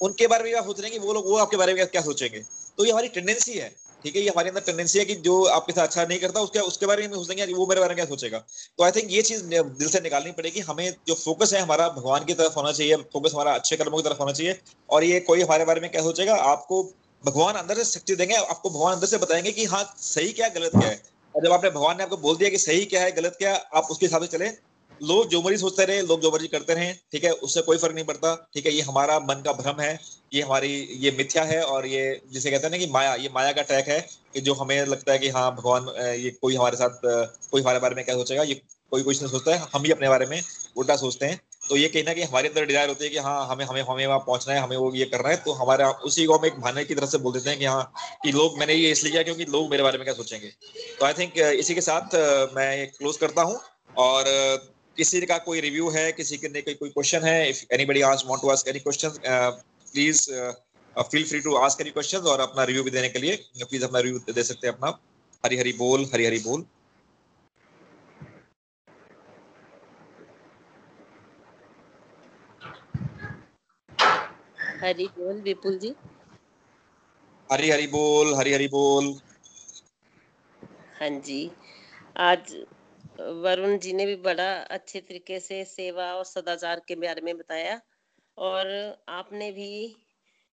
उनके 0.00 0.26
बारे 0.26 0.44
में 0.44 0.54
आप 0.58 0.64
सोच 0.66 0.80
रहे 0.80 0.90
हैं 0.90 1.00
कि 1.00 1.06
वो 1.06 1.12
लोग, 1.12 1.28
वो 1.30 1.36
आपके 1.38 1.56
बारे 1.56 1.74
में 1.74 1.86
क्या 1.86 2.02
सोचेंगे? 2.02 2.40
तो 2.78 2.84
ये 2.84 2.90
हमारी 2.90 3.08
टेंडेंसी 3.08 3.52
है, 3.52 3.68
ठीक 4.04 4.16
है? 4.16 4.22
ये 4.22 4.28
हमारे 4.28 4.48
अंदर 4.48 4.60
टेंडेंसी 4.60 4.98
है 4.98 5.04
कि 5.04 5.14
जो 5.26 5.42
आपके 5.50 5.72
साथ 5.72 5.86
अच्छा 5.86 6.04
नहीं 6.04 6.18
करता, 6.18 6.40
उसके 6.40 6.58
उसके 6.58 6.86
बारे 6.86 7.08
में 7.08 7.14
सोचेंगे 7.14 7.52
वो 7.52 7.66
मेरे 7.66 7.80
बारे 7.80 7.94
में 7.94 7.96
क्या 7.96 8.06
सोचेगा? 8.06 8.38
तो 8.78 8.84
आई 8.84 8.90
थिंक 8.90 9.10
ये 9.12 9.22
चीज़ 9.22 9.44
दिल 9.44 9.88
से 9.88 10.00
निकालनी 10.00 10.32
पड़ेगी। 10.32 10.60
हमें 10.60 10.94
जो 11.08 11.14
फोकस 11.14 11.52
है 11.54 11.60
हमारा 11.60 11.88
भगवान 11.88 12.24
की 12.24 12.34
तरफ़ 12.34 12.54
होना 12.56 12.72
चाहिए 12.72 12.96
फोकस 13.12 13.32
हमारा 13.34 13.54
अच्छे 13.54 13.76
कर्मों 13.76 13.98
की 13.98 14.08
तरफ़ 14.08 14.18
होना 14.18 14.32
चाहिए 14.32 14.60
और 14.88 15.04
ये 15.04 15.20
कोई 15.20 15.42
हमारे 15.42 15.64
बारे 15.64 15.80
में 15.80 15.90
क्या 15.90 16.02
सोचेगा? 16.02 16.34
आपको 16.34 16.82
भगवान 17.24 17.54
अंदर 17.54 17.74
से 17.74 17.84
शक्ति 17.90 18.14
देंगे, 18.16 18.34
आपको 18.34 18.70
भगवान 18.70 18.94
अंदर 18.94 19.06
से 19.06 19.18
बताएँगे 19.18 19.52
कि 19.52 19.64
हाँ 19.64 19.84
सही 19.98 20.32
क्या, 20.32 20.48
गलत 20.50 20.70
क्या 20.70 20.88
है। 20.88 21.02
और 21.34 21.44
जब 21.44 21.52
आपने 21.52 21.70
भगवान 21.70 21.96
ने 21.96 22.02
आपको 22.02 22.16
बोल 22.16 22.36
दिया 22.36 22.50
कि 22.50 22.58
सही 22.58 22.84
क्या 22.84 23.02
है, 23.02 23.10
गलत 23.12 23.34
क्या 23.38 23.52
है 23.52 23.64
आप 23.74 23.88
उसके 23.90 24.06
हिसाब 24.06 24.22
से 24.22 24.28
चले। 24.28 24.50
लोग 25.00 25.28
जो 25.28 25.40
मर्ज़ी 25.42 25.56
सोचते 25.58 25.84
रहे, 25.84 26.02
लोग 26.02 26.20
जो 26.20 26.30
मर्ज़ी 26.30 26.48
करते 26.48 26.74
रहे, 26.74 26.92
ठीक 27.12 27.24
है, 27.24 27.30
उससे 27.30 27.62
कोई 27.62 27.78
फ़र्क 27.78 27.94
नहीं 27.94 28.04
पड़ता, 28.04 28.34
ठीक 28.54 28.66
है। 28.66 28.72
ये 28.72 28.82
हमारा 28.82 29.18
मन 29.20 29.42
का 29.44 29.52
भ्रम 29.52 29.80
है, 29.80 29.98
ये 30.34 30.42
हमारी, 30.42 30.70
ये 31.00 31.10
मिथ्या 31.10 31.42
है 31.44 31.60
और 31.62 31.86
ये, 31.86 32.20
जिसे 32.32 32.50
कहते 32.50 32.66
हैं 32.66 32.70
ना 32.70 32.78
कि 32.78 32.86
माया, 32.92 33.14
ये 33.14 33.28
माया 33.34 33.52
का 33.52 33.62
ट्रैक 33.62 33.88
है 33.88 34.00
कि 34.34 34.40
जो 34.40 34.54
हमें 34.54 34.86
लगता 34.86 35.12
है 35.12 35.18
कि 35.18 35.28
हाँ 35.28 35.50
भगवान 35.56 35.88
ये 35.98 36.30
कोई 36.42 36.56
हमारे 36.56 36.76
साथ 36.76 37.00
कोई 37.50 37.62
हमारे 37.62 37.78
बारे 37.78 37.94
में 37.94 38.04
क्या 38.04 38.14
सोचेगा, 38.14 38.42
ये 38.42 38.60
कोई 38.90 39.02
कुछ 39.02 39.22
नहीं 39.22 39.30
सोचता 39.32 39.54
है, 39.54 39.68
हम 39.74 39.84
ही 39.84 39.90
अपने 39.90 40.08
बारे 40.08 40.26
में 40.26 40.42
उल्टा 40.76 40.96
सोचते 40.96 41.26
हैं। 41.26 41.40
तो 41.70 41.76
ये 41.76 41.88
कहना 41.88 42.12
कि 42.14 42.22
हमारे 42.22 42.48
अंदर 42.48 42.64
डिज़ायर 42.66 42.88
होती 42.88 43.04
है 43.04 43.10
कि 43.10 43.18
हाँ 43.18 43.46
हमें 43.48 43.64
हमें 43.64 43.80
हमें 43.82 44.06
वहाँ 44.06 44.18
पहुँचना 44.26 44.54
है, 44.54 44.60
हमें 44.60 44.76
वो 44.76 44.92
ये 44.94 45.04
करना 45.06 45.28
है। 45.28 45.36
तो 45.44 45.52
हमारा 45.54 45.90
उसी 46.08 46.26
को 46.26 46.36
हम 46.36 46.46
एक 46.46 46.60
भाने 46.60 46.84
की 46.84 46.94
तरफ़ 46.94 47.10
से 47.10 47.18
बोल 47.18 47.32
देते 47.32 47.50
हैं 47.50 47.58
कि 47.58 47.64
हाँ 47.64 47.92
कि 48.22 48.32
लोग, 48.32 48.58
मैंने 48.58 48.74
ये 48.74 48.90
इसलिए 48.90 49.12
किया 49.12 49.22
क्योंकि 49.22 49.44
लोग 49.46 49.70
मेरे 49.70 49.82
बारे 49.82 49.98
में 49.98 50.04
क्या 50.04 50.14
सोचेंगे। 50.14 50.48
तो 51.00 51.06
आई 51.06 51.12
थिंक 51.14 51.38
इसी 51.38 51.74
के 51.74 51.80
साथ 51.80 52.14
मैं 52.56 52.86
क्लोज 52.88 53.16
करता 53.16 53.42
हूँ 53.42 53.58
और 53.98 54.24
किसी 54.96 55.20
का 55.22 55.38
कोई 55.40 55.60
रिव्यू 55.60 55.88
है, 55.90 56.10
किसी 56.12 56.36
के 56.36 56.60
कोई 56.60 56.74
कोई 56.74 56.88
क्वेश्चन 56.90 57.24
है 57.24 57.48
if 57.50 57.64
anybody 57.74 58.02
ask 58.10 58.28
want 58.28 58.42
to 58.42 58.50
ask 58.50 58.68
any 58.68 58.78
question 58.80 59.18
please 59.26 60.22
feel 60.96 61.24
free 61.24 61.40
to 61.40 61.54
ask 61.56 61.80
any 61.80 61.90
question 61.90 62.30
और 62.30 62.40
अपना 62.40 62.64
रिव्यू 62.64 62.82
भी 62.84 62.90
देने 62.90 63.08
के 63.08 63.18
लिए 63.18 63.36
प्लीज़ 63.58 63.84
अपना 63.84 64.00
रिव्यू 64.00 64.32
दे 64.32 64.42
सकते 64.44 64.66
हैं 64.66 64.74
अपना। 64.74 64.98
हरी 65.44 65.56
हरी 65.56 65.72
बोल 65.78 66.04
हरी 66.12 66.26
हरी 66.26 66.38
बोल। 66.40 66.64
हरी 74.80 75.06
बोल 75.18 75.40
विपुल 75.42 75.78
जी। 75.78 75.94
हरी 77.50 77.70
हरी 77.70 77.86
बोल 77.86 78.34
हरी 78.34 78.52
हरी 78.52 78.68
बोल। 78.68 79.12
हाँ 81.00 81.08
जी। 81.20 81.40
आज 82.20 82.54
वरुण 83.44 83.78
जी 83.78 83.92
ने 83.92 84.06
भी 84.06 84.16
बड़ा 84.24 84.52
अच्छे 84.76 85.00
तरीके 85.00 85.40
से 85.40 85.64
सेवा 85.64 86.12
और 86.14 86.24
सदाचार 86.24 86.80
के 86.88 86.94
बारे 86.96 87.20
में 87.20 87.36
बताया 87.38 87.80
और 88.38 88.68
आपने 89.08 89.50
भी 89.52 89.70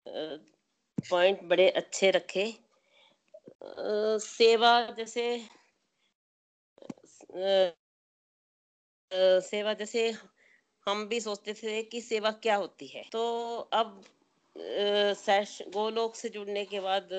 पॉइंट 0.06 1.42
बड़े 1.44 1.68
अच्छे 1.70 2.10
रखे। 2.10 2.52
सेवा 4.24 4.72
जैसे 4.98 5.24
सेवा 9.42 9.72
जैसे 9.74 10.10
हम 10.86 11.06
भी 11.08 11.20
सोचते 11.20 11.54
थे 11.54 11.82
कि 11.82 12.00
सेवा 12.00 12.30
क्या 12.42 12.56
होती 12.56 12.86
है। 12.86 13.04
तो 13.12 13.22
अब 13.72 14.02
गोलोक 15.74 16.14
से 16.16 16.28
जुड़ने 16.28 16.64
के 16.64 16.80
बाद 16.80 17.12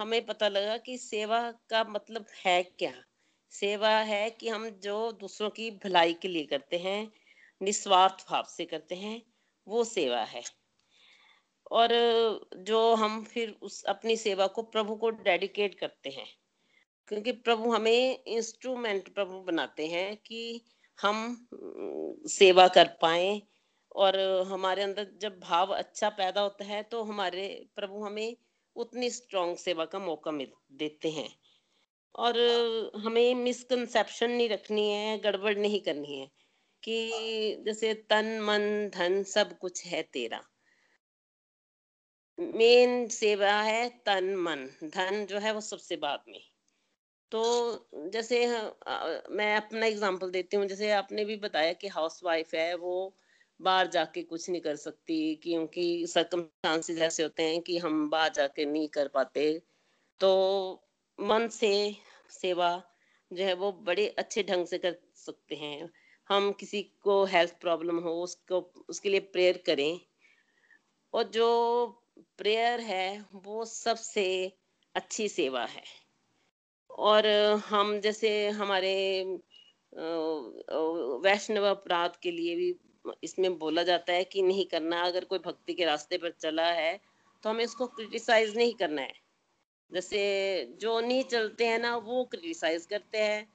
हमें 0.00 0.24
पता 0.26 0.48
लगा 0.48 0.76
कि 0.78 0.96
सेवा 0.98 1.40
का 1.70 1.82
मतलब 1.84 2.26
है 2.44 2.62
क्या। 2.62 2.92
सेवा 3.52 3.90
है 4.04 4.30
कि 4.30 4.48
हम 4.48 4.68
जो 4.82 5.10
दूसरों 5.12 5.50
की 5.50 5.70
भलाई 5.84 6.12
के 6.12 6.28
लिए 6.28 6.44
करते 6.44 6.78
हैं, 6.78 7.12
निस्वार्थ 7.60 8.24
भाव 8.30 8.44
से 8.48 8.64
करते 8.64 8.94
हैं, 8.94 9.22
वो 9.66 9.84
सेवा 9.84 10.22
है। 10.24 10.42
और 11.70 11.88
जो 12.58 12.94
हम 12.94 13.22
फिर 13.24 13.56
उस 13.62 13.82
अपनी 13.84 14.16
सेवा 14.16 14.46
को 14.46 14.62
प्रभु 14.64 14.94
को 14.96 15.10
डेडिकेट 15.10 15.74
करते 15.74 16.10
हैं, 16.10 16.26
क्योंकि 17.08 17.32
प्रभु 17.32 17.72
हमें 17.72 18.24
इंस्ट्रूमेंट 18.26 19.14
प्रभु 19.14 19.40
बनाते 19.42 19.86
हैं 19.86 20.16
कि 20.16 20.60
हम 21.02 21.48
सेवा 22.28 22.68
कर 22.68 22.88
पाए 23.02 23.42
और 23.96 24.18
हमारे 24.46 24.82
अंदर 24.82 25.06
जब 25.20 25.40
भाव 25.40 25.74
अच्छा 25.74 26.08
पैदा 26.08 26.40
होता 26.40 26.64
है 26.64 26.82
तो 26.82 27.02
हमारे 27.02 27.68
प्रभु 27.76 28.04
हमें 28.04 28.36
उतनी 28.76 29.10
स्ट्रॉन्ग 29.10 29.56
सेवा 29.56 29.84
का 29.84 29.98
मौका 29.98 30.30
मिल, 30.30 30.52
देते 30.72 31.10
हैं। 31.10 31.38
और 32.14 32.38
हमें 32.96 33.34
मिसकंसेप्शन 33.34 34.30
नहीं 34.30 34.48
रखनी 34.48 34.90
है, 34.90 35.18
गड़बड़ 35.18 35.56
नहीं 35.58 35.80
करनी 35.80 36.18
है 36.20 36.30
कि 36.82 37.10
जैसे 37.66 37.94
तन, 37.94 38.40
मन, 38.40 38.90
धन 38.94 39.22
सब 39.22 39.58
कुछ 39.58 39.86
है 39.86 40.02
तेरा। 40.02 40.44
मेन 42.38 43.08
सेवा 43.08 43.52
है 43.62 43.88
तन, 43.88 44.34
मन। 44.36 44.66
धन 44.84 45.26
जो 45.26 45.38
है 45.38 45.52
वो 45.52 45.60
सबसे 45.60 45.96
बाद 45.96 46.24
में। 46.28 46.49
तो 47.32 47.40
जैसे 48.12 48.46
मैं 49.30 49.54
अपना 49.56 49.86
एग्जांपल 49.86 50.30
देती 50.30 50.56
हूँ। 50.56 50.66
जैसे 50.66 50.90
आपने 50.92 51.24
भी 51.24 51.36
बताया 51.36 51.72
कि 51.72 51.88
हाउस 51.88 52.20
वाइफ 52.24 52.54
है, 52.54 52.74
वो 52.74 53.14
बाहर 53.60 53.86
जाके 53.86 54.22
कुछ 54.22 54.48
नहीं 54.50 54.60
कर 54.60 54.76
सकती, 54.76 55.34
क्योंकि 55.34 56.06
सर्कमस्टांसेस 56.06 56.98
ऐसे 56.98 57.22
होते 57.22 57.42
हैं 57.42 57.60
कि 57.62 57.78
हम 57.78 58.08
बाहर 58.10 58.32
जाके 58.32 58.64
नहीं 58.64 58.88
कर 58.88 59.08
पाते। 59.08 59.62
तो 60.20 60.30
मन 61.18 61.48
से 61.48 61.96
सेवा 62.30 62.70
जो 63.30 63.44
है, 63.44 63.54
वो 63.54 63.72
बड़े 63.72 64.08
अच्छे 64.08 64.42
ढंग 64.42 64.66
से 64.66 64.78
कर 64.78 64.96
सकते 65.16 65.56
हैं। 65.56 65.90
हम 66.28 66.52
किसी 66.52 66.82
को 67.02 67.24
हेल्थ 67.24 67.60
प्रॉब्लम 67.60 67.98
हो, 67.98 68.12
उसको, 68.22 68.60
उसके 68.88 69.08
लिए 69.08 69.20
प्रेयर 69.20 69.62
करें। 69.66 70.00
और 71.14 71.22
जो 71.24 71.86
प्रेयर 72.38 72.80
है, 72.80 73.24
वो 73.34 73.64
सबसे 73.64 74.26
अच्छी 74.94 75.28
सेवा 75.28 75.64
है। 75.64 75.99
और 76.90 77.26
हम 77.66 77.98
जैसे 78.00 78.48
हमारे 78.50 78.92
वैष्णव 81.24 81.64
अपराध 81.66 82.16
के 82.22 82.30
लिए 82.30 82.54
भी 82.56 82.74
इसमें 83.24 83.58
बोला 83.58 83.82
जाता 83.82 84.12
है 84.12 84.24
कि 84.24 84.42
नहीं 84.42 84.64
करना, 84.66 85.00
अगर 85.02 85.24
कोई 85.24 85.38
भक्ति 85.38 85.74
के 85.74 85.84
रास्ते 85.84 86.18
पर 86.18 86.34
चला 86.40 86.66
है 86.72 86.98
तो 87.44 87.50
हमें 87.50 87.64
इसको 87.64 87.86
क्रिटिसाइज 87.88 88.56
नहीं 88.56 88.74
करना 88.74 89.02
है। 89.02 89.12
जैसे 89.90 90.20
जो 90.80 90.98
नहीं 91.00 91.22
चलते 91.24 91.66
हैं 91.66 91.78
ना, 91.78 91.96
वो 91.96 92.24
क्रिटिसाइज 92.24 92.84
करते 92.86 93.18
हैं। 93.18 93.46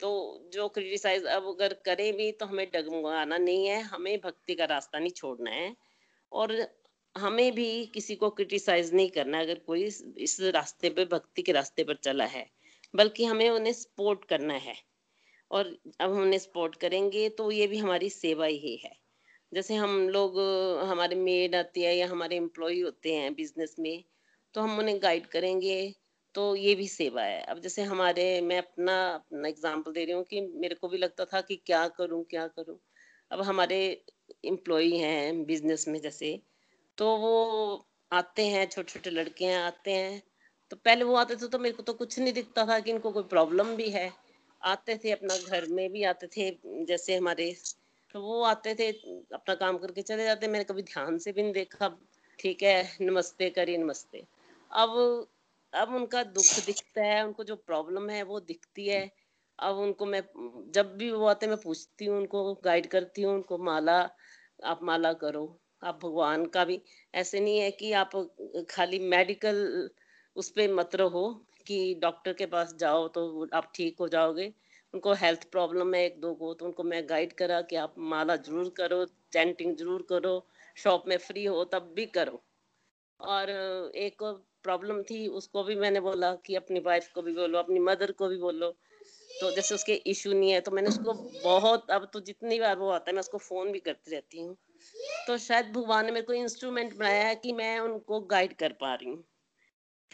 तो 0.00 0.48
जो 0.52 0.68
क्रिटिसाइज 0.68 1.24
अब 1.26 1.46
अगर 1.48 1.72
करें 1.86 2.12
भी 2.16 2.30
तो 2.32 2.46
हमें 2.46 2.66
डगमगाना 2.74 3.38
नहीं 3.38 3.66
है, 3.66 3.80
हमें 3.82 4.18
भक्ति 4.20 4.54
का 4.54 4.64
रास्ता 4.64 4.98
नहीं 4.98 5.10
छोड़ना 5.12 5.50
है। 5.50 5.74
और 6.32 6.56
हमें 7.14 7.52
भी 7.54 7.84
किसी 7.86 8.14
को 8.16 8.30
क्रिटिसाइज 8.30 8.92
नहीं 8.94 9.08
करना, 9.10 9.40
अगर 9.40 9.58
कोई 9.66 9.84
इस 9.84 10.36
रास्ते 10.54 10.90
पे, 10.90 11.04
भक्ति 11.04 11.42
के 11.42 11.52
रास्ते 11.52 11.84
पर 11.84 11.96
चला 12.04 12.24
है। 12.26 12.46
बल्कि 12.94 13.24
हमें 13.24 13.48
उन्हें 13.50 13.72
सपोर्ट 13.74 14.24
करना 14.24 14.54
है। 14.60 14.74
और 15.50 15.66
अब 16.00 16.12
हम 16.12 16.22
उन्हें 16.22 16.38
सपोर्ट 16.38 16.76
करेंगे 16.76 17.28
तो 17.30 17.50
ये 17.50 17.66
भी 17.66 17.78
हमारी 17.78 18.10
सेवा 18.10 18.46
ही 18.46 18.76
है। 18.84 18.92
जैसे 19.52 19.74
हम 19.76 19.98
लोग, 20.10 20.38
हमारे 20.84 21.16
मेड 21.16 21.54
आती 21.56 21.82
है 21.82 21.96
या 21.96 22.08
हमारे 22.08 22.36
एम्प्लॉय 22.36 22.80
होते 22.80 23.14
हैं 23.14 23.34
बिज़नेस 23.34 23.76
में 23.80 24.04
तो 24.54 24.60
हम 24.60 24.78
उन्हें 24.78 24.98
गाइड 25.02 25.26
करेंगे 25.28 25.76
तो 26.34 26.54
ये 26.56 26.74
भी 26.74 26.88
सेवा 26.88 27.22
है। 27.22 27.42
अब 27.44 27.60
जैसे 27.60 27.82
हमारे, 27.84 28.40
मैं 28.42 28.58
अपना 28.58 28.94
अपना 29.08 29.48
एग्जांपल 29.48 29.92
दे 29.92 30.04
रही 30.04 30.14
हूँ 30.14 30.24
कि 30.24 30.40
मेरे 30.56 30.74
को 30.74 30.88
भी 30.88 30.98
लगता 30.98 31.24
था 31.24 31.40
कि 31.40 31.56
क्या 31.66 31.86
करूँ 31.98 32.24
क्या 32.30 32.46
करूँ। 32.48 32.78
अब 33.30 33.42
हमारे 33.42 33.78
एम्प्लॉय 34.46 34.96
हैं 34.98 35.44
बिज़नेस 35.46 35.84
में 35.88 36.00
जैसे 36.00 36.38
तो 36.98 37.16
वो 37.18 37.34
आते 38.10 38.46
हैं 38.48 38.66
छोटे 38.68 38.92
छोटे 38.92 39.10
लड़के 39.10 39.44
हैं 39.44 39.58
आते 39.58 39.92
हैं 39.92 40.22
तो 40.74 40.78
पहले 40.84 41.04
वो 41.04 41.14
आते 41.14 41.34
थे 41.36 41.48
तो 41.48 41.58
मेरे 41.58 41.74
को 41.74 41.82
तो 41.82 41.92
कुछ 41.92 42.18
नहीं 42.18 42.32
दिखता 42.32 42.64
था 42.66 42.78
कि 42.80 42.90
इनको 42.90 43.10
कोई 43.10 43.22
प्रॉब्लम 43.22 43.74
भी 43.76 43.88
है। 43.90 44.12
आते 44.62 44.96
थे 45.04 45.10
अपना 45.10 45.36
घर 45.48 45.66
में 45.66 45.92
भी 45.92 46.02
आते 46.04 46.26
थे, 46.26 46.50
जैसे 46.84 47.16
हमारे 47.16 47.54
तो 48.14 48.20
वो 48.22 48.42
आते 48.42 48.74
थे, 48.74 48.90
अपना 49.34 49.54
काम 49.54 49.78
करके 49.78 50.02
चले 50.02 50.24
जाते। 50.24 50.48
मैंने 50.48 50.64
कभी 50.64 50.82
ध्यान 50.82 51.18
से 51.18 51.32
भी 51.32 51.42
नहीं 51.42 51.52
देखा। 51.52 51.88
ठीक 52.38 52.62
है, 52.62 52.96
नमस्ते 53.00 53.50
करी 53.50 53.76
नमस्ते। 53.78 54.24
अब 54.70 55.26
अब 55.72 55.94
उनका 55.94 56.22
दुख 56.22 56.66
दिखता 56.66 57.02
है, 57.02 57.24
उनको 57.26 57.44
जो 57.44 57.56
प्रॉब्लम 57.56 58.10
है 58.10 58.22
वो 58.22 58.40
दिखती 58.40 58.88
है। 58.88 59.10
अब 59.58 59.76
उनको 59.76 60.06
मैं, 60.06 60.22
जब 60.72 60.96
भी 60.96 61.10
वो 61.10 61.26
आते 61.26 61.46
मैं 61.46 61.56
पूछती 61.56 62.04
हूँ, 62.04 62.16
उनको 62.18 62.54
गाइड 62.54 62.86
करती 62.86 63.22
हूँ, 63.22 63.34
उनको 63.34 63.58
माला, 63.58 64.10
आप 64.64 64.82
माला 64.82 65.12
करो। 65.12 65.60
आप 65.82 66.00
भगवान 66.04 66.46
का 66.46 66.64
भी, 66.64 66.80
ऐसे 67.14 67.40
नहीं 67.40 67.58
है 67.58 67.70
कि 67.70 67.92
आप 67.92 68.10
खाली 68.70 68.98
मेडिकल 68.98 69.90
उस 70.36 70.50
पर 70.50 70.72
मत 70.74 70.94
रहो 70.96 71.28
कि 71.66 71.78
डॉक्टर 72.02 72.32
के 72.32 72.46
पास 72.46 72.74
जाओ 72.80 73.06
तो 73.08 73.48
आप 73.54 73.70
ठीक 73.74 73.96
हो 74.00 74.08
जाओगे। 74.08 74.52
उनको 74.94 75.12
हेल्थ 75.14 75.44
प्रॉब्लम 75.50 75.94
है 75.94 76.04
एक 76.06 76.20
दो 76.20 76.32
को 76.34 76.52
तो 76.54 76.64
उनको 76.66 76.82
मैं 76.84 77.02
गाइड 77.08 77.32
करा 77.32 77.60
कि 77.62 77.76
आप 77.76 77.94
माला 78.10 78.36
ज़रूर 78.38 78.72
करो 78.76 79.04
चैंटिंग 79.32 79.76
ज़रूर 79.76 80.06
करो 80.08 80.34
शॉप 80.76 81.04
में 81.08 81.16
फ्री 81.18 81.44
हो 81.44 81.64
तब 81.64 81.92
भी 81.96 82.06
करो। 82.08 82.42
और 83.20 83.50
एक 83.50 84.22
प्रॉब्लम 84.64 85.02
थी, 85.02 85.26
उसको 85.28 85.62
भी 85.64 85.74
मैंने 85.76 86.00
बोला 86.00 86.34
कि 86.46 86.54
अपनी 86.54 86.80
वाइफ 86.80 87.08
को 87.14 87.22
भी 87.22 87.32
बोलो, 87.32 87.58
अपनी 87.58 87.80
मदर 87.80 88.12
को 88.12 88.28
भी 88.28 88.36
बोलो। 88.38 88.70
तो 89.30 89.50
जैसे 89.50 89.74
उसके 89.74 89.94
इशू 90.06 90.32
नहीं 90.32 90.50
है 90.50 90.60
तो 90.60 90.70
मैंने 90.70 90.88
उसको 90.88 91.12
बहुत, 91.44 91.90
अब 91.90 92.08
तो 92.12 92.20
जितनी 92.20 92.58
बार 92.60 92.76
वो 92.78 92.88
आता 92.90 93.10
है, 93.10 93.14
मैं 93.14 93.20
उसको 93.20 93.38
फ़ोन 93.40 93.72
भी 93.72 93.78
करती 93.80 94.10
रहती 94.10 94.40
हूँ। 94.40 94.56
तो 95.26 95.36
शायद 95.38 95.72
भगवान 95.72 96.06
ने 96.06 96.12
मेरे 96.12 96.26
को 96.26 96.32
इंस्ट्रूमेंट 96.32 96.96
बनाया 96.96 97.26
है 97.26 97.34
कि 97.36 97.52
मैं 97.52 97.78
उनको 97.80 98.20
गाइड 98.26 98.56
कर 98.56 98.72
पा 98.80 98.94
रही 98.94 99.10
हूँ। 99.10 99.22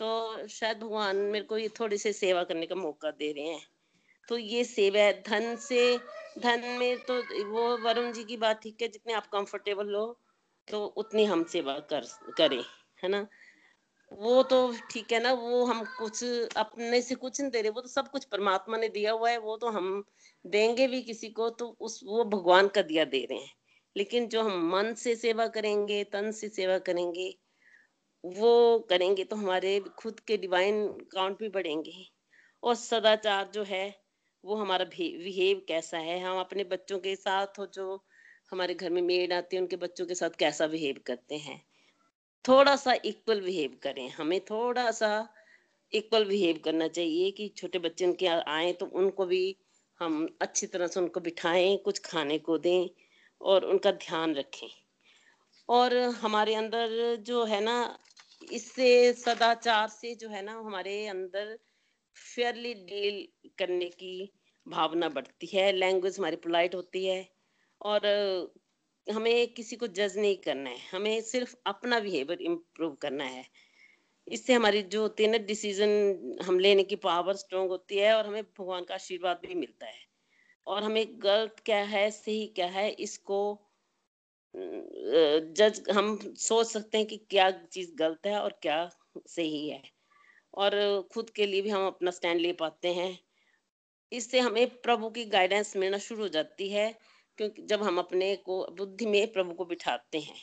तो 0.01 0.49
शायद 0.49 0.79
भगवान 0.79 1.17
मेरे 1.17 1.45
को 1.45 1.59
ये 1.59 1.69
थोड़ी 1.69 1.99
सी 1.99 2.13
सेवा 2.13 2.45
करने 2.45 2.67
का 2.67 2.75
मौका 2.75 3.11
दे 3.11 3.33
रहे 3.33 3.45
हैं। 3.45 3.67
तो 4.29 4.39
ये 4.39 4.65
सेवा 4.65 5.01
है, 5.01 5.23
धन 5.23 5.57
से, 5.57 5.99
धन 6.39 6.65
में 6.79 6.99
तो 6.99 7.15
वो 7.47 7.77
वरुण 7.79 8.13
जी 8.13 8.25
की 8.25 8.37
बात 8.37 8.61
ठीक 8.63 8.83
है, 8.83 8.89
जितने 8.89 9.13
आप 9.13 9.27
कंफर्टेबल 9.27 9.95
हो 9.95 10.21
तो 10.69 10.85
उतनी 10.87 11.25
हम 11.25 11.45
सेवा 11.45 11.79
कर, 11.79 12.01
करें, 12.39 12.63
है 13.05 13.09
ना? 13.09 13.27
वो 14.13 14.43
तो 14.43 14.75
ठीक 14.91 15.13
है 15.13 15.23
ना, 15.23 15.33
वो 15.33 15.65
हम 15.65 15.85
कुछ 15.99 16.25
अपने 16.57 17.03
से 17.03 17.15
कुछ 17.15 17.41
नहीं 17.41 17.51
दे 17.51 17.61
रहे, 17.61 17.71
वो 17.71 17.81
तो 17.81 17.89
सब 17.89 18.11
कुछ 18.11 18.25
परमात्मा 18.25 18.77
ने 18.77 18.89
दिया 18.89 19.13
हुआ 19.13 19.31
है, 19.31 19.39
वो 19.39 19.57
तो 19.57 19.71
हम 19.71 20.05
देंगे 20.47 20.87
भी 20.89 21.03
किसी 21.03 21.29
को 21.29 21.51
तो 21.51 21.77
उस, 21.81 22.01
वो 22.05 22.25
भगवान 22.25 22.69
का 22.69 22.83
दिया 22.83 23.05
दे 23.05 23.25
रहे 23.31 23.39
हैं। 23.39 23.53
लेकिन 23.97 24.29
जो 24.29 24.43
हम 24.43 24.69
मन 24.71 24.95
से 24.95 25.17
सेवा 25.17 25.47
करेंगे, 25.47 26.05
तन 26.05 26.33
से 26.33 26.49
सेवा 26.49 26.79
करेंगे 26.79 27.39
वो 28.25 28.79
करेंगे 28.91 29.25
तो 29.25 29.37
हमारे 29.37 29.79
खुद 29.81 30.21
के 30.21 30.37
डिवाइन 30.37 30.87
काउंट 31.13 31.39
भी 31.39 31.49
बढ़ेंगे। 31.49 32.07
और 32.63 32.75
सदाचार 32.75 33.51
जो 33.55 33.63
है, 33.63 34.01
वो 34.45 34.57
हमारा 34.57 34.85
बिहेव 34.85 35.63
कैसा 35.69 35.99
है? 35.99 36.19
हम 36.21 36.39
अपने 36.41 36.65
बच्चों 36.65 36.99
के 36.99 37.15
साथ 37.17 37.59
हो 37.59 37.67
जो 37.67 38.05
हमारे 38.53 38.75
घर 38.75 38.91
में 38.91 39.03
मेड 39.03 39.33
आती 39.33 39.57
है, 39.57 39.63
उनके 39.63 39.77
बच्चों 39.77 40.07
के 40.07 40.15
साथ 40.15 40.31
कैसा 40.31 40.67
बिहेव 40.67 41.01
करते 41.07 41.37
हैं? 41.37 41.61
थोड़ा 42.45 42.77
सा 42.77 42.95
इक्वल 43.05 43.41
बिहेव 43.41 43.79
करें। 43.83 44.09
हमें 44.09 44.41
थोड़ा 44.41 44.91
सा 44.91 45.29
इक्वल 45.93 46.25
बिहेव 46.25 46.61
करना 46.65 46.89
चाहिए 46.89 47.31
कि 47.31 47.49
छोटे 47.49 47.79
बच्चे 47.79 48.07
उनके 48.07 48.27
आए 48.27 48.73
तो 48.73 48.87
उनको 48.87 49.27
भी 49.27 49.57
हम 50.01 50.37
अच्छी 50.41 50.67
तरह 50.67 50.87
से 50.87 51.01
उनको 51.01 51.21
बिठाएँ, 51.21 51.77
कुछ 51.77 51.99
खाने 51.99 52.39
को 52.39 52.59
दें 52.59 52.89
और 53.41 53.65
उनका 53.65 53.91
ध्यान 53.91 54.35
रखें। 54.35 54.69
और 55.69 55.97
हमारे 55.97 56.55
अंदर 56.55 57.17
जो 57.17 57.45
है 57.45 57.61
ना 57.61 57.99
इससे 58.53 59.13
सदाचार 59.15 59.89
से 59.89 60.15
जो 60.15 60.29
है 60.29 60.43
ना 60.43 60.53
हमारे 60.53 60.95
अंदर 61.07 61.59
फेयरली 62.17 62.75
डील 62.75 63.27
करने 63.59 63.89
की 63.91 64.15
भावना 64.67 65.09
बढ़ती 65.09 65.47
है 65.55 65.73
लैंग्वेज 65.73 66.19
हमारी 66.19 66.37
पोलाइट 66.37 66.75
होती 66.75 67.07
है 67.07 67.21
और 67.81 68.07
हमें 69.07 69.55
किसी 69.55 69.77
को 69.77 69.87
जज 69.89 70.19
नहीं 70.19 70.37
करना 70.37 70.71
है, 70.71 70.79
हमें 70.93 71.21
सिर्फ़ 71.23 71.55
अपना 71.67 72.01
बिहेवियर 72.01 72.43
इम्प्रूव 72.43 72.95
करना 72.95 73.25
है। 73.25 73.45
इससे 74.27 74.55
हमारी 74.55 74.83
जो 74.85 75.03
होती 75.03 75.25
है 75.25 75.31
ना 75.31 75.39
डिसीज़न 75.47 76.39
हम 76.45 76.59
लेने 76.59 76.85
की 76.85 76.97
पावर 76.97 77.37
स्ट्रोंग 77.37 77.71
होती 77.71 77.99
है 77.99 78.13
और 78.15 78.27
हमें 78.27 78.43
भगवान 78.45 78.85
का 78.85 78.95
आशीर्वाद 78.95 79.41
भी 79.47 79.55
मिलता 79.55 79.87
है। 79.87 80.01
और 80.67 80.83
हमें 80.83 81.07
गलत 81.23 81.57
क्या 81.67 81.83
है, 81.87 82.11
सही 82.11 82.47
क्या 82.57 82.67
है, 82.69 82.91
इसको 82.91 83.41
जज 84.55 85.83
हम 85.93 86.17
सोच 86.39 86.67
सकते 86.67 86.99
हैं 86.99 87.07
कि 87.07 87.17
क्या 87.31 87.51
चीज़ 87.51 87.95
गलत 87.95 88.27
है 88.27 88.39
और 88.41 88.59
क्या 88.63 88.89
सही 89.27 89.69
है। 89.69 89.83
और 90.55 90.75
खुद 91.15 91.31
के 91.31 91.47
लिए 91.47 91.63
भी 91.63 91.71
हम 91.71 91.87
अपना 91.87 92.11
स्टैंड 92.11 92.41
ले 92.41 92.53
पाते 92.53 92.95
हैं। 92.95 93.19
इससे 94.13 94.41
हमें 94.41 94.67
प्रभु 94.83 95.11
की 95.11 95.25
गाइडेंस 95.25 95.77
मिलना 95.77 95.99
शुरू 95.99 96.23
हो 96.23 96.29
जाती 96.29 96.69
है 96.69 96.93
क्योंकि 97.39 97.63
जब 97.63 97.83
हम 97.83 97.99
अपने 97.99 98.35
को 98.37 98.67
बुद्धि 98.73 99.07
में 99.07 99.33
प्रभु 99.33 99.55
को 99.55 99.65
बिठाते 99.65 100.19
हैं। 100.19 100.37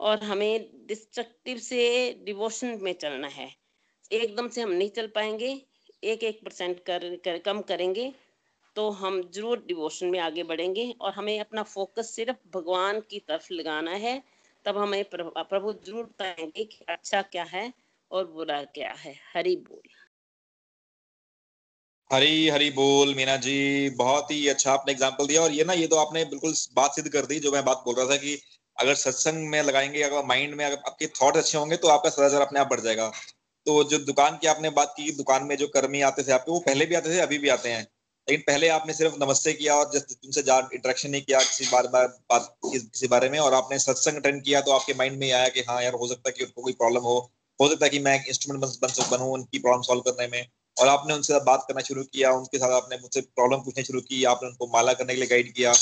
और 0.00 0.22
हमें 0.24 0.70
डिस्ट्रक्टिव 0.86 1.58
से 1.58 1.82
डिवोशन 2.24 2.78
में 2.82 2.92
चलना 2.92 3.28
है। 3.28 3.50
एकदम 4.10 4.48
से 4.48 4.62
हम 4.62 4.70
नहीं 4.70 4.90
चल 4.90 5.06
पाएँगे 5.06 5.50
एक 6.04 6.24
एक 6.24 6.40
परसेंट 6.44 6.80
कर, 6.80 7.16
कर 7.16 7.38
कम 7.38 7.60
करेंगे। 7.62 8.12
तो 8.76 8.88
हम 8.92 9.20
ज़रूर 9.30 9.64
डिवोशन 9.68 10.06
में 10.08 10.18
आगे 10.20 10.42
बढ़ेंगे 10.44 10.90
और 11.00 11.12
हमें 11.12 11.38
अपना 11.40 11.62
फोकस 11.64 12.14
सिर्फ़ 12.16 12.38
भगवान 12.54 13.00
की 13.10 13.18
तरफ़ 13.28 13.52
लगाना 13.52 13.92
है। 13.98 14.22
तब 14.66 14.78
हमें 14.78 15.04
प्रभु 15.06 15.72
ज़रूर 15.74 16.04
बताएँगे 16.04 16.64
कि 16.64 16.84
अच्छा 16.88 17.22
क्या 17.24 17.44
है 17.46 17.72
और 18.10 18.26
बुरा 18.28 18.62
क्या 18.74 18.92
है। 18.98 19.14
हरी 19.34 19.56
बोल। 19.58 19.82
हरी 22.10 22.48
हरी 22.48 22.68
बोल, 22.70 23.14
मीना 23.14 23.36
जी, 23.36 23.88
बहुत 23.92 24.30
ही 24.30 24.46
अच्छा 24.48 24.72
आपने 24.72 24.92
एग्ज़ाम्पल 24.92 25.26
दिया 25.26 25.42
और 25.42 25.52
ये 25.52 25.64
ना, 25.64 25.72
ये 25.72 25.86
तो 25.86 25.96
आपने 25.96 26.24
बिल्कुल 26.26 26.52
बात 26.76 26.94
सिद्ध 26.94 27.08
कर 27.10 27.26
दी, 27.26 27.38
जो 27.40 27.52
मैं 27.52 27.64
बात 27.64 27.82
बोल 27.86 27.94
रहा 27.94 28.06
था 28.06 28.16
कि 28.16 28.34
अगर 28.76 28.94
सत्संग 28.96 29.48
में 29.48 29.62
लगाएँगे, 29.62 30.02
अगर 30.02 30.24
माइंड 30.26 30.54
में 30.54 30.64
अगर 30.64 30.76
आपके 30.86 31.06
थॉट 31.14 31.36
अच्छे 31.36 31.58
होंगे 31.58 31.76
तो 31.76 31.88
आपका 31.88 32.10
सदाचार 32.10 32.40
अपने 32.42 32.60
आप 32.60 32.68
बढ़ 32.68 32.80
जाएगा। 32.80 33.08
तो 33.66 33.82
जो 33.86 33.98
दुकान 34.00 34.36
की 34.38 34.46
आपने 34.48 34.70
बात 34.72 34.94
की 34.96 35.10
दुकान 35.16 35.44
में 35.44 35.56
जो 35.56 35.66
कर्मी 35.70 36.00
आते 36.04 36.22
थे 36.22 36.32
आपके, 36.32 36.52
वो 36.52 36.60
पहले 36.60 36.86
भी 36.86 36.94
आते 36.94 37.10
थे, 37.10 37.20
अभी 37.20 37.38
भी 37.38 37.48
आते 37.50 37.68
हैं। 37.70 37.86
लेकिन 38.28 38.44
पहले 38.46 38.68
आपने 38.68 38.92
सिर्फ़ 38.92 39.14
नमस्ते 39.24 39.52
किया 39.52 39.74
और 39.74 39.90
जस्ट 39.94 40.40
जा 40.40 40.58
इंटरेक्शन 40.74 41.10
नहीं 41.10 41.22
किया 41.22 41.40
किसी 41.40 41.66
बार 41.72 41.86
बार 41.86 42.06
बात 42.30 42.56
किसी 42.64 43.06
बारे 43.06 43.28
में 43.28 43.38
और 43.38 43.54
आपने 43.54 43.78
सत्संग 43.78 44.16
अटेंड 44.16 44.42
किया 44.44 44.60
तो 44.60 44.72
आपके 44.72 44.94
माइंड 44.94 45.18
में 45.18 45.30
आया 45.32 45.48
कि 45.48 45.60
हाँ 45.60 45.82
यार 45.82 45.92
हो 45.92 46.08
सकता 46.08 46.28
है 46.28 46.32
कि 46.38 46.44
उनको 46.44 46.62
कोई 46.62 46.72
प्रॉब्लम 46.72 47.00
हो। 47.00 47.18
हो 47.60 47.68
सकता 47.68 47.86
है 47.86 47.90
कि 47.90 47.98
मैं 47.98 48.14
एक 48.20 48.28
इंस्ट्रूमेंट 48.28 48.64
बन, 48.64 48.68
बन 48.82 49.10
बनूं 49.10 49.32
उनकी 49.32 49.58
प्रॉब्लम 49.58 49.82
सॉल्व 49.82 50.00
करने 50.00 50.26
में। 50.28 50.46
और 50.76 50.88
आपने 50.88 51.14
उनसे 51.14 51.40
बात 51.40 51.64
करना 51.68 51.80
शुरू 51.80 52.02
किया 52.02 52.30
उनके 52.32 52.58
साथ 52.58 52.72
आपने 52.72 52.96
मुझसे 52.96 53.20
प्रॉब्लम 53.20 53.58
पूछने 53.58 53.84
शुरू 53.84 54.00
की 54.00 54.24
आपने 54.24 54.48
उनको 54.48 54.66
माला 54.66 54.92
करने 54.92 55.14
के 55.14 55.20
लिए 55.20 55.28
गाइड 55.28 55.52
किया 55.54 55.72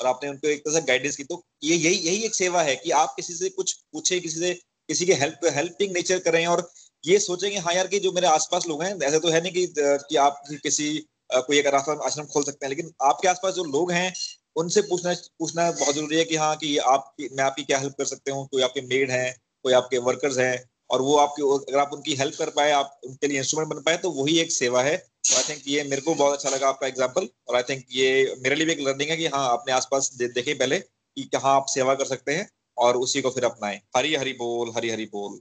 और 0.00 0.06
आपने 0.06 0.30
उनको 0.30 0.48
एक 0.48 0.60
तरह 0.60 0.74
से 0.74 0.80
गाइडेंस 0.80 1.16
की। 1.16 1.24
तो 1.24 1.42
ये 1.64 1.76
यही 1.76 1.94
यही 1.94 2.22
एक 2.24 2.34
सेवा 2.34 2.62
है 2.62 2.76
कि 2.76 2.90
आप 2.90 3.14
किसी 3.16 3.34
से 3.34 3.48
कुछ 3.48 3.72
पूछे 3.92 4.20
किसी 4.20 4.40
से 4.40 4.52
किसी 4.88 5.06
के 5.06 5.14
हेल्प 5.14 5.40
हेल्पिंग 5.54 5.92
नेचर 5.92 6.18
करें 6.18 6.46
और 6.46 6.70
ये 7.04 7.18
सोचें 7.18 7.50
कि 7.50 7.56
हाँ 7.56 7.74
यार 7.74 7.86
कि 7.86 7.98
जो 7.98 8.12
मेरे 8.12 8.26
आसपास 8.26 8.66
लोग 8.68 8.82
हैं 8.82 8.94
ऐसे 9.02 9.18
तो 9.18 9.28
है 9.28 9.40
नहीं 9.40 9.52
कि, 9.52 9.74
कि 9.78 10.16
आप 10.16 10.42
किसी 10.62 11.06
कोई 11.32 11.58
एक 11.58 11.66
आश्रम 11.66 12.00
आश्रम 12.06 12.26
खोल 12.26 12.42
सकते 12.44 12.66
हैं 12.66 12.70
लेकिन 12.70 12.92
आपके 13.02 13.28
आसपास 13.28 13.54
जो 13.54 13.64
लोग 13.66 13.92
हैं 13.92 14.12
उनसे 14.56 14.80
पूछना 14.82 15.12
पूछना 15.38 15.70
बहुत 15.70 15.94
ज़रूरी 15.94 16.16
है 16.16 16.24
कि 16.24 16.36
हाँ 16.36 16.56
कि 16.56 16.76
आप 16.78 17.14
मैं 17.20 17.44
आपकी 17.44 17.62
क्या 17.64 17.78
हेल्प 17.78 17.94
कर 17.98 18.04
सकते 18.04 18.30
हूँ? 18.30 18.46
कोई 18.48 18.62
आपके 18.62 18.80
मेड 18.82 19.10
हैं 19.10 19.34
कोई 19.64 19.72
आपके 19.72 19.98
वर्कर्स 20.00 20.38
हैं 20.38 20.64
और 20.90 21.02
वो 21.02 21.16
आपकी 21.16 21.42
अगर 21.42 21.78
आप 21.78 21.90
उनकी 21.92 22.14
हेल्प 22.14 22.34
कर 22.38 22.50
पाए 22.56 22.70
आप 22.72 23.00
उनके 23.06 23.28
लिए 23.28 23.38
इंस्ट्रूमेंट 23.38 23.72
बन 23.72 23.80
पाए 23.82 23.96
तो 23.98 24.10
वही 24.12 24.38
एक 24.40 24.52
सेवा 24.52 24.82
है। 24.82 24.96
तो 24.96 25.36
आई 25.36 25.42
थिंक 25.48 25.62
ये 25.66 25.82
मेरे 25.84 26.02
को 26.02 26.14
बहुत 26.14 26.34
अच्छा 26.34 26.50
लगा 26.50 26.68
आपका 26.68 26.86
एग्ज़ाम्पल 26.86 27.28
और 27.48 27.56
आई 27.56 27.62
थिंक 27.68 27.84
ये 27.92 28.34
मेरे 28.38 28.54
लिए 28.54 28.66
भी 28.66 28.72
एक 28.72 28.80
लर्निंग 28.88 29.10
है 29.10 29.16
कि 29.16 29.26
हाँ 29.26 29.48
अपने 29.52 29.72
आसपास 29.72 30.10
दे, 30.14 30.28
देखें 30.28 30.58
पहले 30.58 30.78
कि 30.78 31.24
कहाँ 31.32 31.54
आप 31.56 31.66
सेवा 31.68 31.94
कर 31.94 32.04
सकते 32.06 32.34
हैं 32.34 32.48
और 32.76 32.96
उसी 32.96 33.22
को 33.22 33.30
फिर 33.30 33.44
अपनाएँ। 33.44 33.80
हरी 33.96 34.14
हरी 34.14 34.32
बोल 34.34 34.72
हरी 34.76 34.90
हरी 34.90 35.04
बोल। 35.12 35.40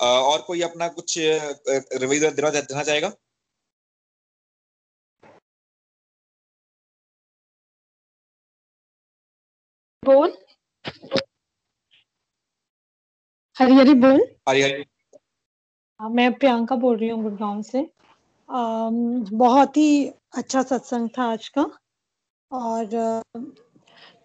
और 0.00 0.40
कोई 0.42 0.60
अपना 0.62 0.88
कुछ 0.90 1.14
रिवीजन 1.18 2.30
देना 2.30 2.50
देना 2.50 2.82
चाहेगा? 2.82 3.12
बोल। 10.04 10.32
हरी 13.56 13.74
हरी 13.74 13.94
बोल। 13.94 14.20
हरी 14.48 14.62
हरी 14.62 14.84
मैं 16.00 16.32
प्रियंका 16.32 16.76
बोल 16.76 16.96
रही 16.96 17.08
हूँ 17.08 17.22
गुड़गांव 17.22 17.60
से। 17.62 17.80
आ, 18.48 18.88
बहुत 19.32 19.76
ही 19.76 20.06
अच्छा 20.36 20.62
सत्संग 20.62 21.08
था 21.18 21.24
आज 21.32 21.48
का। 21.48 21.66
और 22.50 22.94
आ, 22.96 23.40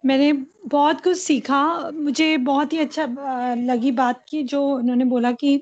मैंने 0.06 0.32
बहुत 0.66 1.00
कुछ 1.00 1.16
सीखा। 1.18 1.62
मुझे 1.94 2.36
बहुत 2.36 2.72
ही 2.72 2.78
अच्छा 2.78 3.06
लगी 3.54 3.90
बात 3.92 4.24
की 4.28 4.42
जो 4.42 4.62
उन्होंने 4.76 5.04
बोला 5.04 5.32
कि 5.32 5.54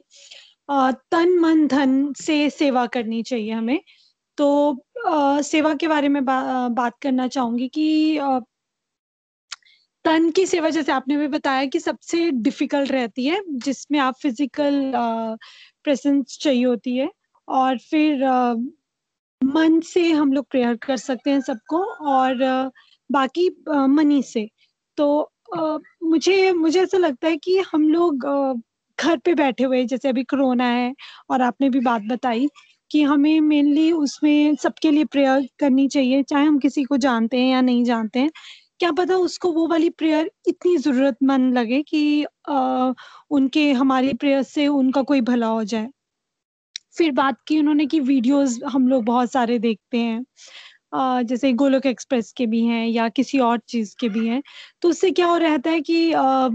आ, 0.71 0.91
तन 0.93 1.39
मन 1.41 1.67
धन 1.69 2.13
से 2.23 2.49
सेवा 2.51 2.87
करनी 2.87 3.23
चाहिए 3.23 3.53
हमें। 3.53 3.81
तो 4.39 4.49
सेवा 5.43 5.75
के 5.75 5.89
बारे 5.89 6.09
में 6.09 6.25
बा, 6.25 6.69
बात 6.69 6.99
करना 7.03 7.29
चाहूँगी 7.29 7.69
कि 7.69 8.19
आ, 8.19 8.39
तन 10.09 10.31
की 10.31 10.45
सेवा 10.47 10.69
जैसे 10.71 10.93
आपने 10.93 11.17
भी 11.17 11.27
बताया 11.29 11.65
कि 11.67 11.81
सबसे 11.81 12.31
डिफ़िकल्ट 12.43 12.91
रहती 12.93 13.27
है 13.27 13.41
जिसमें 13.59 13.99
आप 13.99 14.15
फ़िज़िकल 14.23 14.93
प्रेजेंस 15.85 16.39
चाहिए 16.43 16.65
होती 16.65 16.97
है 16.97 17.09
और 17.49 17.79
फिर 17.81 18.25
आ, 18.25 18.55
मन 19.41 19.81
से 19.85 20.11
हम 20.13 20.33
लोग 20.33 20.47
प्रेयर 20.51 20.77
कर 20.77 20.97
सकते 20.99 21.31
हैं 21.31 21.41
सबको 21.43 21.83
और 22.09 22.43
आ, 22.43 22.71
बाकी 23.11 23.49
आ, 23.71 23.87
मनी 23.89 24.23
से। 24.25 24.49
तो 24.99 25.33
मुझे 26.05 26.53
मुझे 26.55 26.83
ऐसा 26.83 26.99
लगता 26.99 27.29
है 27.29 27.37
कि 27.39 27.59
हम 27.73 27.89
लोग 27.91 28.27
घर 28.99 29.19
पे 29.19 29.35
बैठे 29.35 29.65
हुए 29.65 29.85
जैसे 29.85 30.09
अभी 30.09 30.25
कोरोना 30.25 30.67
है 30.67 30.95
और 31.31 31.43
आपने 31.43 31.71
भी 31.71 31.81
बात 31.81 32.03
बताई 32.03 32.49
कि 32.91 33.03
हमें 33.03 33.41
मेनली 33.41 33.93
उसमें 33.93 34.57
सबके 34.57 34.91
लिए 34.91 35.05
प्रेयर 35.05 35.49
करनी 35.61 35.89
चाहिए 35.89 36.23
चाहे 36.23 36.45
हम 36.47 36.59
किसी 36.59 36.85
को 36.85 36.97
जानते 36.99 37.39
हैं 37.39 37.51
या 37.53 37.61
नहीं 37.61 37.85
जानते 37.85 38.21
हैं। 38.21 38.31
क्या 38.81 38.91
पता 38.93 39.17
उसको 39.19 39.51
वो 39.53 39.67
वाली 39.69 39.89
प्रेयर 39.93 40.31
इतनी 40.49 40.77
जरूरतमंद 40.79 41.55
लगे 41.55 41.83
कि 41.83 42.25
आ, 42.49 42.93
उनके 43.31 43.71
हमारी 43.73 44.13
प्रेयर 44.17 44.43
से 44.45 44.67
उनका 44.69 45.03
कोई 45.03 45.21
भला 45.23 45.47
हो 45.47 45.65
जाए। 45.65 45.89
फिर 46.99 47.13
बात 47.13 47.37
की 47.49 47.59
उन्होंने 47.59 47.87
कि 47.87 48.01
वीडियोस 48.01 48.59
हम 48.69 48.89
लोग 48.89 49.05
बहुत 49.05 49.33
सारे 49.33 49.59
देखते 49.59 49.99
हैं। 49.99 50.25
आ, 50.95 51.23
जैसे 51.23 51.53
गोलोक 51.55 51.87
एक्सप्रेस 51.87 52.33
के 52.33 52.47
भी 52.47 52.65
हैं 52.67 52.87
या 52.89 53.09
किसी 53.11 53.39
और 53.41 53.59
चीज़ 53.69 53.95
के 54.01 54.09
भी 54.09 54.27
हैं। 54.29 54.43
तो 54.83 54.89
उससे 54.89 55.11
क्या 55.13 55.27
हो 55.27 55.37
रहता 55.39 55.71
है 55.71 55.81
कि 55.81 56.13
आ, 56.13 56.23
आ, 56.23 56.49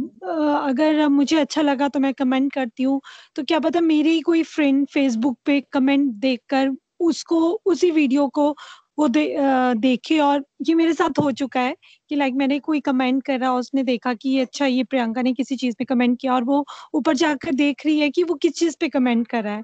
अगर 0.59 1.07
मुझे 1.09 1.39
अच्छा 1.39 1.61
लगा 1.61 1.87
तो 1.89 1.99
मैं 1.99 2.13
कमेंट 2.15 2.53
करती 2.53 2.83
हूँ। 2.83 3.01
तो 3.35 3.43
क्या 3.43 3.59
पता 3.59 3.81
मेरी 3.81 4.19
कोई 4.21 4.43
फ्रेंड 4.45 4.87
फेसबुक 4.89 5.37
पे 5.45 5.59
कमेंट 5.73 6.09
देखकर 6.19 6.71
उसको 7.01 7.39
उसी 7.65 7.91
वीडियो 7.91 8.27
को 8.29 8.55
वो 8.97 9.07
दे, 9.07 9.35
देखे 9.75 10.19
और 10.19 10.43
ये 10.61 10.75
मेरे 10.75 10.93
साथ 10.93 11.19
हो 11.19 11.31
चुका 11.33 11.61
है 11.61 11.75
कि 12.09 12.15
लाइक 12.15 12.33
मैंने 12.35 12.59
कोई 12.59 12.79
कमेंट 12.81 13.23
कर 13.25 13.39
रहा 13.39 13.53
उसने 13.55 13.83
देखा 13.83 14.13
कि 14.13 14.29
ये 14.29 14.41
अच्छा 14.41 14.65
ये 14.67 14.83
प्रियंका 14.85 15.21
ने 15.21 15.33
किसी 15.33 15.55
चीज़ 15.55 15.75
पे 15.79 15.85
कमेंट 15.85 16.19
किया 16.21 16.33
और 16.35 16.43
वो 16.43 16.65
ऊपर 16.95 17.15
जाकर 17.17 17.53
देख 17.55 17.85
रही 17.85 17.99
है 17.99 18.09
कि 18.11 18.23
वो 18.23 18.35
किस 18.37 18.53
चीज़ 18.53 18.75
पे 18.79 18.89
कमेंट 18.89 19.27
कर 19.27 19.43
रहा 19.43 19.55
है। 19.55 19.63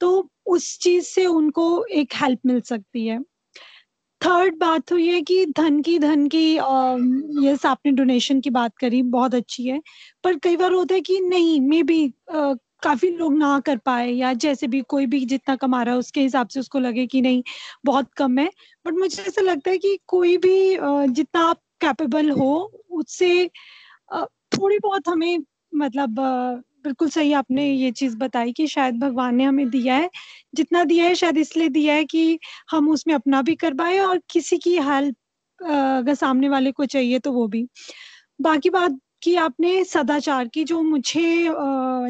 तो 0.00 0.28
उस 0.48 0.78
चीज़ 0.80 1.06
से 1.06 1.26
उनको 1.26 1.84
एक 1.94 2.14
हेल्प 2.16 2.40
मिल 2.46 2.60
सकती 2.62 3.06
है। 3.06 3.20
थर्ड 4.20 4.56
बात 4.58 4.92
हुई 4.92 5.08
है 5.08 5.20
कि 5.22 5.46
धन 5.58 5.80
की 5.82 5.98
धन 6.00 6.26
की 6.34 6.44
ये 7.46 7.56
आपने 7.68 7.92
डोनेशन 7.92 8.40
की 8.40 8.50
बात 8.50 8.72
करी 8.80 9.02
बहुत 9.10 9.34
अच्छी 9.34 9.66
है। 9.68 9.80
पर 10.24 10.38
कई 10.44 10.56
बार 10.56 10.72
होता 10.72 10.94
है 10.94 11.00
कि 11.02 11.20
नहीं 11.22 11.60
मे 11.62 11.82
बी 11.84 12.06
काफ़ी 12.86 13.10
लोग 13.10 13.36
ना 13.38 13.58
कर 13.60 13.76
पाए 13.86 14.10
या 14.10 14.32
जैसे 14.36 14.66
भी 14.68 14.80
कोई 14.88 15.06
भी 15.06 15.24
जितना 15.26 15.56
कमा 15.56 15.82
रहा 15.82 15.94
है, 15.94 15.98
उसके 16.00 16.20
हिसाब 16.20 16.48
से 16.48 16.60
उसको 16.60 16.78
लगे 16.78 17.06
कि 17.06 17.20
नहीं, 17.20 17.42
बहुत 17.84 18.12
कम 18.16 18.38
है। 18.38 18.50
बट 18.86 18.94
मुझे 18.94 19.22
ऐसा 19.22 19.42
लगता 19.42 19.70
है 19.70 19.78
कि 19.78 19.98
कोई 20.06 20.36
भी 20.38 20.56
जितना 21.12 21.44
आप 21.48 21.60
कैपेबल 21.80 22.30
हो, 22.30 22.52
उससे 22.92 23.50
थोड़ी 24.52 24.78
बहुत 24.78 25.08
हमें 25.08 25.38
मतलब 25.74 26.16
बिल्कुल 26.84 27.08
सही 27.10 27.32
आपने 27.32 27.66
ये 27.70 27.90
चीज़ 27.92 28.16
बताई 28.16 28.52
कि 28.52 28.66
शायद 28.66 28.98
भगवान 28.98 29.34
ने 29.36 29.44
हमें 29.44 29.68
दिया 29.70 29.94
है। 29.94 30.10
जितना 30.54 30.84
दिया 30.84 31.04
है, 31.04 31.14
शायद 31.14 31.38
इसलिए 31.38 31.68
दिया 31.68 31.94
है 31.94 32.04
कि 32.04 32.38
हम 32.70 32.88
उसमें 32.90 33.14
अपना 33.14 33.42
भी 33.42 33.54
कर 33.56 33.74
पाए 33.74 33.98
और 34.00 34.20
किसी 34.30 34.58
की 34.58 34.76
हेल्प 34.80 35.16
अगर 35.60 36.14
सामने 36.14 36.48
वाले 36.48 36.72
को 36.72 36.84
चाहिए 36.86 37.18
तो 37.18 37.32
वो 37.32 37.46
भी। 37.48 37.66
बाकी 38.40 38.70
बात 38.70 38.98
की 39.26 39.34
आपने 39.38 39.84
सदाचार 39.86 40.48
की 40.48 40.64
जो 40.64 40.80
मुझे 40.82 41.22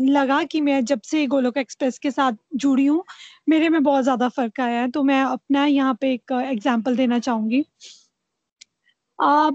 लगा 0.09 0.43
कि 0.47 0.61
मैं 0.63 0.85
जब 0.85 1.01
से 1.05 1.27
गोलोक 1.29 1.57
एक्सप्रेस 1.59 1.99
के 2.01 2.11
साथ 2.13 2.33
जुड़ी 2.57 2.87
हूँ 2.87 3.03
मेरे 3.49 3.69
में 3.71 3.83
बहुत 3.83 4.05
ज़्यादा 4.05 4.29
फ़र्क 4.31 4.61
आया 4.61 4.81
है 4.81 4.91
तो 4.91 5.03
मैं 5.05 5.23
अपना 5.25 5.65
यहाँ 5.69 5.95
पे 6.01 6.13
एक 6.15 6.33
एग्ज़ाम्पल 6.45 6.97
देना 6.97 7.19
चाहूँगी। 7.21 7.65
आ, 9.19 9.51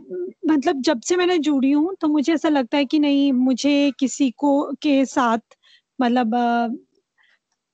मतलब 0.48 0.82
जब 0.82 1.02
से 1.02 1.16
मैंने 1.16 1.38
जुड़ी 1.40 1.72
हूँ 1.72 1.96
तो 2.02 2.08
मुझे 2.08 2.34
ऐसा 2.34 2.50
लगता 2.50 2.78
है 2.78 2.86
कि 2.86 3.00
नहीं 3.00 3.32
मुझे 3.34 3.92
किसी 4.00 4.30
को 4.38 4.54
के 4.82 5.04
साथ 5.08 5.40
मतलब 6.00 6.36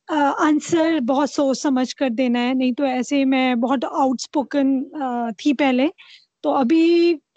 आंसर 0.08 1.00
बहुत 1.04 1.32
सोच 1.32 1.58
समझ 1.58 1.92
कर 1.94 2.10
देना 2.12 2.40
है 2.40 2.54
नहीं 2.54 2.74
तो 2.74 2.86
ऐसे 2.86 3.24
मैं 3.28 3.60
बहुत 3.62 3.86
आउटस्पोकन 3.86 5.34
थी 5.40 5.54
पहले। 5.56 5.90
तो 6.44 6.52
अभी 6.52 6.82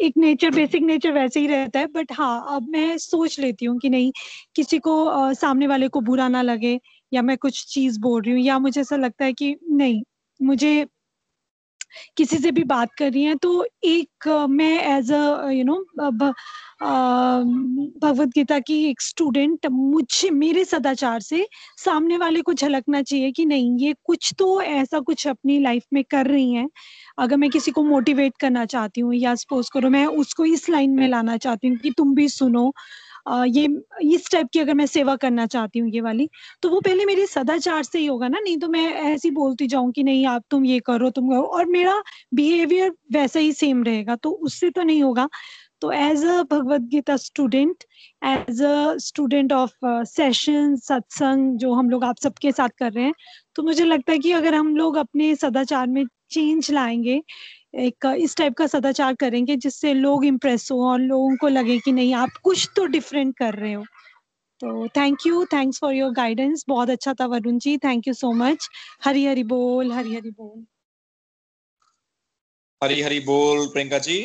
एक 0.01 0.15
नेचर 0.17 0.51
बेसिक 0.51 0.83
नेचर 0.83 1.13
वैसे 1.13 1.41
ही 1.41 1.47
रहता 1.47 1.79
है 1.79 1.87
बट 1.87 2.13
हाँ 2.13 2.57
अब 2.57 2.69
मैं 2.69 2.99
सोच 2.99 3.39
लेती 3.41 3.65
हूँ 3.65 3.79
कि 3.79 3.89
नहीं 3.89 4.13
किसी 4.57 4.79
को 4.79 5.05
आ, 5.07 5.33
सामने 5.33 5.67
वाले 5.67 5.89
को 5.89 6.01
बुरा 6.01 6.29
ना 6.29 6.43
लगे 6.43 6.81
या 7.13 7.23
मैं 7.23 7.37
कुछ 7.39 7.65
चीज़ 7.75 8.01
बोल 8.01 8.23
रही 8.23 8.33
हूँ 8.33 8.41
या 8.41 8.59
मुझे 8.59 8.81
ऐसा 8.81 8.97
लगता 8.97 9.25
है 9.25 9.33
कि 9.33 9.57
नहीं 9.71 10.03
मुझे 10.43 10.87
किसी 12.17 12.39
से 12.39 12.51
भी 12.51 12.65
बात 12.65 12.95
कर 12.99 13.11
रही 13.13 13.23
हैं 13.23 13.37
तो 13.39 13.65
एक 13.85 14.29
मैं 14.51 14.73
as 14.97 15.13
a 15.13 15.51
you 15.51 15.65
know 15.65 15.77
Bhagavad 18.03 18.29
Gita 18.29 18.59
की 18.59 18.83
एक 18.85 19.01
स्टूडेंट 19.03 19.67
मुझे, 19.67 20.31
मेरे 20.31 20.65
सदाचार 20.65 21.21
से 21.21 21.47
सामने 21.79 22.17
वाले 22.17 22.43
को 22.43 22.53
झलकना 22.53 23.03
चाहिए 23.03 23.31
कि 23.33 23.45
नहीं, 23.45 23.77
ये 23.79 23.95
कुछ 24.05 24.33
तो 24.39 24.61
ऐसा 24.63 25.01
कुछ 25.01 25.27
अपनी 25.29 25.59
लाइफ 25.61 25.85
में 25.93 26.03
कर 26.11 26.27
रही 26.27 26.53
हैं। 26.53 26.69
अगर 27.19 27.37
मैं 27.37 27.51
किसी 27.51 27.71
को 27.71 27.83
मोटिवेट 27.85 28.33
करना 28.41 28.65
चाहती 28.67 29.01
हूँ 29.01 29.15
या 29.15 29.35
सपोज़ 29.35 29.71
करो, 29.75 29.91
मैं 29.91 30.07
उसको 30.07 30.45
इस 30.45 30.69
लाइन 30.71 30.91
में 30.91 31.09
लाना 31.09 31.37
चाहती 31.37 31.69
हूँ 31.69 31.77
कि 31.79 31.91
तुम 31.91 32.15
भी 32.15 32.29
सुनो। 32.29 32.73
ये, 33.47 33.67
इस 34.05 34.29
टाइप 34.33 34.49
की 34.53 34.59
अगर 34.61 34.75
मैं 34.75 34.87
सेवा 34.87 35.15
करना 35.17 35.47
चाहती 35.47 35.79
हूँ, 35.79 35.91
ये 35.91 36.01
वाली 36.01 36.29
तो 36.63 36.69
वो 36.71 36.81
पहले 36.81 37.05
मेरे 37.07 37.27
सदाचार 37.27 37.83
से 37.85 37.99
ही 37.99 38.07
होगा 38.07 38.29
ना, 38.29 38.39
नहीं 38.41 38.57
तो 38.59 38.69
मैं 38.69 38.87
ऐसी 39.05 39.31
बोलती 39.33 39.67
जाऊँ 39.69 39.91
कि 39.93 40.03
नहीं, 40.03 40.27
आप 40.29 40.45
तुम 40.51 40.65
ये 40.67 40.81
करो, 40.87 41.11
तुम 41.11 41.31
करो, 41.31 41.43
और 41.43 41.67
मेरा 41.69 42.03
बिहेवियर 42.35 42.93
वैसा 43.13 43.41
ही 43.41 43.53
सेम 43.55 43.83
रहेगा 43.85 44.17
तो 44.19 44.31
उससे 44.33 44.71
तो 44.71 44.83
नहीं 44.83 45.03
होगा। 45.03 45.29
तो 45.83 45.91
as 45.93 46.25
a 46.25 46.43
Bhagavad 46.51 46.81
Gita 46.91 47.17
student 47.19 47.85
as 48.23 48.63
a 48.63 48.97
student 49.01 49.53
of 49.53 49.73
session 50.07 50.75
सत्संग 50.79 51.57
जो 51.59 51.73
हम 51.75 51.91
लोग 51.91 52.05
आप 52.05 52.17
सबके 52.23 52.53
साथ 52.53 52.69
कर 52.79 52.93
रहे 52.93 53.05
हैं 53.05 53.15
तो 53.57 53.63
मुझे 53.63 53.85
लगता 53.85 54.13
है 54.13 54.19
कि 54.19 54.33
अगर 54.33 54.55
हम 54.55 54.77
लोग 54.77 54.97
अपने 54.97 55.35
सदाचार 55.37 55.87
में 55.89 56.05
चेंज 56.31 56.71
लाएँगे 56.73 57.21
एक, 57.75 58.07
इस 58.19 58.37
टाइप 58.37 58.55
का 58.55 58.67
सदाचार 58.67 59.15
करेंगे 59.15 59.57
जिससे 59.57 59.93
लोग 59.95 60.25
इम्प्रेस 60.25 60.69
हो 60.73 60.83
और 60.89 61.01
लोगों 61.01 61.37
को 61.37 61.49
लगे 61.49 61.79
कि 61.79 61.93
नहीं, 61.93 62.15
आप 62.15 62.31
कुछ 62.45 62.69
तो 62.77 62.87
डिफरेंट 62.87 63.37
कर 63.37 63.55
रहे 63.55 63.73
हो। 63.73 63.85
तो 64.61 64.89
thank 64.89 65.27
you 65.27 65.45
thanks 65.45 65.79
for 65.81 65.95
your 65.95 66.11
guidance 66.13 66.65
बहुत 66.69 66.91
अच्छा 66.91 67.15
था 67.15 67.27
Varun 67.27 67.59
ji 67.59 67.77
thank 67.79 68.09
you 68.09 68.15
so 68.15 68.33
much 68.33 68.69
Hari 69.05 69.25
Hari 69.27 69.45
बोल, 69.45 69.93
हरी 69.93 70.15
हरी 70.15 70.31
बोल। 70.31 70.65
हरी 72.83 73.01
हरी 73.03 73.21
बोल 73.21 73.67
प्रियंका 73.67 73.99
जी। 73.99 74.19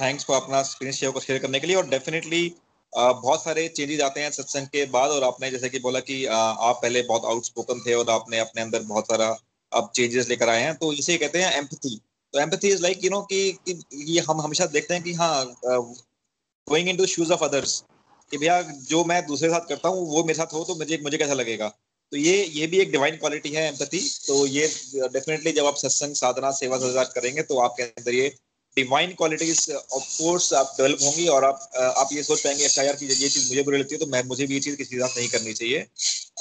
थैंक्स 0.00 0.24
फॉर 0.24 0.40
अपना 0.42 0.62
स्क्रीन 0.62 0.92
शेयर 0.92 1.12
को 1.12 1.20
शेयर 1.20 1.38
करने 1.38 1.60
के 1.60 1.66
लिए 1.66 1.76
और 1.76 1.88
डेफिनेटली 1.88 2.52
बहुत 2.92 3.44
सारे 3.44 3.66
चेंजेस 3.68 4.00
आते 4.00 4.20
हैं 4.20 4.30
सत्संग 4.30 4.66
के 4.66 4.84
बाद 4.90 5.10
और 5.10 5.24
आपने 5.24 5.50
जैसे 5.50 5.68
कि 5.68 5.78
बोला 5.78 6.00
कि 6.00 6.24
आप 6.26 6.78
पहले 6.82 7.02
बहुत 7.02 7.24
आउटस्पोकन 7.24 7.80
थे 7.86 7.94
और 7.94 8.10
आपने 8.10 8.38
अपने 8.38 8.62
अंदर 8.62 8.82
बहुत 8.84 9.04
सारा 9.04 9.28
अब 9.72 9.90
चेंजेस 9.94 10.28
लेकर 10.28 10.48
आए 10.48 10.62
हैं। 10.62 10.74
तो 10.74 10.92
इसे 10.92 11.16
कहते 11.18 11.42
हैं 11.42 11.52
एम्पथी 11.58 12.00
तो 12.34 12.40
empathy 12.40 12.68
is 12.68 12.82
like 12.82 13.04
you 13.04 13.10
know 13.10 13.20
कि, 13.32 13.58
ये 13.94 14.20
हम 14.20 14.40
हमेशा 14.40 14.66
देखते 14.66 14.94
हैं 14.94 15.02
कि 15.02 15.12
हाँ 15.12 15.44
going 15.66 16.88
into 16.96 17.06
shoes 17.06 17.32
of 17.32 17.44
others 17.44 17.84
कि 18.30 18.38
भैया 18.38 18.60
जो 18.62 19.04
मैं 19.04 19.26
दूसरे 19.26 19.48
साथ 19.50 19.68
करता 19.68 19.88
हूँ 19.88 20.06
वो 20.08 20.24
मेरे 20.24 20.34
साथ 20.34 20.52
हो 20.52 20.64
तो 20.64 20.74
मुझे 20.74 20.98
मुझे 21.02 21.18
कैसा 21.18 21.34
लगेगा? 21.34 21.68
तो 22.12 22.16
ये 22.16 22.44
ये 22.44 22.66
भी 22.66 22.78
एक 22.78 22.92
डिवाइन 22.92 23.16
क्वालिटी 23.16 23.50
है 23.50 23.66
एम्पथी 23.68 23.98
तो 24.26 24.46
ये 24.46 24.66
डेफिनेटली 25.08 25.52
जब 25.52 25.66
आप 25.66 25.76
सत्संग 25.76 26.14
साधना 26.14 26.50
सेवा 26.50 27.04
करेंगे 27.04 27.42
तो 27.42 27.58
आपके 27.58 27.82
अंदर 27.82 28.14
ये 28.14 28.28
डिवाइन 28.80 29.14
क्वालिटीज 29.18 29.66
ऑफ़ 29.70 30.04
कोर्स 30.04 30.52
आप 30.54 30.74
डेवलप 30.78 30.98
होंगी 31.02 31.26
और 31.28 31.44
आप 31.44 31.68
आप 31.78 32.08
ये 32.12 32.22
सोच 32.22 32.40
पाएँगे 32.40 32.64
अच्छा 32.64 32.82
यार 32.82 32.96
कि 32.96 33.06
ये 33.06 33.28
चीज़ 33.28 33.48
मुझे 33.48 33.62
बुरी 33.62 33.78
लगती 33.78 33.94
है 33.94 34.00
तो 34.00 34.06
मैं, 34.06 34.22
मुझे 34.24 34.46
भी 34.46 34.54
ये 34.54 34.60
चीज़ 34.60 34.76
किसी 34.76 34.96
के 34.96 35.00
साथ 35.00 35.16
नहीं 35.16 35.28
करनी 35.28 35.52
चाहिए। 35.54 35.86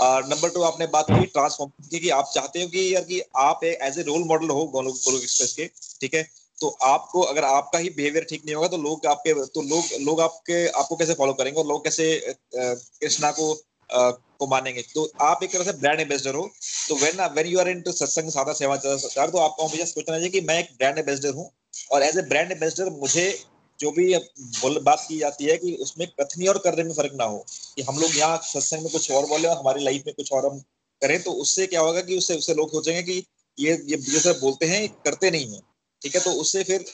और 0.02 0.28
नंबर 0.28 0.50
टू 0.50 0.62
आपने 0.64 0.86
बात 0.90 1.06
की 1.12 1.26
ट्रांसफॉर्म 1.28 1.72
की 1.86 2.00
कि 2.00 2.10
आप 2.10 2.32
चाहते 2.34 2.62
हो 2.62 2.68
कि, 2.68 2.94
यार, 2.94 3.04
कि 3.04 3.22
आप 3.38 3.64
एज 3.64 4.00
ए 4.00 4.04
रोल 4.04 4.24
मॉडल 4.28 4.50
हो 4.50 4.66
गोलोक 4.68 5.22
एक्सप्रेस 5.22 5.54
के, 5.54 5.66
ठीक 6.02 6.14
है? 6.16 6.24
तो 6.58 6.70
आपको, 6.84 7.22
अगर 7.24 7.44
आपका 7.46 7.80
ही 7.80 7.90
बिहेवियर 7.98 8.26
ठीक 8.30 8.42
नहीं 8.46 8.56
होगा 8.56 8.68
तो 8.68 8.78
लोग 8.80 9.06
आपके 9.08 9.34
तो 9.48 9.62
लोग 9.64 9.84
लोग 10.02 10.22
आपके, 10.22 10.68
आपको 10.70 10.96
कैसे 10.96 11.14
फॉलो 11.14 11.34
करेंगे 11.34 11.60
और 11.60 11.68
लोग 11.68 11.84
कैसे 11.84 12.36
कृष्णा 12.56 13.32
को 13.32 13.54
को 13.90 14.48
मानेंगे? 14.48 14.82
तो 14.84 15.12
आप 15.22 15.44
एक 15.44 15.52
तरह 15.54 15.64
से 15.64 15.72
ब्रांड 15.78 16.00
एम्बेसडर 16.00 16.36
हो। 16.36 16.50
तो 16.88 16.96
when 16.96 17.22
when 17.36 17.48
you 17.48 17.60
are 17.60 17.70
into 17.82 17.92
सत्संग 17.94 18.30
साधा 18.32 18.54
सेवा 18.54 18.76
तो 18.78 19.38
आपको 19.40 19.68
हमेशा 19.68 19.86
सोचना 19.86 20.16
चाहिए 20.16 20.30
कि 20.30 20.42
मैं 20.42 20.60
एक 20.60 20.70
ब्रांड 20.78 20.98
एम्बेसडर 21.00 21.34
हूँ। 21.34 21.50
और 21.92 22.04
एज 22.04 22.18
ए 22.18 22.22
ब्रांड 22.30 22.52
एम्बेसडर 22.52 22.90
मुझे 22.92 23.28
जो 23.80 23.92
भी 23.92 24.14
बात 24.80 25.06
की 25.08 25.18
जाती 25.20 25.46
है 25.46 25.58
कि 25.58 25.74
उसमें 25.82 26.08
कथनी 26.12 26.48
और 26.48 26.58
करने 26.58 26.84
में 26.84 26.94
फ़र्क 26.94 27.14
ना 27.16 27.24
हो, 27.24 27.46
कि 27.76 27.82
हम 27.82 28.00
लोग 28.00 28.16
यहाँ 28.18 28.38
सत्संग 28.44 28.84
में 28.84 28.92
कुछ 28.92 29.12
और 29.12 29.26
बोले 29.28 29.48
और 29.48 29.58
हमारी 29.58 29.84
लाइफ 29.84 30.04
में 30.06 30.14
कुछ 30.16 30.32
और 30.34 30.46
हम 30.46 30.60
करें 31.02 31.22
तो 31.24 31.32
उससे 31.44 31.68
क्या 31.68 31.82
होगा 31.82 32.02
कि 32.02 32.18
उससे 32.18 32.36
उससे 32.38 32.54
लोग 32.54 32.72
सोचेंगे 32.72 33.04
कि 33.04 33.24
ये 33.58 33.72
ये 33.90 33.98
जैसे 33.98 34.32
बोलते 34.40 34.66
हैं 34.66 34.88
करते 35.06 35.32
नहीं 35.32 35.54
है, 35.54 35.60
ठीक 36.02 36.16
है? 36.16 36.22
तो 36.22 36.32
उससे 36.42 36.64
फिर 36.64 36.86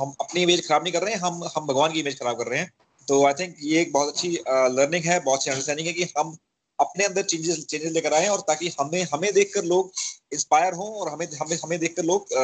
हम 0.00 0.14
अपनी 0.20 0.42
इमेज 0.42 0.66
खराब 0.68 0.82
नहीं 0.82 0.92
कर 0.92 1.02
रहे 1.02 1.14
हैं, 1.14 1.20
हम 1.20 1.44
हम 1.56 1.66
भगवान 1.66 1.92
की 1.92 2.00
इमेज 2.00 2.18
खराब 2.18 2.38
कर 2.38 2.46
रहे 2.46 2.58
हैं। 2.60 2.70
तो 3.08 3.24
आई 3.26 3.34
थिंक 3.34 3.54
ये 3.62 3.80
एक 3.80 3.92
बहुत 3.92 4.08
अच्छी 4.08 4.28
लर्निंग 4.48 5.04
है, 5.04 5.18
बहुत 5.20 5.38
अच्छी 5.38 5.50
अंडरस्टैंडिंग 5.50 5.86
है 5.88 5.92
कि 5.92 6.06
हम 6.18 6.36
अपने 6.78 7.04
अंदर 7.04 7.22
चेंजेस 7.24 7.64
चेंजेस 7.64 7.92
लेकर 7.92 8.14
आए 8.14 8.28
और 8.28 8.40
ताकि 8.48 8.72
हमें 8.80 9.02
हमें 9.12 9.32
देखकर 9.34 9.64
लोग 9.64 9.92
इंस्पायर 10.32 10.74
हों 10.74 10.92
और 10.92 11.12
हमें 11.12 11.26
हमें 11.40 11.56
हमें 11.64 11.78
देखकर 11.78 12.04
लोग 12.04 12.34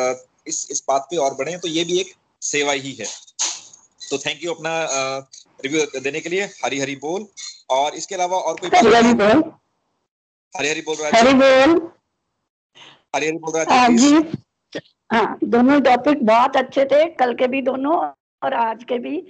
इस 0.47 0.67
इस 0.71 0.83
बात 0.89 1.07
पे 1.11 1.17
और 1.19 1.35
बढ़े 1.35 1.57
तो 1.59 1.69
ये 1.69 1.85
भी 1.85 2.01
एक 2.01 2.13
सेवा 2.43 2.73
ही 2.75 2.93
है। 2.93 3.07
तो 4.01 4.19
थैंक 4.19 4.45
यू 4.45 4.53
अपना 4.53 4.73
रिव्यू 5.65 6.01
देने 6.01 6.21
के 6.21 6.29
लिए। 6.29 6.45
हरी 6.65 6.79
हरी 6.81 6.97
बोल। 6.97 7.27
और 7.71 7.95
इसके 7.95 8.15
अलावा 8.15 8.37
और 8.39 8.57
कोई 8.61 8.71
हरी 8.75 8.95
हरी 8.95 9.15
बोल। 9.15 9.43
हरी 10.55 10.69
हरी 10.69 10.81
बोल 10.81 10.97
रहा 10.97 11.19
हरी 11.19 11.35
बोल। 11.35 11.91
हरी 13.17 13.27
हरी 13.27 13.37
बोल 13.37 13.53
रहा 13.57 13.87
जी। 13.89 14.81
हाँ 15.11 15.39
दोनों 15.45 15.81
टॉपिक 15.81 16.25
बहुत 16.27 16.57
अच्छे 16.57 16.85
थे। 16.85 17.05
कल 17.15 17.35
के 17.35 17.47
भी 17.47 17.63
दोनों 17.63 17.97
और 18.43 18.55
आज 18.55 18.85
के 18.85 18.99
भी। 18.99 19.23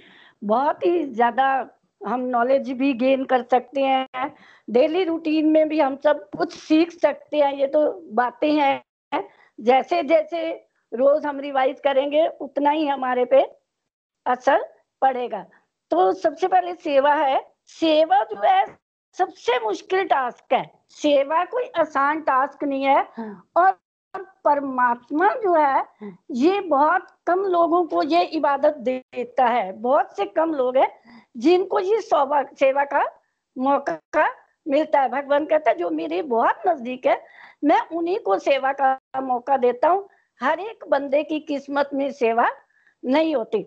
बहुत 0.43 0.85
ही 0.85 1.05
ज़्यादा 1.05 1.45
हम 2.01 2.21
नॉलेज 2.27 2.69
भी 2.71 2.93
गेन 2.95 3.23
कर 3.25 3.41
सकते 3.51 3.81
हैं। 3.81 4.33
डेली 4.67 5.03
रूटीन 5.03 5.49
में 5.49 5.67
भी 5.69 5.79
हम 5.79 5.95
सब 6.03 6.29
कुछ 6.37 6.53
सीख 6.57 6.91
सकते 6.91 7.37
हैं। 7.37 7.53
ये 7.53 7.67
तो 7.67 7.81
बातें 8.13 8.51
हैं। 8.51 9.23
जैसे 9.59 10.01
जैसे 10.03 10.49
रोज 10.91 11.25
हम 11.25 11.39
रिवाइज 11.39 11.79
करेंगे 11.79 12.27
उतना 12.41 12.69
ही 12.69 12.87
हमारे 12.87 13.25
पे 13.25 13.41
असर 14.25 14.63
पड़ेगा। 15.01 15.45
तो 15.91 16.11
सबसे 16.13 16.47
पहले 16.47 16.73
सेवा 16.75 17.13
है। 17.15 17.39
सेवा 17.69 18.23
जो 18.23 18.41
है 18.43 18.65
सबसे 19.17 19.59
मुश्किल 19.59 20.07
टास्क 20.07 20.53
है। 20.53 20.65
सेवा 20.91 21.43
कोई 21.45 21.69
आसान 21.79 22.21
टास्क 22.21 22.63
नहीं 22.63 22.83
है। 22.83 23.01
और 23.57 23.71
परमात्मा 24.45 25.27
जो 25.35 25.53
है 25.55 25.83
ये 26.35 26.59
बहुत 26.61 27.07
कम 27.27 27.43
लोगों 27.45 27.83
को 27.85 28.03
ये 28.03 28.23
इबादत 28.37 28.77
देता 28.79 29.45
है। 29.45 29.71
बहुत 29.73 30.15
से 30.17 30.25
कम 30.27 30.53
लोग 30.53 30.77
हैं 30.77 30.89
जिनको 31.37 31.79
ये 31.79 32.01
सेवा 32.01 32.83
का 32.85 33.03
मौका 33.55 34.27
मिलता 34.67 35.01
है। 35.01 35.09
भगवान 35.09 35.45
कहता 35.45 35.71
है 35.71 35.77
जो 35.77 35.89
मेरे 35.91 36.21
बहुत 36.23 36.67
नज़दीक 36.67 37.05
है 37.05 37.21
मैं 37.63 37.79
उन्हीं 37.89 38.17
को 38.19 38.37
सेवा 38.39 38.71
का 38.73 39.21
मौका 39.21 39.57
देता 39.57 39.89
हूँ। 39.89 40.07
हर 40.41 40.59
एक 40.59 40.83
बंदे 40.89 41.23
की 41.23 41.39
किस्मत 41.39 41.89
में 41.93 42.11
सेवा 42.11 42.47
नहीं 43.03 43.35
होती। 43.35 43.61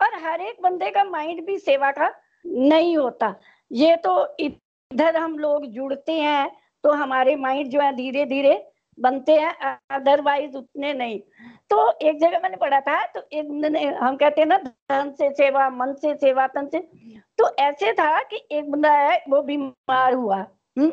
और 0.00 0.14
हर 0.24 0.40
एक 0.40 0.62
बंदे 0.62 0.90
का 0.90 1.04
माइंड 1.04 1.44
भी 1.46 1.58
सेवा 1.58 1.90
का 1.90 2.10
नहीं 2.44 2.96
होता। 2.96 3.34
ये 3.70 3.96
तो 3.96 4.36
इधर 4.40 5.16
हम 5.16 5.38
लोग 5.38 5.66
जुड़ते 5.66 6.12
हैं 6.12 6.50
तो 6.84 6.92
हमारे 6.92 7.36
माइंड 7.36 7.70
जो 7.70 7.80
है 7.80 7.94
धीरे 7.96 8.24
धीरे 8.24 8.64
बनते 8.98 9.32
हैं 9.32 9.52
अदरवाइज़ 9.90 10.56
उतने 10.56 10.92
नहीं। 10.94 11.18
तो 11.70 11.90
एक 12.00 12.20
जगह 12.20 12.40
मैंने 12.42 12.56
पढ़ा 12.56 12.80
था 12.80 13.04
तो 13.06 13.20
एक 13.32 13.96
हम 14.00 14.16
कहते 14.16 14.40
हैं 14.40 14.48
ना, 14.48 14.58
धन 14.58 15.10
से 15.18 15.30
सेवा, 15.32 15.68
मन 15.70 15.92
से 15.94 16.14
सेवा, 16.16 16.46
तन 16.46 16.66
से। 16.66 16.78
तो 17.38 17.54
ऐसे 17.58 17.92
था 17.92 18.22
कि 18.22 18.46
एक 18.52 18.70
बंदा 18.70 18.92
है, 18.92 19.22
वो 19.28 19.42
बीमार 19.42 20.14
हुआ 20.14 20.36
हम्म। 20.36 20.90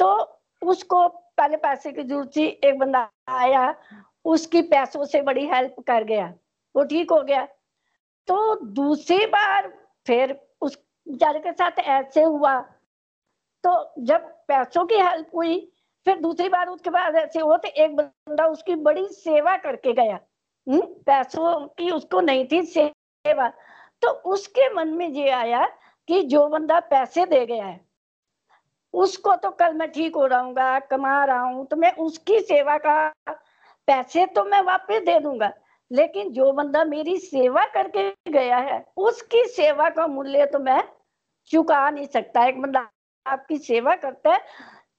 तो 0.00 0.40
उसको 0.62 1.06
पहले 1.08 1.56
पैसे 1.58 1.92
की 1.92 2.02
ज़रूरत 2.02 2.30
थी, 2.36 2.46
एक 2.64 2.78
बंदा 2.78 3.08
आया 3.30 3.74
उसकी 4.26 4.62
पैसों 4.62 5.04
से 5.04 5.20
बड़ी 5.22 5.46
हेल्प 5.46 5.76
कर 5.86 6.04
गया। 6.04 6.32
वो 6.74 6.84
ठीक 6.84 7.10
हो 7.10 7.22
गया। 7.22 7.44
तो 8.28 8.54
दूसरी 8.64 9.26
बार 9.26 9.72
फिर 10.06 10.38
उस 10.60 10.76
बेचारे 11.06 11.40
के 11.40 11.52
साथ 11.52 11.78
ऐसे 11.80 12.22
हुआ। 12.22 12.58
तो 13.64 13.92
जब 13.98 14.26
पैसों 14.48 14.84
की 14.86 14.94
हेल्प 14.96 15.30
हुई, 15.34 15.58
फिर 16.06 16.18
दूसरी 16.20 16.48
बार 16.48 16.68
उसके 16.68 16.90
बाद 16.90 17.16
ऐसे 17.16 17.40
हो 17.40 17.56
तो 17.56 17.68
एक 17.68 17.96
बंदा 17.96 18.46
उसकी 18.46 18.74
बड़ी 18.74 19.06
सेवा 19.08 19.56
करके 19.56 19.92
गया। 19.92 20.18
हम्म 20.66 20.80
पैसों 21.06 21.66
की 21.68 21.90
उसको 21.90 22.20
नहीं 22.20 22.46
थी 22.46 22.62
सेवा। 22.62 23.48
तो 24.02 24.08
उसके 24.30 24.72
मन 24.74 24.88
में 24.88 25.08
ये 25.08 25.30
आया 25.30 25.66
कि 26.08 26.22
जो 26.24 26.46
बंदा 26.48 26.78
पैसे 26.80 27.24
दे 27.26 27.44
गया 27.46 27.64
है, 27.64 27.80
उसको 28.94 29.34
तो 29.36 29.50
कल 29.50 29.74
मैं 29.74 29.90
ठीक 29.92 30.16
हो 30.16 30.26
रहा 30.26 30.40
हूँ 30.40 30.54
कमा 30.90 31.24
रहा 31.24 31.40
हूँ 31.40 31.66
तो 31.66 31.76
मैं 31.76 31.92
उसकी 31.96 32.40
सेवा 32.40 32.76
का 32.78 33.12
पैसे 33.88 34.26
तो 34.26 34.44
मैं 34.44 34.60
वापस 34.62 35.02
दे 35.02 35.18
दूँगा, 35.20 35.52
लेकिन 35.90 36.32
जो 36.32 36.52
बंदा 36.52 36.84
मेरी 36.84 37.16
सेवा 37.18 37.64
करके 37.66 38.10
गया 38.30 38.56
है, 38.58 38.84
उसकी 38.98 39.44
सेवा 39.46 39.88
का 39.90 40.06
मूल्य 40.08 40.46
तो 40.46 40.58
मैं 40.60 40.82
चुका 41.50 41.88
नहीं 41.90 42.06
सकता। 42.08 42.46
एक 42.46 42.60
बंदा 42.62 42.88
आपकी 43.26 43.58
सेवा 43.58 43.94
करता 43.96 44.32
है 44.32 44.40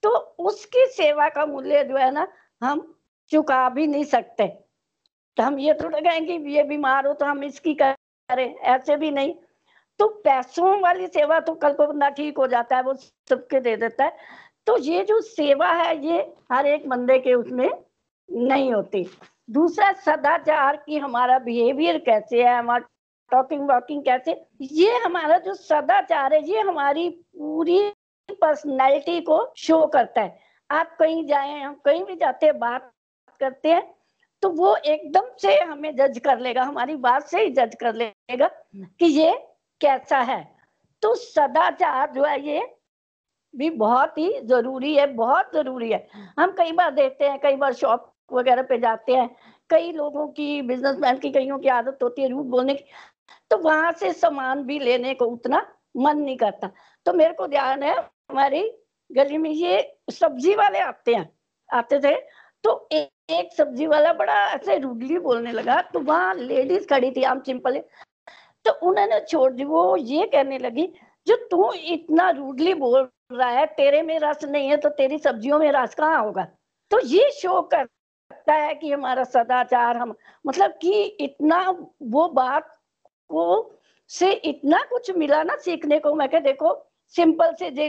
तो 0.02 0.10
उसकी 0.40 0.86
सेवा 0.92 1.28
का 1.28 1.44
मूल्य 1.46 1.82
जो 1.84 1.96
है 1.96 2.10
ना, 2.10 2.26
हम 2.62 2.94
चुका 3.30 3.68
भी 3.68 3.86
नहीं 3.86 4.04
सकते। 4.06 4.46
तो 5.36 5.42
हम 5.42 5.58
ये 5.58 5.74
थोड़ा 5.74 5.98
कहेंगे 6.00 6.36
ये 6.50 6.62
बीमार 6.64 7.06
हो 7.06 7.12
तो 7.14 7.26
हम 7.26 7.42
इसकी 7.44 7.74
करें, 7.74 8.54
ऐसे 8.54 8.96
भी 8.96 9.10
नहीं। 9.10 9.34
तो 10.00 10.06
पैसों 10.24 10.80
वाली 10.80 11.06
सेवा 11.08 11.38
तो 11.40 11.54
कल 11.56 11.72
को 11.72 11.86
बंदा 11.86 12.08
ठीक 12.10 12.38
हो 12.38 12.46
जाता 12.46 12.76
है, 12.76 12.82
वो 12.82 12.94
सबके 12.94 13.60
दे 13.60 13.76
देता 13.76 14.04
है। 14.04 14.16
तो 14.66 14.76
ये 14.78 15.04
जो 15.04 15.20
सेवा 15.22 15.70
है, 15.72 16.06
ये 16.06 16.18
हर 16.52 16.66
एक 16.66 16.88
बंदे 16.88 17.18
के 17.18 17.34
उसमें 17.34 17.68
नहीं 18.28 18.72
होती। 18.72 19.06
दूसरा 19.50 19.92
सदाचार 19.96 20.76
की 20.76 20.96
हमारा 20.98 21.38
बिहेवियर 21.40 21.98
कैसे 22.00 22.42
है 22.42 22.56
हमारा 22.58 22.86
टॉकिंग 23.32 23.68
वॉकिंग 23.70 24.02
कैसे 24.04 24.32
ये 24.62 24.96
हमारा 24.98 25.38
जो 25.38 25.54
सदाचार 25.54 26.34
है, 26.34 26.42
ये 26.42 26.60
हमारी 26.60 27.08
पूरी 27.08 27.88
पर्सनैलिटी 28.40 29.20
को 29.20 29.52
शो 29.56 29.86
करता 29.86 30.20
है। 30.20 30.38
आप 30.70 30.96
कहीं 30.98 31.24
जाए, 31.26 31.60
हम 31.60 31.74
कहीं 31.84 32.04
भी 32.04 32.16
जाते 32.16 32.46
हैं, 32.46 32.58
बात 32.58 32.90
करते 33.40 33.68
हैं 33.68 33.82
तो 34.42 34.48
वो 34.50 34.74
एकदम 34.76 35.30
से 35.38 35.58
हमें 35.58 35.94
जज 35.96 36.18
कर 36.24 36.38
लेगा, 36.38 36.62
हमारी 36.62 36.94
बात 36.96 37.26
से 37.26 37.42
ही 37.42 37.50
जज 37.50 37.74
कर 37.80 37.94
लेगा 37.94 38.48
कि 38.70 39.06
ये 39.06 39.32
कैसा 39.80 40.18
है। 40.20 40.42
तो 41.02 41.14
सदाचार 41.14 42.10
जो 42.12 42.24
है, 42.24 42.40
ये 42.40 42.74
भी 43.54 43.70
बहुत 43.72 44.18
ही 44.18 44.40
ज़रूरी 44.40 44.94
है, 44.94 45.06
बहुत 45.08 45.50
ज़रूरी 45.54 45.90
है। 45.90 46.06
हम 46.38 46.54
कई 46.58 46.72
बार 46.72 46.90
देखते 46.92 47.28
हैं, 47.28 47.38
कई 47.40 47.56
बार 47.56 47.72
शॉप 47.74 48.12
वगैरह 48.30 48.62
पे 48.62 48.78
जाते 48.78 49.14
हैं। 49.14 49.28
कई 49.70 49.92
लोगों 49.92 50.26
की 50.28 50.60
बिजनेसमैन 50.62 51.18
की 51.18 51.30
कईयों 51.30 51.58
की 51.58 51.68
आदत 51.68 51.98
होती 52.02 52.22
है 52.22 52.28
रूट 52.28 52.46
बोलने 52.46 52.74
की। 52.74 52.84
तो 53.50 53.56
वहाँ 53.58 53.92
से 53.92 54.12
सामान 54.12 54.62
भी 54.64 54.78
लेने 54.78 55.14
को 55.14 55.26
उतना 55.26 55.66
मन 55.96 56.18
नहीं 56.18 56.36
करता। 56.36 56.70
तो 57.06 57.12
मेरे 57.12 57.32
को 57.34 57.46
ध्यान 57.46 57.82
है 57.82 57.94
हमारी 58.30 58.62
गली 59.10 59.38
में 59.38 59.50
ये 59.50 59.80
सब्ज़ी 60.10 60.54
वाले 60.54 60.78
आते 60.80 61.14
हैं 61.14 61.28
आते 61.70 62.00
थे। 62.00 62.14
तो 62.64 62.88
ए, 62.92 63.08
एक 63.30 63.52
सब्ज़ी 63.52 63.86
वाला 63.86 64.12
बड़ा 64.12 64.34
ऐसे 64.46 64.78
रूडली 64.78 65.18
बोलने 65.18 65.52
लगा 65.52 65.80
तो 65.82 66.00
वहाँ 66.00 66.34
लेडीज़ 66.34 66.86
खड़ी 66.88 67.10
थी 67.10 67.22
आम 67.22 67.40
सिंपल 67.40 67.78
तो 68.66 68.72
उन्होंने 68.88 69.20
छोड़ 69.20 69.52
दी 69.52 69.64
वो 69.64 69.96
ये 69.96 70.26
कहने 70.26 70.58
लगी 70.58 70.86
जो 71.26 71.36
तू 71.50 71.70
इतना 71.72 72.28
रूडली 72.30 72.74
बोल 72.74 73.08
रहा 73.32 73.48
है 73.50 73.66
तेरे 73.66 74.02
में 74.02 74.18
रस 74.18 74.44
नहीं 74.44 74.68
है 74.68 74.76
तो 74.76 74.88
तेरी 74.90 75.18
सब्जियों 75.18 75.58
में 75.58 75.70
रस 75.72 75.94
कहाँ 75.94 76.22
होगा? 76.24 76.46
तो 76.90 77.00
ये 77.06 77.30
शो 77.32 77.60
करता 78.30 78.54
है 78.54 78.74
कि 78.74 78.90
हमारा 78.92 79.24
सदाचार 79.24 79.96
हम 79.96 80.14
मतलब 80.46 80.70
कि 80.82 81.02
इतना 81.20 81.58
वो 82.02 82.28
बात 82.28 82.66
को 83.30 83.44
से 84.10 84.32
इतना 84.32 84.82
कुछ 84.90 85.10
मिला 85.16 85.42
ना 85.42 85.56
सीखने 85.58 85.98
को। 85.98 86.14
मैं 86.14 86.28
कह 86.28 86.40
देखो 86.40 86.74
सिंपल 87.14 87.52
से 87.58 87.70
जे 87.70 87.86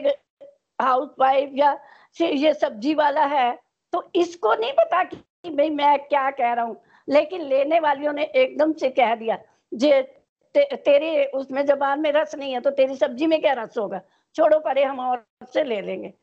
हाउस 0.79 1.09
वाइफ 1.19 1.51
या 1.55 1.77
ये 2.21 2.53
सब्ज़ी 2.53 2.93
वाला 2.93 3.25
है 3.25 3.51
तो 3.93 4.03
इसको 4.15 4.53
नहीं 4.53 4.71
पता 4.73 5.03
कि 5.03 5.49
भाई 5.49 5.69
मैं 5.69 5.97
क्या 5.99 6.29
कह 6.31 6.53
रहा 6.53 6.65
हूँ। 6.65 6.81
लेकिन 7.07 7.41
लेने 7.41 7.79
वालियों 7.79 8.13
ने 8.13 8.23
एकदम 8.25 8.73
से 8.73 8.89
कह 8.91 9.15
दिया 9.15 9.37
जे 9.71 10.01
ते, 10.01 10.63
तेरे 10.75 11.25
उसमें 11.35 11.65
जबान 11.65 11.99
में 12.01 12.11
रस 12.11 12.35
नहीं 12.35 12.53
है 12.53 12.59
तो 12.61 12.69
तेरी 12.71 12.95
सब्ज़ी 12.95 13.27
में 13.27 13.39
क्या 13.41 13.53
रस 13.53 13.77
होगा? 13.77 14.01
छोड़ो 14.35 14.59
परे 14.59 14.83
हम 14.83 14.99
और 14.99 15.25
से 15.53 15.63
ले 15.63 15.81
लेंगे। 15.81 16.13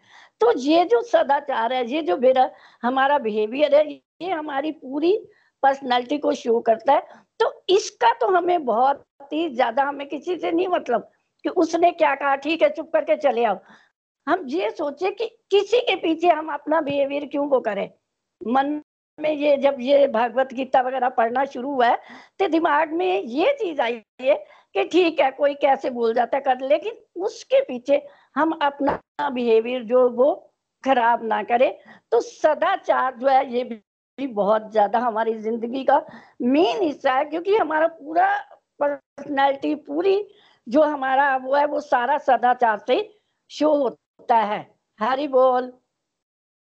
तो 0.41 0.53
ये 0.59 0.85
जो 0.85 1.01
सदाचार 1.03 1.73
है 1.73 1.87
ये 1.91 2.03
जो 2.03 2.17
मेरा 2.17 2.51
हमारा 2.83 3.19
बिहेवियर 3.19 3.75
है 3.75 3.85
ये 4.21 4.31
हमारी 4.31 4.71
पूरी 4.73 5.13
पर्सनैलिटी 5.63 6.19
को 6.19 6.33
शो 6.35 6.59
करता 6.61 6.93
है। 6.93 7.01
तो 7.41 7.53
इसका 7.69 8.13
तो 8.21 8.27
हमें 8.37 8.65
बहुत 8.65 9.05
ही 9.33 9.49
ज़्यादा 9.51 9.83
हमें 9.85 10.07
किसी 10.09 10.37
से 10.37 10.51
नहीं 10.53 10.69
मतलब 10.69 11.11
कि 11.45 11.49
उसने 11.51 11.91
क्या 11.93 12.15
कहा, 12.15 12.35
ठीक 12.37 12.63
है, 12.63 12.69
चुप 12.71 12.91
करके 12.93 13.17
चले 13.19 13.45
आओ। 13.45 13.59
हम 14.27 14.45
ये 14.49 14.71
सोचे 14.71 15.11
कि 15.11 15.27
किसी 15.51 15.81
के 15.81 15.97
पीछे 15.97 16.29
हम 16.29 16.49
अपना 16.53 16.81
बिहेवियर 16.81 17.27
क्यों 17.27 17.47
को 17.49 17.61
करें? 17.61 17.91
मन 18.41 18.81
में 19.19 19.31
ये 19.33 19.57
जब 19.57 19.77
ये 19.81 20.07
भागवत 20.09 20.53
गीता 20.55 20.81
वगैरह 20.83 21.09
पढ़ना 21.11 21.45
शुरू 21.45 21.73
हुआ 21.75 21.87
है 21.87 21.99
तो 22.41 22.49
दिमाग 22.49 22.93
में 22.93 23.23
ये 23.23 23.53
चीज़ 23.61 23.81
आई 23.81 24.03
है 24.23 24.35
कि 24.75 24.85
ठीक 24.85 25.21
है, 25.21 25.31
कोई 25.31 25.55
कैसे 25.57 25.91
बोल 25.91 26.15
जाता 26.15 26.37
है, 26.37 26.43
कर 26.43 26.67
लेकिन 26.69 27.23
उसके 27.23 27.61
पीछे 27.63 28.03
हम 28.37 28.53
अपना 28.63 29.29
बिहेवियर 29.31 29.83
जो 29.85 30.09
वो 30.11 30.35
खराब 30.85 31.25
ना 31.25 31.43
करें। 31.43 31.73
तो 32.13 32.21
सदाचार 32.21 33.15
जो 33.17 33.29
है, 33.29 33.53
ये 33.53 33.65
बहुत 34.19 34.71
ज़्यादा 34.73 34.99
हमारी 34.99 35.35
ज़िंदगी 35.37 35.83
का 35.85 35.97
मेन 36.43 36.83
हिस्सा 36.83 37.13
है, 37.13 37.25
क्योंकि 37.25 37.57
हमारा 37.57 37.87
पूरा 37.89 38.27
पर्सनैलिटी 38.81 39.75
पूरी 39.87 40.17
जो 40.67 40.83
हमारा 40.85 41.37
वो 41.37 41.55
है, 41.55 41.67
वो 41.67 41.81
सारा 41.83 42.17
सदाचार 42.21 42.79
से 42.87 42.97
शो 43.51 43.75
होता 43.75 44.37
है। 44.37 44.61
हरी 45.01 45.29
बोल 45.29 45.73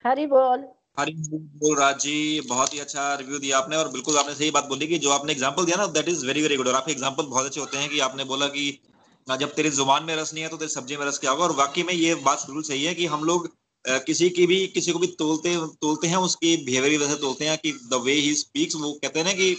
हरी 0.05 0.25
बोल। 0.27 0.63
हरी 0.97 1.13
बोल 1.13 1.75
राज, 1.77 2.07
बहुत 2.49 2.73
ही 2.73 2.79
अच्छा 2.79 3.13
रिव्यू 3.15 3.39
दिया 3.39 3.57
आपने 3.57 3.75
और 3.77 3.87
बिल्कुल 3.91 4.17
आपने 4.17 4.33
सही 4.35 4.49
बात 4.51 4.65
बोली 4.65 4.87
कि 4.87 4.97
जो 4.99 5.09
आपने 5.11 5.31
एग्जांपल 5.31 5.65
दिया 5.65 5.77
ना 5.77 5.85
that 5.93 6.07
is 6.09 6.25
very 6.25 6.41
very 6.41 6.55
good 6.57 6.67
और 6.67 6.75
आपके 6.75 6.91
एग्जांपल 6.91 7.25
बहुत 7.25 7.45
अच्छे 7.45 7.59
होते 7.59 7.77
हैं 7.77 7.89
कि 7.89 7.99
आपने 8.01 8.23
बोला 8.25 8.47
कि 8.47 8.69
जब 9.27 9.53
तेरी 9.55 9.69
ज़ुबान 9.71 10.03
में 10.03 10.15
रस 10.15 10.33
नहीं 10.33 10.43
है 10.43 10.49
तो 10.49 10.57
तेरी 10.57 10.71
सब्ज़ी 10.71 10.97
में 10.97 11.05
रस 11.05 11.17
क्या 11.19 11.31
होगा? 11.31 11.43
और 11.43 11.51
वाकई 11.55 11.83
में 11.83 11.93
ये 11.93 12.15
बात 12.17 12.45
बिल्कुल 12.45 12.63
सही 12.63 12.83
है 12.85 12.93
कि 12.93 13.05
हम 13.07 13.23
लोग 13.23 13.47
किसी 13.85 14.29
की 14.29 14.45
भी 14.47 14.67
किसी 14.67 14.91
को 14.91 14.99
भी 14.99 15.07
तोलते 15.07 15.55
तोलते 15.81 16.07
हैं 16.07 16.17
उसकी 16.17 16.55
बिहेवियर 16.65 17.01
वजह 17.01 17.13
से 17.13 17.21
तोलते 17.21 17.45
हैं 17.45 17.57
कि 17.57 17.71
द 17.71 17.93
वे 17.93 18.13
ही 18.13 18.33
स्पीक्स 18.35 18.75
वो 18.75 18.91
कहते 18.93 19.19
हैं 19.19 19.25
ना 19.25 19.33
कि 19.33 19.53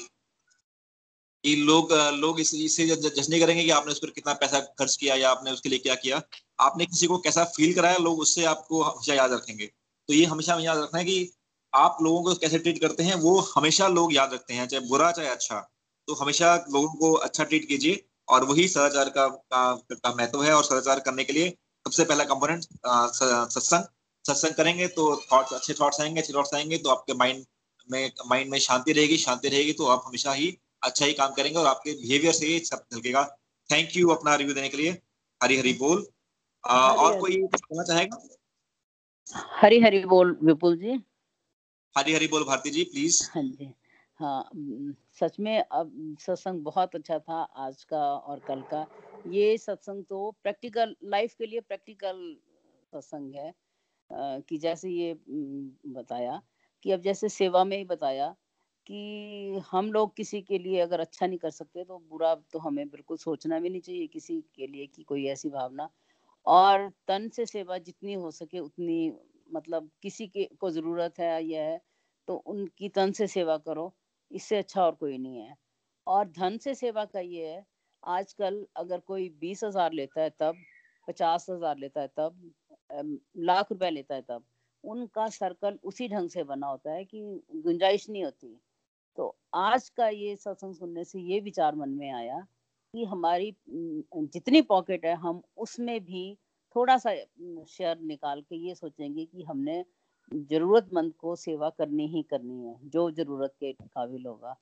कि 1.44 1.54
लोग 1.56 1.92
लोग 1.92 2.40
इस 2.40 2.54
इससे 2.54 2.86
जज 2.86 3.26
नहीं 3.30 3.40
करेंगे 3.40 3.64
कि 3.64 3.70
आपने 3.70 3.92
उस 3.92 3.98
पर 3.98 4.10
कितना 4.10 4.32
पैसा 4.34 4.60
खर्च 4.60 4.96
किया 4.96 5.14
या 5.14 5.30
आपने 5.30 5.50
उसके 5.50 5.68
लिए 5.68 5.78
क्या 5.78 5.94
किया। 5.94 6.20
आपने 6.60 6.86
किसी 6.86 7.06
को 7.06 7.18
कैसा 7.18 7.44
फील 7.56 7.74
कराया 7.74 7.96
लोग 7.96 8.20
उससे 8.20 8.44
आपको 8.44 8.82
हमेशा 8.82 9.14
याद 9.14 9.32
रखेंगे। 9.32 9.66
तो 10.08 10.14
ये 10.14 10.24
हमेशा 10.24 10.58
याद 10.60 10.78
रखना 10.78 10.98
है 10.98 11.04
कि 11.04 11.32
आप 11.72 11.98
लोगों 12.02 12.22
को 12.22 12.34
कैसे 12.34 12.58
ट्रीट 12.58 12.80
करते 12.80 13.02
हैं 13.02 13.14
वो 13.14 13.38
हमेशा 13.56 13.88
लोग 13.88 14.14
याद 14.14 14.34
रखते 14.34 14.54
हैं 14.54 14.66
चाहे 14.68 14.88
बुरा 14.88 15.10
चाहे 15.12 15.28
अच्छा। 15.28 15.60
तो 16.08 16.14
हमेशा 16.14 16.54
लोगों 16.70 16.88
को 16.88 17.12
अच्छा 17.12 17.44
ट्रीट 17.44 17.68
कीजिए 17.68 18.04
और 18.28 18.44
वही 18.44 18.68
सदाचार 18.68 19.08
का, 19.08 19.26
का, 19.28 19.74
का 19.74 20.14
महत्व 20.14 20.42
है 20.42 20.52
और 20.52 20.64
सदाचार 20.64 21.00
करने 21.00 21.24
के 21.24 21.32
लिए 21.32 21.50
सबसे 21.86 22.04
पहला 22.04 22.24
कंपोनेंट 22.24 22.62
सत्संग 22.62 23.84
सत्संग 24.24 24.54
करेंगे 24.54 24.86
तो 24.88 25.04
थॉट्स 25.32 25.52
अच्छे 25.52 25.74
थॉट्स 25.74 26.00
आएँगे 26.00 26.20
अच्छे 26.20 26.32
थॉट्स 26.32 26.54
आएँगे 26.54 26.78
तो 26.78 26.90
आपके 26.90 27.14
माइंड 27.14 27.44
में 27.88 28.10
माइंड 28.26 28.50
में 28.50 28.58
शांति 28.58 28.92
रहेगी 28.92 29.16
शांति 29.16 29.48
रहेगी 29.48 29.72
तो 29.72 29.86
आप 29.86 30.02
हमेशा 30.06 30.32
ही 30.32 30.56
अच्छा 30.82 31.06
ही 31.06 31.12
काम 31.12 31.32
करेंगे 31.32 31.58
और 31.58 31.66
आपके 31.66 31.92
बिहेवियर 31.92 32.32
से 32.32 32.46
ही 32.46 32.58
सब 32.60 32.84
निकलेगा 32.94 33.24
थैंक 33.70 33.96
यू 33.96 34.08
अपना 34.08 34.34
रिव्यू 34.34 34.54
देने 34.54 34.68
के 34.68 34.76
लिए। 34.76 34.90
हरी 35.40 35.56
हरी 35.58 35.72
बोल। 35.72 36.06
आ, 36.64 36.90
और 36.90 37.20
कोई 37.20 37.36
कहना 37.46 37.82
चाहेगा? 37.82 38.22
हरी 39.60 39.80
हरी 39.80 40.04
बोल 40.04 40.38
विपुल 40.42 40.76
जी। 40.76 41.00
हरी 41.96 42.14
हरी 42.14 42.26
बोल 42.28 42.44
भारती 42.44 42.70
जी 42.70 42.84
प्लीज़ 42.84 43.22
हाँ 43.34 43.42
जी। 43.42 43.74
हाँ 44.20 44.50
सच 45.20 45.36
में 45.40 45.58
अब 45.58 46.16
सत्संग 46.20 46.60
बहुत 46.60 46.94
अच्छा 46.94 47.18
था 47.18 47.42
आज 47.42 47.84
का 47.84 48.02
और 48.16 48.40
कल 48.48 48.62
का। 48.62 48.86
ये 49.26 49.56
सत्संग 49.58 50.04
तो 50.04 50.30
प्रैक्टिकल 50.42 50.94
लाइफ 51.04 51.34
के 51.38 51.46
लिए 51.46 51.60
प्रैक्टिकल 51.60 52.36
सत्संग 52.92 53.34
है। 53.34 53.52
कि 54.10 54.58
जैसे 54.58 54.90
ये 54.90 55.14
बताया 55.94 56.40
कि 56.84 56.90
अब 56.92 57.00
जैसे 57.00 57.28
सेवा 57.28 57.64
में 57.64 57.76
ही 57.76 57.84
बताया 57.84 58.34
कि 58.86 59.62
हम 59.70 59.92
लोग 59.92 60.14
किसी 60.16 60.40
के 60.42 60.58
लिए 60.58 60.80
अगर 60.80 61.00
अच्छा 61.00 61.26
नहीं 61.26 61.38
कर 61.38 61.50
सकते 61.50 61.84
तो 61.84 61.98
बुरा 62.10 62.34
तो 62.52 62.58
हमें 62.58 62.88
बिल्कुल 62.90 63.16
सोचना 63.16 63.58
भी 63.60 63.70
नहीं 63.70 63.80
चाहिए 63.80 64.06
किसी 64.06 64.40
के 64.56 64.66
लिए 64.66 64.86
कि 64.86 65.02
कोई 65.02 65.26
ऐसी 65.28 65.48
भावना। 65.50 65.88
और 66.46 66.88
तन 67.08 67.28
से 67.28 67.46
सेवा 67.46 67.78
जितनी 67.80 68.14
हो 68.14 68.30
सके 68.30 68.58
उतनी 68.58 69.12
मतलब 69.48 69.90
किसी 70.02 70.26
के, 70.28 70.44
को 70.60 70.70
ज़रूरत 70.70 71.18
है 71.20 71.44
यह 71.44 71.62
है 71.62 71.80
तो 72.28 72.34
उनकी 72.36 72.88
तन 72.88 73.12
से 73.12 73.26
सेवा 73.26 73.56
करो, 73.58 73.92
इससे 74.30 74.56
अच्छा 74.58 74.82
और 74.82 74.94
कोई 74.94 75.18
नहीं 75.18 75.38
है। 75.38 75.54
और 76.06 76.28
धन 76.30 76.58
से 76.58 76.74
सेवा 76.74 77.04
का 77.04 77.20
ये 77.20 77.46
है, 77.46 77.64
आजकल 78.02 78.66
अगर 78.76 79.00
कोई 79.00 79.28
बीस 79.40 79.64
हज़ार 79.64 79.92
लेता 79.92 80.20
है 80.22 80.30
तब, 80.40 80.56
पचास 81.08 81.46
हज़ार 81.50 81.78
लेता 81.78 82.00
है 82.00 82.08
तब 82.16 82.50
लाख 82.90 83.72
रुपए 83.72 83.90
लेता 83.90 84.14
है 84.14 84.22
तब। 84.22 84.44
उनका 84.84 85.26
सर्कल 85.30 85.78
उसी 85.84 86.08
ढंग 86.08 86.28
से 86.30 86.42
बना 86.44 86.66
होता 86.66 86.92
है 86.92 87.04
कि 87.04 87.20
गुंजाइश 87.56 88.08
नहीं 88.10 88.24
होती। 88.24 88.56
तो 89.18 89.36
आज 89.56 89.88
का 89.90 90.08
ये 90.08 90.34
सत्संग 90.36 90.74
सुनने 90.74 91.04
से 91.04 91.20
ये 91.22 91.40
विचार 91.40 91.74
मन 91.74 91.88
में 91.90 92.10
आया 92.12 92.40
कि 92.94 93.04
हमारी 93.04 93.54
जितनी 93.68 94.62
पॉकेट 94.62 95.04
है, 95.04 95.14
हम 95.14 95.42
उसमें 95.56 96.00
भी 96.04 96.36
थोड़ा 96.76 96.96
सा 96.98 97.14
शेयर 97.68 97.98
निकाल 98.02 98.40
के 98.42 98.56
ये 98.58 98.74
सोचेंगे 98.74 99.24
कि 99.24 99.42
हमने 99.42 99.84
जरूरतमंद 100.32 101.12
को 101.14 101.34
सेवा 101.36 101.68
करनी 101.70 102.06
ही 102.08 102.22
करनी 102.24 102.66
है, 102.66 102.76
जो 102.84 103.10
ज़रूरत 103.12 103.54
के 103.60 103.72
काबिल 103.72 104.26
होगा। 104.26 104.52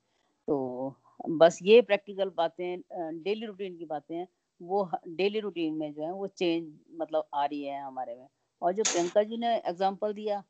तो 0.49 0.95
बस 1.31 1.59
ये 1.63 1.81
प्रैक्टिकल 1.83 2.31
बातें 2.37 2.81
डेली 3.23 3.47
रूटीन 3.47 3.77
की 3.77 3.85
बातें 3.87 4.15
हैं 4.17 4.27
वो 4.61 4.89
डेली 5.09 5.41
रूटीन 5.41 5.75
में 5.75 5.93
जो 5.93 6.03
है 6.03 6.13
वो 6.13 6.27
चेंज 6.29 6.73
मतलब 6.93 7.25
आ 7.35 7.45
रही 7.45 7.63
है 7.63 7.81
हमारे 7.83 8.15
में। 8.15 8.27
और 8.63 8.73
जो 8.73 8.83
प्रियंका 8.85 9.23
जी 9.23 9.37
ने 9.37 9.57
एग्ज़ाम्पल 9.59 10.13
दिया 10.15 10.43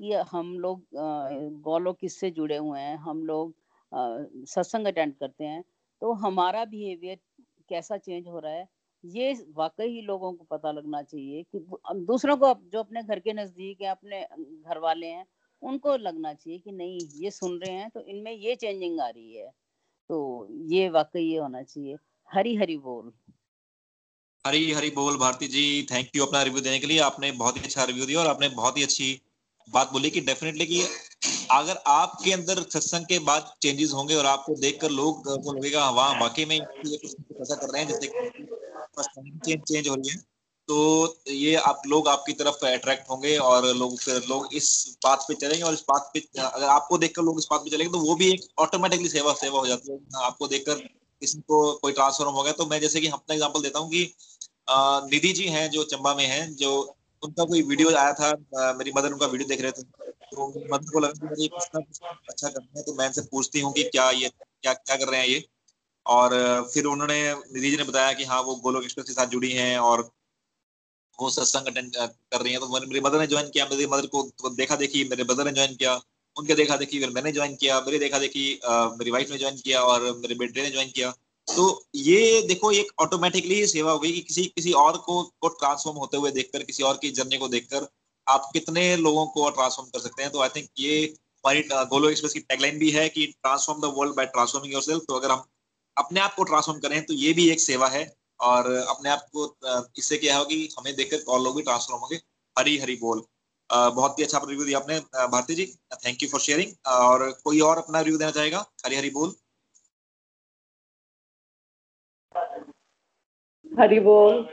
कि 0.00 0.12
हम 0.30 0.58
लोग 0.58 0.84
गौलों 1.62 1.92
किससे 1.94 2.30
जुड़े 2.32 2.56
हुए 2.56 2.80
हैं, 2.80 2.96
हम 2.98 3.22
लोग 3.24 3.54
सत्संग 3.92 4.86
अटेंड 4.86 5.14
करते 5.16 5.44
हैं 5.44 5.62
तो 6.02 6.12
हमारा 6.18 6.64
बिहेवियर 6.66 7.18
कैसा 7.68 7.96
चेंज 7.98 8.28
हो 8.28 8.38
रहा 8.38 8.52
है, 8.52 8.66
ये 9.04 9.32
वाकई 9.56 9.86
ही 9.86 10.00
लोगों 10.02 10.32
को 10.32 10.44
पता 10.46 10.70
लगना 10.72 11.02
चाहिए 11.02 11.42
कि 11.44 11.58
दूसरों 12.06 12.36
को 12.36 12.54
जो 12.64 12.78
अपने 12.78 13.02
घर 13.02 13.18
के 13.20 13.32
नज़दीक 13.34 13.82
है, 13.82 13.88
अपने 13.88 14.22
घर 14.62 14.78
वाले 14.78 15.06
हैं, 15.06 15.26
उनको 15.62 15.96
लगना 15.98 16.32
चाहिए 16.34 16.58
कि 16.58 16.72
नहीं, 16.72 16.98
ये 17.14 17.30
सुन 17.32 17.58
रहे 17.58 17.72
हैं 17.72 17.90
तो 17.90 18.00
इनमें 18.02 18.32
ये 18.32 18.54
चेंजिंग 18.56 19.00
आ 19.00 19.08
रही 19.08 19.34
है। 19.34 19.50
तो 20.10 20.46
ये 20.68 20.88
वाकई 20.90 21.22
ये 21.22 21.38
होना 21.38 21.62
चाहिए। 21.62 21.96
हरी 22.30 22.54
हरी 22.56 22.76
बोल। 22.78 23.12
हरी 24.44 24.70
हरी 24.72 24.90
बोल 24.90 25.16
भारती 25.18 25.46
जी 25.48 25.62
थैंक 25.90 26.08
यू 26.16 26.24
अपना 26.26 26.42
रिव्यू 26.42 26.60
देने 26.60 26.78
के 26.78 26.86
लिए। 26.86 26.98
आपने 27.00 27.30
बहुत 27.32 27.56
ही 27.56 27.62
अच्छा 27.62 27.84
रिव्यू 27.84 28.06
दिया 28.06 28.20
और 28.20 28.26
आपने 28.26 28.48
बहुत 28.50 28.76
ही 28.78 28.82
अच्छी 28.82 29.20
बात 29.68 29.92
बोली 29.92 30.10
कि 30.10 30.20
डेफिनेटली 30.20 30.66
कि 30.66 30.82
अगर 31.50 31.78
आपके 31.88 32.32
अंदर 32.32 32.62
सत्संग 32.64 33.04
के 33.06 33.18
बाद 33.18 33.52
चेंजेस 33.62 33.92
होंगे 33.94 34.14
और 34.14 34.26
आपको 34.26 34.54
देखकर 34.60 34.90
लोग 34.90 35.22
को 35.26 35.52
लगेगा, 35.52 35.88
वहाँ, 35.90 36.14
वाकई 36.20 36.44
में 36.44 36.56
ऐसा 36.56 37.54
कर 37.54 37.66
रहे 37.66 37.82
हैं, 37.82 37.88
जैसे 37.88 38.06
चेंज 39.44 39.62
चेंज 39.62 39.88
हो 39.88 39.94
रही 39.94 40.10
है। 40.10 40.16
तो 40.68 40.78
ये 41.28 41.54
आप 41.56 41.82
लोग 41.86 42.08
आपकी 42.08 42.32
तरफ़ 42.32 42.64
अट्रैक्ट 42.66 43.10
होंगे 43.10 43.36
और 43.38 43.66
लोग 43.76 43.98
फिर 43.98 44.22
लोग 44.28 44.54
इस 44.54 44.96
बात 45.04 45.24
पे 45.28 45.34
चलेंगे 45.36 45.62
और 45.62 45.74
इस 45.74 45.84
बात 45.88 46.10
पे, 46.14 46.20
अगर 46.38 46.66
आपको 46.66 46.98
देखकर 46.98 47.22
लोग 47.22 47.38
इस 47.38 47.46
बात 47.50 47.60
पे 47.60 47.70
चलेंगे 47.70 47.92
तो 47.92 48.00
वो 48.00 48.14
भी 48.14 48.30
एक 48.32 48.48
ऑटोमेटिकली 48.58 49.08
सेवा 49.08 49.32
सेवा 49.34 49.58
हो 49.58 49.66
जाती 49.66 49.92
है। 49.92 49.98
आपको 50.22 50.48
देखकर 50.48 50.88
किसी 51.22 51.38
को 51.42 51.60
कोई 51.74 51.92
ट्रांसफॉर्म 51.92 52.32
हो 52.32 52.42
गया 52.42 52.52
तो 52.54 52.66
मैं 52.66 52.80
जैसे 52.80 53.00
कि 53.00 53.08
अपना 53.08 53.34
एग्ज़ाम्पल 53.34 53.62
देता 53.62 53.78
हूँ 53.78 53.90
कि 53.90 54.12
निधि 55.10 55.32
जी 55.32 55.46
हैं 55.48 55.68
जो 55.70 55.84
चंबा 55.86 56.14
में 56.14 56.24
हैं, 56.26 56.54
जो 56.56 56.96
उनका 57.22 57.44
कोई 57.44 57.62
वीडियो 57.62 57.94
आया 57.96 58.12
था 58.14 58.72
मेरी 58.74 58.92
मदर 58.96 59.12
उनका 59.12 59.26
वीडियो 59.26 59.48
देख 59.48 59.60
रहे 59.62 59.72
थे। 59.72 59.82
तो 60.32 60.46
मदर 60.72 60.92
को 60.92 61.00
लगा 61.00 61.34
कि 61.34 61.48
कुछ 61.48 61.62
अच्छा 61.72 62.48
करना 62.48 62.78
है 62.78 62.82
तो 62.84 62.94
मैं 62.94 63.06
इनसे 63.06 63.22
पूछती 63.30 63.60
हूँ 63.60 63.72
कि 63.72 63.82
क्या 63.86 64.10
ये, 64.12 64.28
क्या 64.28 64.72
क्या 64.74 64.96
कर 64.96 65.08
रहे 65.08 65.20
हैं 65.20 65.26
ये? 65.28 65.44
और, 66.06 66.30
फिर 66.74 66.84
उन्होंने, 66.86 67.18
निधि 67.32 67.70
जी 67.70 67.76
ने 67.76 67.84
बताया 67.84 68.12
कि 68.12 68.24
हाँ 68.24 68.40
वो 68.42 68.54
गोलोक 68.58 68.84
एक्सप्रेस 68.84 69.06
के 69.06 69.12
साथ 69.12 69.26
जुड़ी 69.28 69.50
हैं 69.52 69.78
और 69.80 70.08
वो 71.18 71.30
सत्संग 71.30 71.66
अटेंड 71.66 71.96
कर 71.96 72.40
रही 72.40 72.52
हैं। 72.52 72.60
तो 72.60 72.68
मेरी 72.68 73.00
मदर 73.00 73.20
ने 73.20 73.26
ज्वाइन 73.26 73.48
किया, 73.50 73.66
मेरी 73.66 73.86
मदर 73.86 74.06
को 74.06 74.22
तो 74.38 74.50
देखा 74.54 74.76
देखी, 74.76 75.04
मेरे 75.10 75.24
ब्रदर 75.24 75.44
ने 75.44 75.52
ज्वाइन 75.52 75.74
किया। 75.76 75.94
उनके 76.36 76.54
देखा 76.54 76.76
देखी, 76.76 76.98
फिर 77.00 77.10
मैंने 77.10 77.32
ज्वाइन 77.32 77.54
किया, 77.56 77.80
मेरी 77.80 77.98
देखा 77.98 78.18
देखी 78.18 78.44
मेरी 78.98 79.10
वाइफ 79.10 79.30
ने 79.30 79.38
ज्वाइन 79.38 79.56
किया 79.58 79.80
और 79.82 80.02
मेरे 80.16 80.34
बेटे 80.36 80.62
ने 80.62 80.70
ज्वाइन 80.70 80.90
किया। 80.90 81.10
तो 81.48 81.64
ये 81.96 82.42
देखो, 82.48 82.70
एक 82.72 82.90
ऑटोमेटिकली 83.00 83.66
सेवा 83.66 83.92
हो 83.92 83.98
गई 83.98 84.12
कि 84.12 84.20
किसी 84.22 84.44
किसी 84.46 84.72
और 84.74 84.96
को 84.98 85.22
को 85.22 85.48
ट्रांसफॉर्म 85.50 85.98
होते 85.98 86.16
हुए 86.16 86.30
देखकर, 86.32 86.62
किसी 86.62 86.82
और 86.82 86.98
की 87.02 87.10
जर्नी 87.12 87.38
को 87.38 87.48
देखकर 87.48 87.86
आप 88.26 88.50
कितने 88.52 88.84
लोगों 88.98 89.26
को 89.28 89.48
ट्रांसफॉर्म 89.50 89.88
कर 89.88 90.00
सकते 90.00 90.22
हैं। 90.22 90.30
तो 90.32 90.40
आई 90.40 90.48
थिंक 90.48 90.68
ये 90.78 91.02
हमारी 91.04 91.62
गोलो 91.88 92.10
एक्सप्रेस 92.10 92.32
की 92.32 92.40
टैगलाइन 92.40 92.78
भी 92.78 92.90
है 92.90 93.08
कि 93.08 93.26
transform 93.26 93.80
the 93.80 93.92
world 93.96 94.14
by 94.16 94.26
transforming 94.28 94.72
yourself 94.72 95.02
तो 95.08 95.14
अगर 95.14 95.30
हम 95.30 95.44
अपने 95.96 96.20
आप 96.20 96.34
को 96.34 96.44
ट्रांसफॉर्म 96.44 96.80
करें 96.80 97.04
तो 97.06 97.14
ये 97.14 97.32
भी 97.32 97.48
एक 97.50 97.60
सेवा 97.60 97.88
है 97.88 98.04
और 98.40 98.70
अपने 98.72 99.10
आप 99.10 99.26
को 99.32 99.54
इससे 99.98 100.16
क्या 100.18 100.36
होगी, 100.36 100.68
हमें 100.78 100.94
देखकर 100.96 101.24
और 101.28 101.40
लोग 101.40 101.56
भी 101.56 101.62
ट्रांसफॉर्म 101.62 102.00
होंगे। 102.00 102.16
हरी 102.56 102.78
हरी 102.78 102.96
बोल। 102.96 103.22
बहुत 103.70 104.18
ही 104.18 104.24
अच्छा 104.24 104.38
रिव्यू 104.44 104.64
दिया 104.66 104.78
आपने 104.78 104.98
Bharti 105.26 105.54
ji 105.54 105.66
thank 105.96 106.22
you 106.22 106.28
for 106.28 106.40
sharing 106.40 106.72
और 106.88 107.30
कोई 107.44 107.60
और 107.60 107.78
अपना 107.78 108.00
रिव्यू 108.00 108.18
देना 108.18 108.30
चाहेगा? 108.30 108.64
हरी 108.86 108.96
हरी 108.96 109.10
बोल। 109.10 109.34
हरी 113.80 114.00
बोल। 114.00 114.48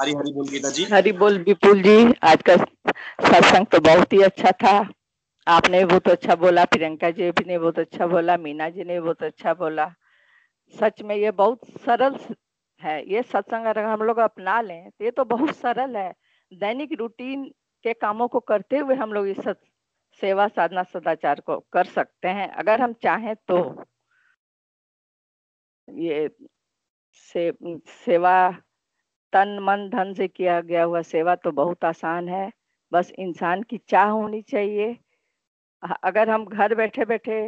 हरी 0.00 0.12
हरी 0.14 0.32
बोल 0.32 0.48
गीता 0.48 0.70
जी। 0.70 0.84
हरी 0.92 1.12
बोल 1.14 1.38
विपुल 1.44 1.82
जी 1.82 2.12
आज 2.24 2.42
का 2.48 2.56
सत्संग 2.56 3.66
तो 3.66 3.80
बहुत 3.80 4.12
ही 4.12 4.22
अच्छा 4.22 4.50
था। 4.62 4.72
आपने 5.46 5.84
बहुत 5.84 6.08
अच्छा 6.08 6.34
बोला 6.36 6.64
प्रियंका 6.64 7.10
जी 7.10 7.30
भी 7.30 7.44
ने 7.46 7.58
बहुत 7.58 7.78
अच्छा 7.78 8.06
बोला 8.06 8.36
मीना 8.36 8.68
जी 8.70 8.84
ने 8.84 9.00
बहुत 9.00 9.22
अच्छा 9.22 9.54
बोला। 9.54 9.86
सच 10.74 11.02
में 11.02 11.14
ये 11.16 11.30
बहुत 11.38 11.60
सरल 11.86 12.16
है 12.80 12.98
ये 13.12 13.22
सत्संग 13.22 13.66
अगर 13.66 13.84
हम 13.84 14.02
लोग 14.02 14.18
अपना 14.18 14.60
लें 14.60 14.90
तो 14.90 15.04
ये 15.04 15.10
तो 15.10 15.24
बहुत 15.26 15.56
सरल 15.56 15.96
है। 15.96 16.12
दैनिक 16.52 16.92
रूटीन 16.98 17.50
के 17.84 17.92
कामों 17.94 18.28
को 18.28 18.40
करते 18.42 18.78
हुए 18.78 18.94
हम 18.96 19.12
लोग 19.12 19.28
इस 19.28 19.48
सेवा 20.22 20.46
साधना 20.48 20.82
सदाचार 20.84 21.40
को 21.40 21.58
कर 21.72 21.84
सकते 21.86 22.28
हैं। 22.28 22.48
अगर 22.48 22.80
हम 22.80 22.92
चाहें 23.02 23.34
तो 23.48 23.84
ये 25.88 26.28
से, 27.14 27.52
सेवा 28.04 28.50
तन, 29.32 29.58
मन, 29.62 29.88
धन 29.88 30.12
से 30.14 30.28
किया 30.28 30.60
गया 30.60 30.82
हुआ 30.84 31.02
सेवा 31.02 31.34
तो 31.36 31.50
बहुत 31.52 31.84
आसान 31.84 32.28
है। 32.28 32.50
बस 32.92 33.10
इंसान 33.18 33.62
की 33.62 33.78
चाह 33.88 34.08
होनी 34.08 34.42
चाहिए। 34.42 34.96
अगर 36.04 36.30
हम 36.30 36.44
घर 36.46 36.74
बैठे 36.74 37.04
बैठे 37.04 37.40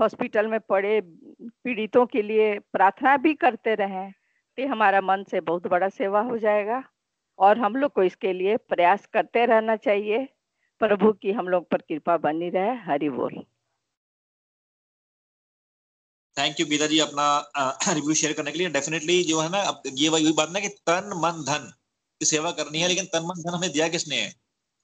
हॉस्पिटल 0.00 0.46
में 0.46 0.58
पड़े, 0.60 1.00
पीड़ितों 1.00 2.04
के 2.06 2.22
लिए 2.22 2.58
प्रार्थना 2.72 3.16
भी 3.16 3.34
करते 3.36 3.74
रहें 3.74 4.10
तो 4.58 4.68
हमारा 4.68 5.00
मन 5.00 5.24
से 5.30 5.40
बहुत 5.42 5.66
बड़ा 5.66 5.88
सेवा 5.90 6.20
हो 6.22 6.38
जाएगा। 6.38 6.82
और 7.38 7.58
हम 7.58 7.76
लोग 7.76 7.92
को 7.92 8.02
इसके 8.02 8.32
लिए 8.32 8.56
प्रयास 8.68 9.06
करते 9.12 9.44
रहना 9.46 9.76
चाहिए। 9.78 10.26
प्रभु 10.80 11.12
की 11.12 11.32
हम 11.32 11.48
लोग 11.48 11.68
पर 11.70 11.78
कृपा 11.82 12.16
बनी 12.18 12.48
रहे। 12.50 12.74
हरि 12.84 13.08
बोल। 13.10 13.42
थैंक 16.36 16.60
यू 16.60 16.66
गीता 16.66 16.86
जी, 16.86 16.98
अपना 16.98 17.24
रिव्यू 17.90 18.14
शेयर 18.14 18.32
करने 18.32 18.52
के 18.52 18.58
लिए। 18.58 18.68
डेफिनेटली 18.70 19.22
जो 19.24 19.40
है 19.40 19.48
ना 19.48 19.62
ये 19.94 20.08
वही 20.08 20.32
बात 20.32 20.50
ना 20.50 20.60
कि 20.60 20.68
तन, 20.68 21.10
मन, 21.16 21.42
धन 21.44 21.72
की 22.20 22.26
सेवा 22.26 22.50
करनी 22.52 22.80
है, 22.80 22.88
लेकिन 22.88 23.04
तन, 23.06 23.26
मन, 23.26 23.42
धन 23.42 23.54
हमें 23.54 23.70
दिया 23.72 23.88
किसने? 23.88 24.16
है 24.16 24.30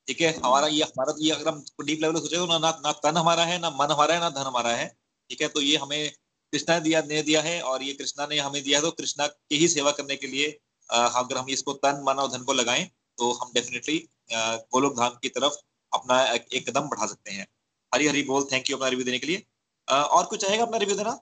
ठीक 0.08 0.20
है? 0.20 0.32
हमारा 0.36 0.66
ये, 0.68 0.82
हमारा 0.84 1.12
तो 1.12 1.22
ये 1.22 1.30
अगर 1.30 1.48
हम 1.48 1.62
डीप 1.84 2.00
लेवल 2.02 2.20
सोचे 2.20 2.36
तो 2.36 2.46
ना 2.48 2.58
ना 2.58 2.92
तन 3.04 3.16
हमारा 3.16 3.44
है, 3.44 3.58
ना 3.60 3.70
मन 3.72 3.92
हमारा 3.92 4.14
है, 4.14 4.20
ना 4.20 4.30
धन 4.30 4.46
हमारा 4.46 4.70
है। 4.72 4.86
ठीक 5.30 5.42
है? 5.42 5.48
तो 5.48 5.60
ये 5.60 5.76
हमें 5.76 6.10
कृष्णा 6.52 6.78
दिया, 6.80 7.02
ने 7.02 7.22
दिया 7.22 7.42
है, 7.42 7.60
और 7.62 7.82
ये 7.82 7.92
कृष्णा 7.94 8.26
ने 8.26 8.38
हमें 8.38 8.62
दिया 8.62 8.78
है 8.78 8.84
तो 8.84 8.90
कृष्णा 8.92 9.26
की 9.26 9.56
ही 9.56 9.68
सेवा 9.68 9.90
करने 9.92 10.16
के 10.16 10.26
लिए 10.26 10.50
अगर 10.90 11.36
हम 11.38 11.48
इसको 11.50 11.72
तन, 11.74 12.02
मन 12.06 12.22
और 12.22 12.30
धन 12.32 12.44
को 12.44 12.52
लगाएँ 12.52 12.84
तो 13.18 13.32
हम 13.34 13.50
डेफिनेटली 13.54 13.98
गोलोक 14.32 14.96
धाम 14.96 15.18
की 15.22 15.28
तरफ़ 15.30 15.54
अपना 15.92 16.22
एक 16.26 16.68
कदम 16.70 16.88
बढ़ा 16.88 17.06
सकते 17.06 17.32
हैं। 17.32 17.46
हरी 17.92 18.06
हरी 18.08 18.22
बोल 18.24 18.44
थैंक 18.52 18.70
यू 18.70 18.76
अपना 18.76 18.88
रिव्यू 18.88 19.04
देने 19.04 19.18
के 19.18 19.26
लिए। 19.26 19.44
और 19.88 20.24
कुछ 20.26 20.40
चाहेगा 20.40 20.64
अपना 20.64 20.76
रिव्यू 20.78 20.96
देना? 20.96 21.18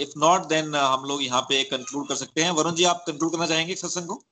इफ़ 0.00 0.12
नॉट 0.18 0.46
देन 0.48 0.74
हम 0.74 1.04
लोग 1.08 1.22
यहाँ 1.22 1.40
पे 1.48 1.62
कंक्लूड 1.64 2.08
कर 2.08 2.14
सकते 2.14 2.42
हैं। 2.42 2.50
वरुण 2.52 2.74
जी, 2.74 2.84
आप 2.84 3.04
कंक्लूड 3.06 3.32
करना 3.32 3.46
चाहेंगे 3.46 3.74
सत्संग 3.76 4.08
को? 4.08 4.22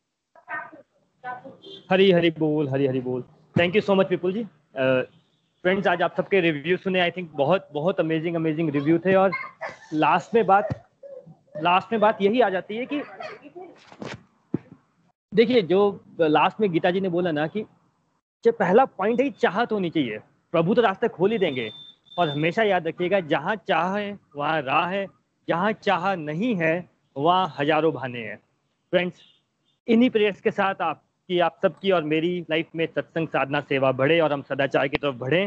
हरी 1.91 2.11
हरी 2.13 2.31
बोल, 2.39 2.69
हरी 2.69 2.87
हरी 2.87 3.01
बोल। 3.01 3.23
Thank 3.57 3.77
you 3.77 3.81
so 3.83 3.95
much 3.95 4.11
Vipul 4.11 4.33
ji. 4.33 4.43
Friends, 5.67 5.87
आज 5.87 6.03
आप 6.03 6.15
सबके 6.17 6.41
रिव्यू 6.41 6.77
सुने। 6.77 7.01
आई 7.01 7.11
थिंक 7.11 7.31
बहुत 7.35 7.69
बहुत 7.73 8.01
अमेजिंग 8.01 8.35
अमेजिंग 8.37 8.69
रिव्यू 8.71 8.99
थे 8.99 9.15
और 9.15 9.31
लास्ट 9.93 10.35
में 10.35 10.45
बात 10.47 10.69
लास्ट 11.63 11.93
में 11.93 12.01
बात 12.01 12.21
यही 12.23 12.41
आ 12.41 12.49
जाती 12.49 12.77
है 12.77 12.85
कि 12.87 13.01
देखिए, 15.33 15.63
जो 15.63 16.05
लास्ट 16.21 16.61
में 16.61 16.71
गीता 16.73 16.91
जी 16.91 17.01
ने 17.01 17.09
बोला 17.09 17.31
ना 17.33 17.47
कि 17.47 17.65
पहला 18.45 18.85
पॉइंट 18.85 19.21
है 19.21 19.29
चाहत 19.31 19.73
होनी 19.73 19.91
चाहिए। 19.91 20.19
प्रभु 20.53 20.75
तो 20.75 20.83
रास्ते 20.83 21.09
खोल 21.09 21.33
ही 21.33 21.39
देंगे। 21.39 21.71
और 22.19 22.29
हमेशा 22.29 22.63
याद 22.63 22.87
रखिएगा, 22.87 23.21
जहाँ 23.21 23.57
चाह 23.69 23.97
है, 23.97 24.19
वहाँ 24.37 24.61
राह 24.63 24.87
है। 24.87 25.07
जहाँ 25.49 25.73
चाह 25.73 26.15
नहीं 26.15 26.55
है, 26.55 26.89
वहाँ 27.17 27.55
हज़ारों 27.59 27.93
बहाने 27.95 28.21
हैं। 28.21 28.37
फ्रेंड्स 28.93 29.21
इन्हीं 29.89 30.11
प्रेयर्स 30.11 30.41
के 30.41 30.51
साथ 30.53 30.83
आपकी 31.27 31.39
आप 31.41 31.59
सबकी 31.63 31.91
और 31.91 32.05
मेरी 32.05 32.29
लाइफ 32.51 32.67
में 32.77 32.85
सत्संग 32.87 33.29
साधना 33.29 33.61
सेवा 33.61 33.91
बढ़े 33.93 34.19
और 34.21 34.33
हम 34.33 34.43
सदाचार 34.43 34.89
की 34.89 34.97
तरफ़ 34.97 35.15
बढ़े। 35.15 35.41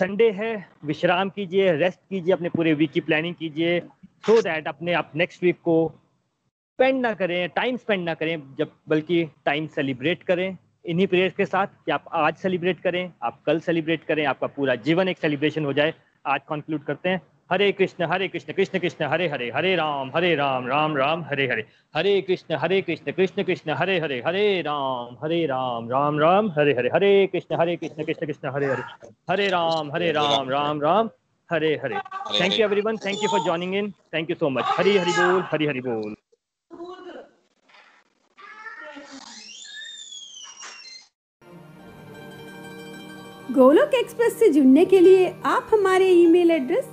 संडे 0.00 0.30
है, 0.30 0.68
विश्राम 0.84 1.28
कीजिए 1.30 1.72
रेस्ट 1.72 2.00
कीजिए, 2.10 2.32
अपने 2.34 2.48
पूरे 2.48 2.72
वीक 2.74 2.90
की 2.92 3.00
प्लानिंग 3.00 3.34
कीजिए 3.34 3.78
सो 4.26 4.40
दैट 4.42 4.68
अपने 4.68 4.92
आप 4.92 5.12
नेक्स्ट 5.16 5.42
वीक 5.42 5.60
को 5.62 5.76
स्पेंड 6.72 7.00
ना 7.00 7.14
करें 7.14 7.48
टाइम 7.48 7.76
स्पेंड 7.76 8.04
ना 8.04 8.14
करें, 8.14 8.42
जब, 8.58 8.72
बल्कि 8.88 9.24
टाइम 9.44 9.66
सेलिब्रेट 9.66 10.22
करें। 10.22 10.56
इन्हीं 10.84 11.06
प्रेयर्स 11.06 11.34
के 11.34 11.46
साथ 11.46 11.66
कि 11.66 11.92
आप 11.92 12.04
आज 12.12 12.36
सेलिब्रेट 12.36 12.80
करें, 12.80 13.12
आप 13.22 13.40
कल 13.46 13.60
सेलिब्रेट 13.60 14.04
करें, 14.04 14.24
आपका 14.26 14.46
पूरा 14.46 14.74
जीवन 14.74 15.08
एक 15.08 15.18
सेलिब्रेशन 15.18 15.64
हो 15.64 15.72
जाए। 15.72 15.94
आज 16.26 16.40
कंक्लूड 16.48 16.84
करते 16.84 17.08
हैं। 17.08 17.20
Hare 17.50 17.70
Krishna 17.72 18.06
Hare 18.10 18.26
Krishna 18.28 18.52
Krishna 18.52 18.78
Krishna, 18.78 19.04
Hare 19.04 19.26
Hare 19.28 19.50
Hare 19.54 19.74
Ram 19.76 20.10
Hare 20.14 20.34
Ram 20.34 20.66
Ram 20.66 20.96
Ram, 20.96 21.22
Hare 21.24 21.46
Hare. 21.48 21.64
Hare 21.96 22.20
Krishna 22.22 22.56
Hare 22.56 22.80
Krishna 22.82 23.12
Krishna 23.12 23.42
Krishna, 23.42 23.74
Hare 23.78 23.98
Hare 24.00 24.22
Hare 24.26 24.62
Ram 24.62 25.16
Hare 25.22 25.44
Ram 25.46 25.88
Ram 25.90 26.18
Ram, 26.20 26.50
Hare 26.58 26.72
Hare. 26.72 26.88
Hare 26.94 27.26
Krishna 27.32 27.60
Hare 27.60 27.76
Krishna 27.76 28.04
Krishna 28.04 28.26
Krishna, 28.26 28.50
Hare 28.54 28.66
Hare. 28.66 28.82
Hare 29.30 29.48
Ram 29.48 29.92
Hare 29.92 30.10
Ram 30.12 30.50
Ram 30.50 30.80
Ram, 30.80 31.10
Hare 31.50 31.74
Hare. 31.84 31.94
Thank 32.40 32.58
you 32.58 32.64
everyone 32.66 32.96
thank 32.96 33.22
you 33.22 33.28
for 33.28 33.40
joining 33.46 33.74
in 33.74 33.90
thank 34.14 34.30
you 34.30 34.36
so 34.36 34.50
much 34.50 34.74
Hari 34.78 34.96
Hari 34.96 35.12
बोल 35.12 35.42
हरी 35.52 35.66
हरि 35.66 35.80
बोल 35.80 36.14
Golok 43.52 43.94
express 43.94 44.38
से 44.38 44.48
जुड़ने 44.52 44.84
के 44.84 45.00
लिए 45.00 45.28
आप 45.46 45.70
हमारे 45.72 46.08
email 46.12 46.50
address 46.50 46.92